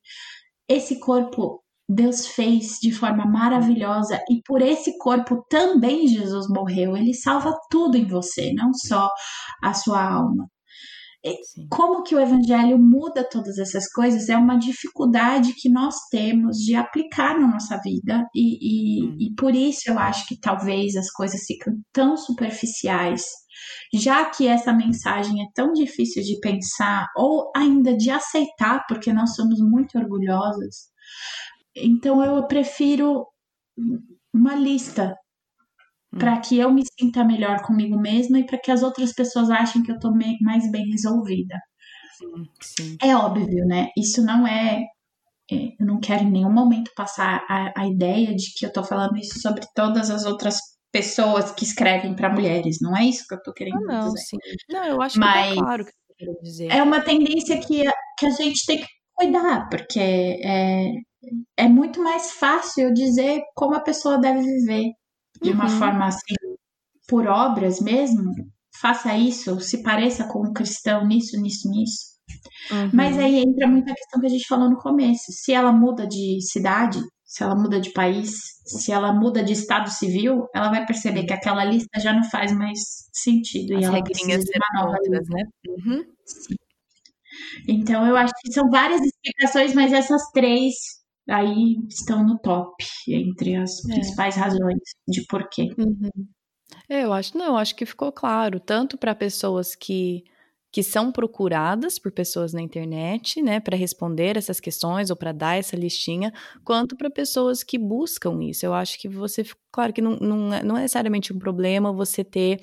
esse 0.70 1.00
corpo 1.00 1.64
Deus 1.90 2.28
fez 2.28 2.80
de 2.82 2.92
forma 2.92 3.26
maravilhosa 3.26 4.22
e 4.30 4.42
por 4.46 4.62
esse 4.62 4.98
corpo 4.98 5.46
também 5.50 6.08
Jesus 6.08 6.48
morreu. 6.50 6.98
Ele 6.98 7.14
salva 7.14 7.54
tudo 7.70 7.96
em 7.96 8.06
você, 8.06 8.52
não 8.54 8.74
só 8.74 9.10
a 9.64 9.74
sua 9.74 10.04
alma. 10.04 10.50
Sim. 11.26 11.68
Como 11.70 12.04
que 12.04 12.16
o 12.16 12.20
evangelho 12.20 12.78
muda 12.78 13.28
todas 13.28 13.58
essas 13.58 13.90
coisas 13.92 14.30
é 14.30 14.38
uma 14.38 14.58
dificuldade 14.58 15.54
que 15.54 15.70
nós 15.70 15.96
temos 16.10 16.58
de 16.58 16.76
aplicar 16.76 17.38
na 17.40 17.48
nossa 17.48 17.78
vida, 17.84 18.26
e, 18.34 19.02
e, 19.02 19.04
hum. 19.04 19.18
e 19.20 19.34
por 19.36 19.54
isso 19.54 19.90
eu 19.90 20.00
acho 20.00 20.26
que 20.28 20.40
talvez 20.40 20.96
as 20.96 21.10
coisas 21.12 21.42
ficam 21.46 21.74
tão 21.92 22.16
superficiais 22.16 23.24
já 23.94 24.26
que 24.30 24.48
essa 24.48 24.74
mensagem 24.74 25.44
é 25.44 25.48
tão 25.54 25.74
difícil 25.74 26.24
de 26.24 26.40
pensar 26.40 27.08
ou 27.16 27.52
ainda 27.56 27.96
de 27.96 28.10
aceitar, 28.10 28.86
porque 28.88 29.14
nós 29.14 29.36
somos 29.36 29.60
muito 29.60 29.98
orgulhosas, 29.98 30.90
então 31.76 32.24
eu 32.24 32.46
prefiro 32.48 33.28
uma 34.34 34.56
lista 34.56 35.16
hum. 36.14 36.18
para 36.18 36.40
que 36.40 36.58
eu 36.58 36.72
me 36.72 36.84
sinta 37.00 37.24
melhor 37.24 37.62
comigo 37.62 37.98
mesma 38.00 38.40
e 38.40 38.46
para 38.46 38.60
que 38.60 38.72
as 38.72 38.84
outras 38.84 39.14
pessoas 39.14 39.50
achem 39.50 39.84
que 39.84 39.92
eu 39.92 39.96
estou 39.96 40.14
mais 40.42 40.70
bem 40.72 40.90
resolvida. 40.90 41.56
Sim, 42.18 42.50
sim. 42.62 42.98
É 43.02 43.16
óbvio, 43.16 43.66
né? 43.66 43.90
Isso 43.96 44.24
não 44.24 44.48
é, 44.48 44.84
é. 45.52 45.68
Eu 45.80 45.86
não 45.86 46.00
quero 46.00 46.24
em 46.24 46.32
nenhum 46.32 46.52
momento 46.52 46.92
passar 46.96 47.46
a, 47.48 47.82
a 47.82 47.88
ideia 47.88 48.36
de 48.36 48.54
que 48.56 48.66
eu 48.66 48.70
estou 48.70 48.84
falando 48.84 49.18
isso 49.18 49.40
sobre 49.40 49.62
todas 49.76 50.10
as 50.10 50.26
outras 50.26 50.58
pessoas 50.98 51.52
que 51.52 51.64
escrevem 51.64 52.16
para 52.16 52.34
mulheres. 52.34 52.78
Não 52.82 52.98
é 52.98 53.06
isso 53.06 53.26
que 53.28 53.36
eu 53.36 53.44
tô 53.44 53.54
querendo 53.54 53.84
ah, 53.90 54.02
não, 54.02 54.14
dizer. 54.14 54.26
Sim. 54.26 54.38
Não, 54.70 54.84
eu 54.84 55.02
acho 55.02 55.20
Mas 55.20 55.50
que 55.50 55.56
tá 55.56 55.62
claro 55.62 55.86
que 55.86 55.92
eu 55.92 56.16
quero 56.18 56.42
dizer. 56.42 56.72
É 56.72 56.82
uma 56.82 57.02
tendência 57.02 57.60
que, 57.60 57.84
que 58.18 58.26
a 58.26 58.30
gente 58.32 58.66
tem 58.66 58.80
que 58.80 58.88
cuidar, 59.14 59.70
porque 59.70 60.00
é, 60.00 60.92
é 61.56 61.68
muito 61.68 62.02
mais 62.04 62.32
fácil 62.32 62.94
dizer 62.94 63.44
como 63.56 63.76
a 63.76 63.80
pessoa 63.80 64.18
deve 64.18 64.42
viver 64.42 64.92
de 65.42 65.52
uma 65.52 65.66
uhum. 65.66 65.78
forma 65.78 66.08
assim, 66.08 66.36
por 67.08 67.28
obras 67.28 67.80
mesmo. 67.80 68.34
Faça 68.82 69.16
isso, 69.16 69.60
se 69.60 69.84
pareça 69.84 70.28
com 70.28 70.48
um 70.48 70.54
cristão 70.54 71.06
nisso, 71.06 71.40
nisso, 71.40 71.70
nisso. 71.70 72.18
Uhum. 72.72 72.90
Mas 72.92 73.18
aí 73.18 73.40
entra 73.40 73.68
muita 73.68 73.94
questão 73.94 74.20
que 74.20 74.28
a 74.28 74.30
gente 74.30 74.48
falou 74.48 74.70
no 74.70 74.78
começo. 74.78 75.32
Se 75.32 75.54
ela 75.54 75.72
muda 75.72 76.08
de 76.08 76.40
cidade, 76.42 77.00
se 77.28 77.44
ela 77.44 77.56
muda 77.56 77.80
de 77.82 77.92
país, 77.92 78.32
se 78.66 78.90
ela 78.90 79.12
muda 79.12 79.44
de 79.44 79.52
estado 79.52 79.90
civil, 79.90 80.48
ela 80.56 80.70
vai 80.70 80.86
perceber 80.86 81.26
que 81.26 81.34
aquela 81.34 81.66
lista 81.66 82.00
já 82.00 82.14
não 82.14 82.24
faz 82.24 82.54
mais 82.54 82.80
sentido. 83.12 83.76
As 83.76 83.82
e 83.82 83.86
ela 83.86 84.02
precisa 84.02 84.40
de 84.40 84.52
uma 84.56 84.82
nova 84.82 84.98
outras, 84.98 85.28
né? 85.30 85.44
Uhum. 85.68 86.04
Então 87.68 88.08
eu 88.08 88.16
acho 88.16 88.34
que 88.42 88.54
são 88.54 88.70
várias 88.70 89.02
explicações, 89.02 89.74
mas 89.74 89.92
essas 89.92 90.22
três 90.32 90.74
aí 91.30 91.76
estão 91.90 92.26
no 92.26 92.40
top 92.40 92.74
entre 93.10 93.56
as 93.56 93.84
é. 93.84 93.94
principais 93.94 94.38
razões 94.38 94.80
de 95.06 95.26
porquê. 95.28 95.68
Uhum. 95.78 96.10
É, 96.90 97.04
eu 97.04 97.12
acho, 97.12 97.38
não, 97.38 97.48
eu 97.48 97.58
acho 97.58 97.76
que 97.76 97.86
ficou 97.86 98.12
claro, 98.12 98.60
tanto 98.60 98.98
para 98.98 99.14
pessoas 99.14 99.76
que 99.76 100.24
que 100.78 100.84
são 100.84 101.12
procuradas 101.12 101.98
por 101.98 102.12
pessoas 102.12 102.54
na 102.54 102.62
internet, 102.62 103.42
né, 103.42 103.60
para 103.60 103.76
responder 103.76 104.38
essas 104.38 104.60
questões 104.60 105.10
ou 105.10 105.16
para 105.16 105.32
dar 105.32 105.58
essa 105.58 105.76
listinha, 105.76 106.32
quanto 106.64 106.96
para 106.96 107.10
pessoas 107.10 107.64
que 107.64 107.80
buscam 107.80 108.44
isso. 108.44 108.64
Eu 108.64 108.76
acho 108.76 109.00
que 109.00 109.10
você, 109.10 109.44
claro 109.72 109.92
que 109.92 110.04
não, 110.04 110.18
não, 110.18 110.54
é, 110.54 110.62
não 110.62 110.78
é 110.78 110.82
necessariamente 110.82 111.34
um 111.34 111.40
problema 111.40 111.92
você 111.92 112.24
ter 112.24 112.62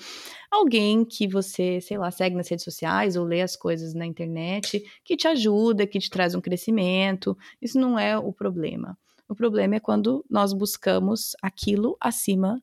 alguém 0.48 1.04
que 1.04 1.26
você, 1.26 1.80
sei 1.80 1.98
lá, 1.98 2.08
segue 2.12 2.36
nas 2.36 2.48
redes 2.48 2.64
sociais 2.64 3.16
ou 3.16 3.24
lê 3.24 3.42
as 3.42 3.56
coisas 3.56 3.94
na 3.94 4.06
internet 4.06 4.80
que 5.04 5.16
te 5.16 5.26
ajuda, 5.26 5.84
que 5.84 5.98
te 5.98 6.08
traz 6.08 6.36
um 6.36 6.40
crescimento. 6.40 7.36
Isso 7.60 7.80
não 7.80 7.98
é 7.98 8.16
o 8.16 8.32
problema. 8.32 8.96
O 9.28 9.34
problema 9.34 9.74
é 9.74 9.80
quando 9.80 10.24
nós 10.30 10.52
buscamos 10.52 11.32
aquilo 11.42 11.96
acima 12.00 12.62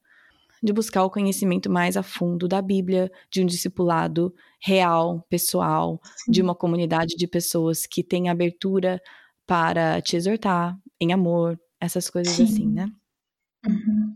de 0.61 0.71
buscar 0.71 1.03
o 1.03 1.09
conhecimento 1.09 1.69
mais 1.69 1.97
a 1.97 2.03
fundo 2.03 2.47
da 2.47 2.61
Bíblia, 2.61 3.11
de 3.31 3.41
um 3.41 3.45
discipulado 3.45 4.33
real, 4.61 5.25
pessoal, 5.29 5.99
Sim. 6.17 6.31
de 6.31 6.41
uma 6.41 6.53
comunidade 6.53 7.15
de 7.15 7.27
pessoas 7.27 7.85
que 7.87 8.03
tem 8.03 8.29
abertura 8.29 9.01
para 9.47 9.99
te 10.01 10.15
exortar 10.15 10.77
em 10.99 11.11
amor, 11.11 11.59
essas 11.79 12.09
coisas 12.09 12.33
Sim. 12.33 12.43
assim, 12.43 12.67
né? 12.67 12.87
Uhum. 13.67 14.15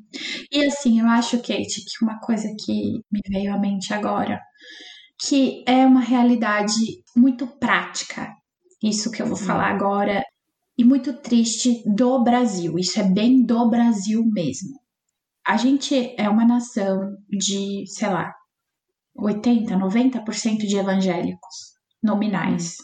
E 0.52 0.66
assim, 0.66 1.00
eu 1.00 1.08
acho, 1.08 1.38
Kate, 1.38 1.84
que 1.84 2.04
uma 2.04 2.20
coisa 2.20 2.48
que 2.64 3.00
me 3.12 3.22
veio 3.28 3.54
à 3.54 3.58
mente 3.58 3.94
agora, 3.94 4.40
que 5.20 5.64
é 5.68 5.86
uma 5.86 6.02
realidade 6.02 7.04
muito 7.16 7.48
prática, 7.48 8.36
isso 8.84 9.12
que 9.12 9.22
eu 9.22 9.28
vou 9.28 9.38
falar 9.38 9.72
uhum. 9.72 9.76
agora, 9.76 10.24
e 10.78 10.84
muito 10.84 11.14
triste 11.14 11.82
do 11.86 12.24
Brasil. 12.24 12.78
Isso 12.78 13.00
é 13.00 13.04
bem 13.04 13.44
do 13.44 13.70
Brasil 13.70 14.24
mesmo 14.26 14.85
a 15.48 15.58
gente 15.58 16.16
é 16.18 16.28
uma 16.28 16.46
nação 16.46 17.16
de, 17.30 17.84
sei 17.88 18.10
lá, 18.10 18.34
80, 19.16 19.76
90% 19.76 20.58
de 20.58 20.78
evangélicos 20.78 21.56
nominais. 22.02 22.78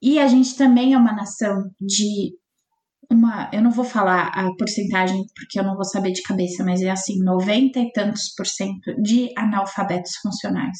E 0.00 0.18
a 0.18 0.28
gente 0.28 0.56
também 0.56 0.94
é 0.94 0.98
uma 0.98 1.12
nação 1.12 1.70
de 1.80 2.32
uma, 3.10 3.50
eu 3.52 3.62
não 3.62 3.70
vou 3.70 3.84
falar 3.84 4.28
a 4.28 4.46
porcentagem 4.56 5.24
porque 5.34 5.58
eu 5.58 5.64
não 5.64 5.74
vou 5.74 5.84
saber 5.84 6.12
de 6.12 6.22
cabeça, 6.22 6.64
mas 6.64 6.82
é 6.82 6.90
assim, 6.90 7.22
90 7.22 7.80
e 7.80 7.92
tantos 7.92 8.32
por 8.36 8.46
cento 8.46 8.94
de 9.02 9.32
analfabetos 9.36 10.16
funcionais. 10.22 10.78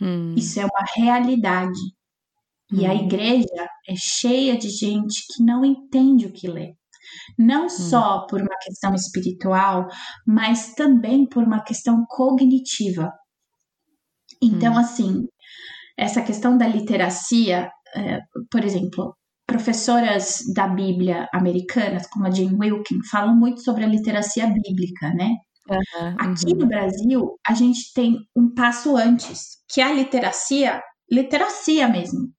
Hum. 0.00 0.34
Isso 0.36 0.60
é 0.60 0.64
uma 0.64 0.84
realidade. 0.94 1.78
E 2.72 2.86
hum. 2.86 2.90
a 2.90 2.94
igreja 2.94 3.68
é 3.88 3.94
cheia 3.96 4.56
de 4.56 4.70
gente 4.70 5.22
que 5.28 5.42
não 5.42 5.64
entende 5.64 6.26
o 6.26 6.32
que 6.32 6.48
lê. 6.48 6.74
Não 7.38 7.66
hum. 7.66 7.68
só 7.68 8.26
por 8.26 8.40
uma 8.40 8.56
questão 8.62 8.94
espiritual, 8.94 9.86
mas 10.26 10.74
também 10.74 11.28
por 11.28 11.44
uma 11.44 11.62
questão 11.62 12.04
cognitiva. 12.08 13.12
Então, 14.42 14.74
hum. 14.74 14.78
assim, 14.78 15.26
essa 15.96 16.22
questão 16.22 16.56
da 16.58 16.66
literacia, 16.66 17.70
é, 17.94 18.20
por 18.50 18.64
exemplo, 18.64 19.16
professoras 19.46 20.40
da 20.54 20.66
Bíblia 20.66 21.28
americanas, 21.32 22.06
como 22.08 22.26
a 22.26 22.30
Jane 22.30 22.56
Wilkin, 22.58 22.98
falam 23.10 23.34
muito 23.36 23.62
sobre 23.62 23.84
a 23.84 23.88
literacia 23.88 24.46
bíblica, 24.46 25.14
né? 25.14 25.30
Uhum, 25.68 26.16
Aqui 26.18 26.52
uhum. 26.52 26.58
no 26.58 26.66
Brasil, 26.66 27.38
a 27.46 27.54
gente 27.54 27.92
tem 27.94 28.18
um 28.36 28.52
passo 28.54 28.96
antes, 28.96 29.58
que 29.68 29.80
é 29.80 29.84
a 29.84 29.92
literacia, 29.92 30.80
literacia 31.10 31.88
mesmo. 31.88 32.30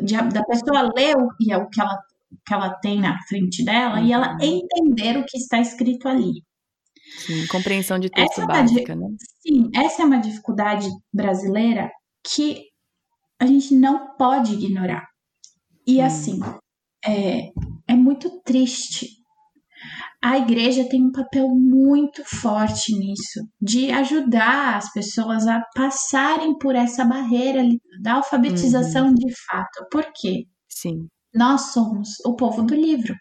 De, 0.00 0.16
da 0.16 0.42
pessoa 0.44 0.90
ler 0.96 1.16
o, 1.16 1.28
e 1.40 1.52
é 1.52 1.56
o 1.56 1.68
que 1.68 1.80
ela, 1.80 1.98
que 2.46 2.54
ela 2.54 2.74
tem 2.80 3.00
na 3.00 3.16
frente 3.28 3.64
dela 3.64 3.98
uhum. 3.98 4.06
e 4.06 4.12
ela 4.12 4.32
uhum. 4.32 4.38
entender 4.40 5.18
o 5.18 5.24
que 5.24 5.36
está 5.36 5.60
escrito 5.60 6.08
ali. 6.08 6.42
Sim, 7.18 7.46
compreensão 7.48 7.98
de 7.98 8.08
texto 8.08 8.38
essa 8.38 8.46
básica, 8.46 8.92
é 8.92 8.96
né? 8.96 9.06
Sim, 9.40 9.70
essa 9.74 10.02
é 10.02 10.04
uma 10.04 10.20
dificuldade 10.20 10.88
brasileira 11.12 11.90
que 12.24 12.64
a 13.40 13.46
gente 13.46 13.74
não 13.74 14.16
pode 14.16 14.54
ignorar. 14.54 15.04
E 15.86 16.00
hum. 16.00 16.04
assim, 16.04 16.40
é, 17.04 17.50
é 17.88 17.94
muito 17.94 18.40
triste. 18.42 19.08
A 20.22 20.38
igreja 20.38 20.88
tem 20.88 21.04
um 21.04 21.10
papel 21.10 21.48
muito 21.48 22.22
forte 22.24 22.96
nisso, 22.96 23.40
de 23.60 23.90
ajudar 23.90 24.76
as 24.76 24.92
pessoas 24.92 25.48
a 25.48 25.60
passarem 25.74 26.56
por 26.56 26.76
essa 26.76 27.04
barreira 27.04 27.62
da 28.00 28.14
alfabetização 28.14 29.08
uhum. 29.08 29.14
de 29.14 29.34
fato. 29.46 29.84
Por 29.90 30.06
quê? 30.14 30.44
Sim. 30.68 31.08
Nós 31.34 31.72
somos 31.72 32.20
o 32.24 32.34
povo 32.34 32.62
do 32.62 32.74
livro. 32.74 33.14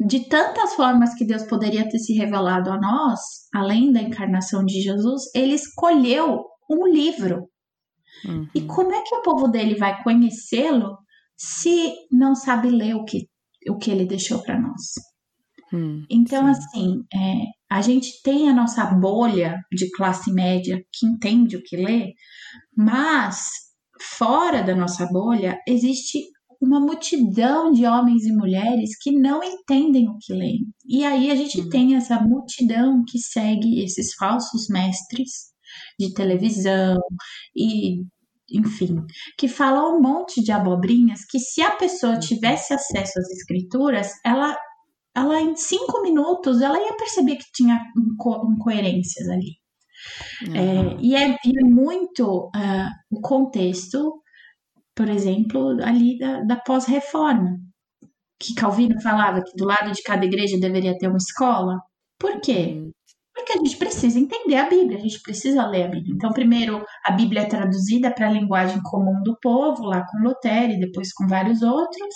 De 0.00 0.28
tantas 0.28 0.74
formas 0.74 1.14
que 1.14 1.24
Deus 1.24 1.44
poderia 1.44 1.88
ter 1.88 1.98
se 1.98 2.12
revelado 2.14 2.70
a 2.70 2.80
nós, 2.80 3.20
além 3.54 3.92
da 3.92 4.00
encarnação 4.00 4.64
de 4.64 4.80
Jesus, 4.80 5.22
ele 5.34 5.54
escolheu 5.54 6.44
um 6.68 6.86
livro. 6.86 7.48
Uhum. 8.24 8.48
E 8.54 8.62
como 8.62 8.92
é 8.92 9.02
que 9.02 9.14
o 9.14 9.22
povo 9.22 9.48
dele 9.48 9.76
vai 9.76 10.02
conhecê-lo 10.02 10.96
se 11.42 11.92
não 12.10 12.34
sabe 12.36 12.70
ler 12.70 12.94
o 12.94 13.04
que, 13.04 13.28
o 13.68 13.76
que 13.76 13.90
ele 13.90 14.06
deixou 14.06 14.40
para 14.42 14.60
nós. 14.60 14.92
Hum, 15.72 16.04
então, 16.08 16.52
sim. 16.54 16.60
assim, 16.60 17.04
é, 17.12 17.44
a 17.68 17.80
gente 17.80 18.22
tem 18.22 18.48
a 18.48 18.54
nossa 18.54 18.84
bolha 18.84 19.58
de 19.72 19.90
classe 19.90 20.32
média 20.32 20.84
que 20.92 21.06
entende 21.06 21.56
o 21.56 21.62
que 21.62 21.76
lê, 21.76 22.12
mas 22.76 23.48
fora 24.00 24.62
da 24.62 24.74
nossa 24.74 25.06
bolha 25.06 25.58
existe 25.66 26.20
uma 26.62 26.78
multidão 26.78 27.72
de 27.72 27.84
homens 27.84 28.24
e 28.24 28.32
mulheres 28.32 28.96
que 28.96 29.10
não 29.10 29.42
entendem 29.42 30.08
o 30.08 30.16
que 30.18 30.32
leem. 30.32 30.72
E 30.86 31.04
aí 31.04 31.28
a 31.28 31.34
gente 31.34 31.60
hum. 31.60 31.68
tem 31.68 31.96
essa 31.96 32.20
multidão 32.20 33.02
que 33.06 33.18
segue 33.18 33.82
esses 33.82 34.14
falsos 34.14 34.68
mestres 34.68 35.50
de 35.98 36.14
televisão 36.14 37.00
e 37.54 38.04
enfim, 38.54 38.96
que 39.38 39.48
falam 39.48 39.96
um 39.96 40.00
monte 40.00 40.42
de 40.42 40.52
abobrinhas 40.52 41.24
que 41.24 41.38
se 41.38 41.62
a 41.62 41.70
pessoa 41.70 42.18
tivesse 42.18 42.74
acesso 42.74 43.18
às 43.18 43.30
escrituras, 43.30 44.10
ela, 44.24 44.56
ela 45.16 45.40
em 45.40 45.56
cinco 45.56 46.02
minutos, 46.02 46.60
ela 46.60 46.78
ia 46.78 46.94
perceber 46.96 47.36
que 47.36 47.50
tinha 47.54 47.80
incoerências 47.96 49.28
ali. 49.28 49.56
Uhum. 50.46 50.54
É, 50.54 50.96
e, 51.00 51.14
é, 51.14 51.28
e, 51.44 51.58
é, 51.58 51.64
muito 51.64 52.50
uh, 52.54 52.90
o 53.10 53.20
contexto, 53.20 54.21
por 54.94 55.08
exemplo, 55.08 55.82
ali 55.82 56.18
da, 56.18 56.42
da 56.42 56.56
pós-reforma, 56.56 57.58
que 58.38 58.54
Calvino 58.54 59.00
falava 59.00 59.42
que 59.42 59.56
do 59.56 59.64
lado 59.64 59.92
de 59.92 60.02
cada 60.02 60.24
igreja 60.24 60.58
deveria 60.58 60.96
ter 60.98 61.08
uma 61.08 61.16
escola. 61.16 61.78
Por 62.18 62.40
quê? 62.40 62.90
Porque 63.34 63.52
a 63.52 63.56
gente 63.56 63.76
precisa 63.76 64.18
entender 64.18 64.56
a 64.56 64.68
Bíblia, 64.68 64.98
a 64.98 65.00
gente 65.00 65.20
precisa 65.22 65.66
ler 65.66 65.84
a 65.84 65.88
Bíblia. 65.88 66.14
Então, 66.14 66.30
primeiro, 66.32 66.84
a 67.04 67.12
Bíblia 67.12 67.42
é 67.42 67.46
traduzida 67.46 68.12
para 68.12 68.28
a 68.28 68.32
linguagem 68.32 68.80
comum 68.82 69.22
do 69.22 69.38
povo, 69.40 69.84
lá 69.84 70.04
com 70.06 70.18
Lutero 70.18 70.72
e 70.72 70.80
depois 70.80 71.12
com 71.14 71.26
vários 71.26 71.62
outros. 71.62 72.14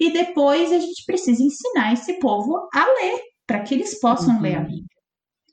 E 0.00 0.12
depois 0.12 0.70
a 0.72 0.78
gente 0.78 1.04
precisa 1.04 1.42
ensinar 1.42 1.92
esse 1.92 2.18
povo 2.20 2.68
a 2.72 2.84
ler, 2.84 3.20
para 3.46 3.60
que 3.60 3.74
eles 3.74 3.98
possam 3.98 4.36
uhum. 4.36 4.42
ler 4.42 4.54
a 4.54 4.60
uhum. 4.60 4.66
Bíblia. 4.66 4.86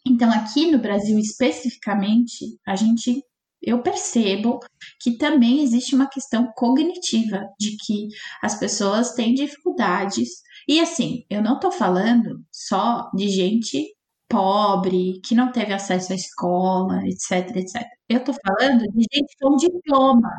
Então, 0.06 0.32
aqui 0.32 0.72
no 0.72 0.80
Brasil 0.80 1.18
especificamente, 1.18 2.46
a 2.68 2.76
gente 2.76 3.24
eu 3.62 3.82
percebo 3.82 4.60
que 5.00 5.18
também 5.18 5.62
existe 5.62 5.96
uma 5.96 6.10
questão 6.10 6.52
cognitiva 6.56 7.48
de 7.60 7.78
que 7.78 8.08
as 8.42 8.60
pessoas 8.60 9.14
têm 9.14 9.34
dificuldades. 9.34 10.30
E 10.68 10.80
assim, 10.80 11.26
eu 11.30 11.42
não 11.42 11.56
estou 11.56 11.72
falando 11.72 12.44
só 12.52 13.10
de 13.14 13.30
gente 13.30 13.94
pobre, 14.28 15.20
que 15.26 15.36
não 15.36 15.52
teve 15.52 15.74
acesso 15.74 16.14
à 16.14 16.16
escola, 16.16 17.02
etc, 17.06 17.56
etc. 17.56 17.86
Eu 18.10 18.24
tô 18.24 18.34
falando 18.34 18.80
de 18.80 19.06
gente 19.14 19.36
com 19.42 19.56
diploma. 19.58 20.30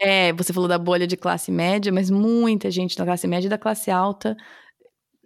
É, 0.00 0.32
você 0.32 0.52
falou 0.52 0.68
da 0.68 0.78
bolha 0.78 1.06
de 1.06 1.16
classe 1.16 1.50
média, 1.50 1.92
mas 1.92 2.10
muita 2.10 2.70
gente 2.70 2.96
da 2.96 3.04
classe 3.04 3.26
média 3.26 3.46
e 3.46 3.50
da 3.50 3.58
classe 3.58 3.90
alta 3.90 4.36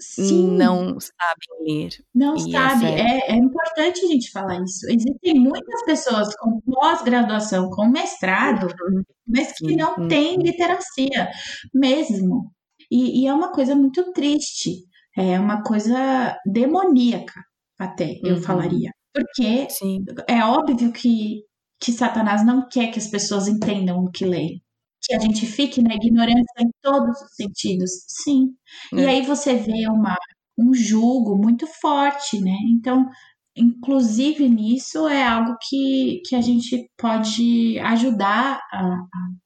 Sim. 0.01 0.57
não 0.57 0.99
sabe 0.99 1.47
ler. 1.61 1.91
Não 2.15 2.39
sabe. 2.39 2.87
É... 2.87 3.01
É, 3.01 3.33
é... 3.33 3.37
importante 3.37 4.05
a 4.05 4.09
gente 4.09 4.31
falar 4.31 4.63
isso. 4.63 4.87
Existem 4.89 5.35
muitas 5.35 5.85
pessoas 5.85 6.35
com 6.37 6.61
pós-graduação, 6.61 7.69
com 7.71 7.87
mestrado, 7.87 8.67
uhum. 8.67 9.03
mas 9.27 9.53
que 9.53 9.77
não 9.77 9.97
uhum. 9.97 10.09
têm 10.09 10.37
literacia 10.37 11.31
mesmo. 11.75 12.51
E, 12.91 13.23
e, 13.23 13.27
é 13.27 13.35
uma 13.35 13.53
coisa 13.53 13.75
muito 13.75 14.13
triste. 14.13 14.85
É 15.17 15.39
uma 15.39 15.63
coisa 15.63 16.37
demoníaca 16.47 17.41
até, 17.79 18.19
eu 18.25 18.37
uhum. 18.37 18.43
falaria. 18.43 18.91
Porque 19.13 19.69
Sim. 19.71 20.05
é 20.29 20.45
óbvio 20.45 20.93
que, 20.93 21.43
que 21.81 21.93
Satanás 21.93 22.45
não 22.45 22.69
quer 22.69 22.91
que 22.91 22.99
as 22.99 23.09
pessoas 23.09 23.49
entendam 23.49 23.99
o 23.99 24.11
que 24.11 24.25
lê. 24.25 24.61
Que 25.03 25.15
a 25.15 25.19
gente 25.19 25.47
fique 25.47 25.83
na 25.83 25.95
ignorância 25.95 26.45
em 26.61 26.71
todos 26.83 27.21
os 27.21 27.35
sentidos. 27.35 27.91
Sim. 28.07 28.49
É. 28.95 28.97
E 28.97 29.07
aí 29.07 29.23
você 29.23 29.55
vê 29.55 29.89
uma, 29.89 30.17
um 30.59 30.75
julgo 30.75 31.37
muito 31.37 31.67
forte, 31.81 32.41
né? 32.41 32.57
Então, 32.71 33.09
inclusive 33.57 34.49
nisso 34.49 35.09
é 35.09 35.27
algo 35.27 35.57
que, 35.69 36.21
que 36.27 36.37
a 36.37 36.41
gente 36.41 36.89
pode 36.99 37.79
ajudar 37.81 38.61
a, 38.73 38.97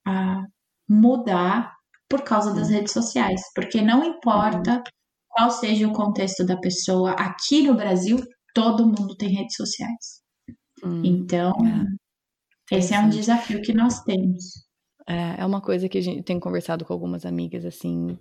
a, 0.07 0.43
mudar 0.89 1.73
por 2.09 2.23
causa 2.23 2.53
das 2.53 2.69
redes 2.69 2.93
sociais. 2.93 3.41
Porque 3.55 3.81
não 3.81 4.05
importa 4.05 4.77
uhum 4.77 4.83
qual 5.35 5.51
seja 5.51 5.89
o 5.89 5.93
contexto 5.93 6.47
da 6.47 6.57
pessoa, 6.57 7.11
aqui 7.13 7.63
no 7.63 7.75
Brasil, 7.75 8.19
todo 8.55 8.87
mundo 8.87 9.17
tem 9.17 9.31
redes 9.31 9.57
sociais. 9.57 10.23
Hum, 10.83 11.03
então, 11.05 11.53
é. 12.71 12.79
esse 12.79 12.95
é 12.95 13.01
um 13.01 13.09
desafio 13.09 13.61
que 13.61 13.75
nós 13.75 14.01
temos. 14.05 14.65
É, 15.07 15.43
é 15.43 15.45
uma 15.45 15.61
coisa 15.61 15.87
que 15.87 15.99
a 15.99 16.01
gente 16.01 16.23
tem 16.23 16.41
conversado 16.41 16.85
com 16.85 16.93
algumas 16.93 17.27
amigas, 17.27 17.65
assim, 17.67 18.19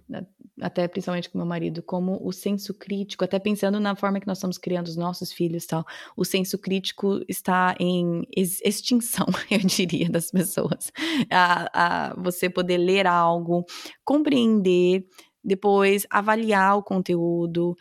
até 0.62 0.86
principalmente 0.86 1.30
com 1.30 1.38
meu 1.38 1.48
marido, 1.48 1.82
como 1.82 2.20
o 2.22 2.34
senso 2.34 2.74
crítico, 2.74 3.24
até 3.24 3.40
pensando 3.40 3.80
na 3.80 3.96
forma 3.96 4.20
que 4.20 4.28
nós 4.28 4.38
estamos 4.38 4.58
criando 4.58 4.88
os 4.88 4.98
nossos 4.98 5.32
filhos 5.32 5.66
tal, 5.66 5.86
o 6.18 6.26
senso 6.26 6.58
crítico 6.58 7.22
está 7.28 7.74
em 7.80 8.28
extinção, 8.36 9.26
eu 9.50 9.60
diria, 9.60 10.10
das 10.10 10.30
pessoas. 10.30 10.92
A, 11.32 12.10
a 12.10 12.22
você 12.22 12.50
poder 12.50 12.78
ler 12.78 13.08
algo, 13.08 13.66
compreender, 14.04 15.06
depois 15.42 16.06
avaliar 16.10 16.78
o 16.78 16.84
conteúdo, 16.84 17.76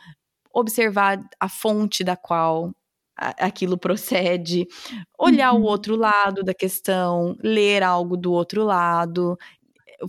observar 0.55 1.21
a 1.41 1.49
fonte 1.49 2.05
da 2.05 2.17
qual 2.17 2.73
aquilo 3.17 3.79
procede, 3.79 4.67
olhar 5.19 5.53
uhum. 5.53 5.63
o 5.63 5.65
outro 5.65 5.97
lado 5.97 6.43
da 6.43 6.55
questão, 6.55 7.37
ler 7.43 7.83
algo 7.83 8.17
do 8.17 8.33
outro 8.33 8.65
lado, 8.65 9.39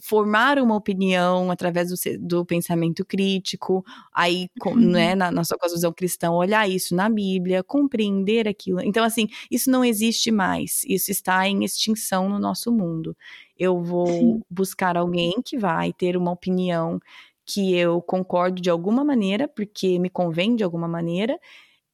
formar 0.01 0.57
uma 0.59 0.75
opinião 0.75 1.51
através 1.51 1.89
do, 1.89 1.95
do 2.19 2.45
pensamento 2.45 3.05
crítico, 3.05 3.83
aí, 4.13 4.47
com, 4.59 4.71
uhum. 4.71 4.91
né, 4.91 5.15
na, 5.15 5.31
na 5.31 5.43
sua 5.43 5.57
visão 5.61 5.91
cristã, 5.91 6.31
olhar 6.31 6.67
isso 6.69 6.95
na 6.95 7.09
Bíblia, 7.09 7.63
compreender 7.63 8.47
aquilo. 8.47 8.81
Então, 8.81 9.03
assim, 9.03 9.27
isso 9.51 9.69
não 9.69 9.83
existe 9.83 10.31
mais, 10.31 10.83
isso 10.87 11.11
está 11.11 11.47
em 11.47 11.63
extinção 11.63 12.29
no 12.29 12.39
nosso 12.39 12.71
mundo. 12.71 13.15
Eu 13.57 13.81
vou 13.81 14.07
Sim. 14.07 14.41
buscar 14.49 14.97
alguém 14.97 15.41
que 15.43 15.57
vai 15.57 15.93
ter 15.93 16.17
uma 16.17 16.31
opinião 16.31 16.99
que 17.45 17.75
eu 17.75 18.01
concordo 18.01 18.61
de 18.61 18.69
alguma 18.69 19.03
maneira, 19.03 19.47
porque 19.47 19.99
me 19.99 20.09
convém 20.09 20.55
de 20.55 20.63
alguma 20.63 20.87
maneira, 20.87 21.37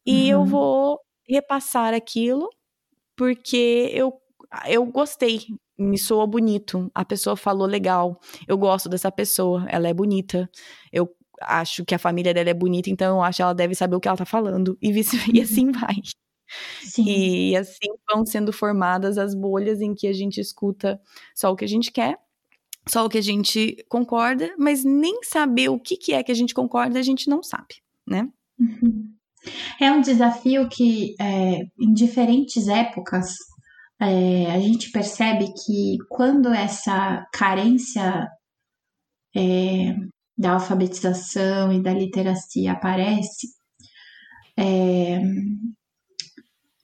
e 0.10 0.34
uhum. 0.34 0.41
eu 0.41 0.45
vou 0.45 0.99
repassar 1.28 1.93
aquilo 1.93 2.49
porque 3.16 3.91
eu, 3.93 4.12
eu 4.66 4.84
gostei, 4.88 5.41
me 5.78 5.99
soou 5.99 6.26
bonito, 6.26 6.89
a 6.95 7.05
pessoa 7.05 7.36
falou 7.36 7.68
legal, 7.68 8.20
eu 8.47 8.57
gosto 8.57 8.89
dessa 8.89 9.12
pessoa, 9.12 9.68
ela 9.70 9.88
é 9.88 9.93
bonita, 9.93 10.49
eu 10.91 11.07
acho 11.41 11.86
que 11.86 11.93
a 11.93 11.99
família 11.99 12.34
dela 12.34 12.49
é 12.49 12.53
bonita, 12.55 12.89
então 12.89 13.18
eu 13.18 13.24
acho 13.24 13.38
que 13.38 13.41
ela 13.43 13.53
deve 13.53 13.76
saber 13.76 13.95
o 13.95 13.99
que 13.99 14.07
ela 14.07 14.18
tá 14.18 14.26
falando, 14.26 14.76
e, 14.82 14.91
vice, 14.91 15.16
e 15.32 15.41
assim 15.41 15.72
vai. 15.72 15.95
Sim. 16.82 17.03
E 17.05 17.55
assim 17.55 17.93
vão 18.12 18.26
sendo 18.26 18.51
formadas 18.51 19.20
as 19.20 19.36
bolhas 19.36 19.80
em 19.80 19.93
que 19.93 20.07
a 20.07 20.14
gente 20.14 20.41
escuta 20.41 20.99
só 21.36 21.51
o 21.51 21.55
que 21.55 21.66
a 21.66 21.68
gente 21.68 21.91
quer, 21.91 22.18
só 22.88 23.05
o 23.05 23.10
que 23.10 23.20
a 23.20 23.22
gente 23.22 23.86
concorda, 23.88 24.51
mas 24.57 24.84
nem 24.84 25.22
saber 25.22 25.70
o 25.70 25.80
que, 25.80 25.95
que 25.95 26.14
é 26.14 26.24
que 26.24 26.32
a 26.32 26.36
gente 26.36 26.55
concorda, 26.55 26.97
a 26.97 27.03
gente 27.03 27.30
não 27.30 27.43
sabe, 27.43 27.76
né? 28.07 28.28
Uhum. 28.60 29.18
É 29.80 29.92
um 29.92 30.02
desafio 30.02 30.68
que, 30.70 31.16
é, 31.20 31.62
em 31.80 31.94
diferentes 31.94 32.68
épocas, 32.68 33.34
é, 34.00 34.52
a 34.52 34.60
gente 34.60 34.92
percebe 34.92 35.54
que 35.54 35.98
quando 36.10 36.54
essa 36.54 37.26
carência 37.34 38.28
é, 39.36 39.96
da 40.38 40.54
alfabetização 40.54 41.74
e 41.74 41.82
da 41.82 41.94
literacia 41.94 42.74
aparece, 42.74 43.48
é, 44.58 45.20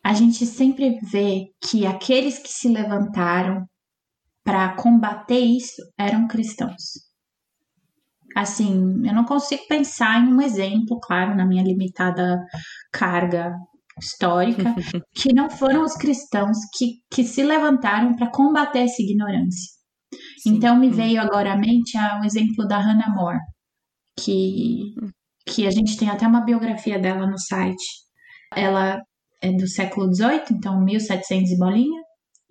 a 0.03 0.13
gente 0.13 0.45
sempre 0.45 0.99
vê 1.01 1.51
que 1.61 1.85
aqueles 1.85 2.37
que 2.37 2.49
se 2.49 2.67
levantaram 2.67 3.65
para 4.43 4.75
combater 4.75 5.39
isso 5.39 5.81
eram 5.97 6.27
cristãos. 6.27 7.04
Assim, 8.35 9.07
eu 9.07 9.13
não 9.13 9.23
consigo 9.23 9.63
pensar 9.67 10.19
em 10.19 10.33
um 10.33 10.41
exemplo, 10.41 10.99
claro, 10.99 11.33
na 11.35 11.45
minha 11.45 11.63
limitada 11.63 12.37
carga 12.91 13.53
histórica, 13.97 14.75
que 15.15 15.33
não 15.33 15.49
foram 15.49 15.83
os 15.83 15.93
cristãos 15.95 16.57
que, 16.77 16.95
que 17.09 17.23
se 17.23 17.41
levantaram 17.43 18.13
para 18.13 18.29
combater 18.29 18.79
essa 18.79 19.01
ignorância. 19.01 19.73
Sim. 20.43 20.55
Então 20.55 20.77
me 20.77 20.89
veio 20.89 21.21
agora 21.21 21.53
à 21.53 21.57
mente 21.57 21.97
o 21.97 22.25
exemplo 22.25 22.67
da 22.67 22.77
Hannah 22.77 23.13
More, 23.15 23.39
que, 24.19 24.93
hum. 25.01 25.09
que 25.47 25.65
a 25.65 25.71
gente 25.71 25.97
tem 25.97 26.09
até 26.09 26.27
uma 26.27 26.43
biografia 26.43 26.99
dela 26.99 27.25
no 27.25 27.39
site. 27.39 27.85
Ela 28.53 29.01
é 29.41 29.51
do 29.53 29.67
século 29.67 30.13
XVIII, 30.13 30.43
então 30.51 30.83
1700 30.83 31.51
e 31.51 31.57
bolinha, 31.57 32.01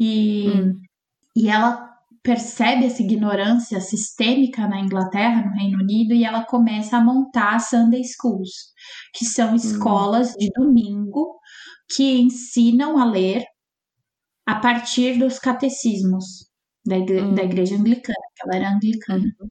e, 0.00 0.48
hum. 0.48 0.72
e 1.36 1.48
ela 1.48 1.93
percebe 2.24 2.86
essa 2.86 3.02
ignorância 3.02 3.78
sistêmica 3.82 4.66
na 4.66 4.80
Inglaterra, 4.80 5.44
no 5.44 5.52
Reino 5.52 5.78
Unido, 5.78 6.14
e 6.14 6.24
ela 6.24 6.42
começa 6.42 6.96
a 6.96 7.04
montar 7.04 7.60
Sunday 7.60 8.02
Schools, 8.02 8.72
que 9.12 9.26
são 9.26 9.52
hum. 9.52 9.56
escolas 9.56 10.32
de 10.32 10.48
domingo 10.56 11.38
que 11.94 12.18
ensinam 12.18 12.98
a 12.98 13.04
ler 13.04 13.44
a 14.46 14.54
partir 14.54 15.18
dos 15.18 15.38
catecismos 15.38 16.48
da, 16.84 16.96
igre 16.96 17.20
hum. 17.20 17.34
da 17.34 17.42
igreja 17.44 17.76
anglicana, 17.76 18.16
que 18.34 18.48
ela 18.48 18.56
era 18.56 18.74
anglicana. 18.74 19.24
Uhum. 19.40 19.48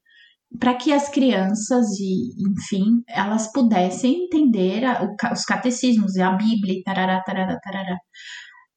Para 0.59 0.73
que 0.73 0.91
as 0.91 1.09
crianças 1.09 1.87
e, 1.99 2.31
enfim, 2.49 3.03
elas 3.07 3.51
pudessem 3.51 4.25
entender 4.25 4.83
a, 4.83 5.03
o, 5.03 5.15
os 5.31 5.45
catecismos, 5.45 6.17
a 6.17 6.31
Bíblia, 6.31 6.81
tarará, 6.83 7.21
tarará, 7.21 7.59
tarará. 7.59 7.97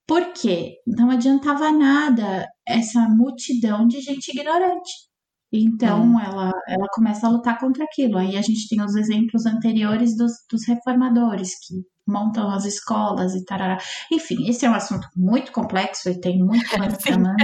Por 0.06 0.32
quê? 0.34 0.76
Não 0.86 1.10
adiantava 1.10 1.72
nada 1.72 2.46
essa 2.66 3.08
multidão 3.08 3.86
de 3.86 4.00
gente 4.00 4.30
ignorante. 4.30 4.92
Então 5.52 6.02
hum. 6.02 6.20
ela, 6.20 6.52
ela 6.68 6.86
começa 6.92 7.26
a 7.26 7.30
lutar 7.30 7.58
contra 7.58 7.84
aquilo. 7.84 8.18
Aí 8.18 8.36
a 8.36 8.42
gente 8.42 8.68
tem 8.68 8.82
os 8.82 8.94
exemplos 8.94 9.46
anteriores 9.46 10.16
dos, 10.16 10.32
dos 10.50 10.66
reformadores 10.66 11.50
que 11.66 11.74
montam 12.06 12.50
as 12.50 12.64
escolas 12.64 13.34
e 13.34 13.44
tarará. 13.44 13.78
Enfim, 14.12 14.48
esse 14.48 14.64
é 14.64 14.70
um 14.70 14.74
assunto 14.74 15.08
muito 15.16 15.52
complexo 15.52 16.08
e 16.08 16.20
tem 16.20 16.38
muito 16.38 16.64
pano 16.70 17.34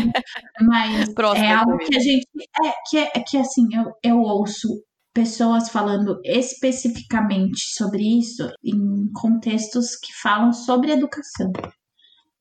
mas 0.61 1.09
Próximo 1.15 1.45
é 1.45 1.53
algo 1.53 1.73
também. 1.73 1.89
que 1.89 1.97
a 1.97 2.01
gente 2.01 2.29
é 2.65 2.73
que 2.89 2.99
é 2.99 3.21
que 3.21 3.37
assim 3.37 3.67
eu, 3.73 3.93
eu 4.03 4.21
ouço 4.21 4.69
pessoas 5.13 5.69
falando 5.69 6.21
especificamente 6.25 7.61
sobre 7.75 8.19
isso 8.19 8.49
em 8.65 9.11
contextos 9.13 9.97
que 9.97 10.13
falam 10.15 10.53
sobre 10.53 10.93
educação. 10.93 11.53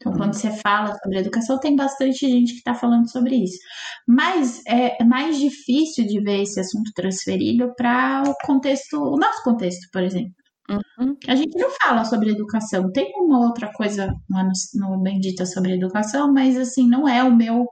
Então, 0.02 0.14
quando 0.14 0.34
você 0.34 0.50
fala 0.50 0.98
sobre 0.98 1.20
educação, 1.20 1.60
tem 1.60 1.76
bastante 1.76 2.28
gente 2.28 2.54
que 2.54 2.58
está 2.58 2.74
falando 2.74 3.08
sobre 3.10 3.36
isso. 3.36 3.60
Mas 4.08 4.64
é 4.66 5.04
mais 5.04 5.38
difícil 5.38 6.08
de 6.08 6.20
ver 6.20 6.42
esse 6.42 6.60
assunto 6.60 6.92
transferido 6.96 7.72
para 7.76 8.24
o 8.26 8.34
contexto, 8.44 8.98
o 9.00 9.16
nosso 9.16 9.44
contexto, 9.44 9.88
por 9.94 10.02
exemplo. 10.02 10.34
Uhum. 10.72 11.16
A 11.28 11.36
gente 11.36 11.56
não 11.56 11.70
fala 11.70 12.04
sobre 12.04 12.32
educação. 12.32 12.92
Tem 12.92 13.12
uma 13.16 13.46
outra 13.46 13.72
coisa 13.72 14.12
lá 14.30 14.44
no, 14.44 14.52
no 14.74 15.04
Bendita 15.04 15.46
sobre 15.46 15.74
educação, 15.74 16.34
mas 16.34 16.58
assim, 16.58 16.88
não 16.88 17.08
é 17.08 17.24
o 17.24 17.36
meu 17.36 17.68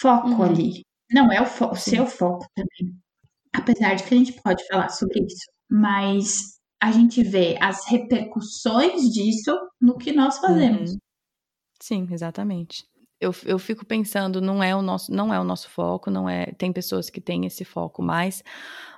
foco 0.00 0.28
uhum. 0.30 0.42
ali. 0.42 0.82
Não 1.12 1.32
é 1.32 1.40
o, 1.40 1.46
fo 1.46 1.66
o 1.66 1.76
seu 1.76 2.06
foco 2.06 2.44
também. 2.56 2.92
Apesar 3.54 3.94
de 3.94 4.02
que 4.02 4.14
a 4.14 4.18
gente 4.18 4.32
pode 4.42 4.66
falar 4.66 4.88
sobre 4.88 5.20
isso. 5.20 5.46
Mas 5.70 6.57
a 6.80 6.92
gente 6.92 7.22
vê 7.22 7.56
as 7.60 7.86
repercussões 7.88 9.02
disso 9.12 9.56
no 9.80 9.96
que 9.96 10.12
nós 10.12 10.38
fazemos. 10.38 10.92
Uhum. 10.92 10.98
Sim, 11.80 12.08
exatamente. 12.10 12.84
Eu, 13.20 13.34
eu 13.44 13.58
fico 13.58 13.84
pensando, 13.84 14.40
não 14.40 14.62
é 14.62 14.74
o 14.74 14.82
nosso, 14.82 15.12
não 15.12 15.34
é 15.34 15.40
o 15.40 15.44
nosso 15.44 15.68
foco, 15.68 16.10
não 16.10 16.28
é. 16.28 16.46
Tem 16.52 16.72
pessoas 16.72 17.10
que 17.10 17.20
têm 17.20 17.46
esse 17.46 17.64
foco 17.64 18.02
mais, 18.02 18.42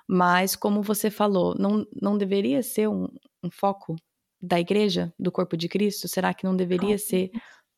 mas 0.07 0.55
como 0.55 0.83
você 0.83 1.11
falou, 1.11 1.55
não, 1.59 1.87
não 2.01 2.19
deveria 2.19 2.63
ser 2.63 2.89
um, 2.89 3.09
um 3.43 3.51
foco 3.51 3.97
da 4.41 4.61
igreja, 4.61 5.13
do 5.19 5.33
corpo 5.33 5.57
de 5.57 5.69
Cristo? 5.69 6.09
Será 6.09 6.35
que 6.35 6.45
não 6.45 6.57
deveria 6.57 6.99
ser 6.99 7.31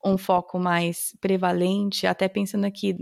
um 0.05 0.19
foco 0.19 0.59
mais 0.59 1.17
prevalente? 1.21 2.07
Até 2.07 2.29
pensando 2.29 2.65
aqui, 2.65 2.97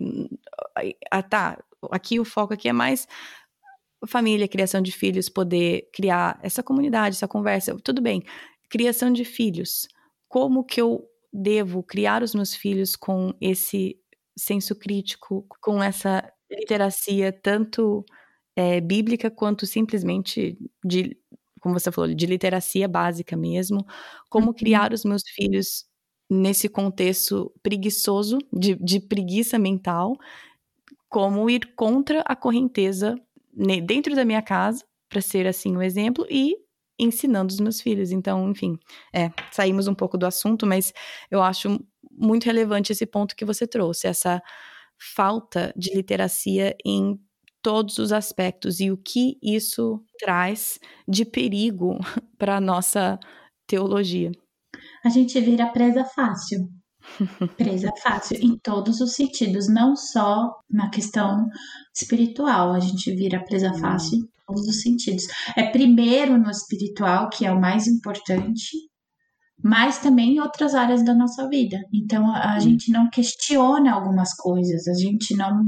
ah, 1.11 1.23
tá, 1.23 1.63
aqui 1.91 2.21
o 2.21 2.25
foco 2.25 2.55
aqui 2.55 2.69
é 2.69 2.73
mais 2.73 3.07
família, 4.07 4.49
criação 4.49 4.81
de 4.81 4.93
filhos, 4.93 5.29
poder 5.29 5.89
criar 5.93 6.39
essa 6.43 6.63
comunidade, 6.63 7.17
essa 7.17 7.29
conversa, 7.29 7.77
tudo 7.83 8.01
bem. 8.01 8.23
Criação 8.69 9.13
de 9.13 9.25
filhos. 9.25 9.87
Como 10.29 10.65
que 10.65 10.81
eu 10.81 11.07
devo 11.33 11.83
criar 11.83 12.23
os 12.23 12.35
meus 12.35 12.55
filhos 12.55 12.97
com 12.97 13.35
esse 13.41 13.99
senso 14.37 14.75
crítico, 14.75 15.47
com 15.61 15.83
essa 15.83 16.31
literacia 16.51 17.33
tanto 17.33 18.05
é, 18.57 18.81
bíblica 18.81 19.31
quanto 19.31 19.67
simplesmente 19.67 20.59
de, 20.85 21.17
como 21.61 21.79
você 21.79 21.93
falou, 21.93 22.13
de 22.15 22.27
literacia 22.27 22.89
básica 22.89 23.37
mesmo? 23.37 23.85
Como 24.29 24.49
uhum. 24.49 24.55
criar 24.55 24.93
os 24.93 25.05
meus 25.05 25.23
filhos 25.29 25.85
nesse 26.29 26.69
contexto 26.69 27.53
preguiçoso, 27.63 28.39
de, 28.53 28.77
de 28.77 29.01
preguiça 29.01 29.59
mental, 29.59 30.17
como 31.09 31.51
ir 31.51 31.75
contra 31.75 32.21
a 32.21 32.37
correnteza 32.37 33.17
dentro 33.53 34.15
da 34.15 34.25
minha 34.25 34.43
casa, 34.43 34.85
para 35.09 35.21
ser 35.21 35.47
assim 35.47 35.77
um 35.77 35.83
exemplo, 35.83 36.27
e 36.31 36.57
ensinando 36.99 37.53
os 37.53 37.61
meus 37.61 37.81
filhos. 37.81 38.13
Então, 38.13 38.51
enfim, 38.51 38.79
é, 39.13 39.31
saímos 39.51 39.89
um 39.89 39.95
pouco 39.95 40.19
do 40.19 40.27
assunto, 40.27 40.67
mas 40.67 40.93
eu 41.31 41.43
acho 41.43 41.79
muito 42.11 42.45
relevante 42.45 42.93
esse 42.93 43.07
ponto 43.07 43.35
que 43.35 43.45
você 43.45 43.67
trouxe, 43.67 44.07
essa 44.07 44.43
falta 45.15 45.73
de 45.77 45.95
literacia 45.95 46.77
em 46.85 47.19
todos 47.63 47.99
os 47.99 48.13
aspectos 48.13 48.81
e 48.81 48.91
o 48.91 48.97
que 48.97 49.39
isso 49.43 50.03
traz 50.19 50.79
de 51.09 51.25
perigo 51.25 51.99
para 52.39 52.57
a 52.57 52.61
nossa 52.61 53.19
teologia. 53.67 54.31
A 55.05 55.09
gente 55.09 55.41
vira 55.41 55.67
presa 55.67 56.05
fácil. 56.05 56.69
Presa 57.57 57.91
fácil 58.03 58.37
em 58.41 58.59
todos 58.59 59.01
os 59.01 59.15
sentidos, 59.15 59.69
não 59.69 59.97
só 59.97 60.51
na 60.71 60.91
questão 60.91 61.47
espiritual, 61.95 62.73
a 62.73 62.81
gente 62.81 63.15
vira 63.15 63.45
presa 63.45 63.73
fácil 63.75 64.19
em 64.19 64.29
todos 64.47 64.67
os 64.67 64.83
sentidos. 64.83 65.25
É 65.57 65.71
primeiro 65.71 66.39
no 66.39 66.51
espiritual, 66.51 67.29
que 67.31 67.47
é 67.47 67.53
o 67.53 67.61
mais 67.61 67.87
importante, 67.87 68.77
mas 69.63 69.99
também 69.99 70.35
em 70.35 70.41
outras 70.41 70.75
áreas 70.75 71.05
da 71.05 71.15
nossa 71.15 71.49
vida. 71.49 71.79
Então 71.93 72.31
a, 72.31 72.55
a 72.55 72.59
gente 72.59 72.91
não 72.91 73.09
questiona 73.11 73.93
algumas 73.93 74.35
coisas, 74.35 74.87
a 74.89 74.95
gente 74.95 75.37
não 75.37 75.63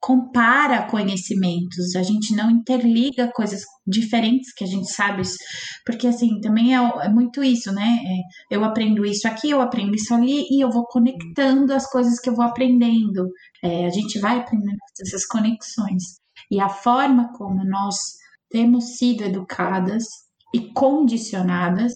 compara 0.00 0.86
conhecimentos, 0.86 1.96
a 1.96 2.02
gente 2.02 2.34
não 2.34 2.50
interliga 2.50 3.32
coisas 3.32 3.62
diferentes 3.86 4.52
que 4.52 4.64
a 4.64 4.66
gente 4.66 4.90
sabe, 4.92 5.22
porque 5.84 6.06
assim, 6.06 6.40
também 6.40 6.74
é, 6.74 6.78
é 6.78 7.08
muito 7.08 7.42
isso, 7.42 7.72
né? 7.72 7.98
É, 8.04 8.56
eu 8.56 8.64
aprendo 8.64 9.04
isso 9.04 9.26
aqui, 9.26 9.50
eu 9.50 9.60
aprendo 9.60 9.94
isso 9.94 10.14
ali, 10.14 10.44
e 10.50 10.62
eu 10.62 10.70
vou 10.70 10.86
conectando 10.86 11.72
as 11.72 11.88
coisas 11.90 12.20
que 12.20 12.30
eu 12.30 12.34
vou 12.34 12.44
aprendendo. 12.44 13.28
É, 13.62 13.86
a 13.86 13.90
gente 13.90 14.18
vai 14.20 14.38
aprendendo 14.38 14.78
essas 15.00 15.26
conexões. 15.26 16.02
E 16.50 16.60
a 16.60 16.68
forma 16.68 17.32
como 17.36 17.64
nós 17.64 17.96
temos 18.50 18.96
sido 18.96 19.24
educadas 19.24 20.04
e 20.54 20.72
condicionadas, 20.72 21.92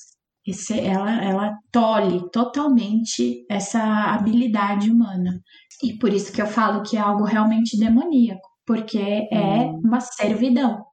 esse, 0.47 0.79
ela, 0.79 1.23
ela 1.23 1.59
tolhe 1.71 2.29
totalmente 2.31 3.47
essa 3.49 3.81
habilidade 4.13 4.91
humana. 4.91 5.41
E 5.83 5.97
por 5.99 6.13
isso 6.13 6.33
que 6.33 6.43
eu 6.43 6.47
falo 6.47 6.83
que 6.83 6.97
é 6.97 7.01
algo 7.01 7.25
realmente 7.25 7.79
demoníaco, 7.79 8.49
porque 8.67 9.29
é 9.31 9.67
hum. 9.67 9.81
uma 9.85 10.01
servidão. 10.01 10.85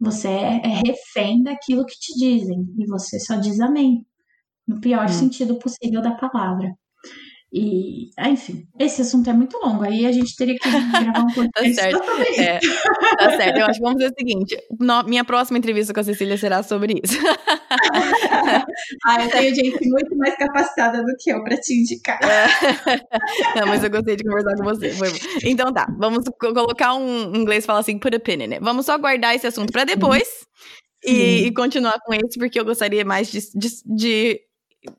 Você 0.00 0.28
é, 0.28 0.60
é 0.64 0.82
refém 0.86 1.42
daquilo 1.42 1.84
que 1.84 1.98
te 1.98 2.14
dizem 2.18 2.66
e 2.78 2.86
você 2.86 3.18
só 3.18 3.36
diz 3.36 3.58
amém, 3.60 4.06
no 4.66 4.80
pior 4.80 5.06
hum. 5.06 5.08
sentido 5.08 5.58
possível 5.58 6.00
da 6.00 6.14
palavra. 6.14 6.72
E, 7.50 8.10
ah, 8.18 8.28
enfim, 8.28 8.68
esse 8.78 9.00
assunto 9.00 9.30
é 9.30 9.32
muito 9.32 9.56
longo, 9.56 9.82
aí 9.82 10.04
a 10.04 10.12
gente 10.12 10.36
teria 10.36 10.54
que 10.54 10.68
gravar 10.68 11.20
um 11.20 11.32
podcast 11.32 11.74
tá 11.74 11.82
certo. 11.82 12.40
É, 12.40 12.58
tá 13.16 13.36
certo. 13.38 13.58
Eu 13.58 13.64
acho 13.64 13.78
que 13.78 13.84
vamos 13.84 14.02
fazer 14.02 14.12
o 14.12 14.18
seguinte: 14.18 14.56
no, 14.78 15.02
minha 15.04 15.24
próxima 15.24 15.56
entrevista 15.56 15.94
com 15.94 16.00
a 16.00 16.04
Cecília 16.04 16.36
será 16.36 16.62
sobre 16.62 17.00
isso. 17.02 17.16
ah, 19.06 19.24
eu 19.24 19.30
tenho 19.30 19.54
gente 19.54 19.88
muito 19.88 20.14
mais 20.18 20.36
capacitada 20.36 21.02
do 21.02 21.14
que 21.18 21.30
eu 21.30 21.42
para 21.42 21.56
te 21.56 21.72
indicar. 21.72 22.18
É. 22.22 22.46
Não, 23.58 23.66
mas 23.66 23.82
eu 23.82 23.90
gostei 23.90 24.16
de 24.16 24.24
conversar 24.24 24.54
com 24.54 24.64
você. 24.64 24.92
Então 25.42 25.72
tá, 25.72 25.86
vamos 25.98 26.24
colocar 26.38 26.94
um 26.96 27.34
inglês 27.34 27.64
falar 27.64 27.78
assim, 27.80 27.98
put 27.98 28.14
a 28.14 28.20
pin 28.20 28.42
in 28.42 28.52
it. 28.52 28.58
Vamos 28.60 28.84
só 28.84 28.98
guardar 28.98 29.34
esse 29.34 29.46
assunto 29.46 29.72
para 29.72 29.84
depois 29.84 30.28
e, 31.02 31.46
e, 31.46 31.54
continuar 31.54 31.98
com 32.04 32.12
esse, 32.12 32.38
porque 32.38 32.60
eu 32.60 32.64
gostaria 32.64 33.06
mais 33.06 33.30
de, 33.30 33.40
de, 33.54 33.68
de 33.86 34.40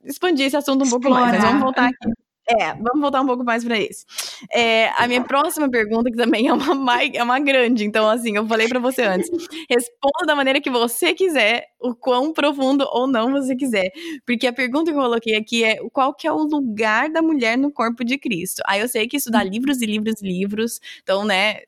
expandir 0.03 0.47
esse 0.47 0.57
assunto 0.57 0.83
um 0.83 0.89
pouco 0.89 1.05
Explorar. 1.05 1.27
mais. 1.27 1.37
Mas 1.37 1.47
vamos 1.47 1.63
voltar 1.63 1.85
aqui. 1.85 2.09
É, 2.51 2.73
vamos 2.73 2.99
voltar 2.99 3.21
um 3.21 3.27
pouco 3.27 3.43
mais 3.43 3.63
para 3.63 3.77
isso. 3.79 4.05
É, 4.51 4.89
a 4.97 5.07
minha 5.07 5.23
próxima 5.23 5.69
pergunta, 5.69 6.09
que 6.09 6.17
também 6.17 6.47
é 6.47 6.53
uma, 6.53 7.03
é 7.03 7.21
uma 7.21 7.39
grande, 7.39 7.85
então, 7.85 8.09
assim, 8.09 8.35
eu 8.35 8.47
falei 8.47 8.67
para 8.67 8.79
você 8.79 9.03
antes. 9.03 9.29
Responda 9.69 10.25
da 10.25 10.35
maneira 10.35 10.59
que 10.59 10.69
você 10.69 11.13
quiser, 11.13 11.67
o 11.79 11.93
quão 11.93 12.33
profundo 12.33 12.87
ou 12.91 13.05
não 13.05 13.31
você 13.31 13.55
quiser. 13.55 13.91
Porque 14.25 14.47
a 14.47 14.53
pergunta 14.53 14.91
que 14.91 14.97
eu 14.97 15.01
coloquei 15.01 15.35
aqui 15.35 15.63
é 15.63 15.77
qual 15.93 16.11
que 16.11 16.25
é 16.25 16.31
o 16.31 16.43
lugar 16.43 17.11
da 17.11 17.21
mulher 17.21 17.55
no 17.55 17.71
corpo 17.71 18.03
de 18.03 18.17
Cristo? 18.17 18.63
Aí 18.65 18.81
eu 18.81 18.87
sei 18.87 19.07
que 19.07 19.17
isso 19.17 19.29
dá 19.29 19.43
livros 19.43 19.79
e 19.81 19.85
livros 19.85 20.19
e 20.19 20.25
livros, 20.27 20.79
então, 21.03 21.23
né, 21.23 21.61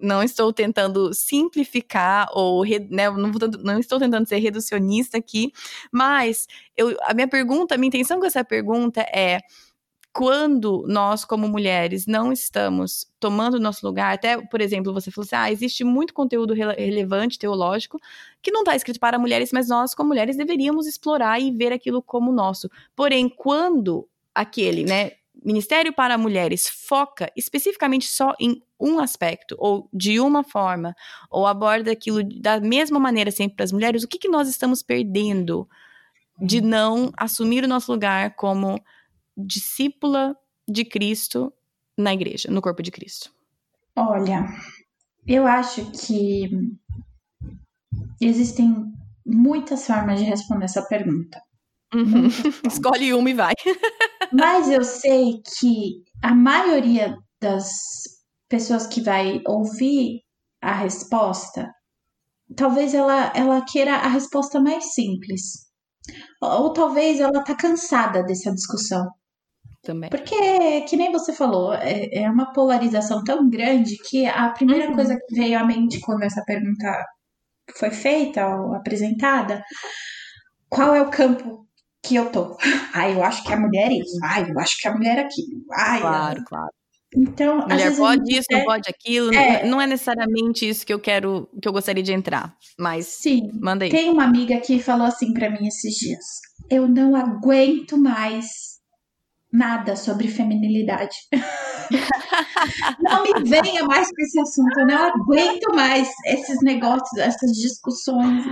não 0.00 0.22
estou 0.22 0.52
tentando 0.52 1.14
simplificar 1.14 2.26
ou 2.32 2.64
né, 2.64 3.08
não, 3.10 3.30
não, 3.62 3.78
estou 3.78 4.00
tentando 4.00 4.26
ser 4.28 4.38
reducionista 4.38 5.18
aqui, 5.18 5.52
mas 5.92 6.48
eu, 6.76 6.96
a 7.02 7.14
minha 7.14 7.28
pergunta, 7.28 7.74
a 7.74 7.78
minha 7.78 7.88
intenção 7.88 8.18
com 8.18 8.26
essa 8.26 8.44
pergunta 8.44 9.00
é 9.02 9.38
quando 10.14 10.84
nós, 10.86 11.24
como 11.24 11.48
mulheres, 11.48 12.06
não 12.06 12.32
estamos 12.32 13.04
tomando 13.18 13.58
nosso 13.58 13.84
lugar, 13.84 14.14
até, 14.14 14.40
por 14.46 14.60
exemplo, 14.60 14.92
você 14.92 15.10
falou 15.10 15.26
assim: 15.26 15.34
ah, 15.34 15.50
existe 15.50 15.82
muito 15.82 16.14
conteúdo 16.14 16.54
rele 16.54 16.74
relevante, 16.76 17.36
teológico, 17.36 18.00
que 18.40 18.52
não 18.52 18.60
está 18.60 18.76
escrito 18.76 19.00
para 19.00 19.18
mulheres, 19.18 19.50
mas 19.52 19.68
nós, 19.68 19.92
como 19.92 20.10
mulheres, 20.10 20.36
deveríamos 20.36 20.86
explorar 20.86 21.40
e 21.40 21.50
ver 21.50 21.72
aquilo 21.72 22.00
como 22.00 22.30
nosso. 22.30 22.70
Porém, 22.94 23.28
quando 23.28 24.08
aquele, 24.32 24.84
né, 24.84 25.12
Ministério 25.44 25.92
para 25.92 26.16
Mulheres 26.16 26.68
foca 26.68 27.28
especificamente 27.36 28.06
só 28.06 28.34
em 28.38 28.62
um 28.78 29.00
aspecto, 29.00 29.56
ou 29.58 29.88
de 29.92 30.20
uma 30.20 30.44
forma, 30.44 30.94
ou 31.28 31.44
aborda 31.44 31.90
aquilo 31.90 32.22
da 32.22 32.60
mesma 32.60 33.00
maneira 33.00 33.32
sempre 33.32 33.56
para 33.56 33.64
as 33.64 33.72
mulheres, 33.72 34.04
o 34.04 34.08
que, 34.08 34.20
que 34.20 34.28
nós 34.28 34.48
estamos 34.48 34.80
perdendo 34.80 35.68
de 36.40 36.58
uhum. 36.58 36.66
não 36.66 37.12
assumir 37.16 37.64
o 37.64 37.68
nosso 37.68 37.90
lugar 37.90 38.36
como 38.36 38.80
discípula 39.36 40.36
de 40.68 40.84
Cristo 40.84 41.52
na 41.96 42.12
igreja, 42.12 42.50
no 42.50 42.62
corpo 42.62 42.82
de 42.82 42.90
Cristo? 42.90 43.30
Olha, 43.96 44.46
eu 45.26 45.46
acho 45.46 45.90
que 45.92 46.50
existem 48.20 48.92
muitas 49.24 49.86
formas 49.86 50.20
de 50.20 50.26
responder 50.26 50.64
essa 50.64 50.82
pergunta. 50.86 51.40
Uhum. 51.94 52.28
Escolhe 52.66 53.14
uma 53.14 53.30
e 53.30 53.34
vai. 53.34 53.54
Mas 54.32 54.68
eu 54.68 54.82
sei 54.84 55.40
que 55.58 56.02
a 56.22 56.34
maioria 56.34 57.16
das 57.40 57.68
pessoas 58.48 58.86
que 58.86 59.00
vai 59.00 59.40
ouvir 59.46 60.20
a 60.60 60.74
resposta, 60.74 61.70
talvez 62.56 62.94
ela, 62.94 63.32
ela 63.34 63.64
queira 63.64 63.96
a 63.96 64.08
resposta 64.08 64.60
mais 64.60 64.92
simples. 64.92 65.68
Ou, 66.42 66.64
ou 66.64 66.72
talvez 66.72 67.20
ela 67.20 67.44
tá 67.44 67.54
cansada 67.54 68.22
dessa 68.24 68.52
discussão. 68.52 69.08
Também. 69.84 70.08
Porque, 70.08 70.80
que 70.82 70.96
nem 70.96 71.12
você 71.12 71.32
falou, 71.32 71.74
é, 71.74 72.08
é 72.10 72.30
uma 72.30 72.52
polarização 72.52 73.22
tão 73.22 73.48
grande 73.48 73.98
que 73.98 74.26
a 74.26 74.48
primeira 74.48 74.88
uhum. 74.88 74.94
coisa 74.94 75.14
que 75.14 75.34
veio 75.34 75.58
à 75.58 75.64
mente 75.64 76.00
quando 76.00 76.22
essa 76.22 76.42
pergunta 76.44 77.04
foi 77.76 77.90
feita 77.90 78.46
ou 78.46 78.74
apresentada, 78.74 79.62
qual 80.70 80.94
é 80.94 81.02
o 81.02 81.10
campo 81.10 81.66
que 82.02 82.16
eu 82.16 82.30
tô? 82.30 82.56
Ah, 82.96 83.10
eu 83.10 83.24
acho 83.24 83.42
que 83.42 83.52
a 83.52 83.58
mulher 83.58 83.90
é 83.90 83.94
isso. 83.94 84.18
Ah, 84.22 84.40
eu 84.40 84.56
acho 84.60 84.78
que 84.80 84.86
a 84.86 84.94
mulher 84.94 85.18
é 85.18 85.22
aquilo. 85.22 85.64
Ah, 85.72 85.98
claro, 86.00 86.38
eu... 86.38 86.44
claro. 86.44 86.70
Então, 87.16 87.58
mulher 87.66 87.96
pode 87.96 88.32
isso, 88.32 88.46
é... 88.50 88.56
não 88.56 88.64
pode 88.64 88.88
aquilo. 88.88 89.34
É... 89.34 89.66
Não 89.66 89.80
é 89.80 89.86
necessariamente 89.86 90.68
isso 90.68 90.86
que 90.86 90.94
eu 90.94 91.00
quero, 91.00 91.48
que 91.60 91.66
eu 91.66 91.72
gostaria 91.72 92.02
de 92.02 92.12
entrar. 92.12 92.56
Mas 92.78 93.06
sim, 93.06 93.50
manda 93.60 93.84
aí. 93.84 93.90
Tem 93.90 94.10
uma 94.10 94.24
amiga 94.24 94.60
que 94.60 94.78
falou 94.78 95.06
assim 95.08 95.32
para 95.32 95.50
mim 95.50 95.66
esses 95.66 95.94
dias. 95.96 96.24
Eu 96.70 96.88
não 96.88 97.16
aguento 97.16 97.98
mais 97.98 98.73
nada 99.54 99.94
sobre 99.94 100.26
feminilidade. 100.26 101.14
não 103.00 103.22
me 103.22 103.48
venha 103.48 103.84
mais 103.84 104.08
com 104.08 104.22
esse 104.22 104.40
assunto, 104.40 104.80
eu 104.80 104.86
não 104.86 105.12
aguento 105.12 105.74
mais 105.74 106.08
esses 106.26 106.60
negócios, 106.62 107.16
essas 107.18 107.52
discussões. 107.52 108.44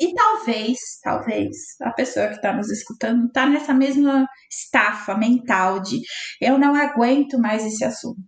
E 0.00 0.14
talvez, 0.14 0.78
talvez, 1.02 1.56
a 1.82 1.90
pessoa 1.90 2.28
que 2.28 2.36
está 2.36 2.52
nos 2.52 2.70
escutando 2.70 3.26
está 3.26 3.46
nessa 3.46 3.74
mesma 3.74 4.26
estafa 4.50 5.16
mental 5.16 5.80
de 5.80 6.00
eu 6.40 6.56
não 6.56 6.74
aguento 6.74 7.38
mais 7.38 7.66
esse 7.66 7.84
assunto. 7.84 8.20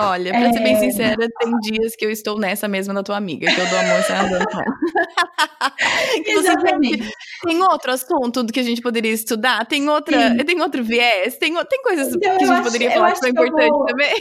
Olha, 0.00 0.30
pra 0.30 0.48
é... 0.48 0.52
ser 0.52 0.60
bem 0.60 0.76
é. 0.76 0.80
sincera, 0.80 1.28
tem 1.40 1.58
dias 1.60 1.96
que 1.96 2.04
eu 2.04 2.10
estou 2.10 2.38
nessa 2.38 2.68
mesma 2.68 2.94
da 2.94 3.02
tua 3.02 3.16
amiga, 3.16 3.52
que 3.52 3.60
eu 3.60 3.66
dou 3.68 3.78
amor 3.78 4.02
sem 4.02 4.16
andando 4.16 4.46
com 4.46 4.60
ela. 4.60 4.78
Exatamente. 6.24 7.10
Tem 7.44 7.62
outro 7.62 7.92
assunto 7.92 8.44
do 8.44 8.52
que 8.52 8.60
a 8.60 8.62
gente 8.62 8.80
poderia 8.80 9.12
estudar? 9.12 9.66
Tem 9.66 9.88
outra, 9.88 10.44
tem 10.44 10.60
outro 10.60 10.84
viés? 10.84 11.36
Tem, 11.36 11.52
tem 11.64 11.82
coisas 11.82 12.08
então, 12.08 12.20
que 12.20 12.26
a 12.28 12.38
gente 12.38 12.50
acho, 12.50 12.62
poderia 12.62 12.90
falar 12.92 13.12
que 13.12 13.18
são 13.18 13.28
importantes 13.28 13.68
vou, 13.68 13.86
também? 13.86 14.14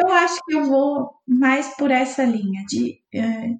Eu 0.00 0.08
acho 0.08 0.40
que 0.46 0.54
eu 0.54 0.64
vou 0.64 1.10
mais 1.28 1.68
por 1.76 1.90
essa 1.90 2.24
linha 2.24 2.62
de 2.66 2.98
é, 3.14 3.50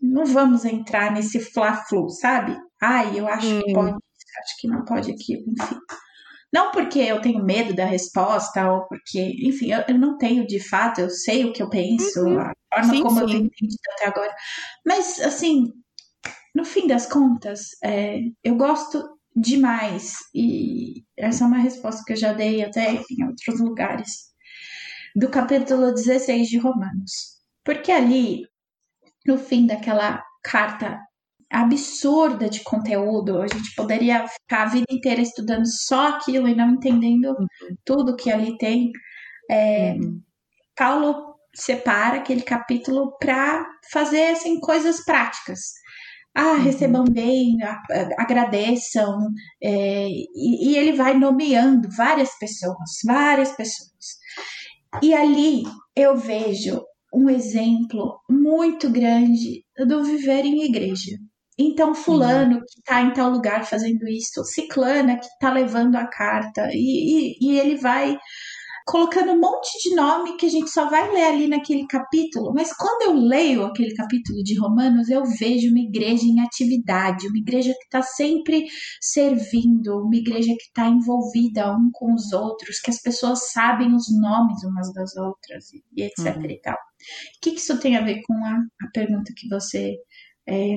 não 0.00 0.24
vamos 0.24 0.64
entrar 0.64 1.12
nesse 1.12 1.40
fla-flu, 1.40 2.08
sabe? 2.08 2.56
Ai, 2.80 3.18
eu 3.18 3.26
acho 3.26 3.46
hum. 3.46 3.62
que 3.62 3.72
pode, 3.72 3.90
acho 3.90 4.60
que 4.60 4.68
não 4.68 4.84
pode 4.84 5.10
aqui, 5.10 5.34
enfim. 5.34 5.76
Não 6.52 6.70
porque 6.70 6.98
eu 7.00 7.20
tenho 7.20 7.44
medo 7.44 7.74
da 7.74 7.84
resposta, 7.84 8.70
ou 8.70 8.86
porque, 8.86 9.20
enfim, 9.42 9.72
eu, 9.72 9.84
eu 9.88 9.98
não 9.98 10.16
tenho 10.16 10.46
de 10.46 10.60
fato, 10.60 11.00
eu 11.00 11.10
sei 11.10 11.44
o 11.44 11.52
que 11.52 11.62
eu 11.62 11.68
penso, 11.68 12.20
uhum. 12.24 12.40
a 12.40 12.52
forma 12.72 12.94
sim, 12.94 13.02
como 13.02 13.16
sim. 13.16 13.20
eu 13.20 13.26
tenho 13.26 13.44
entendido 13.46 13.82
até 13.94 14.06
agora. 14.06 14.34
Mas, 14.84 15.20
assim, 15.20 15.72
no 16.54 16.64
fim 16.64 16.86
das 16.86 17.06
contas, 17.06 17.70
é, 17.82 18.20
eu 18.42 18.56
gosto 18.56 19.16
demais, 19.34 20.14
e 20.34 21.04
essa 21.16 21.44
é 21.44 21.46
uma 21.46 21.58
resposta 21.58 22.02
que 22.06 22.14
eu 22.14 22.16
já 22.16 22.32
dei 22.32 22.64
até 22.64 22.92
em 23.10 23.24
outros 23.26 23.60
lugares, 23.60 24.32
do 25.14 25.28
capítulo 25.28 25.92
16 25.92 26.48
de 26.48 26.58
Romanos. 26.58 27.36
Porque 27.64 27.90
ali, 27.90 28.46
no 29.26 29.36
fim 29.36 29.66
daquela 29.66 30.22
carta 30.42 31.05
absurda 31.50 32.48
de 32.48 32.62
conteúdo. 32.62 33.40
A 33.40 33.46
gente 33.46 33.74
poderia 33.74 34.26
ficar 34.26 34.62
a 34.62 34.68
vida 34.68 34.86
inteira 34.90 35.20
estudando 35.20 35.66
só 35.66 36.08
aquilo 36.08 36.48
e 36.48 36.54
não 36.54 36.70
entendendo 36.70 37.26
uhum. 37.30 37.46
tudo 37.84 38.16
que 38.16 38.30
ali 38.30 38.56
tem. 38.58 38.90
É, 39.50 39.92
uhum. 39.92 40.20
Paulo 40.76 41.36
separa 41.54 42.18
aquele 42.18 42.42
capítulo 42.42 43.16
para 43.18 43.64
fazer 43.90 44.28
assim, 44.28 44.60
coisas 44.60 45.04
práticas. 45.04 45.60
Ah, 46.34 46.52
uhum. 46.52 46.62
recebam 46.64 47.04
bem, 47.04 47.56
agradeçam, 48.18 49.16
é, 49.62 50.06
e, 50.06 50.70
e 50.70 50.76
ele 50.76 50.92
vai 50.92 51.14
nomeando 51.14 51.88
várias 51.96 52.36
pessoas, 52.38 52.76
várias 53.06 53.52
pessoas. 53.52 54.18
E 55.02 55.14
ali 55.14 55.62
eu 55.96 56.14
vejo 56.14 56.82
um 57.12 57.30
exemplo 57.30 58.20
muito 58.28 58.90
grande 58.90 59.64
do 59.86 60.04
viver 60.04 60.44
em 60.44 60.64
igreja. 60.64 61.16
Então, 61.58 61.94
fulano 61.94 62.60
que 62.60 62.78
está 62.78 63.00
em 63.00 63.12
tal 63.12 63.30
lugar 63.30 63.64
fazendo 63.64 64.06
isso, 64.06 64.44
ciclana 64.44 65.18
que 65.18 65.24
está 65.26 65.50
levando 65.50 65.96
a 65.96 66.06
carta, 66.06 66.68
e, 66.72 67.32
e, 67.32 67.36
e, 67.40 67.58
ele 67.58 67.76
vai 67.76 68.16
colocando 68.86 69.32
um 69.32 69.40
monte 69.40 69.68
de 69.82 69.96
nome 69.96 70.36
que 70.36 70.46
a 70.46 70.48
gente 70.48 70.70
só 70.70 70.88
vai 70.88 71.10
ler 71.12 71.24
ali 71.24 71.48
naquele 71.48 71.86
capítulo. 71.88 72.52
Mas 72.54 72.72
quando 72.72 73.02
eu 73.02 73.14
leio 73.14 73.64
aquele 73.64 73.92
capítulo 73.94 74.42
de 74.44 74.56
Romanos, 74.58 75.08
eu 75.08 75.24
vejo 75.24 75.70
uma 75.70 75.80
igreja 75.80 76.24
em 76.24 76.40
atividade, 76.40 77.26
uma 77.26 77.38
igreja 77.38 77.72
que 77.72 77.84
está 77.84 78.00
sempre 78.00 78.64
servindo, 79.00 80.02
uma 80.02 80.14
igreja 80.14 80.54
que 80.56 80.66
está 80.66 80.86
envolvida 80.86 81.72
um 81.72 81.90
com 81.92 82.14
os 82.14 82.32
outros, 82.32 82.78
que 82.78 82.90
as 82.90 83.02
pessoas 83.02 83.50
sabem 83.50 83.92
os 83.92 84.06
nomes 84.20 84.62
umas 84.62 84.92
das 84.92 85.16
outras, 85.16 85.72
e 85.72 86.02
etc. 86.02 86.36
Uhum. 86.36 86.44
e 86.44 86.60
tal. 86.60 86.74
O 86.74 87.40
que, 87.42 87.52
que 87.52 87.58
isso 87.58 87.80
tem 87.80 87.96
a 87.96 88.04
ver 88.04 88.20
com 88.24 88.34
a, 88.44 88.52
a 88.82 88.90
pergunta 88.92 89.32
que 89.36 89.48
você. 89.48 89.96
É, 90.48 90.76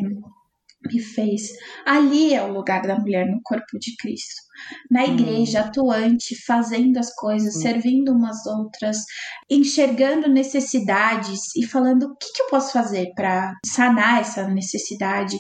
me 0.85 0.99
fez. 0.99 1.49
Ali 1.85 2.33
é 2.33 2.41
o 2.41 2.51
lugar 2.51 2.81
da 2.83 2.97
mulher 2.97 3.27
no 3.27 3.41
corpo 3.43 3.77
de 3.79 3.95
Cristo. 3.97 4.41
Na 4.89 5.03
hum. 5.03 5.13
igreja, 5.13 5.61
hum. 5.61 5.65
atuante, 5.65 6.35
fazendo 6.45 6.97
as 6.97 7.13
coisas, 7.15 7.55
hum. 7.55 7.61
servindo 7.61 8.11
umas 8.13 8.45
outras, 8.45 8.97
enxergando 9.49 10.29
necessidades 10.29 11.55
e 11.55 11.65
falando 11.65 12.03
o 12.03 12.15
que, 12.15 12.31
que 12.33 12.41
eu 12.43 12.47
posso 12.47 12.71
fazer 12.71 13.11
para 13.15 13.53
sanar 13.65 14.21
essa 14.21 14.47
necessidade, 14.47 15.37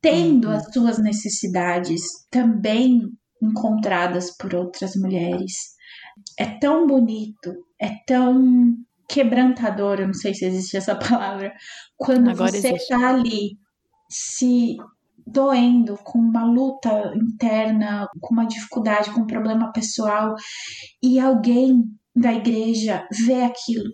tendo 0.00 0.48
hum. 0.48 0.52
as 0.52 0.72
suas 0.72 0.98
necessidades 0.98 2.02
também 2.30 3.02
encontradas 3.42 4.36
por 4.36 4.54
outras 4.54 4.94
mulheres. 4.96 5.72
É 6.38 6.46
tão 6.46 6.86
bonito, 6.86 7.52
é 7.80 7.90
tão 8.06 8.76
quebrantador, 9.08 10.00
eu 10.00 10.06
não 10.06 10.14
sei 10.14 10.32
se 10.32 10.46
existe 10.46 10.76
essa 10.76 10.94
palavra, 10.96 11.52
quando 11.96 12.30
Agora 12.30 12.50
você 12.50 12.72
está 12.72 13.10
ali 13.10 13.61
se 14.12 14.76
doendo, 15.26 15.96
com 16.04 16.18
uma 16.18 16.44
luta 16.44 17.12
interna, 17.16 18.06
com 18.20 18.34
uma 18.34 18.46
dificuldade, 18.46 19.10
com 19.10 19.20
um 19.20 19.26
problema 19.26 19.72
pessoal, 19.72 20.34
e 21.02 21.18
alguém 21.18 21.84
da 22.14 22.32
igreja 22.32 23.06
vê 23.26 23.42
aquilo 23.42 23.90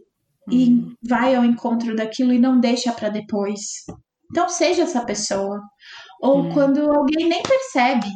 e 0.50 0.70
uhum. 0.70 0.94
vai 1.06 1.34
ao 1.34 1.44
encontro 1.44 1.94
daquilo 1.94 2.32
e 2.32 2.38
não 2.38 2.58
deixa 2.58 2.92
para 2.92 3.10
depois. 3.10 3.60
Então 4.30 4.48
seja 4.48 4.82
essa 4.82 5.04
pessoa. 5.04 5.60
Ou 6.22 6.42
uhum. 6.42 6.52
quando 6.52 6.90
alguém 6.90 7.28
nem 7.28 7.42
percebe 7.42 8.08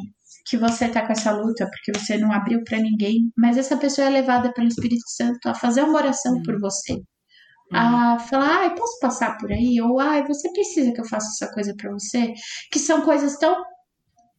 que 0.45 0.57
você 0.57 0.89
tá 0.89 1.05
com 1.05 1.13
essa 1.13 1.31
luta 1.31 1.69
porque 1.69 1.97
você 1.97 2.17
não 2.17 2.31
abriu 2.31 2.61
para 2.63 2.79
ninguém, 2.79 3.31
mas 3.37 3.57
essa 3.57 3.77
pessoa 3.77 4.07
é 4.07 4.09
levada 4.09 4.51
pelo 4.51 4.67
Espírito 4.67 5.07
Santo 5.07 5.47
a 5.47 5.55
fazer 5.55 5.83
uma 5.83 5.99
oração 5.99 6.33
uhum. 6.33 6.43
por 6.43 6.59
você 6.59 7.01
a 7.73 8.19
falar, 8.19 8.65
ah, 8.65 8.69
posso 8.71 8.99
passar 8.99 9.37
por 9.37 9.51
aí? 9.51 9.81
Ou, 9.81 9.99
ah, 9.99 10.25
você 10.25 10.51
precisa 10.51 10.91
que 10.91 11.01
eu 11.01 11.05
faça 11.05 11.27
essa 11.27 11.53
coisa 11.53 11.73
para 11.75 11.91
você? 11.91 12.33
Que 12.71 12.79
são 12.79 13.01
coisas 13.01 13.37
tão 13.37 13.63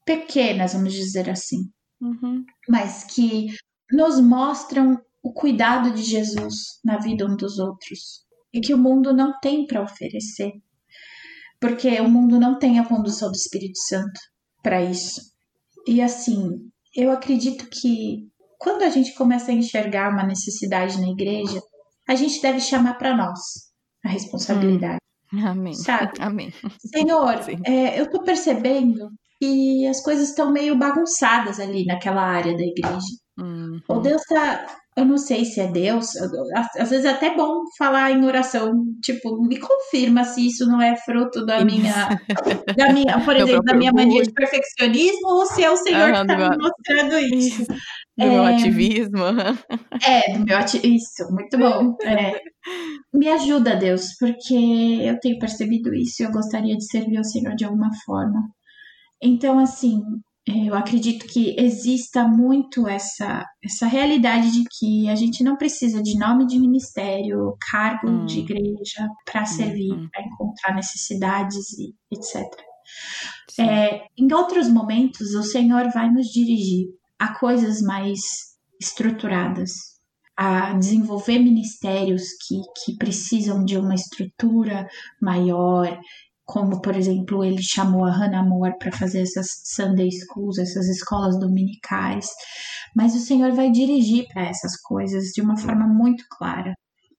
pequenas, 0.05 0.75
vamos 0.75 0.93
dizer 0.93 1.31
assim, 1.31 1.59
uhum. 2.01 2.45
mas 2.69 3.05
que 3.05 3.47
nos 3.91 4.21
mostram 4.21 5.01
o 5.23 5.33
cuidado 5.33 5.93
de 5.93 6.03
Jesus 6.03 6.55
na 6.85 6.99
vida 6.99 7.27
um 7.27 7.37
dos 7.37 7.59
outros 7.59 8.25
e 8.53 8.61
que 8.61 8.75
o 8.75 8.79
mundo 8.79 9.15
não 9.15 9.39
tem 9.41 9.67
para 9.67 9.83
oferecer, 9.83 10.53
porque 11.59 12.01
o 12.01 12.09
mundo 12.09 12.39
não 12.39 12.59
tem 12.59 12.79
a 12.79 12.87
condução 12.87 13.31
do 13.31 13.37
Espírito 13.37 13.79
Santo 13.79 14.21
para 14.63 14.83
isso. 14.83 15.21
E 15.87 16.01
assim, 16.03 16.71
eu 16.95 17.11
acredito 17.11 17.67
que 17.69 18.29
quando 18.59 18.83
a 18.83 18.91
gente 18.91 19.15
começa 19.15 19.51
a 19.51 19.55
enxergar 19.55 20.11
uma 20.11 20.27
necessidade 20.27 21.01
na 21.01 21.09
igreja, 21.09 21.61
a 22.09 22.15
gente 22.15 22.41
deve 22.41 22.61
chamar 22.61 22.95
para 22.95 23.17
nós 23.17 23.39
a 24.05 24.09
responsabilidade. 24.09 24.99
Hum. 25.33 25.47
Amém. 25.47 25.75
Sabe? 25.75 26.13
Amém. 26.21 26.53
Senhor, 26.79 27.41
é, 27.65 28.01
eu 28.01 28.11
tô 28.11 28.23
percebendo 28.23 29.09
que 29.41 29.87
as 29.87 30.03
coisas 30.03 30.29
estão 30.29 30.53
meio 30.53 30.77
bagunçadas 30.77 31.59
ali 31.59 31.85
naquela 31.85 32.23
área 32.23 32.57
da 32.57 32.63
igreja. 32.63 33.07
Uhum. 33.39 33.81
O 33.89 33.99
Deus 33.99 34.23
tá. 34.23 34.67
Eu 34.97 35.05
não 35.05 35.19
sei 35.19 35.45
se 35.45 35.61
é 35.61 35.67
Deus, 35.67 36.11
às 36.79 36.89
vezes 36.89 37.05
é 37.05 37.09
até 37.09 37.35
bom 37.35 37.63
falar 37.77 38.13
em 38.13 38.25
oração, 38.25 38.71
tipo, 39.03 39.45
me 39.45 39.59
confirma 39.59 40.23
se 40.23 40.47
isso 40.47 40.69
não 40.69 40.81
é 40.81 40.95
fruto 40.95 41.45
da 41.45 41.65
minha, 41.65 41.93
da 42.79 42.93
minha 42.93 43.21
por 43.25 43.35
exemplo, 43.35 43.65
da 43.65 43.75
minha 43.75 43.91
mania 43.93 44.23
de 44.23 44.33
perfeccionismo 44.33 45.27
ou 45.27 45.47
se 45.47 45.65
é 45.65 45.71
o 45.73 45.77
Senhor 45.77 46.13
que 46.13 46.21
está 46.21 46.37
me 46.37 46.59
mostrando 46.59 47.19
isso. 47.19 47.67
Do 48.17 48.25
é, 48.25 48.31
meu 48.31 48.45
ativismo. 48.45 49.25
É, 50.07 50.39
do 50.39 50.45
meu 50.45 50.57
ativismo. 50.57 50.97
Isso, 50.97 51.33
muito 51.33 51.59
bom. 51.59 51.97
É. 52.05 52.41
Me 53.13 53.29
ajuda, 53.29 53.77
Deus, 53.77 54.15
porque 54.19 54.55
eu 54.55 55.21
tenho 55.21 55.39
percebido 55.39 55.95
isso 55.95 56.23
e 56.23 56.27
eu 56.27 56.33
gostaria 56.33 56.77
de 56.77 56.85
servir 56.87 57.19
ao 57.19 57.25
Senhor 57.25 57.55
de 57.55 57.65
alguma 57.65 57.91
forma. 58.07 58.41
Então, 59.23 59.59
assim, 59.59 60.01
é, 60.49 60.69
eu 60.69 60.75
acredito 60.75 61.27
que 61.27 61.57
exista 61.59 62.27
muito 62.27 62.87
essa, 62.87 63.45
essa 63.65 63.87
realidade 63.87 64.53
de 64.53 64.65
que 64.79 65.09
a 65.09 65.15
gente 65.15 65.43
não 65.43 65.57
precisa 65.57 66.03
de 66.03 66.19
nome 66.19 66.47
de 66.47 66.59
ministério, 66.59 67.57
cargo 67.71 68.09
hum. 68.09 68.27
de 68.27 68.41
igreja 68.41 69.09
para 69.25 69.47
servir, 69.47 69.93
hum. 69.93 70.09
para 70.13 70.23
encontrar 70.23 70.75
necessidades 70.75 71.73
e 71.79 71.95
etc. 72.13 72.43
É, 73.59 74.03
em 74.19 74.33
outros 74.33 74.69
momentos, 74.69 75.35
o 75.35 75.43
Senhor 75.43 75.91
vai 75.91 76.11
nos 76.11 76.27
dirigir 76.27 76.89
a 77.19 77.39
coisas 77.39 77.81
mais 77.81 78.21
estruturadas, 78.81 79.73
a 80.37 80.73
desenvolver 80.75 81.39
ministérios 81.39 82.23
que, 82.47 82.61
que 82.85 82.97
precisam 82.97 83.65
de 83.65 83.77
uma 83.79 83.95
estrutura 83.95 84.89
maior, 85.23 85.99
como 86.45 86.83
por 86.83 86.97
exemplo 86.97 87.45
ele 87.45 87.63
chamou 87.63 88.05
a 88.05 88.11
Hannah 88.11 88.43
Moore 88.43 88.79
para 88.79 88.93
fazer 88.93 89.23
essas 89.23 89.47
Sunday 89.65 90.11
schools, 90.11 90.59
essas 90.59 90.89
escolas 90.89 91.39
dominicais, 91.39 92.29
mas 92.95 93.15
o 93.15 93.21
Senhor 93.21 93.53
vai 93.53 93.71
dirigir 93.71 94.27
para 94.33 94.49
essas 94.49 94.77
coisas 94.81 95.27
de 95.33 95.41
uma 95.41 95.57
forma 95.57 95.87
muito 95.87 96.25
clara. 96.31 96.75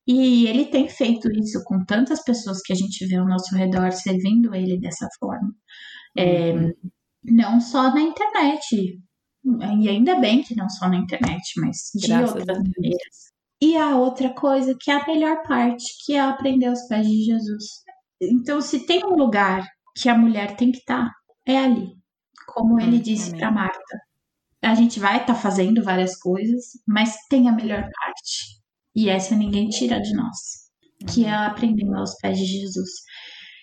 E 0.07 0.45
ele 0.45 0.65
tem 0.65 0.87
feito 0.87 1.31
isso 1.31 1.63
com 1.63 1.83
tantas 1.83 2.23
pessoas 2.23 2.61
que 2.61 2.71
a 2.71 2.75
gente 2.75 3.05
vê 3.07 3.15
ao 3.15 3.27
nosso 3.27 3.55
redor 3.55 3.91
servindo 3.91 4.53
ele 4.53 4.79
dessa 4.79 5.07
forma. 5.19 5.51
É, 6.15 6.53
uhum. 6.53 6.71
não 7.23 7.59
só 7.59 7.91
na 7.93 8.01
internet, 8.01 8.99
e 9.45 9.89
ainda 9.89 10.15
bem 10.15 10.41
que 10.41 10.55
não 10.55 10.67
só 10.67 10.89
na 10.89 10.97
internet, 10.97 11.53
mas 11.57 11.91
de 11.93 12.07
Graças 12.07 12.35
outras 12.35 12.57
maneiras. 12.57 13.35
E 13.61 13.77
a 13.77 13.95
outra 13.95 14.33
coisa, 14.33 14.75
que 14.79 14.89
é 14.89 14.95
a 14.95 15.05
melhor 15.05 15.43
parte, 15.43 15.85
que 16.03 16.13
é 16.13 16.19
aprender 16.19 16.69
os 16.69 16.87
pés 16.87 17.07
de 17.07 17.23
Jesus. 17.23 17.63
Então, 18.21 18.59
se 18.59 18.85
tem 18.85 19.05
um 19.05 19.15
lugar 19.15 19.67
que 19.95 20.09
a 20.09 20.17
mulher 20.17 20.55
tem 20.55 20.71
que 20.71 20.79
estar, 20.79 21.05
tá, 21.05 21.15
é 21.45 21.57
ali. 21.57 21.95
Como 22.47 22.79
ele 22.79 22.97
hum, 22.97 23.01
disse 23.01 23.35
para 23.35 23.51
Marta. 23.51 23.99
A 24.61 24.73
gente 24.73 24.99
vai 24.99 25.17
estar 25.17 25.33
tá 25.33 25.39
fazendo 25.39 25.83
várias 25.83 26.17
coisas, 26.17 26.71
mas 26.87 27.15
tem 27.29 27.47
a 27.47 27.51
melhor 27.51 27.81
parte. 27.81 28.61
E 28.95 29.09
essa 29.09 29.35
ninguém 29.35 29.69
tira 29.69 30.01
de 30.01 30.13
nós, 30.13 30.37
que 31.07 31.25
é 31.25 31.33
aprender 31.33 31.87
aos 31.93 32.15
pés 32.15 32.37
de 32.37 32.45
Jesus. 32.45 32.89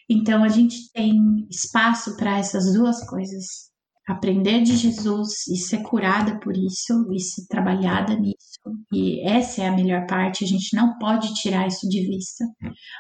Então, 0.09 0.45
a 0.45 0.49
gente 0.49 0.91
tem 0.93 1.19
espaço 1.51 2.17
para 2.17 2.39
essas 2.39 2.73
duas 2.73 3.05
coisas 3.09 3.72
aprender 4.07 4.63
de 4.63 4.77
Jesus 4.77 5.47
e 5.49 5.57
ser 5.57 5.83
curada 5.83 6.39
por 6.41 6.57
isso 6.57 7.07
e 7.13 7.21
ser 7.21 7.47
trabalhada 7.47 8.15
nisso. 8.17 8.59
E 8.93 9.21
essa 9.29 9.63
é 9.63 9.69
a 9.69 9.75
melhor 9.75 10.07
parte, 10.07 10.45
a 10.45 10.47
gente 10.47 10.75
não 10.75 10.99
pode 10.99 11.33
tirar 11.35 11.67
isso 11.67 11.89
de 11.89 12.07
vista. 12.07 12.45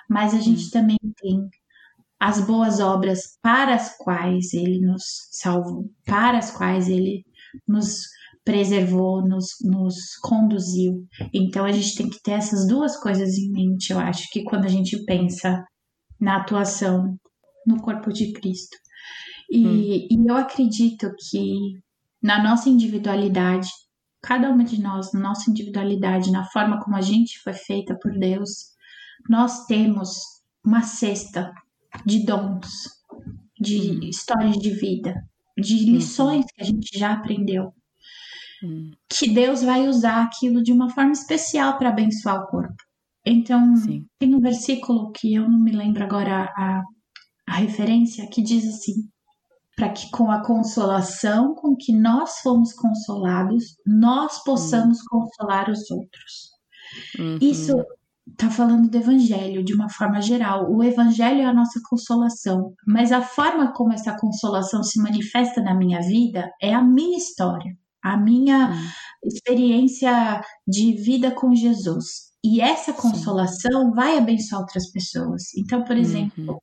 Mas 0.09 0.35
a 0.35 0.41
gente 0.41 0.71
também 0.71 0.99
tem 1.21 1.49
as 2.21 2.41
boas 2.41 2.79
obras 2.79 3.37
para 3.43 3.75
as 3.75 3.97
quais 3.97 4.55
ele 4.55 4.81
nos 4.81 5.03
salvou, 5.33 5.91
para 6.05 6.39
as 6.39 6.51
quais 6.51 6.89
ele 6.89 7.25
nos 7.67 8.03
preservou, 8.45 9.27
nos, 9.27 9.47
nos 9.61 10.17
conduziu. 10.23 11.05
Então 11.35 11.65
a 11.65 11.73
gente 11.73 11.97
tem 11.97 12.09
que 12.09 12.23
ter 12.23 12.33
essas 12.33 12.67
duas 12.67 12.97
coisas 13.01 13.37
em 13.37 13.51
mente, 13.51 13.93
eu 13.93 13.99
acho 13.99 14.29
que 14.31 14.45
quando 14.45 14.67
a 14.67 14.69
gente 14.69 15.05
pensa 15.05 15.65
na 16.21 16.37
atuação 16.37 17.17
no 17.67 17.81
corpo 17.81 18.13
de 18.13 18.33
Cristo. 18.33 18.77
E, 19.53 19.67
hum. 19.67 20.25
e 20.25 20.31
eu 20.31 20.35
acredito 20.35 21.15
que 21.29 21.79
na 22.23 22.43
nossa 22.43 22.71
individualidade, 22.71 23.69
cada 24.23 24.49
uma 24.49 24.65
de 24.65 24.81
nós, 24.81 25.13
na 25.13 25.21
nossa 25.21 25.51
individualidade, 25.51 26.33
na 26.33 26.45
forma 26.45 26.81
como 26.83 26.97
a 26.97 27.03
gente 27.03 27.39
foi 27.41 27.53
feita 27.53 27.95
por 28.01 28.19
Deus, 28.19 28.69
nós 29.29 29.67
temos 29.67 30.17
uma 30.65 30.81
cesta 30.81 31.53
de 32.07 32.25
dons, 32.25 32.89
de 33.61 33.91
hum. 33.91 34.01
histórias 34.05 34.57
de 34.57 34.71
vida, 34.71 35.23
de 35.59 35.75
uhum. 35.75 35.97
lições 35.97 36.47
que 36.47 36.63
a 36.63 36.65
gente 36.65 36.99
já 36.99 37.13
aprendeu. 37.13 37.75
Hum. 38.65 38.93
Que 39.07 39.29
Deus 39.29 39.63
vai 39.63 39.87
usar 39.87 40.23
aquilo 40.23 40.63
de 40.63 40.73
uma 40.73 40.89
forma 40.89 41.13
especial 41.13 41.77
para 41.77 41.91
abençoar 41.91 42.43
o 42.43 42.47
corpo. 42.47 42.77
Então, 43.27 43.77
Sim. 43.77 44.07
tem 44.19 44.35
um 44.35 44.41
versículo 44.41 45.13
que 45.13 45.35
eu 45.35 45.47
não 45.49 45.61
me 45.61 45.73
lembro 45.73 46.03
agora 46.03 46.51
a, 46.57 46.83
a 47.47 47.57
referência, 47.57 48.27
que 48.29 48.41
diz 48.41 48.67
assim: 48.67 49.12
para 49.77 49.89
que 49.89 50.11
com 50.11 50.31
a 50.31 50.45
consolação 50.45 51.55
com 51.55 51.75
que 51.75 51.93
nós 51.93 52.39
fomos 52.39 52.73
consolados, 52.73 53.77
nós 53.87 54.43
possamos 54.45 54.99
uhum. 55.01 55.21
consolar 55.21 55.71
os 55.71 55.91
outros. 55.91 56.51
Uhum. 57.19 57.39
Isso 57.41 57.75
está 58.31 58.51
falando 58.51 58.89
do 58.89 58.97
evangelho 58.97 59.65
de 59.65 59.75
uma 59.75 59.89
forma 59.89 60.21
geral. 60.21 60.71
O 60.71 60.83
evangelho 60.83 61.41
é 61.41 61.45
a 61.45 61.55
nossa 61.55 61.81
consolação, 61.89 62.75
mas 62.87 63.13
a 63.13 63.23
forma 63.23 63.73
como 63.73 63.93
essa 63.93 64.17
consolação 64.17 64.83
se 64.83 65.01
manifesta 65.01 65.61
na 65.63 65.75
minha 65.75 66.01
vida 66.01 66.51
é 66.61 66.73
a 66.73 66.83
minha 66.83 67.17
história, 67.17 67.77
a 68.03 68.17
minha 68.17 68.71
uhum. 68.71 68.89
experiência 69.25 70.43
de 70.67 70.93
vida 70.93 71.31
com 71.31 71.55
Jesus. 71.55 72.33
E 72.45 72.61
essa 72.61 72.93
consolação 72.93 73.89
Sim. 73.89 73.95
vai 73.95 74.19
abençoar 74.19 74.63
outras 74.63 74.91
pessoas. 74.91 75.55
Então, 75.57 75.85
por 75.85 75.97
exemplo, 75.97 76.55
uhum. 76.55 76.59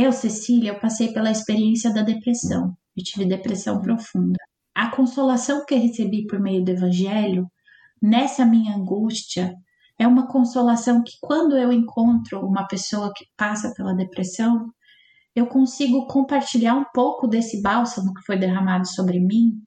Eu, 0.00 0.12
Cecília, 0.12 0.70
eu 0.70 0.78
passei 0.78 1.12
pela 1.12 1.28
experiência 1.28 1.92
da 1.92 2.02
depressão. 2.02 2.72
Eu 2.96 3.02
tive 3.02 3.24
depressão 3.24 3.80
profunda. 3.80 4.38
A 4.72 4.94
consolação 4.94 5.64
que 5.66 5.74
eu 5.74 5.80
recebi 5.80 6.24
por 6.24 6.38
meio 6.38 6.64
do 6.64 6.70
evangelho, 6.70 7.50
nessa 8.00 8.46
minha 8.46 8.76
angústia, 8.76 9.52
é 9.98 10.06
uma 10.06 10.28
consolação 10.28 11.02
que 11.02 11.14
quando 11.20 11.56
eu 11.56 11.72
encontro 11.72 12.46
uma 12.46 12.64
pessoa 12.68 13.12
que 13.12 13.24
passa 13.36 13.74
pela 13.74 13.92
depressão, 13.92 14.72
eu 15.34 15.48
consigo 15.48 16.06
compartilhar 16.06 16.76
um 16.76 16.84
pouco 16.94 17.26
desse 17.26 17.60
bálsamo 17.60 18.14
que 18.14 18.22
foi 18.22 18.38
derramado 18.38 18.86
sobre 18.86 19.18
mim 19.18 19.60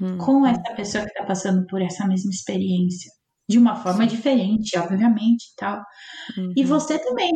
hum. 0.00 0.16
com 0.16 0.46
essa 0.46 0.74
pessoa 0.76 1.02
que 1.02 1.10
está 1.10 1.24
passando 1.24 1.66
por 1.66 1.82
essa 1.82 2.06
mesma 2.06 2.30
experiência. 2.30 3.10
De 3.48 3.58
uma 3.58 3.74
forma 3.74 4.04
Sim. 4.08 4.14
diferente, 4.14 4.78
obviamente, 4.78 5.46
tal. 5.56 5.82
Uhum. 6.38 6.52
E 6.56 6.62
você 6.62 7.00
também. 7.00 7.32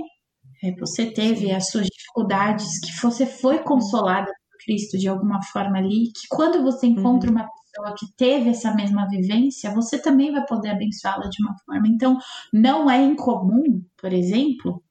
É, 0.65 0.75
você 0.81 1.11
teve 1.11 1.53
as 1.53 1.69
suas 1.69 1.87
dificuldades, 1.87 2.81
que 2.81 3.03
você 3.03 3.27
foi 3.27 3.59
consolada 3.59 4.27
por 4.27 4.59
Cristo 4.65 4.97
de 4.97 5.07
alguma 5.07 5.43
forma 5.53 5.77
ali, 5.77 6.11
que 6.17 6.27
quando 6.31 6.63
você 6.63 6.87
encontra 6.87 7.29
uhum. 7.29 7.37
uma 7.37 7.47
pessoa 7.47 7.95
que 7.99 8.07
teve 8.17 8.49
essa 8.49 8.75
mesma 8.75 9.07
vivência, 9.07 9.75
você 9.75 10.01
também 10.01 10.33
vai 10.33 10.47
poder 10.47 10.71
abençoá-la 10.71 11.29
de 11.29 11.43
uma 11.43 11.55
forma. 11.67 11.87
Então, 11.87 12.17
não 12.51 12.91
é 12.91 13.03
incomum, 13.03 13.85
por 13.95 14.11
exemplo, 14.11 14.83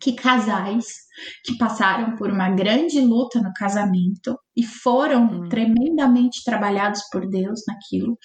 que 0.00 0.12
casais 0.12 0.86
que 1.44 1.58
passaram 1.58 2.14
por 2.14 2.30
uma 2.30 2.50
grande 2.50 3.00
luta 3.00 3.40
no 3.40 3.52
casamento 3.52 4.38
e 4.56 4.62
foram 4.62 5.24
hum. 5.24 5.48
tremendamente 5.48 6.44
trabalhados 6.44 7.02
por 7.10 7.28
Deus 7.28 7.62
naquilo, 7.66 8.16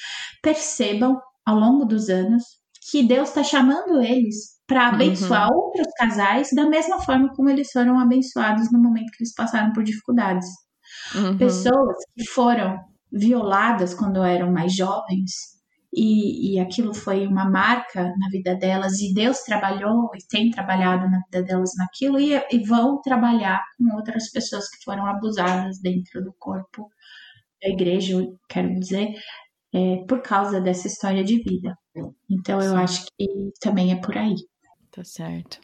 percebam 0.44 1.20
ao 1.44 1.56
longo 1.56 1.86
dos 1.86 2.10
anos 2.10 2.44
que 2.92 3.02
Deus 3.02 3.30
está 3.30 3.44
chamando 3.44 4.02
eles 4.02 4.59
para 4.70 4.90
uhum. 4.90 4.96
abençoar 4.96 5.50
uhum. 5.52 5.58
outros 5.58 5.88
casais 5.98 6.50
da 6.54 6.70
mesma 6.70 7.02
forma 7.02 7.34
como 7.36 7.50
eles 7.50 7.72
foram 7.72 8.00
abençoados 8.00 8.72
no 8.72 8.80
momento 8.80 9.12
que 9.12 9.24
eles 9.24 9.34
passaram 9.34 9.74
por 9.74 9.84
dificuldades. 9.84 10.48
Uhum. 11.16 11.38
Pessoas 11.38 11.98
que 12.16 12.26
foram 12.30 12.78
violadas 13.12 13.96
quando 13.96 14.24
eram 14.24 14.52
mais 14.52 14.76
jovens 14.76 15.32
e, 15.92 16.54
e 16.54 16.60
aquilo 16.60 16.94
foi 16.94 17.26
uma 17.26 17.50
marca 17.50 18.04
na 18.04 18.30
vida 18.32 18.56
delas 18.56 19.00
e 19.00 19.12
Deus 19.12 19.40
trabalhou 19.40 20.12
e 20.16 20.20
tem 20.30 20.52
trabalhado 20.52 21.10
na 21.10 21.20
vida 21.26 21.42
delas 21.44 21.72
naquilo 21.76 22.20
e, 22.20 22.36
e 22.52 22.64
vão 22.64 23.02
trabalhar 23.02 23.60
com 23.76 23.96
outras 23.96 24.30
pessoas 24.30 24.70
que 24.70 24.84
foram 24.84 25.08
abusadas 25.08 25.80
dentro 25.82 26.24
do 26.24 26.32
corpo 26.38 26.88
da 27.60 27.70
igreja, 27.70 28.16
quero 28.48 28.72
dizer, 28.80 29.16
é, 29.74 29.98
por 30.08 30.22
causa 30.22 30.62
dessa 30.62 30.86
história 30.88 31.24
de 31.24 31.42
vida. 31.42 31.76
Então 32.30 32.62
eu 32.62 32.78
acho 32.78 33.06
que 33.18 33.28
também 33.60 33.92
é 33.92 33.96
por 33.96 34.16
aí. 34.16 34.36
Tá 35.00 35.04
certo. 35.06 35.62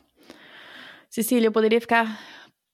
Cecília, 1.10 1.48
eu 1.48 1.52
poderia 1.52 1.82
ficar 1.82 2.18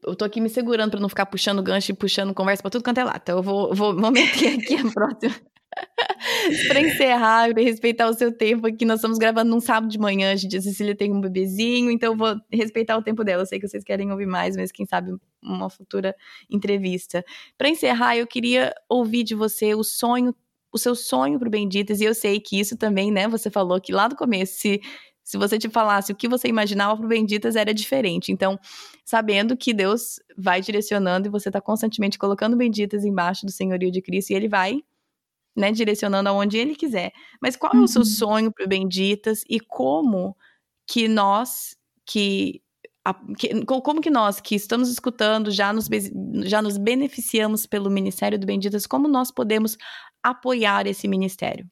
eu 0.04 0.16
tô 0.16 0.24
aqui 0.24 0.40
me 0.40 0.48
segurando 0.48 0.92
para 0.92 1.00
não 1.00 1.10
ficar 1.10 1.26
puxando 1.26 1.64
gancho 1.64 1.92
e 1.92 1.96
puxando 1.96 2.36
conversa 2.36 2.62
para 2.62 2.70
tudo 2.70 2.84
quanto 2.84 3.00
é 3.00 3.04
lata. 3.04 3.20
Então 3.24 3.38
eu 3.38 3.44
vou, 3.44 3.74
vou, 3.74 3.96
vou 3.96 4.12
meter 4.12 4.54
aqui 4.62 4.76
a 4.76 4.92
próxima. 4.92 5.34
para 6.68 6.80
encerrar 6.80 7.50
e 7.50 7.64
respeitar 7.64 8.08
o 8.08 8.14
seu 8.14 8.32
tempo 8.32 8.68
aqui, 8.68 8.86
nós 8.86 9.00
estamos 9.00 9.18
gravando 9.18 9.50
num 9.50 9.60
sábado 9.60 9.90
de 9.90 9.98
manhã, 9.98 10.36
gente. 10.38 10.56
A 10.56 10.62
Cecília 10.62 10.96
tem 10.96 11.12
um 11.12 11.20
bebezinho, 11.20 11.90
então 11.90 12.14
eu 12.14 12.18
vou 12.18 12.36
respeitar 12.52 12.96
o 12.96 13.02
tempo 13.02 13.24
dela. 13.24 13.42
Eu 13.42 13.48
sei 13.48 13.60
que 13.60 13.68
vocês 13.68 13.84
querem 13.84 14.12
ouvir 14.12 14.28
mais, 14.28 14.56
mas 14.56 14.72
quem 14.72 14.86
sabe 14.86 15.16
uma 15.42 15.68
futura 15.68 16.16
entrevista. 16.48 17.26
Para 17.58 17.70
encerrar, 17.70 18.18
eu 18.18 18.28
queria 18.28 18.72
ouvir 18.88 19.24
de 19.24 19.34
você 19.34 19.74
o 19.74 19.84
sonho, 19.84 20.36
o 20.72 20.78
seu 20.78 20.94
sonho 20.94 21.40
para 21.40 21.48
o 21.48 21.52
Benditas, 21.52 22.02
e 22.02 22.04
eu 22.04 22.14
sei 22.14 22.40
que 22.40 22.60
isso 22.60 22.78
também, 22.78 23.12
né? 23.12 23.28
Você 23.28 23.50
falou 23.50 23.82
que 23.82 23.92
lá 23.92 24.08
do 24.08 24.16
começo, 24.16 24.60
se, 24.60 24.80
se 25.32 25.38
você 25.38 25.58
te 25.58 25.70
falasse 25.70 26.12
o 26.12 26.16
que 26.16 26.28
você 26.28 26.50
imaginava 26.50 26.98
para 26.98 27.06
o 27.06 27.08
Benditas 27.08 27.56
era 27.56 27.74
diferente. 27.74 28.34
Então, 28.34 28.60
sabendo 29.06 29.56
que 29.56 29.74
Deus 29.74 30.20
vai 30.38 30.60
direcionando 30.60 31.30
e 31.30 31.32
você 31.32 31.48
está 31.48 31.62
constantemente 31.62 32.20
colocando 32.20 32.58
Benditas 32.58 33.06
embaixo 33.06 33.46
do 33.46 33.52
senhorio 33.52 33.90
de 33.90 34.02
Cristo 34.02 34.32
e 34.32 34.34
ele 34.34 34.50
vai 34.50 34.84
né, 35.56 35.72
direcionando 35.72 36.28
aonde 36.28 36.58
ele 36.58 36.76
quiser. 36.76 37.14
Mas 37.42 37.56
qual 37.56 37.74
uhum. 37.74 37.80
é 37.80 37.84
o 37.86 37.88
seu 37.88 38.02
uhum. 38.02 38.06
sonho 38.06 38.52
para 38.52 38.68
Benditas 38.68 39.46
e 39.50 39.58
como 39.62 40.36
que 40.86 41.08
nós 41.08 41.78
que, 42.06 42.62
como 43.66 44.02
que 44.02 44.10
nós 44.10 44.42
que 44.42 44.54
estamos 44.54 44.90
escutando 44.90 45.50
já 45.50 45.72
nos 45.72 45.88
já 46.44 46.62
nos 46.62 46.76
beneficiamos 46.76 47.66
pelo 47.66 47.90
Ministério 47.90 48.38
do 48.38 48.46
Benditas, 48.46 48.86
como 48.86 49.08
nós 49.08 49.32
podemos 49.32 49.78
apoiar 50.22 50.88
esse 50.88 51.08
ministério? 51.08 51.66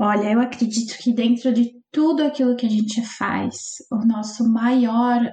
Olha, 0.00 0.30
eu 0.30 0.40
acredito 0.40 0.96
que 0.98 1.12
dentro 1.12 1.52
de 1.52 1.72
tudo 1.90 2.22
aquilo 2.22 2.54
que 2.54 2.66
a 2.66 2.68
gente 2.68 3.02
faz, 3.02 3.54
o 3.90 3.96
nosso 4.06 4.48
maior 4.48 5.24
é, 5.24 5.32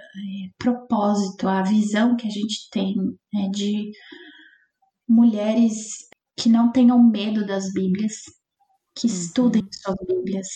propósito, 0.57 1.47
a 1.47 1.61
visão 1.61 2.15
que 2.15 2.27
a 2.27 2.31
gente 2.31 2.69
tem 2.71 2.95
é 3.35 3.49
de 3.49 3.91
mulheres 5.07 6.07
que 6.37 6.49
não 6.49 6.71
tenham 6.71 7.01
medo 7.03 7.45
das 7.45 7.71
Bíblias, 7.71 8.13
que 8.95 9.07
uhum. 9.07 9.13
estudem 9.13 9.61
suas 9.71 9.97
Bíblias, 10.07 10.47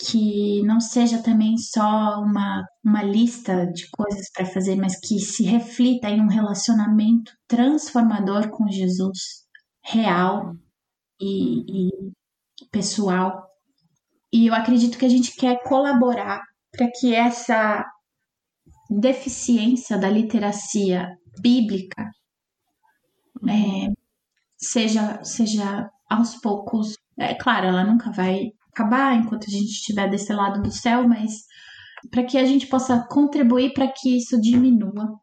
que 0.00 0.62
não 0.64 0.80
seja 0.80 1.22
também 1.22 1.56
só 1.56 2.20
uma, 2.20 2.64
uma 2.84 3.02
lista 3.02 3.66
de 3.66 3.88
coisas 3.90 4.30
para 4.30 4.44
fazer, 4.44 4.76
mas 4.76 5.00
que 5.00 5.18
se 5.18 5.42
reflita 5.42 6.08
em 6.10 6.20
um 6.20 6.28
relacionamento 6.28 7.32
transformador 7.48 8.50
com 8.50 8.68
Jesus, 8.68 9.46
real 9.82 10.54
e, 11.20 11.88
e 11.88 12.12
pessoal. 12.70 13.46
E 14.32 14.46
eu 14.46 14.54
acredito 14.54 14.98
que 14.98 15.04
a 15.04 15.08
gente 15.08 15.34
quer 15.34 15.62
colaborar 15.62 16.42
para 16.70 16.88
que 16.90 17.14
essa 17.14 17.84
deficiência 18.90 19.98
da 19.98 20.08
literacia 20.08 21.08
bíblica 21.40 22.10
é, 23.48 23.92
seja, 24.56 25.22
seja 25.24 25.88
aos 26.10 26.36
poucos. 26.36 26.94
É 27.18 27.34
claro, 27.34 27.66
ela 27.66 27.84
nunca 27.84 28.10
vai 28.10 28.50
acabar 28.72 29.16
enquanto 29.16 29.44
a 29.44 29.50
gente 29.50 29.70
estiver 29.70 30.08
desse 30.08 30.32
lado 30.32 30.62
do 30.62 30.70
céu, 30.70 31.06
mas 31.08 31.32
para 32.10 32.24
que 32.24 32.38
a 32.38 32.44
gente 32.44 32.66
possa 32.66 33.06
contribuir 33.08 33.72
para 33.72 33.88
que 33.88 34.16
isso 34.16 34.40
diminua, 34.40 35.18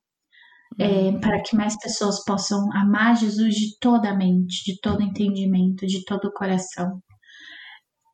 é, 0.78 0.88
uhum. 0.88 1.20
para 1.20 1.42
que 1.42 1.56
mais 1.56 1.78
pessoas 1.80 2.24
possam 2.26 2.72
amar 2.74 3.16
Jesus 3.16 3.56
de 3.56 3.78
toda 3.80 4.10
a 4.10 4.16
mente, 4.16 4.64
de 4.66 4.80
todo 4.82 5.02
entendimento, 5.02 5.88
de 5.88 6.04
todo 6.04 6.26
o 6.26 6.34
coração. 6.34 7.02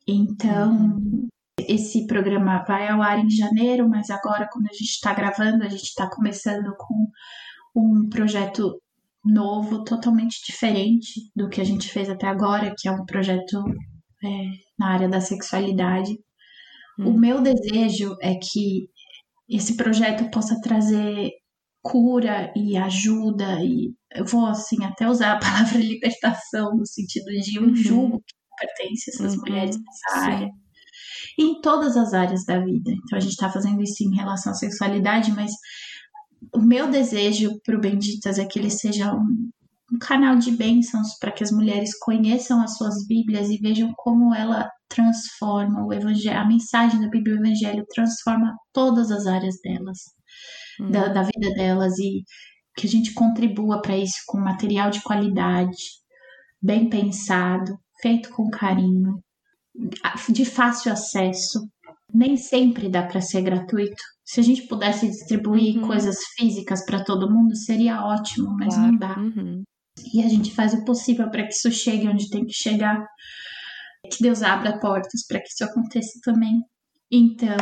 Então, 0.07 0.71
uhum. 0.71 1.27
esse 1.67 2.07
programa 2.07 2.63
vai 2.67 2.87
ao 2.87 3.01
ar 3.01 3.19
em 3.19 3.29
janeiro, 3.29 3.87
mas 3.87 4.09
agora, 4.09 4.47
quando 4.51 4.67
a 4.67 4.73
gente 4.73 4.91
está 4.91 5.13
gravando, 5.13 5.63
a 5.63 5.69
gente 5.69 5.83
está 5.83 6.09
começando 6.09 6.73
com 6.77 7.07
um 7.75 8.09
projeto 8.09 8.81
novo, 9.23 9.83
totalmente 9.83 10.41
diferente 10.45 11.31
do 11.35 11.47
que 11.47 11.61
a 11.61 11.63
gente 11.63 11.89
fez 11.89 12.09
até 12.09 12.27
agora, 12.27 12.73
que 12.77 12.87
é 12.87 12.91
um 12.91 13.05
projeto 13.05 13.63
é, 14.23 14.27
na 14.77 14.93
área 14.93 15.07
da 15.07 15.21
sexualidade. 15.21 16.11
Hum. 16.99 17.09
O 17.09 17.19
meu 17.19 17.41
desejo 17.41 18.15
é 18.21 18.35
que 18.35 18.89
esse 19.49 19.75
projeto 19.75 20.29
possa 20.31 20.59
trazer 20.61 21.31
cura 21.83 22.53
e 22.55 22.77
ajuda 22.77 23.59
e 23.63 23.93
eu 24.13 24.23
vou 24.25 24.45
assim 24.45 24.83
até 24.83 25.07
usar 25.07 25.33
a 25.33 25.39
palavra 25.41 25.79
libertação 25.79 26.75
no 26.75 26.85
sentido 26.85 27.25
de 27.25 27.59
um 27.59 27.69
uhum. 27.69 27.75
jugo 27.75 28.19
que 28.19 28.33
pertence 28.61 29.09
essas 29.09 29.33
uhum. 29.33 29.41
mulheres 29.41 29.75
nessa 29.77 30.25
Sim. 30.25 30.31
área 30.31 30.49
em 31.37 31.61
todas 31.61 31.97
as 31.97 32.13
áreas 32.13 32.45
da 32.45 32.59
vida. 32.59 32.91
Então 32.91 33.17
a 33.17 33.19
gente 33.19 33.31
está 33.31 33.49
fazendo 33.49 33.81
isso 33.81 34.03
em 34.03 34.15
relação 34.15 34.51
à 34.51 34.55
sexualidade, 34.55 35.31
mas 35.31 35.51
o 36.53 36.59
meu 36.59 36.89
desejo 36.89 37.59
para 37.63 37.75
o 37.75 37.81
Benditas 37.81 38.37
é 38.37 38.45
que 38.45 38.59
ele 38.59 38.69
seja 38.69 39.13
um, 39.13 39.49
um 39.93 39.99
canal 39.99 40.35
de 40.35 40.51
bênçãos 40.51 41.17
para 41.19 41.31
que 41.31 41.43
as 41.43 41.51
mulheres 41.51 41.97
conheçam 41.99 42.61
as 42.61 42.77
suas 42.77 43.05
Bíblias 43.07 43.49
e 43.49 43.57
vejam 43.57 43.93
como 43.95 44.33
ela 44.33 44.69
transforma 44.89 45.85
o 45.85 45.93
Evangelho, 45.93 46.39
a 46.39 46.47
mensagem 46.47 46.99
da 46.99 47.09
Bíblia 47.09 47.35
e 47.35 47.37
o 47.37 47.45
Evangelho 47.45 47.85
transforma 47.93 48.55
todas 48.73 49.11
as 49.11 49.25
áreas 49.25 49.55
delas, 49.63 49.99
hum. 50.79 50.91
da, 50.91 51.07
da 51.07 51.23
vida 51.23 51.53
delas 51.55 51.97
e 51.99 52.23
que 52.75 52.87
a 52.87 52.89
gente 52.89 53.13
contribua 53.13 53.81
para 53.81 53.97
isso 53.97 54.17
com 54.27 54.39
material 54.39 54.89
de 54.89 55.01
qualidade, 55.01 55.77
bem 56.61 56.89
pensado, 56.89 57.77
feito 58.01 58.29
com 58.29 58.49
carinho, 58.49 59.21
de 60.29 60.45
fácil 60.45 60.91
acesso. 60.91 61.67
Nem 62.13 62.35
sempre 62.35 62.89
dá 62.89 63.03
para 63.03 63.21
ser 63.21 63.41
gratuito, 63.41 64.03
se 64.31 64.39
a 64.39 64.43
gente 64.43 64.61
pudesse 64.61 65.09
distribuir 65.09 65.77
uhum. 65.77 65.87
coisas 65.87 66.17
físicas 66.37 66.85
para 66.85 67.03
todo 67.03 67.29
mundo, 67.29 67.53
seria 67.53 68.01
ótimo, 68.05 68.55
mas 68.57 68.73
claro. 68.73 68.91
não 68.91 68.97
dá. 68.97 69.19
Uhum. 69.19 69.63
E 70.13 70.23
a 70.23 70.29
gente 70.29 70.53
faz 70.53 70.73
o 70.73 70.85
possível 70.85 71.29
para 71.29 71.43
que 71.43 71.53
isso 71.53 71.69
chegue 71.69 72.07
onde 72.07 72.29
tem 72.29 72.45
que 72.45 72.53
chegar. 72.53 73.05
Que 74.09 74.23
Deus 74.23 74.41
abra 74.41 74.79
portas 74.79 75.25
para 75.27 75.39
que 75.39 75.47
isso 75.49 75.65
aconteça 75.65 76.17
também. 76.23 76.61
Então, 77.11 77.57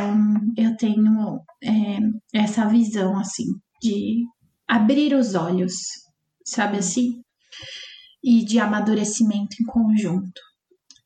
eu 0.56 0.76
tenho 0.76 1.40
é, 1.60 1.98
essa 2.32 2.68
visão, 2.68 3.18
assim, 3.18 3.46
de 3.82 4.24
abrir 4.68 5.12
os 5.12 5.34
olhos, 5.34 5.72
sabe 6.44 6.78
assim? 6.78 7.20
E 8.22 8.44
de 8.44 8.58
amadurecimento 8.58 9.56
em 9.60 9.64
conjunto. 9.64 10.40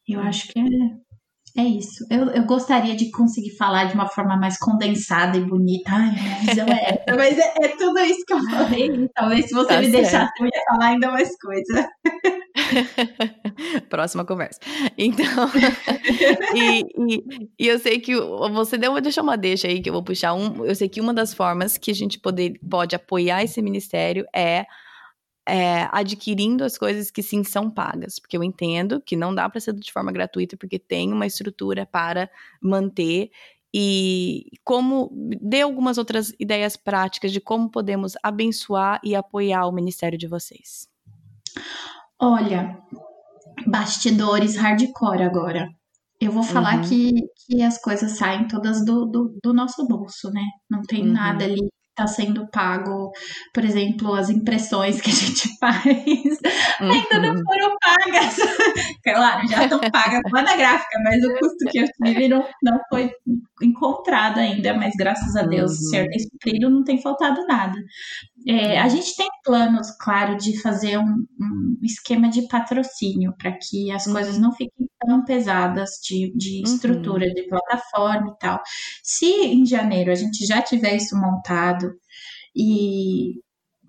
Eu 0.07 0.21
acho 0.21 0.49
que 0.49 0.59
é, 0.59 1.63
é 1.63 1.63
isso. 1.63 2.05
Eu, 2.11 2.31
eu 2.31 2.45
gostaria 2.45 2.97
de 2.97 3.13
conseguir 3.13 3.57
falar 3.57 3.85
de 3.85 3.95
uma 3.95 4.09
forma 4.09 4.37
mais 4.37 4.59
condensada 4.59 5.39
e 5.39 5.45
bonita. 5.45 5.89
Ai, 5.93 6.11
minha 6.11 6.39
visão 6.41 6.67
é 6.67 6.85
essa. 6.85 7.05
Mas 7.17 7.39
é, 7.39 7.55
é, 7.63 7.69
tudo 7.77 8.01
isso 8.01 8.25
que 8.27 8.35
eu 8.35 8.43
falei. 8.43 9.09
Talvez 9.15 9.47
se 9.47 9.55
você 9.55 9.69
tá 9.69 9.81
me 9.81 9.91
certo. 9.91 10.03
deixasse, 10.03 10.33
eu 10.41 10.47
ia 10.47 10.63
falar 10.69 10.87
ainda 10.87 11.11
mais 11.13 11.31
coisa. 11.39 11.89
Próxima 13.89 14.25
conversa. 14.25 14.59
Então, 14.99 15.25
e, 16.57 16.81
e, 16.81 17.51
e, 17.57 17.69
eu 17.69 17.79
sei 17.79 18.01
que 18.01 18.17
você 18.17 18.77
deu, 18.77 19.01
deixa 19.01 19.23
uma 19.23 19.37
deixa 19.37 19.69
aí 19.69 19.81
que 19.81 19.89
eu 19.89 19.95
vou 19.95 20.03
puxar 20.03 20.35
um. 20.35 20.65
Eu 20.65 20.75
sei 20.75 20.89
que 20.89 21.01
uma 21.01 21.15
das 21.15 21.33
formas 21.33 21.79
que 21.79 21.93
a 21.93 21.95
gente 21.95 22.19
poder, 22.19 22.55
pode 22.69 22.97
apoiar 22.97 23.45
esse 23.45 23.63
ministério 23.63 24.27
é, 24.35 24.67
é 25.47 25.89
adquirindo 25.93 26.65
as 26.65 26.79
coisas 26.79 27.11
que 27.11 27.23
sim 27.23 27.45
são 27.45 27.71
pagas, 27.71 28.19
porque 28.19 28.37
eu 28.37 28.43
entendo 28.43 29.01
que 29.01 29.17
não 29.17 29.35
dá 29.35 29.49
para 29.49 29.61
ser 29.61 29.75
de 29.75 29.93
forma 29.93 30.11
gratuita, 30.11 30.57
porque 30.57 30.79
tem 30.79 31.13
uma 31.13 31.27
estrutura 31.27 31.85
para 31.85 32.31
manter 32.63 33.31
e 33.73 34.53
como 34.63 35.11
dê 35.41 35.63
algumas 35.63 35.99
outras 35.99 36.33
ideias 36.39 36.77
práticas 36.77 37.33
de 37.33 37.41
como 37.41 37.69
podemos 37.69 38.15
abençoar 38.23 39.01
e 39.03 39.15
apoiar 39.15 39.67
o 39.67 39.73
ministério 39.73 40.17
de 40.17 40.29
vocês. 40.29 40.89
Olha, 42.19 42.79
bastidores 43.67 44.57
hardcore 44.57 45.25
agora. 45.25 45.69
Eu 46.21 46.31
vou 46.31 46.45
falar 46.45 46.77
uhum. 46.77 46.83
que, 46.89 47.13
que 47.45 47.63
as 47.63 47.81
coisas 47.81 48.17
saem 48.17 48.47
todas 48.47 48.85
do, 48.85 49.05
do, 49.05 49.39
do 49.43 49.53
nosso 49.53 49.87
bolso, 49.87 50.31
né? 50.31 50.45
Não 50.71 50.83
tem 50.83 51.03
uhum. 51.03 51.13
nada 51.13 51.45
ali 51.45 51.69
está 51.95 52.07
sendo 52.09 52.49
pago, 52.49 53.13
por 53.53 53.65
exemplo, 53.65 54.15
as 54.15 54.29
impressões 54.29 55.01
que 55.01 55.11
a 55.11 55.15
gente 55.15 55.49
faz 55.59 55.85
uhum. 55.87 56.91
ainda 56.91 57.19
não 57.21 57.35
uhum. 57.35 57.45
foram 57.45 57.77
pagas. 57.81 58.37
claro, 59.03 59.49
já 59.49 59.65
estão 59.65 59.81
pagas 59.91 60.23
na 60.33 60.57
gráfica, 60.57 60.99
mas 61.05 61.25
o 61.25 61.35
custo 61.39 61.65
que 61.71 61.79
eu 61.79 61.87
tive 62.03 62.29
não, 62.29 62.45
não 62.63 62.81
foi 62.89 63.13
encontrado 63.63 64.39
ainda, 64.39 64.75
mas 64.75 64.95
graças 64.99 65.37
a 65.37 65.43
Deus 65.43 65.71
uhum. 65.71 65.77
o 65.77 65.91
Senhor 65.91 66.09
tem 66.09 66.19
suprido, 66.19 66.71
não 66.71 66.83
tem 66.83 67.01
faltado 67.01 67.47
nada. 67.47 67.79
É, 68.47 68.79
a 68.79 68.89
gente 68.89 69.17
tem 69.17 69.29
planos, 69.43 69.91
claro, 69.99 70.37
de 70.37 70.61
fazer 70.61 70.99
um, 70.99 71.25
um 71.41 71.79
esquema 71.83 72.29
de 72.29 72.47
patrocínio 72.47 73.33
para 73.39 73.53
que 73.53 73.91
as 73.91 74.07
uhum. 74.07 74.13
coisas 74.13 74.39
não 74.39 74.53
fiquem 74.53 74.87
tão 75.01 75.25
pesadas 75.25 75.91
de, 76.03 76.33
de 76.37 76.59
uhum. 76.59 76.75
estrutura, 76.75 77.27
de 77.33 77.49
plataforma 77.49 78.35
e 78.35 78.39
tal. 78.39 78.61
Se 79.03 79.27
em 79.27 79.65
janeiro 79.65 80.11
a 80.11 80.15
gente 80.15 80.45
já 80.47 80.61
tiver 80.61 80.97
isso 80.97 81.17
montado 81.19 81.84
e 82.55 83.41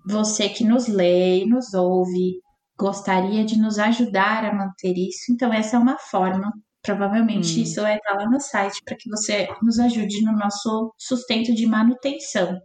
você 0.06 0.48
que 0.48 0.64
nos 0.64 0.86
lê 0.88 1.42
e 1.42 1.46
nos 1.46 1.74
ouve 1.74 2.40
gostaria 2.78 3.44
de 3.44 3.58
nos 3.58 3.78
ajudar 3.78 4.44
a 4.44 4.54
manter 4.54 4.94
isso, 4.96 5.32
então 5.32 5.52
essa 5.52 5.76
é 5.76 5.78
uma 5.78 5.98
forma. 5.98 6.52
Provavelmente 6.82 7.58
hum. 7.58 7.62
isso 7.62 7.80
vai 7.80 7.96
estar 7.96 8.14
lá 8.14 8.30
no 8.30 8.38
site 8.38 8.80
para 8.84 8.96
que 8.96 9.08
você 9.08 9.48
nos 9.62 9.78
ajude 9.78 10.22
no 10.22 10.32
nosso 10.32 10.94
sustento 10.98 11.54
de 11.54 11.66
manutenção 11.66 12.60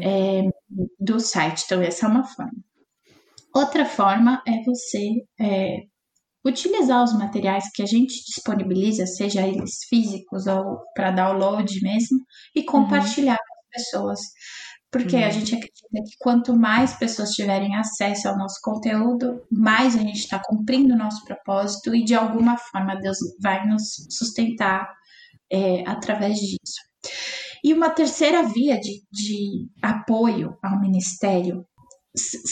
é, 0.00 0.42
do 0.98 1.18
site. 1.18 1.64
Então, 1.64 1.82
essa 1.82 2.06
é 2.06 2.08
uma 2.08 2.24
forma. 2.24 2.52
Outra 3.54 3.84
forma 3.84 4.42
é 4.46 4.62
você 4.64 5.24
é, 5.40 5.82
utilizar 6.44 7.02
os 7.02 7.12
materiais 7.12 7.64
que 7.74 7.82
a 7.82 7.86
gente 7.86 8.24
disponibiliza, 8.24 9.06
seja 9.06 9.46
eles 9.46 9.84
físicos 9.88 10.46
ou 10.46 10.78
para 10.94 11.10
download 11.10 11.80
mesmo, 11.82 12.18
e 12.54 12.60
uhum. 12.60 12.66
compartilhar 12.66 13.32
uhum. 13.32 13.38
com 13.38 13.54
as 13.54 13.84
pessoas. 13.84 14.20
Porque 14.92 15.16
uhum. 15.16 15.24
a 15.24 15.30
gente 15.30 15.54
acredita 15.54 16.10
que 16.10 16.16
quanto 16.18 16.54
mais 16.54 16.92
pessoas 16.92 17.30
tiverem 17.30 17.74
acesso 17.76 18.28
ao 18.28 18.36
nosso 18.36 18.60
conteúdo, 18.62 19.42
mais 19.50 19.96
a 19.96 20.00
gente 20.00 20.18
está 20.18 20.38
cumprindo 20.38 20.92
o 20.92 20.98
nosso 20.98 21.24
propósito 21.24 21.94
e 21.94 22.04
de 22.04 22.14
alguma 22.14 22.58
forma 22.58 23.00
Deus 23.00 23.16
vai 23.40 23.66
nos 23.66 24.06
sustentar 24.10 24.86
é, 25.50 25.82
através 25.88 26.36
disso. 26.36 26.80
E 27.64 27.72
uma 27.72 27.88
terceira 27.88 28.42
via 28.42 28.78
de, 28.78 29.02
de 29.10 29.66
apoio 29.80 30.58
ao 30.62 30.78
ministério, 30.78 31.64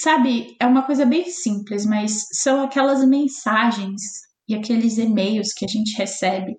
sabe, 0.03 0.57
é 0.59 0.65
uma 0.67 0.87
coisa 0.87 1.05
bem 1.05 1.29
simples, 1.29 1.85
mas 1.85 2.27
são 2.33 2.62
aquelas 2.62 3.07
mensagens 3.07 4.01
e 4.49 4.55
aqueles 4.55 4.97
e-mails 4.97 5.53
que 5.53 5.67
a 5.67 5.69
gente 5.69 5.97
recebe 5.99 6.57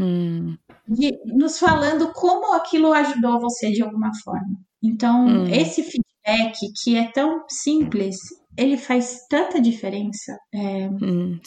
hum. 0.00 0.56
de, 0.88 1.12
nos 1.26 1.58
falando 1.58 2.12
como 2.12 2.54
aquilo 2.54 2.92
ajudou 2.92 3.40
você 3.40 3.70
de 3.70 3.82
alguma 3.82 4.10
forma. 4.22 4.56
Então, 4.84 5.26
hum. 5.26 5.46
esse 5.46 5.82
feedback 5.82 6.58
que 6.82 6.96
é 6.96 7.10
tão 7.10 7.44
simples 7.48 8.16
ele 8.56 8.76
faz 8.76 9.26
tanta 9.28 9.60
diferença. 9.60 10.38
É, 10.52 10.88
hum, 10.88 11.38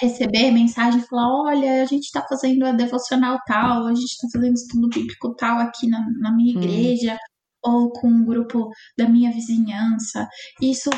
receber 0.00 0.50
mensagem 0.52 1.00
e 1.00 1.06
falar: 1.06 1.28
olha, 1.28 1.82
a 1.82 1.86
gente 1.86 2.04
está 2.04 2.24
fazendo 2.28 2.64
a 2.64 2.72
devocional 2.72 3.38
tal, 3.46 3.86
a 3.86 3.94
gente 3.94 4.12
está 4.12 4.28
fazendo 4.32 4.54
estudo 4.54 4.88
bíblico 4.88 5.34
tal 5.34 5.58
aqui 5.58 5.88
na, 5.88 6.00
na 6.20 6.34
minha 6.34 6.56
hum. 6.56 6.62
igreja, 6.62 7.18
ou 7.64 7.90
com 7.90 8.08
um 8.08 8.24
grupo 8.24 8.68
da 8.96 9.08
minha 9.08 9.32
vizinhança. 9.32 10.28
Isso 10.62 10.90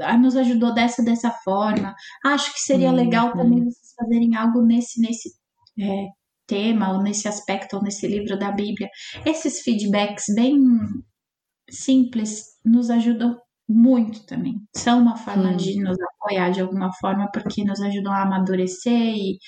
ah, 0.00 0.16
nos 0.16 0.36
ajudou 0.36 0.72
dessa 0.72 1.02
dessa 1.02 1.30
forma. 1.30 1.94
Acho 2.24 2.52
que 2.52 2.60
seria 2.60 2.90
hum, 2.90 2.94
legal 2.94 3.32
também 3.32 3.64
vocês 3.64 3.92
fazerem 3.98 4.34
algo 4.34 4.62
nesse, 4.62 5.00
nesse 5.00 5.30
é, 5.78 6.06
tema, 6.46 6.92
ou 6.92 7.02
nesse 7.02 7.28
aspecto, 7.28 7.76
ou 7.76 7.82
nesse 7.82 8.06
livro 8.06 8.38
da 8.38 8.50
Bíblia. 8.50 8.88
Esses 9.26 9.60
feedbacks 9.60 10.24
bem 10.34 10.58
simples 11.70 12.44
nos 12.64 12.90
ajudam 12.90 13.38
muito 13.68 14.24
também. 14.26 14.60
São 14.74 15.00
uma 15.00 15.16
forma 15.16 15.50
hum. 15.50 15.56
de 15.56 15.80
nos 15.82 15.96
apoiar 16.00 16.50
de 16.50 16.60
alguma 16.60 16.92
forma, 16.94 17.28
porque 17.32 17.64
nos 17.64 17.80
ajudam 17.80 18.12
a 18.12 18.22
amadurecer 18.22 18.92
e, 18.92 19.38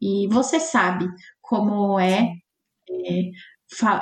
e 0.00 0.28
você 0.28 0.60
sabe 0.60 1.06
como 1.40 1.98
é, 1.98 2.32
é 2.90 3.30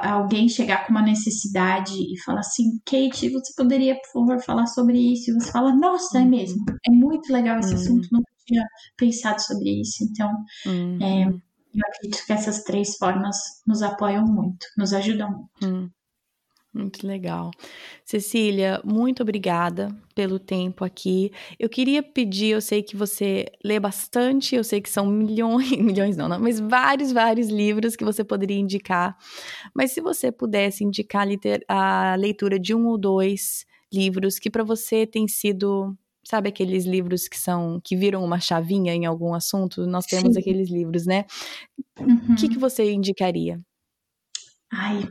alguém 0.08 0.48
chegar 0.48 0.84
com 0.84 0.92
uma 0.92 1.02
necessidade 1.02 1.92
e 1.94 2.20
falar 2.22 2.40
assim, 2.40 2.80
Kate, 2.84 3.28
você 3.30 3.52
poderia, 3.56 3.94
por 3.94 4.12
favor, 4.12 4.42
falar 4.42 4.66
sobre 4.66 4.98
isso? 4.98 5.30
E 5.30 5.34
você 5.34 5.52
fala, 5.52 5.74
nossa, 5.74 6.20
é 6.20 6.24
mesmo, 6.24 6.64
uhum. 6.68 6.76
é 6.86 6.90
muito 6.90 7.32
legal 7.32 7.60
esse 7.60 7.74
uhum. 7.74 7.80
assunto, 7.80 8.08
nunca 8.10 8.32
tinha 8.44 8.66
pensado 8.96 9.40
sobre 9.40 9.80
isso. 9.80 10.04
Então, 10.04 10.30
uhum. 10.66 10.98
é, 11.00 11.24
eu 11.28 11.86
acredito 11.86 12.26
que 12.26 12.32
essas 12.32 12.64
três 12.64 12.96
formas 12.96 13.36
nos 13.66 13.82
apoiam 13.82 14.24
muito, 14.24 14.66
nos 14.76 14.92
ajudam 14.92 15.30
muito. 15.30 15.66
Uhum. 15.66 15.90
Muito 16.72 17.04
legal. 17.04 17.50
Cecília, 18.04 18.80
muito 18.84 19.22
obrigada 19.22 19.88
pelo 20.14 20.38
tempo 20.38 20.84
aqui. 20.84 21.32
Eu 21.58 21.68
queria 21.68 22.00
pedir, 22.00 22.50
eu 22.50 22.60
sei 22.60 22.80
que 22.80 22.96
você 22.96 23.46
lê 23.64 23.80
bastante, 23.80 24.54
eu 24.54 24.62
sei 24.62 24.80
que 24.80 24.88
são 24.88 25.04
milhões, 25.06 25.70
milhões 25.76 26.16
não, 26.16 26.28
não, 26.28 26.38
mas 26.38 26.60
vários, 26.60 27.10
vários 27.10 27.48
livros 27.48 27.96
que 27.96 28.04
você 28.04 28.22
poderia 28.22 28.56
indicar. 28.56 29.16
Mas 29.74 29.90
se 29.90 30.00
você 30.00 30.30
pudesse 30.30 30.84
indicar 30.84 31.26
a 31.66 32.14
leitura 32.14 32.56
de 32.56 32.72
um 32.72 32.86
ou 32.86 32.96
dois 32.96 33.66
livros 33.92 34.38
que 34.38 34.48
para 34.48 34.62
você 34.62 35.04
tem 35.04 35.26
sido, 35.26 35.96
sabe 36.24 36.50
aqueles 36.50 36.84
livros 36.84 37.26
que 37.26 37.36
são 37.36 37.80
que 37.82 37.96
viram 37.96 38.24
uma 38.24 38.38
chavinha 38.38 38.94
em 38.94 39.06
algum 39.06 39.34
assunto? 39.34 39.88
Nós 39.88 40.06
temos 40.06 40.34
Sim. 40.34 40.40
aqueles 40.40 40.70
livros, 40.70 41.04
né? 41.04 41.24
O 41.98 42.04
uhum. 42.04 42.36
que, 42.36 42.48
que 42.48 42.58
você 42.58 42.92
indicaria? 42.92 43.60
Ai, 44.72 45.02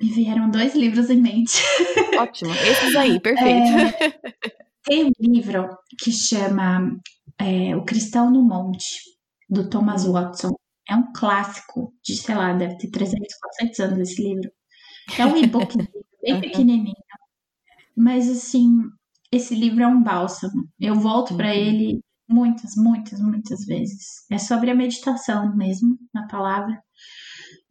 me 0.00 0.10
vieram 0.10 0.50
dois 0.50 0.74
livros 0.74 1.10
em 1.10 1.20
mente. 1.20 1.62
Ótimo, 2.18 2.52
esses 2.52 2.96
aí, 2.96 3.20
perfeito. 3.20 3.68
É, 3.68 4.36
tem 4.84 5.06
um 5.06 5.12
livro 5.20 5.68
que 5.98 6.12
chama 6.12 6.98
é, 7.38 7.76
O 7.76 7.84
Cristão 7.84 8.30
no 8.30 8.42
Monte, 8.42 9.00
do 9.48 9.68
Thomas. 9.68 10.04
Watson. 10.04 10.54
É 10.88 10.94
um 10.94 11.12
clássico 11.12 11.92
de, 12.04 12.16
sei 12.16 12.34
lá, 12.34 12.52
deve 12.52 12.78
ter 12.78 12.90
300, 12.90 13.26
400 13.40 13.80
anos 13.80 13.98
esse 13.98 14.22
livro. 14.22 14.48
É 15.18 15.26
um 15.26 15.36
e-book 15.36 15.76
bem 16.22 16.40
pequenininho. 16.40 16.94
Mas, 17.96 18.30
assim, 18.30 18.70
esse 19.32 19.54
livro 19.54 19.82
é 19.82 19.86
um 19.86 20.02
bálsamo. 20.02 20.68
Eu 20.78 20.94
volto 20.94 21.36
para 21.36 21.48
uhum. 21.48 21.54
ele 21.54 22.00
muitas, 22.28 22.76
muitas, 22.76 23.20
muitas 23.20 23.64
vezes. 23.64 24.24
É 24.30 24.38
sobre 24.38 24.70
a 24.70 24.74
meditação 24.74 25.54
mesmo, 25.56 25.98
na 26.14 26.26
palavra. 26.28 26.80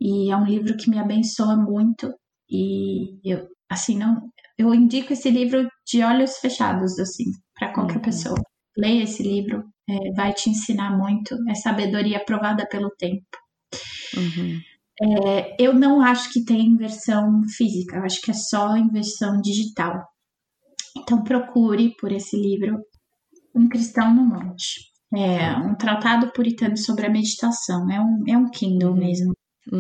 E 0.05 0.29
é 0.29 0.37
um 0.37 0.45
livro 0.45 0.77
que 0.77 0.87
me 0.87 0.99
abençoa 0.99 1.57
muito. 1.57 2.13
E 2.47 3.17
eu, 3.23 3.47
assim, 3.67 3.97
não. 3.97 4.29
Eu 4.55 4.71
indico 4.71 5.13
esse 5.13 5.31
livro 5.31 5.67
de 5.87 6.03
olhos 6.03 6.37
fechados, 6.37 6.99
assim, 6.99 7.23
para 7.55 7.73
qualquer 7.73 7.95
uhum. 7.95 8.01
pessoa. 8.03 8.39
Leia 8.77 9.03
esse 9.03 9.23
livro, 9.23 9.63
é, 9.89 10.11
vai 10.15 10.31
te 10.31 10.51
ensinar 10.51 10.95
muito. 10.95 11.35
É 11.49 11.55
sabedoria 11.55 12.23
provada 12.23 12.67
pelo 12.69 12.91
tempo. 12.99 13.25
Uhum. 14.15 14.59
É, 15.01 15.55
eu 15.59 15.73
não 15.73 16.01
acho 16.01 16.31
que 16.31 16.45
tem 16.45 16.77
versão 16.77 17.41
física, 17.57 17.97
eu 17.97 18.03
acho 18.03 18.21
que 18.21 18.31
é 18.31 18.33
só 18.33 18.77
em 18.77 18.87
versão 18.89 19.41
digital. 19.41 20.05
Então 20.97 21.23
procure 21.23 21.93
por 21.99 22.11
esse 22.11 22.37
livro, 22.39 22.79
Um 23.55 23.67
Cristão 23.67 24.13
no 24.13 24.23
Monte. 24.23 24.93
É 25.13 25.55
um 25.57 25.75
tratado 25.75 26.31
puritano 26.31 26.77
sobre 26.77 27.05
a 27.05 27.09
meditação. 27.09 27.89
É 27.89 27.99
um, 27.99 28.23
é 28.27 28.37
um 28.37 28.49
Kindle 28.49 28.91
uhum. 28.91 28.97
mesmo. 28.97 29.34
Uhum. 29.71 29.79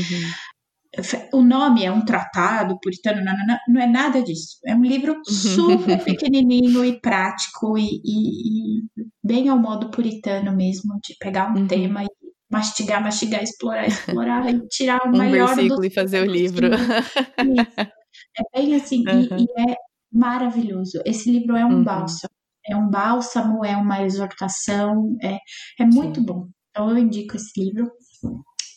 O 1.33 1.43
nome 1.43 1.83
é 1.83 1.91
um 1.91 2.05
tratado 2.05 2.79
puritano, 2.79 3.21
não, 3.21 3.33
não, 3.45 3.57
não, 3.67 3.81
é 3.81 3.87
nada 3.87 4.23
disso. 4.23 4.57
É 4.65 4.73
um 4.73 4.81
livro 4.81 5.21
super 5.25 6.01
pequenininho 6.05 6.85
e 6.85 6.99
prático 7.01 7.77
e, 7.77 8.01
e, 8.03 8.79
e, 8.79 8.81
bem 9.23 9.49
ao 9.49 9.59
modo 9.59 9.91
puritano 9.91 10.55
mesmo, 10.55 10.97
de 11.03 11.15
pegar 11.19 11.51
um 11.51 11.59
uhum. 11.59 11.67
tema 11.67 12.03
e 12.03 12.07
mastigar, 12.49 13.03
mastigar, 13.03 13.43
explorar, 13.43 13.87
explorar 13.87 14.49
e 14.49 14.65
tirar 14.67 15.01
o 15.05 15.09
um 15.09 15.17
melhor 15.17 15.47
versículo 15.47 15.81
do... 15.81 15.85
e 15.85 15.89
fazer 15.89 16.21
o 16.21 16.31
livro. 16.31 16.67
Isso. 16.67 17.95
É 18.37 18.59
bem 18.59 18.75
assim, 18.75 19.03
uhum. 19.07 19.37
e, 19.37 19.43
e, 19.43 19.71
é 19.71 19.75
maravilhoso. 20.11 21.01
Esse 21.05 21.29
livro 21.29 21.55
é 21.55 21.65
um 21.65 21.77
uhum. 21.77 21.83
bálsamo. 21.83 22.33
é 22.65 22.75
um 22.75 22.89
bálsamo, 22.89 23.65
é 23.65 23.75
uma 23.75 24.01
exortação, 24.03 25.17
é, 25.21 25.37
é 25.79 25.85
muito 25.85 26.21
Sim. 26.21 26.25
bom. 26.25 26.47
Então 26.69 26.89
eu 26.89 26.97
indico 26.97 27.35
esse 27.35 27.59
livro. 27.59 27.91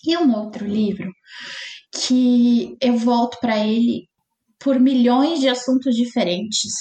E 0.04 0.16
um 0.16 0.34
outro 0.34 0.66
livro 0.66 1.10
que 1.92 2.76
eu 2.80 2.96
volto 2.96 3.38
para 3.40 3.58
ele 3.58 4.08
por 4.58 4.78
milhões 4.78 5.40
de 5.40 5.48
assuntos 5.48 5.94
diferentes 5.94 6.72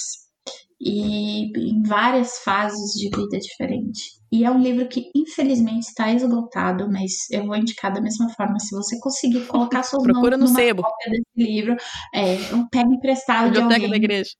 e 0.80 1.50
em 1.58 1.82
várias 1.82 2.38
fases 2.38 2.92
de 2.92 3.08
vida 3.08 3.38
diferentes. 3.38 4.18
E 4.30 4.44
é 4.44 4.50
um 4.50 4.60
livro 4.60 4.88
que, 4.88 5.10
infelizmente, 5.14 5.88
está 5.88 6.12
esgotado, 6.12 6.88
mas 6.90 7.28
eu 7.30 7.46
vou 7.46 7.56
indicar 7.56 7.92
da 7.92 8.00
mesma 8.00 8.28
forma. 8.30 8.58
Se 8.60 8.74
você 8.74 8.98
conseguir 9.00 9.46
colocar 9.46 9.82
suas 9.82 10.02
Procura 10.04 10.36
mãos 10.36 10.50
no 10.50 10.56
sebo. 10.56 10.82
cópia 10.82 11.10
desse 11.10 11.24
livro, 11.36 11.76
é, 12.14 12.36
pega 12.70 12.92
emprestado 12.92 13.46
Biblioteca 13.46 13.80
de 13.80 13.86
alguém. 13.86 13.90
da 13.90 13.96
igreja. 13.96 14.30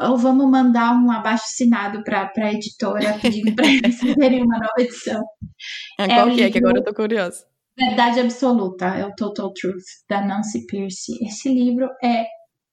Ou 0.00 0.16
vamos 0.16 0.50
mandar 0.50 0.94
um 0.94 1.10
abaixo 1.10 1.44
assinado 1.46 2.02
para 2.02 2.30
a 2.36 2.52
editora 2.52 3.18
pedindo 3.20 3.54
para 3.54 3.66
eles 3.68 3.98
fazerem 3.98 4.42
uma 4.42 4.58
nova 4.58 4.74
edição. 4.78 5.22
É, 5.98 6.06
qual 6.06 6.28
é 6.28 6.34
que 6.34 6.42
é? 6.42 6.50
Que 6.50 6.58
agora 6.58 6.78
eu 6.78 6.84
tô 6.84 6.94
curiosa. 6.94 7.46
Verdade 7.76 8.20
Absoluta, 8.20 8.86
é 8.86 9.06
o 9.06 9.14
Total 9.14 9.52
Truth, 9.52 9.84
da 10.08 10.24
Nancy 10.24 10.66
Pierce. 10.66 11.18
Esse 11.24 11.52
livro 11.52 11.88
é, 12.02 12.26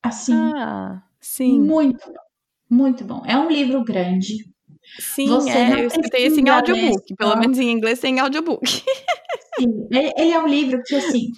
assim, 0.03 0.33
ah, 0.33 1.01
sim. 1.19 1.59
muito 1.59 2.05
bom. 2.05 2.19
Muito 2.69 3.03
bom. 3.03 3.23
É 3.25 3.35
um 3.35 3.49
livro 3.49 3.83
grande, 3.83 4.35
Sim, 4.97 5.27
Você 5.27 5.51
é, 5.51 5.83
eu 5.83 5.87
escutei 5.87 6.25
esse 6.25 6.39
em 6.41 6.49
audiobook. 6.49 7.15
Pelo 7.15 7.37
menos 7.37 7.59
em 7.59 7.69
inglês 7.69 7.99
tem 7.99 8.19
audiobook. 8.19 8.65
Sim, 9.59 9.87
ele 9.91 10.31
é 10.31 10.39
um 10.39 10.47
livro 10.47 10.81
que, 10.83 10.95
assim, 10.95 11.31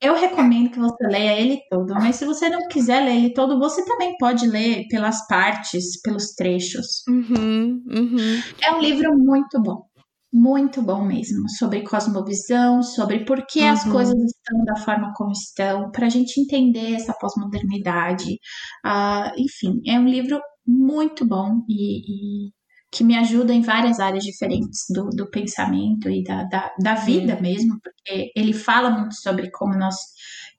eu 0.00 0.14
recomendo 0.14 0.70
que 0.70 0.78
você 0.78 1.06
leia 1.06 1.40
ele 1.40 1.60
todo, 1.68 1.94
mas 1.94 2.16
se 2.16 2.24
você 2.24 2.48
não 2.48 2.68
quiser 2.68 3.04
ler 3.04 3.16
ele 3.16 3.34
todo, 3.34 3.58
você 3.58 3.84
também 3.84 4.16
pode 4.18 4.46
ler 4.46 4.86
pelas 4.88 5.26
partes, 5.26 6.00
pelos 6.02 6.34
trechos. 6.34 7.02
Uhum, 7.08 7.82
uhum. 7.90 8.42
É 8.62 8.72
um 8.72 8.80
livro 8.80 9.16
muito 9.16 9.60
bom. 9.60 9.88
Muito 10.30 10.82
bom 10.82 11.04
mesmo, 11.06 11.48
sobre 11.58 11.82
cosmovisão, 11.82 12.82
sobre 12.82 13.24
por 13.24 13.46
que 13.46 13.60
uhum. 13.60 13.70
as 13.70 13.82
coisas 13.84 14.14
estão 14.14 14.62
da 14.64 14.76
forma 14.76 15.10
como 15.16 15.32
estão, 15.32 15.90
para 15.90 16.06
a 16.06 16.10
gente 16.10 16.38
entender 16.38 16.94
essa 16.94 17.14
pós-modernidade. 17.14 18.34
Uh, 18.84 19.32
enfim, 19.38 19.80
é 19.86 19.98
um 19.98 20.06
livro 20.06 20.38
muito 20.66 21.26
bom 21.26 21.62
e, 21.66 22.46
e 22.46 22.50
que 22.90 23.04
me 23.04 23.16
ajuda 23.16 23.52
em 23.52 23.60
várias 23.60 24.00
áreas 24.00 24.24
diferentes 24.24 24.84
do, 24.88 25.10
do 25.10 25.30
pensamento 25.30 26.08
e 26.08 26.22
da, 26.22 26.44
da, 26.44 26.72
da 26.80 26.94
vida 26.94 27.36
Sim. 27.36 27.42
mesmo, 27.42 27.80
porque 27.82 28.32
ele 28.34 28.52
fala 28.52 28.90
muito 28.90 29.14
sobre 29.14 29.50
como 29.50 29.76
nós 29.76 29.94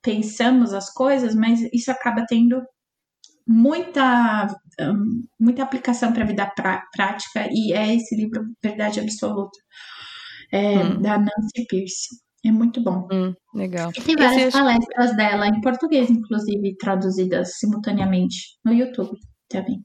pensamos 0.01 0.73
as 0.73 0.93
coisas, 0.93 1.35
mas 1.35 1.61
isso 1.73 1.91
acaba 1.91 2.25
tendo 2.27 2.61
muita, 3.47 4.47
um, 4.79 5.23
muita 5.39 5.63
aplicação 5.63 6.13
para 6.13 6.23
a 6.23 6.27
vida 6.27 6.45
pra, 6.55 6.83
prática, 6.93 7.47
e 7.51 7.73
é 7.73 7.95
esse 7.95 8.15
livro 8.15 8.45
Verdade 8.63 8.99
Absoluta, 8.99 9.57
é, 10.51 10.77
hum. 10.77 11.01
da 11.01 11.17
Nancy 11.17 11.65
Pierce. 11.67 12.07
É 12.45 12.51
muito 12.51 12.81
bom. 12.81 13.05
Hum, 13.11 13.33
legal. 13.53 13.91
E 13.97 14.01
tem 14.01 14.15
várias 14.15 14.43
Esse 14.43 14.57
palestras 14.57 15.15
dela, 15.17 15.47
em 15.47 15.59
português, 15.59 16.09
inclusive, 16.09 16.77
traduzidas 16.77 17.57
simultaneamente 17.57 18.37
no 18.63 18.71
YouTube 18.71 19.17
também. 19.49 19.83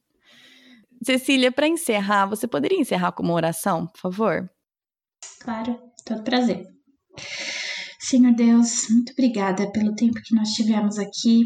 Cecília, 1.04 1.52
para 1.52 1.68
encerrar, 1.68 2.26
você 2.26 2.46
poderia 2.46 2.80
encerrar 2.80 3.12
com 3.12 3.22
uma 3.22 3.34
oração, 3.34 3.86
por 3.86 4.00
favor? 4.00 4.50
Claro, 5.40 5.78
todo 6.04 6.22
prazer. 6.22 6.66
Senhor 8.00 8.34
Deus, 8.34 8.88
muito 8.90 9.12
obrigada 9.12 9.70
pelo 9.72 9.94
tempo 9.94 10.20
que 10.24 10.34
nós 10.34 10.50
tivemos 10.50 10.98
aqui. 10.98 11.44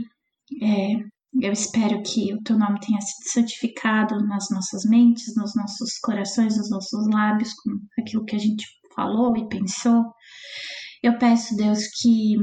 É, 0.63 0.95
eu 1.41 1.53
espero 1.53 2.03
que 2.03 2.35
o 2.35 2.43
teu 2.43 2.59
nome 2.59 2.81
tenha 2.81 3.01
sido 3.01 3.31
santificado 3.33 4.19
nas 4.27 4.49
nossas 4.51 4.85
mentes, 4.85 5.35
nos 5.37 5.55
nossos 5.55 5.99
corações, 5.99 6.57
nos 6.57 6.71
nossos 6.71 7.07
lábios, 7.09 7.53
com 7.55 7.71
aquilo 8.01 8.25
que 8.25 8.35
a 8.35 8.39
gente 8.39 8.67
falou 8.95 9.37
e 9.37 9.49
pensou. 9.49 10.05
Eu 11.03 11.17
peço, 11.19 11.55
Deus, 11.55 11.87
que 12.01 12.35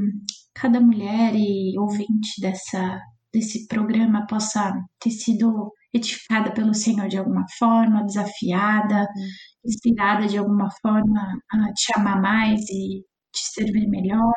cada 0.54 0.80
mulher 0.80 1.34
e 1.36 1.78
ouvinte 1.78 2.40
dessa, 2.40 3.00
desse 3.34 3.68
programa 3.68 4.26
possa 4.28 4.74
ter 5.00 5.12
sido 5.12 5.74
edificada 5.96 6.54
pelo 6.54 6.74
Senhor 6.74 7.08
de 7.08 7.18
alguma 7.18 7.46
forma, 7.58 8.06
desafiada, 8.06 9.02
uhum. 9.02 9.28
inspirada 9.66 10.28
de 10.28 10.38
alguma 10.38 10.70
forma 10.82 11.40
a 11.52 11.74
te 11.74 11.98
amar 11.98 12.22
mais 12.22 12.62
e 12.70 13.02
te 13.34 13.42
servir 13.54 13.88
melhor. 13.88 14.34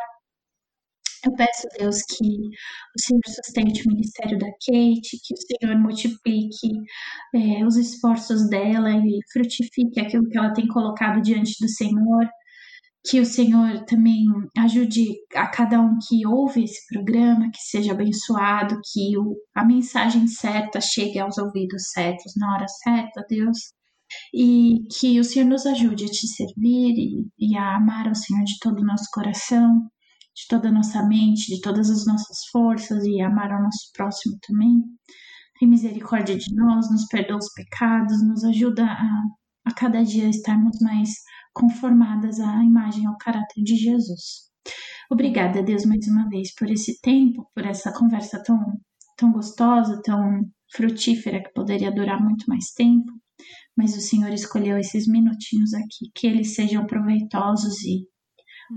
Eu 1.25 1.35
peço, 1.35 1.67
Deus, 1.77 1.97
que 2.03 2.25
o 2.25 3.01
Senhor 3.01 3.21
sustente 3.27 3.83
o 3.83 3.91
ministério 3.91 4.39
da 4.39 4.47
Kate, 4.47 5.19
que 5.25 5.35
o 5.35 5.37
Senhor 5.37 5.77
multiplique 5.81 6.71
é, 7.35 7.67
os 7.67 7.77
esforços 7.77 8.49
dela 8.49 8.91
e 8.91 9.19
frutifique 9.33 10.01
aquilo 10.01 10.29
que 10.29 10.39
ela 10.39 10.53
tem 10.53 10.69
colocado 10.69 11.21
diante 11.21 11.55
do 11.61 11.69
Senhor 11.69 12.29
que 13.05 13.21
o 13.21 13.25
Senhor 13.27 13.85
também 13.85 14.25
ajude 14.57 15.15
a 15.35 15.47
cada 15.47 15.81
um 15.81 15.97
que 16.07 16.27
ouve 16.27 16.65
esse 16.65 16.87
programa, 16.93 17.51
que 17.51 17.61
seja 17.61 17.93
abençoado, 17.93 18.81
que 18.93 19.17
o, 19.17 19.37
a 19.55 19.65
mensagem 19.65 20.27
certa 20.27 20.81
chegue 20.81 21.19
aos 21.19 21.39
ouvidos 21.39 21.91
certos 21.93 22.33
na 22.37 22.55
hora 22.55 22.67
certa, 22.69 23.25
Deus. 23.29 23.59
E 24.35 24.81
que 24.99 25.21
o 25.21 25.25
Senhor 25.25 25.47
nos 25.47 25.67
ajude 25.67 26.05
a 26.07 26.09
te 26.09 26.27
servir 26.27 26.95
e, 26.97 27.29
e 27.39 27.57
a 27.57 27.77
amar 27.77 28.11
o 28.11 28.15
Senhor 28.15 28.43
de 28.45 28.59
todo 28.61 28.81
o 28.81 28.85
nosso 28.85 29.05
coração, 29.13 29.83
de 30.35 30.47
toda 30.49 30.69
a 30.69 30.73
nossa 30.73 31.03
mente, 31.07 31.55
de 31.55 31.61
todas 31.61 31.91
as 31.91 32.07
nossas 32.07 32.47
forças 32.51 33.05
e 33.05 33.21
amar 33.21 33.53
ao 33.53 33.63
nosso 33.63 33.91
próximo 33.95 34.39
também. 34.47 34.83
Tem 35.59 35.69
misericórdia 35.69 36.37
de 36.37 36.55
nós, 36.55 36.91
nos 36.91 37.07
perdoa 37.07 37.39
os 37.39 37.53
pecados, 37.53 38.23
nos 38.27 38.45
ajuda 38.45 38.85
a, 38.85 39.23
a 39.67 39.75
cada 39.75 40.03
dia 40.05 40.29
estarmos 40.29 40.79
mais 40.81 41.11
conformadas 41.59 42.39
à 42.39 42.63
imagem 42.63 43.05
ao 43.07 43.19
caráter 43.19 43.63
de 43.65 43.75
Jesus. 43.75 44.49
Obrigada, 45.11 45.63
Deus, 45.63 45.85
mais 45.85 46.07
uma 46.07 46.29
vez 46.29 46.55
por 46.55 46.71
esse 46.71 47.01
tempo, 47.01 47.51
por 47.53 47.67
essa 47.67 47.93
conversa 47.93 48.41
tão, 48.45 48.59
tão 49.17 49.33
gostosa, 49.33 50.01
tão 50.05 50.49
frutífera, 50.73 51.43
que 51.43 51.53
poderia 51.53 51.91
durar 51.91 52.23
muito 52.23 52.45
mais 52.47 52.71
tempo, 52.73 53.11
mas 53.77 53.97
o 53.97 54.01
Senhor 54.01 54.33
escolheu 54.33 54.79
esses 54.79 55.09
minutinhos 55.09 55.75
aqui, 55.75 56.11
que 56.15 56.27
eles 56.27 56.55
sejam 56.55 56.87
proveitosos 56.87 57.83
e 57.83 58.07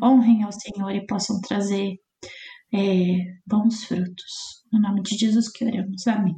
honrem 0.02 0.44
ao 0.44 0.52
Senhor 0.52 0.92
e 0.92 1.06
possam 1.06 1.40
trazer 1.42 1.96
é, 2.74 3.18
bons 3.46 3.84
frutos. 3.84 4.64
No 4.72 4.80
nome 4.80 5.04
de 5.04 5.18
Jesus 5.18 5.52
que 5.52 5.66
oramos. 5.66 6.08
Amém. 6.08 6.36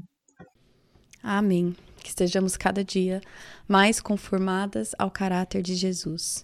Amém 1.22 1.76
que 2.04 2.10
estejamos 2.10 2.56
cada 2.58 2.84
dia 2.84 3.22
mais 3.68 4.00
conformadas 4.00 4.92
ao 5.00 5.10
caráter 5.10 5.62
de 5.62 5.74
Jesus. 5.74 6.44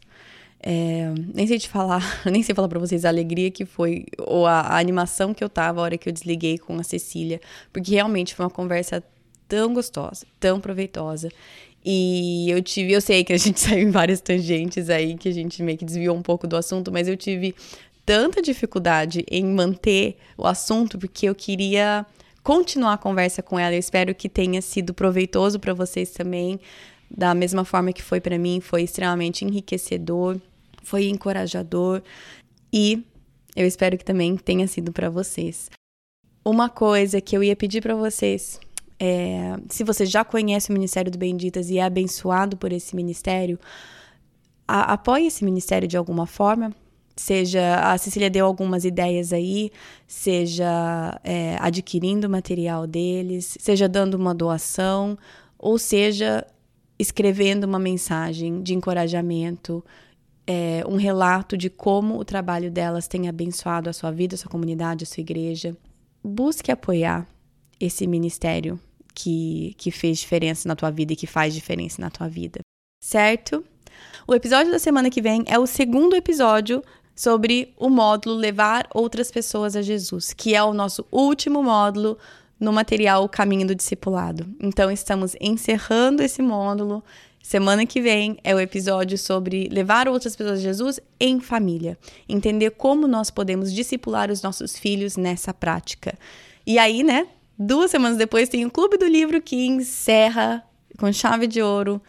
É, 0.61 1.13
nem 1.33 1.47
sei 1.47 1.57
te 1.57 1.69
falar, 1.69 2.03
nem 2.25 2.43
sei 2.43 2.53
falar 2.53 2.67
para 2.67 2.79
vocês 2.79 3.05
a 3.05 3.09
alegria 3.09 3.49
que 3.51 3.65
foi, 3.65 4.05
ou 4.17 4.45
a, 4.45 4.61
a, 4.61 4.77
animação 4.77 5.33
que 5.33 5.43
eu 5.43 5.49
tava 5.49 5.79
a 5.79 5.83
hora 5.83 5.97
que 5.97 6.09
eu 6.09 6.13
desliguei 6.13 6.57
com 6.57 6.77
a 6.77 6.83
Cecília, 6.83 7.39
porque 7.71 7.91
realmente 7.91 8.35
foi 8.35 8.45
uma 8.45 8.51
conversa 8.51 9.03
tão 9.47 9.73
gostosa, 9.73 10.25
tão 10.39 10.59
proveitosa. 10.59 11.29
E 11.83 12.49
eu 12.49 12.61
tive, 12.61 12.91
eu 12.91 12.99
sei 12.99 13.23
que 13.23 13.31
a 13.31 13.37
gente 13.37 13.59
saiu 13.61 13.87
em 13.87 13.91
várias 13.91 14.19
tangentes 14.19 14.89
aí, 14.89 15.15
que 15.15 15.29
a 15.29 15.33
gente 15.33 15.63
meio 15.63 15.77
que 15.77 15.85
desviou 15.85 16.15
um 16.15 16.21
pouco 16.21 16.45
do 16.45 16.57
assunto, 16.57 16.91
mas 16.91 17.07
eu 17.07 17.15
tive 17.15 17.55
tanta 18.05 18.41
dificuldade 18.41 19.23
em 19.29 19.45
manter 19.45 20.17
o 20.37 20.45
assunto, 20.45 20.97
porque 20.97 21.29
eu 21.29 21.35
queria 21.35 22.05
continuar 22.43 22.93
a 22.93 22.97
conversa 22.97 23.41
com 23.41 23.59
ela. 23.59 23.75
Eu 23.75 23.79
espero 23.79 24.13
que 24.15 24.29
tenha 24.29 24.61
sido 24.61 24.93
proveitoso 24.93 25.59
para 25.59 25.73
vocês 25.73 26.11
também, 26.11 26.59
da 27.09 27.33
mesma 27.33 27.65
forma 27.65 27.93
que 27.93 28.03
foi 28.03 28.21
para 28.21 28.37
mim, 28.37 28.59
foi 28.61 28.83
extremamente 28.83 29.43
enriquecedor, 29.45 30.39
foi 30.83 31.07
encorajador 31.07 32.01
e 32.71 33.03
eu 33.55 33.65
espero 33.65 33.97
que 33.97 34.05
também 34.05 34.37
tenha 34.37 34.67
sido 34.67 34.91
para 34.91 35.09
vocês. 35.09 35.69
Uma 36.45 36.69
coisa 36.69 37.19
que 37.19 37.35
eu 37.35 37.43
ia 37.43 37.55
pedir 37.55 37.81
para 37.81 37.95
vocês 37.95 38.59
é, 38.99 39.55
se 39.69 39.83
você 39.83 40.05
já 40.05 40.25
conhece 40.25 40.69
o 40.69 40.73
Ministério 40.73 41.09
do 41.09 41.17
Benditas 41.17 41.69
e 41.69 41.77
é 41.77 41.83
abençoado 41.83 42.57
por 42.57 42.73
esse 42.73 42.95
ministério, 42.95 43.57
apoie 44.67 45.27
esse 45.27 45.45
ministério 45.45 45.87
de 45.87 45.95
alguma 45.95 46.27
forma. 46.27 46.75
Seja 47.19 47.81
a 47.81 47.97
Cecília 47.97 48.29
deu 48.29 48.45
algumas 48.45 48.85
ideias 48.85 49.33
aí, 49.33 49.71
seja 50.07 51.19
é, 51.21 51.57
adquirindo 51.59 52.29
material 52.29 52.87
deles, 52.87 53.57
seja 53.59 53.89
dando 53.89 54.13
uma 54.13 54.33
doação, 54.33 55.17
ou 55.57 55.77
seja 55.77 56.47
escrevendo 56.97 57.65
uma 57.65 57.77
mensagem 57.77 58.63
de 58.63 58.73
encorajamento, 58.73 59.83
é, 60.47 60.81
um 60.87 60.95
relato 60.95 61.57
de 61.57 61.69
como 61.69 62.17
o 62.17 62.23
trabalho 62.23 62.71
delas 62.71 63.05
tem 63.05 63.27
abençoado 63.27 63.89
a 63.89 63.93
sua 63.93 64.11
vida, 64.11 64.35
a 64.35 64.37
sua 64.37 64.49
comunidade, 64.49 65.03
a 65.03 65.07
sua 65.07 65.19
igreja. 65.19 65.75
Busque 66.23 66.71
apoiar 66.71 67.27
esse 67.81 68.07
ministério 68.07 68.79
que, 69.13 69.75
que 69.77 69.91
fez 69.91 70.19
diferença 70.19 70.69
na 70.69 70.75
tua 70.75 70.89
vida 70.89 71.11
e 71.11 71.17
que 71.17 71.27
faz 71.27 71.53
diferença 71.53 72.01
na 72.01 72.09
tua 72.09 72.29
vida, 72.29 72.61
certo? 73.03 73.61
O 74.27 74.35
episódio 74.35 74.71
da 74.71 74.79
semana 74.79 75.09
que 75.09 75.21
vem 75.21 75.43
é 75.47 75.57
o 75.57 75.65
segundo 75.65 76.15
episódio 76.15 76.83
sobre 77.19 77.73
o 77.75 77.89
módulo 77.89 78.33
Levar 78.37 78.87
Outras 78.93 79.29
Pessoas 79.29 79.75
a 79.75 79.81
Jesus, 79.81 80.31
que 80.31 80.55
é 80.55 80.63
o 80.63 80.73
nosso 80.73 81.05
último 81.11 81.61
módulo 81.61 82.17
no 82.57 82.71
material 82.71 83.27
Caminho 83.27 83.67
do 83.67 83.75
Discipulado. 83.75 84.47
Então, 84.57 84.89
estamos 84.89 85.35
encerrando 85.41 86.23
esse 86.23 86.41
módulo. 86.41 87.03
Semana 87.43 87.85
que 87.85 87.99
vem 87.99 88.37
é 88.41 88.55
o 88.55 88.59
episódio 88.59 89.17
sobre 89.17 89.67
levar 89.67 90.07
outras 90.07 90.33
pessoas 90.33 90.59
a 90.59 90.63
Jesus 90.63 90.97
em 91.19 91.41
família. 91.41 91.97
Entender 92.29 92.71
como 92.71 93.05
nós 93.05 93.29
podemos 93.29 93.73
discipular 93.73 94.31
os 94.31 94.41
nossos 94.41 94.79
filhos 94.79 95.17
nessa 95.17 95.53
prática. 95.53 96.17
E 96.65 96.79
aí, 96.79 97.03
né? 97.03 97.27
Duas 97.57 97.91
semanas 97.91 98.17
depois 98.17 98.47
tem 98.47 98.65
o 98.65 98.71
Clube 98.71 98.97
do 98.97 99.05
Livro 99.05 99.41
que 99.41 99.65
encerra 99.67 100.63
com 100.97 101.11
chave 101.11 101.47
de 101.47 101.61
ouro 101.61 102.01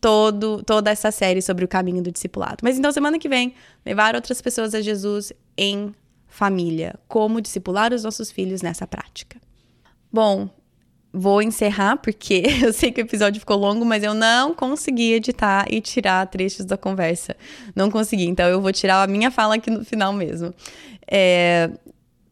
todo, 0.00 0.62
toda 0.62 0.90
essa 0.90 1.10
série 1.10 1.42
sobre 1.42 1.64
o 1.64 1.68
caminho 1.68 2.02
do 2.02 2.12
discipulado. 2.12 2.58
Mas 2.62 2.78
então, 2.78 2.92
semana 2.92 3.18
que 3.18 3.28
vem, 3.28 3.54
levar 3.84 4.14
outras 4.14 4.40
pessoas 4.40 4.74
a 4.74 4.80
Jesus 4.80 5.32
em 5.56 5.94
família. 6.28 6.94
Como 7.08 7.40
discipular 7.40 7.92
os 7.92 8.04
nossos 8.04 8.30
filhos 8.30 8.62
nessa 8.62 8.86
prática. 8.86 9.40
Bom, 10.12 10.48
vou 11.12 11.40
encerrar 11.40 11.96
porque 11.96 12.42
eu 12.62 12.72
sei 12.72 12.92
que 12.92 13.00
o 13.00 13.04
episódio 13.04 13.40
ficou 13.40 13.56
longo, 13.56 13.84
mas 13.84 14.02
eu 14.02 14.14
não 14.14 14.54
consegui 14.54 15.14
editar 15.14 15.66
e 15.70 15.80
tirar 15.80 16.26
trechos 16.26 16.66
da 16.66 16.76
conversa. 16.76 17.34
Não 17.74 17.90
consegui, 17.90 18.26
então 18.26 18.46
eu 18.46 18.60
vou 18.60 18.72
tirar 18.72 19.02
a 19.02 19.06
minha 19.06 19.30
fala 19.30 19.54
aqui 19.54 19.70
no 19.70 19.84
final 19.84 20.12
mesmo. 20.12 20.54
É, 21.10 21.70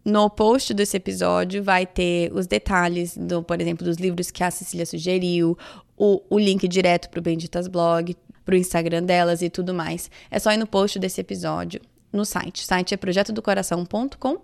no 0.05 0.29
post 0.29 0.75
desse 0.75 0.97
episódio 0.99 1.63
vai 1.65 1.87
ter 1.87 2.31
os 2.35 2.47
detalhes, 2.47 3.17
do, 3.17 3.43
por 3.43 3.59
exemplo, 3.61 3.87
dos 3.87 3.97
livros 3.97 4.31
que 4.31 4.45
a 4.45 4.51
Cecília 4.51 4.85
sugeriu, 4.85 5.57
o, 5.97 6.23
o 6.29 6.39
link 6.39 6.67
direto 6.69 7.09
para 7.11 7.21
o 7.21 7.23
Benditas 7.23 7.69
Blog, 7.69 8.17
para 8.45 8.55
o 8.55 8.59
Instagram 8.59 9.03
delas 9.03 9.43
e 9.43 9.51
tudo 9.51 9.73
mais. 9.73 10.11
É 10.31 10.39
só 10.39 10.53
ir 10.53 10.57
no 10.57 10.67
post 10.67 10.99
desse 10.99 11.21
episódio 11.21 11.81
no 12.13 12.25
site. 12.25 12.63
O 12.63 12.67
site 12.67 12.95
é 12.95 12.97
projetodocoração.com. 12.97 14.39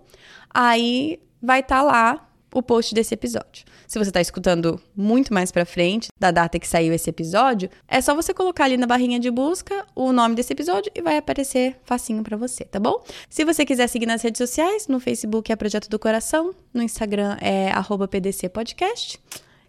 Aí 0.53 1.19
vai 1.41 1.61
estar 1.61 1.77
tá 1.77 1.81
lá 1.81 2.27
o 2.53 2.61
post 2.61 2.93
desse 2.93 3.13
episódio. 3.13 3.65
Se 3.87 3.97
você 3.97 4.09
está 4.09 4.19
escutando 4.19 4.79
muito 4.95 5.33
mais 5.33 5.51
para 5.51 5.65
frente 5.65 6.09
da 6.19 6.31
data 6.31 6.59
que 6.59 6.67
saiu 6.67 6.93
esse 6.93 7.09
episódio, 7.09 7.69
é 7.87 8.01
só 8.01 8.13
você 8.13 8.33
colocar 8.33 8.65
ali 8.65 8.75
na 8.77 8.85
barrinha 8.85 9.19
de 9.19 9.31
busca 9.31 9.85
o 9.95 10.11
nome 10.11 10.35
desse 10.35 10.51
episódio 10.51 10.91
e 10.93 11.01
vai 11.01 11.17
aparecer 11.17 11.77
facinho 11.83 12.23
para 12.23 12.35
você, 12.35 12.65
tá 12.65 12.79
bom? 12.79 13.01
Se 13.29 13.45
você 13.45 13.65
quiser 13.65 13.87
seguir 13.87 14.05
nas 14.05 14.21
redes 14.21 14.37
sociais, 14.37 14.87
no 14.87 14.99
Facebook 14.99 15.51
é 15.51 15.55
Projeto 15.55 15.89
do 15.89 15.97
Coração, 15.97 16.53
no 16.73 16.83
Instagram 16.83 17.37
é 17.39 17.71
@pdcpodcast. 18.09 19.19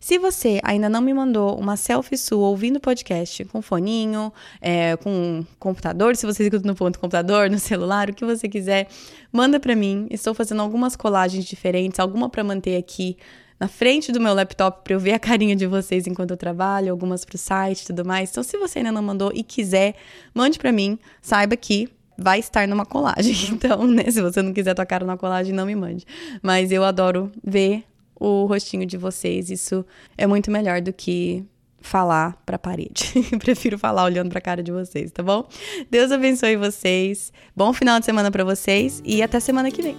Se 0.02 0.18
você 0.18 0.60
ainda 0.64 0.88
não 0.88 1.00
me 1.00 1.14
mandou 1.14 1.56
uma 1.56 1.76
selfie 1.76 2.18
sua 2.18 2.48
ouvindo 2.48 2.80
podcast 2.80 3.44
com 3.44 3.62
foninho, 3.62 4.32
é, 4.60 4.96
com 4.96 5.46
computador, 5.60 6.16
se 6.16 6.26
você 6.26 6.42
escuta 6.42 6.66
no 6.66 6.74
ponto 6.74 6.98
computador, 6.98 7.48
no 7.48 7.56
celular, 7.60 8.10
o 8.10 8.12
que 8.12 8.24
você 8.24 8.48
quiser, 8.48 8.88
manda 9.30 9.60
para 9.60 9.76
mim. 9.76 10.08
Estou 10.10 10.34
fazendo 10.34 10.60
algumas 10.60 10.96
colagens 10.96 11.44
diferentes, 11.44 12.00
alguma 12.00 12.28
para 12.28 12.42
manter 12.42 12.76
aqui 12.76 13.16
na 13.60 13.68
frente 13.68 14.10
do 14.10 14.20
meu 14.20 14.34
laptop 14.34 14.82
para 14.82 14.92
eu 14.92 14.98
ver 14.98 15.12
a 15.12 15.20
carinha 15.20 15.54
de 15.54 15.68
vocês 15.68 16.04
enquanto 16.08 16.32
eu 16.32 16.36
trabalho, 16.36 16.90
algumas 16.90 17.24
para 17.24 17.36
o 17.36 17.38
site 17.38 17.82
e 17.82 17.86
tudo 17.86 18.04
mais. 18.04 18.28
Então, 18.30 18.42
se 18.42 18.58
você 18.58 18.80
ainda 18.80 18.90
não 18.90 19.04
mandou 19.04 19.30
e 19.32 19.44
quiser, 19.44 19.94
mande 20.34 20.58
para 20.58 20.72
mim. 20.72 20.98
Saiba 21.22 21.54
que 21.54 21.88
vai 22.18 22.40
estar 22.40 22.66
numa 22.66 22.84
colagem. 22.84 23.36
Então, 23.54 23.86
né, 23.86 24.10
se 24.10 24.20
você 24.20 24.42
não 24.42 24.52
quiser 24.52 24.74
tocar 24.74 25.04
na 25.04 25.16
colagem, 25.16 25.54
não 25.54 25.64
me 25.64 25.76
mande. 25.76 26.04
Mas 26.42 26.72
eu 26.72 26.82
adoro 26.82 27.30
ver 27.44 27.84
o 28.22 28.46
rostinho 28.46 28.86
de 28.86 28.96
vocês. 28.96 29.50
Isso 29.50 29.84
é 30.16 30.26
muito 30.26 30.50
melhor 30.50 30.80
do 30.80 30.92
que 30.92 31.44
falar 31.80 32.40
para 32.46 32.54
a 32.54 32.58
parede. 32.58 33.12
Prefiro 33.40 33.76
falar 33.76 34.04
olhando 34.04 34.30
para 34.30 34.38
a 34.38 34.42
cara 34.42 34.62
de 34.62 34.70
vocês, 34.70 35.10
tá 35.10 35.22
bom? 35.22 35.48
Deus 35.90 36.12
abençoe 36.12 36.56
vocês. 36.56 37.32
Bom 37.56 37.72
final 37.72 37.98
de 37.98 38.06
semana 38.06 38.30
para 38.30 38.44
vocês 38.44 39.02
e 39.04 39.22
até 39.22 39.40
semana 39.40 39.70
que 39.70 39.82
vem. 39.82 39.96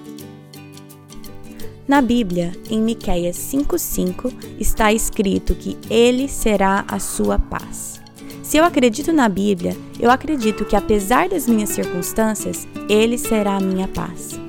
Na 1.85 2.01
Bíblia, 2.01 2.53
em 2.69 2.81
Miqueias 2.81 3.35
5:5, 3.35 4.31
está 4.57 4.93
escrito 4.93 5.53
que 5.53 5.77
ele 5.89 6.29
será 6.29 6.85
a 6.87 6.99
sua 6.99 7.37
paz. 7.37 8.01
Se 8.41 8.55
eu 8.55 8.63
acredito 8.63 9.11
na 9.11 9.27
Bíblia, 9.27 9.75
eu 9.99 10.09
acredito 10.09 10.63
que 10.63 10.77
apesar 10.77 11.27
das 11.27 11.45
minhas 11.45 11.71
circunstâncias, 11.71 12.65
ele 12.87 13.17
será 13.17 13.57
a 13.57 13.59
minha 13.59 13.87
paz. 13.87 14.39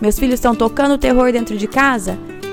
Meus 0.00 0.16
filhos 0.16 0.34
estão 0.34 0.54
tocando 0.54 0.96
terror 0.96 1.32
dentro 1.32 1.58
de 1.58 1.66
casa? 1.66 2.16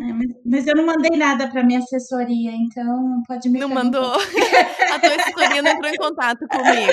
É, 0.00 0.12
mas, 0.46 0.66
eu 0.66 0.74
não 0.74 0.86
mandei 0.86 1.16
nada 1.16 1.48
para 1.48 1.62
minha 1.62 1.78
assessoria, 1.78 2.52
então 2.52 3.22
pode 3.28 3.50
me 3.50 3.58
Não 3.58 3.68
mandou? 3.68 4.14
a 4.92 4.98
tua 4.98 5.14
assessoria 5.14 5.62
não 5.62 5.72
entrou 5.72 5.92
em 5.92 5.96
contato 5.96 6.48
comigo. 6.48 6.92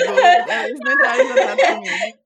Eles 0.64 0.78
não 0.84 0.92
entraram 0.92 1.24
em 1.24 1.28
contato 1.28 1.74
comigo. 1.74 2.18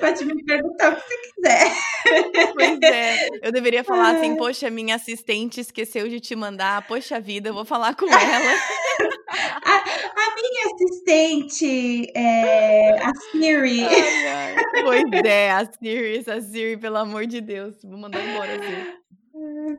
Pode 0.00 0.24
me 0.24 0.44
perguntar 0.44 0.92
o 0.92 0.96
que 0.96 1.02
você 1.02 1.16
quiser. 1.34 2.52
Pois 2.54 2.78
é, 2.82 3.28
eu 3.42 3.52
deveria 3.52 3.84
falar 3.84 4.16
assim, 4.16 4.36
poxa, 4.36 4.68
minha 4.70 4.96
assistente 4.96 5.60
esqueceu 5.60 6.08
de 6.08 6.20
te 6.20 6.34
mandar, 6.34 6.86
poxa 6.86 7.20
vida, 7.20 7.50
eu 7.50 7.54
vou 7.54 7.64
falar 7.64 7.94
com 7.94 8.06
ela. 8.06 8.54
A, 9.28 9.74
a 9.74 10.34
minha 10.34 10.72
assistente, 10.72 12.10
é, 12.14 12.96
a 13.02 13.12
Siri. 13.30 13.84
Ai, 13.84 14.26
ai. 14.28 14.54
Pois 14.82 15.24
é, 15.24 15.50
a 15.50 15.64
Siri, 15.64 16.24
a 16.26 16.40
Siri, 16.40 16.76
pelo 16.76 16.96
amor 16.96 17.26
de 17.26 17.40
Deus, 17.40 17.74
vou 17.82 17.98
mandar 17.98 18.24
embora 18.24 18.54
assim. 18.54 18.96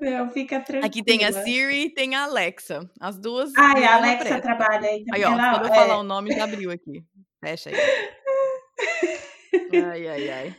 Não, 0.02 0.30
fica 0.32 0.60
tranquila. 0.60 0.86
Aqui 0.86 1.04
tem 1.04 1.26
a 1.26 1.32
Siri 1.32 1.86
e 1.86 1.90
tem 1.90 2.16
a 2.16 2.24
Alexa. 2.24 2.90
As 3.00 3.18
duas. 3.18 3.52
Ah, 3.58 3.74
a 3.74 3.96
Alexa 3.96 4.42
trabalha 4.42 4.90
aí 4.90 5.06
também. 5.06 5.24
Aí, 5.24 5.24
ó, 5.24 5.32
quando 5.32 5.66
eu 5.66 5.74
é... 5.74 5.76
falar 5.76 6.00
o 6.00 6.04
nome, 6.04 6.34
já 6.34 6.44
abriu 6.44 6.72
aqui. 6.72 7.04
Fecha 7.44 7.70
aí. 7.70 7.76
ai, 9.84 10.08
ai, 10.08 10.30
ai. 10.30 10.56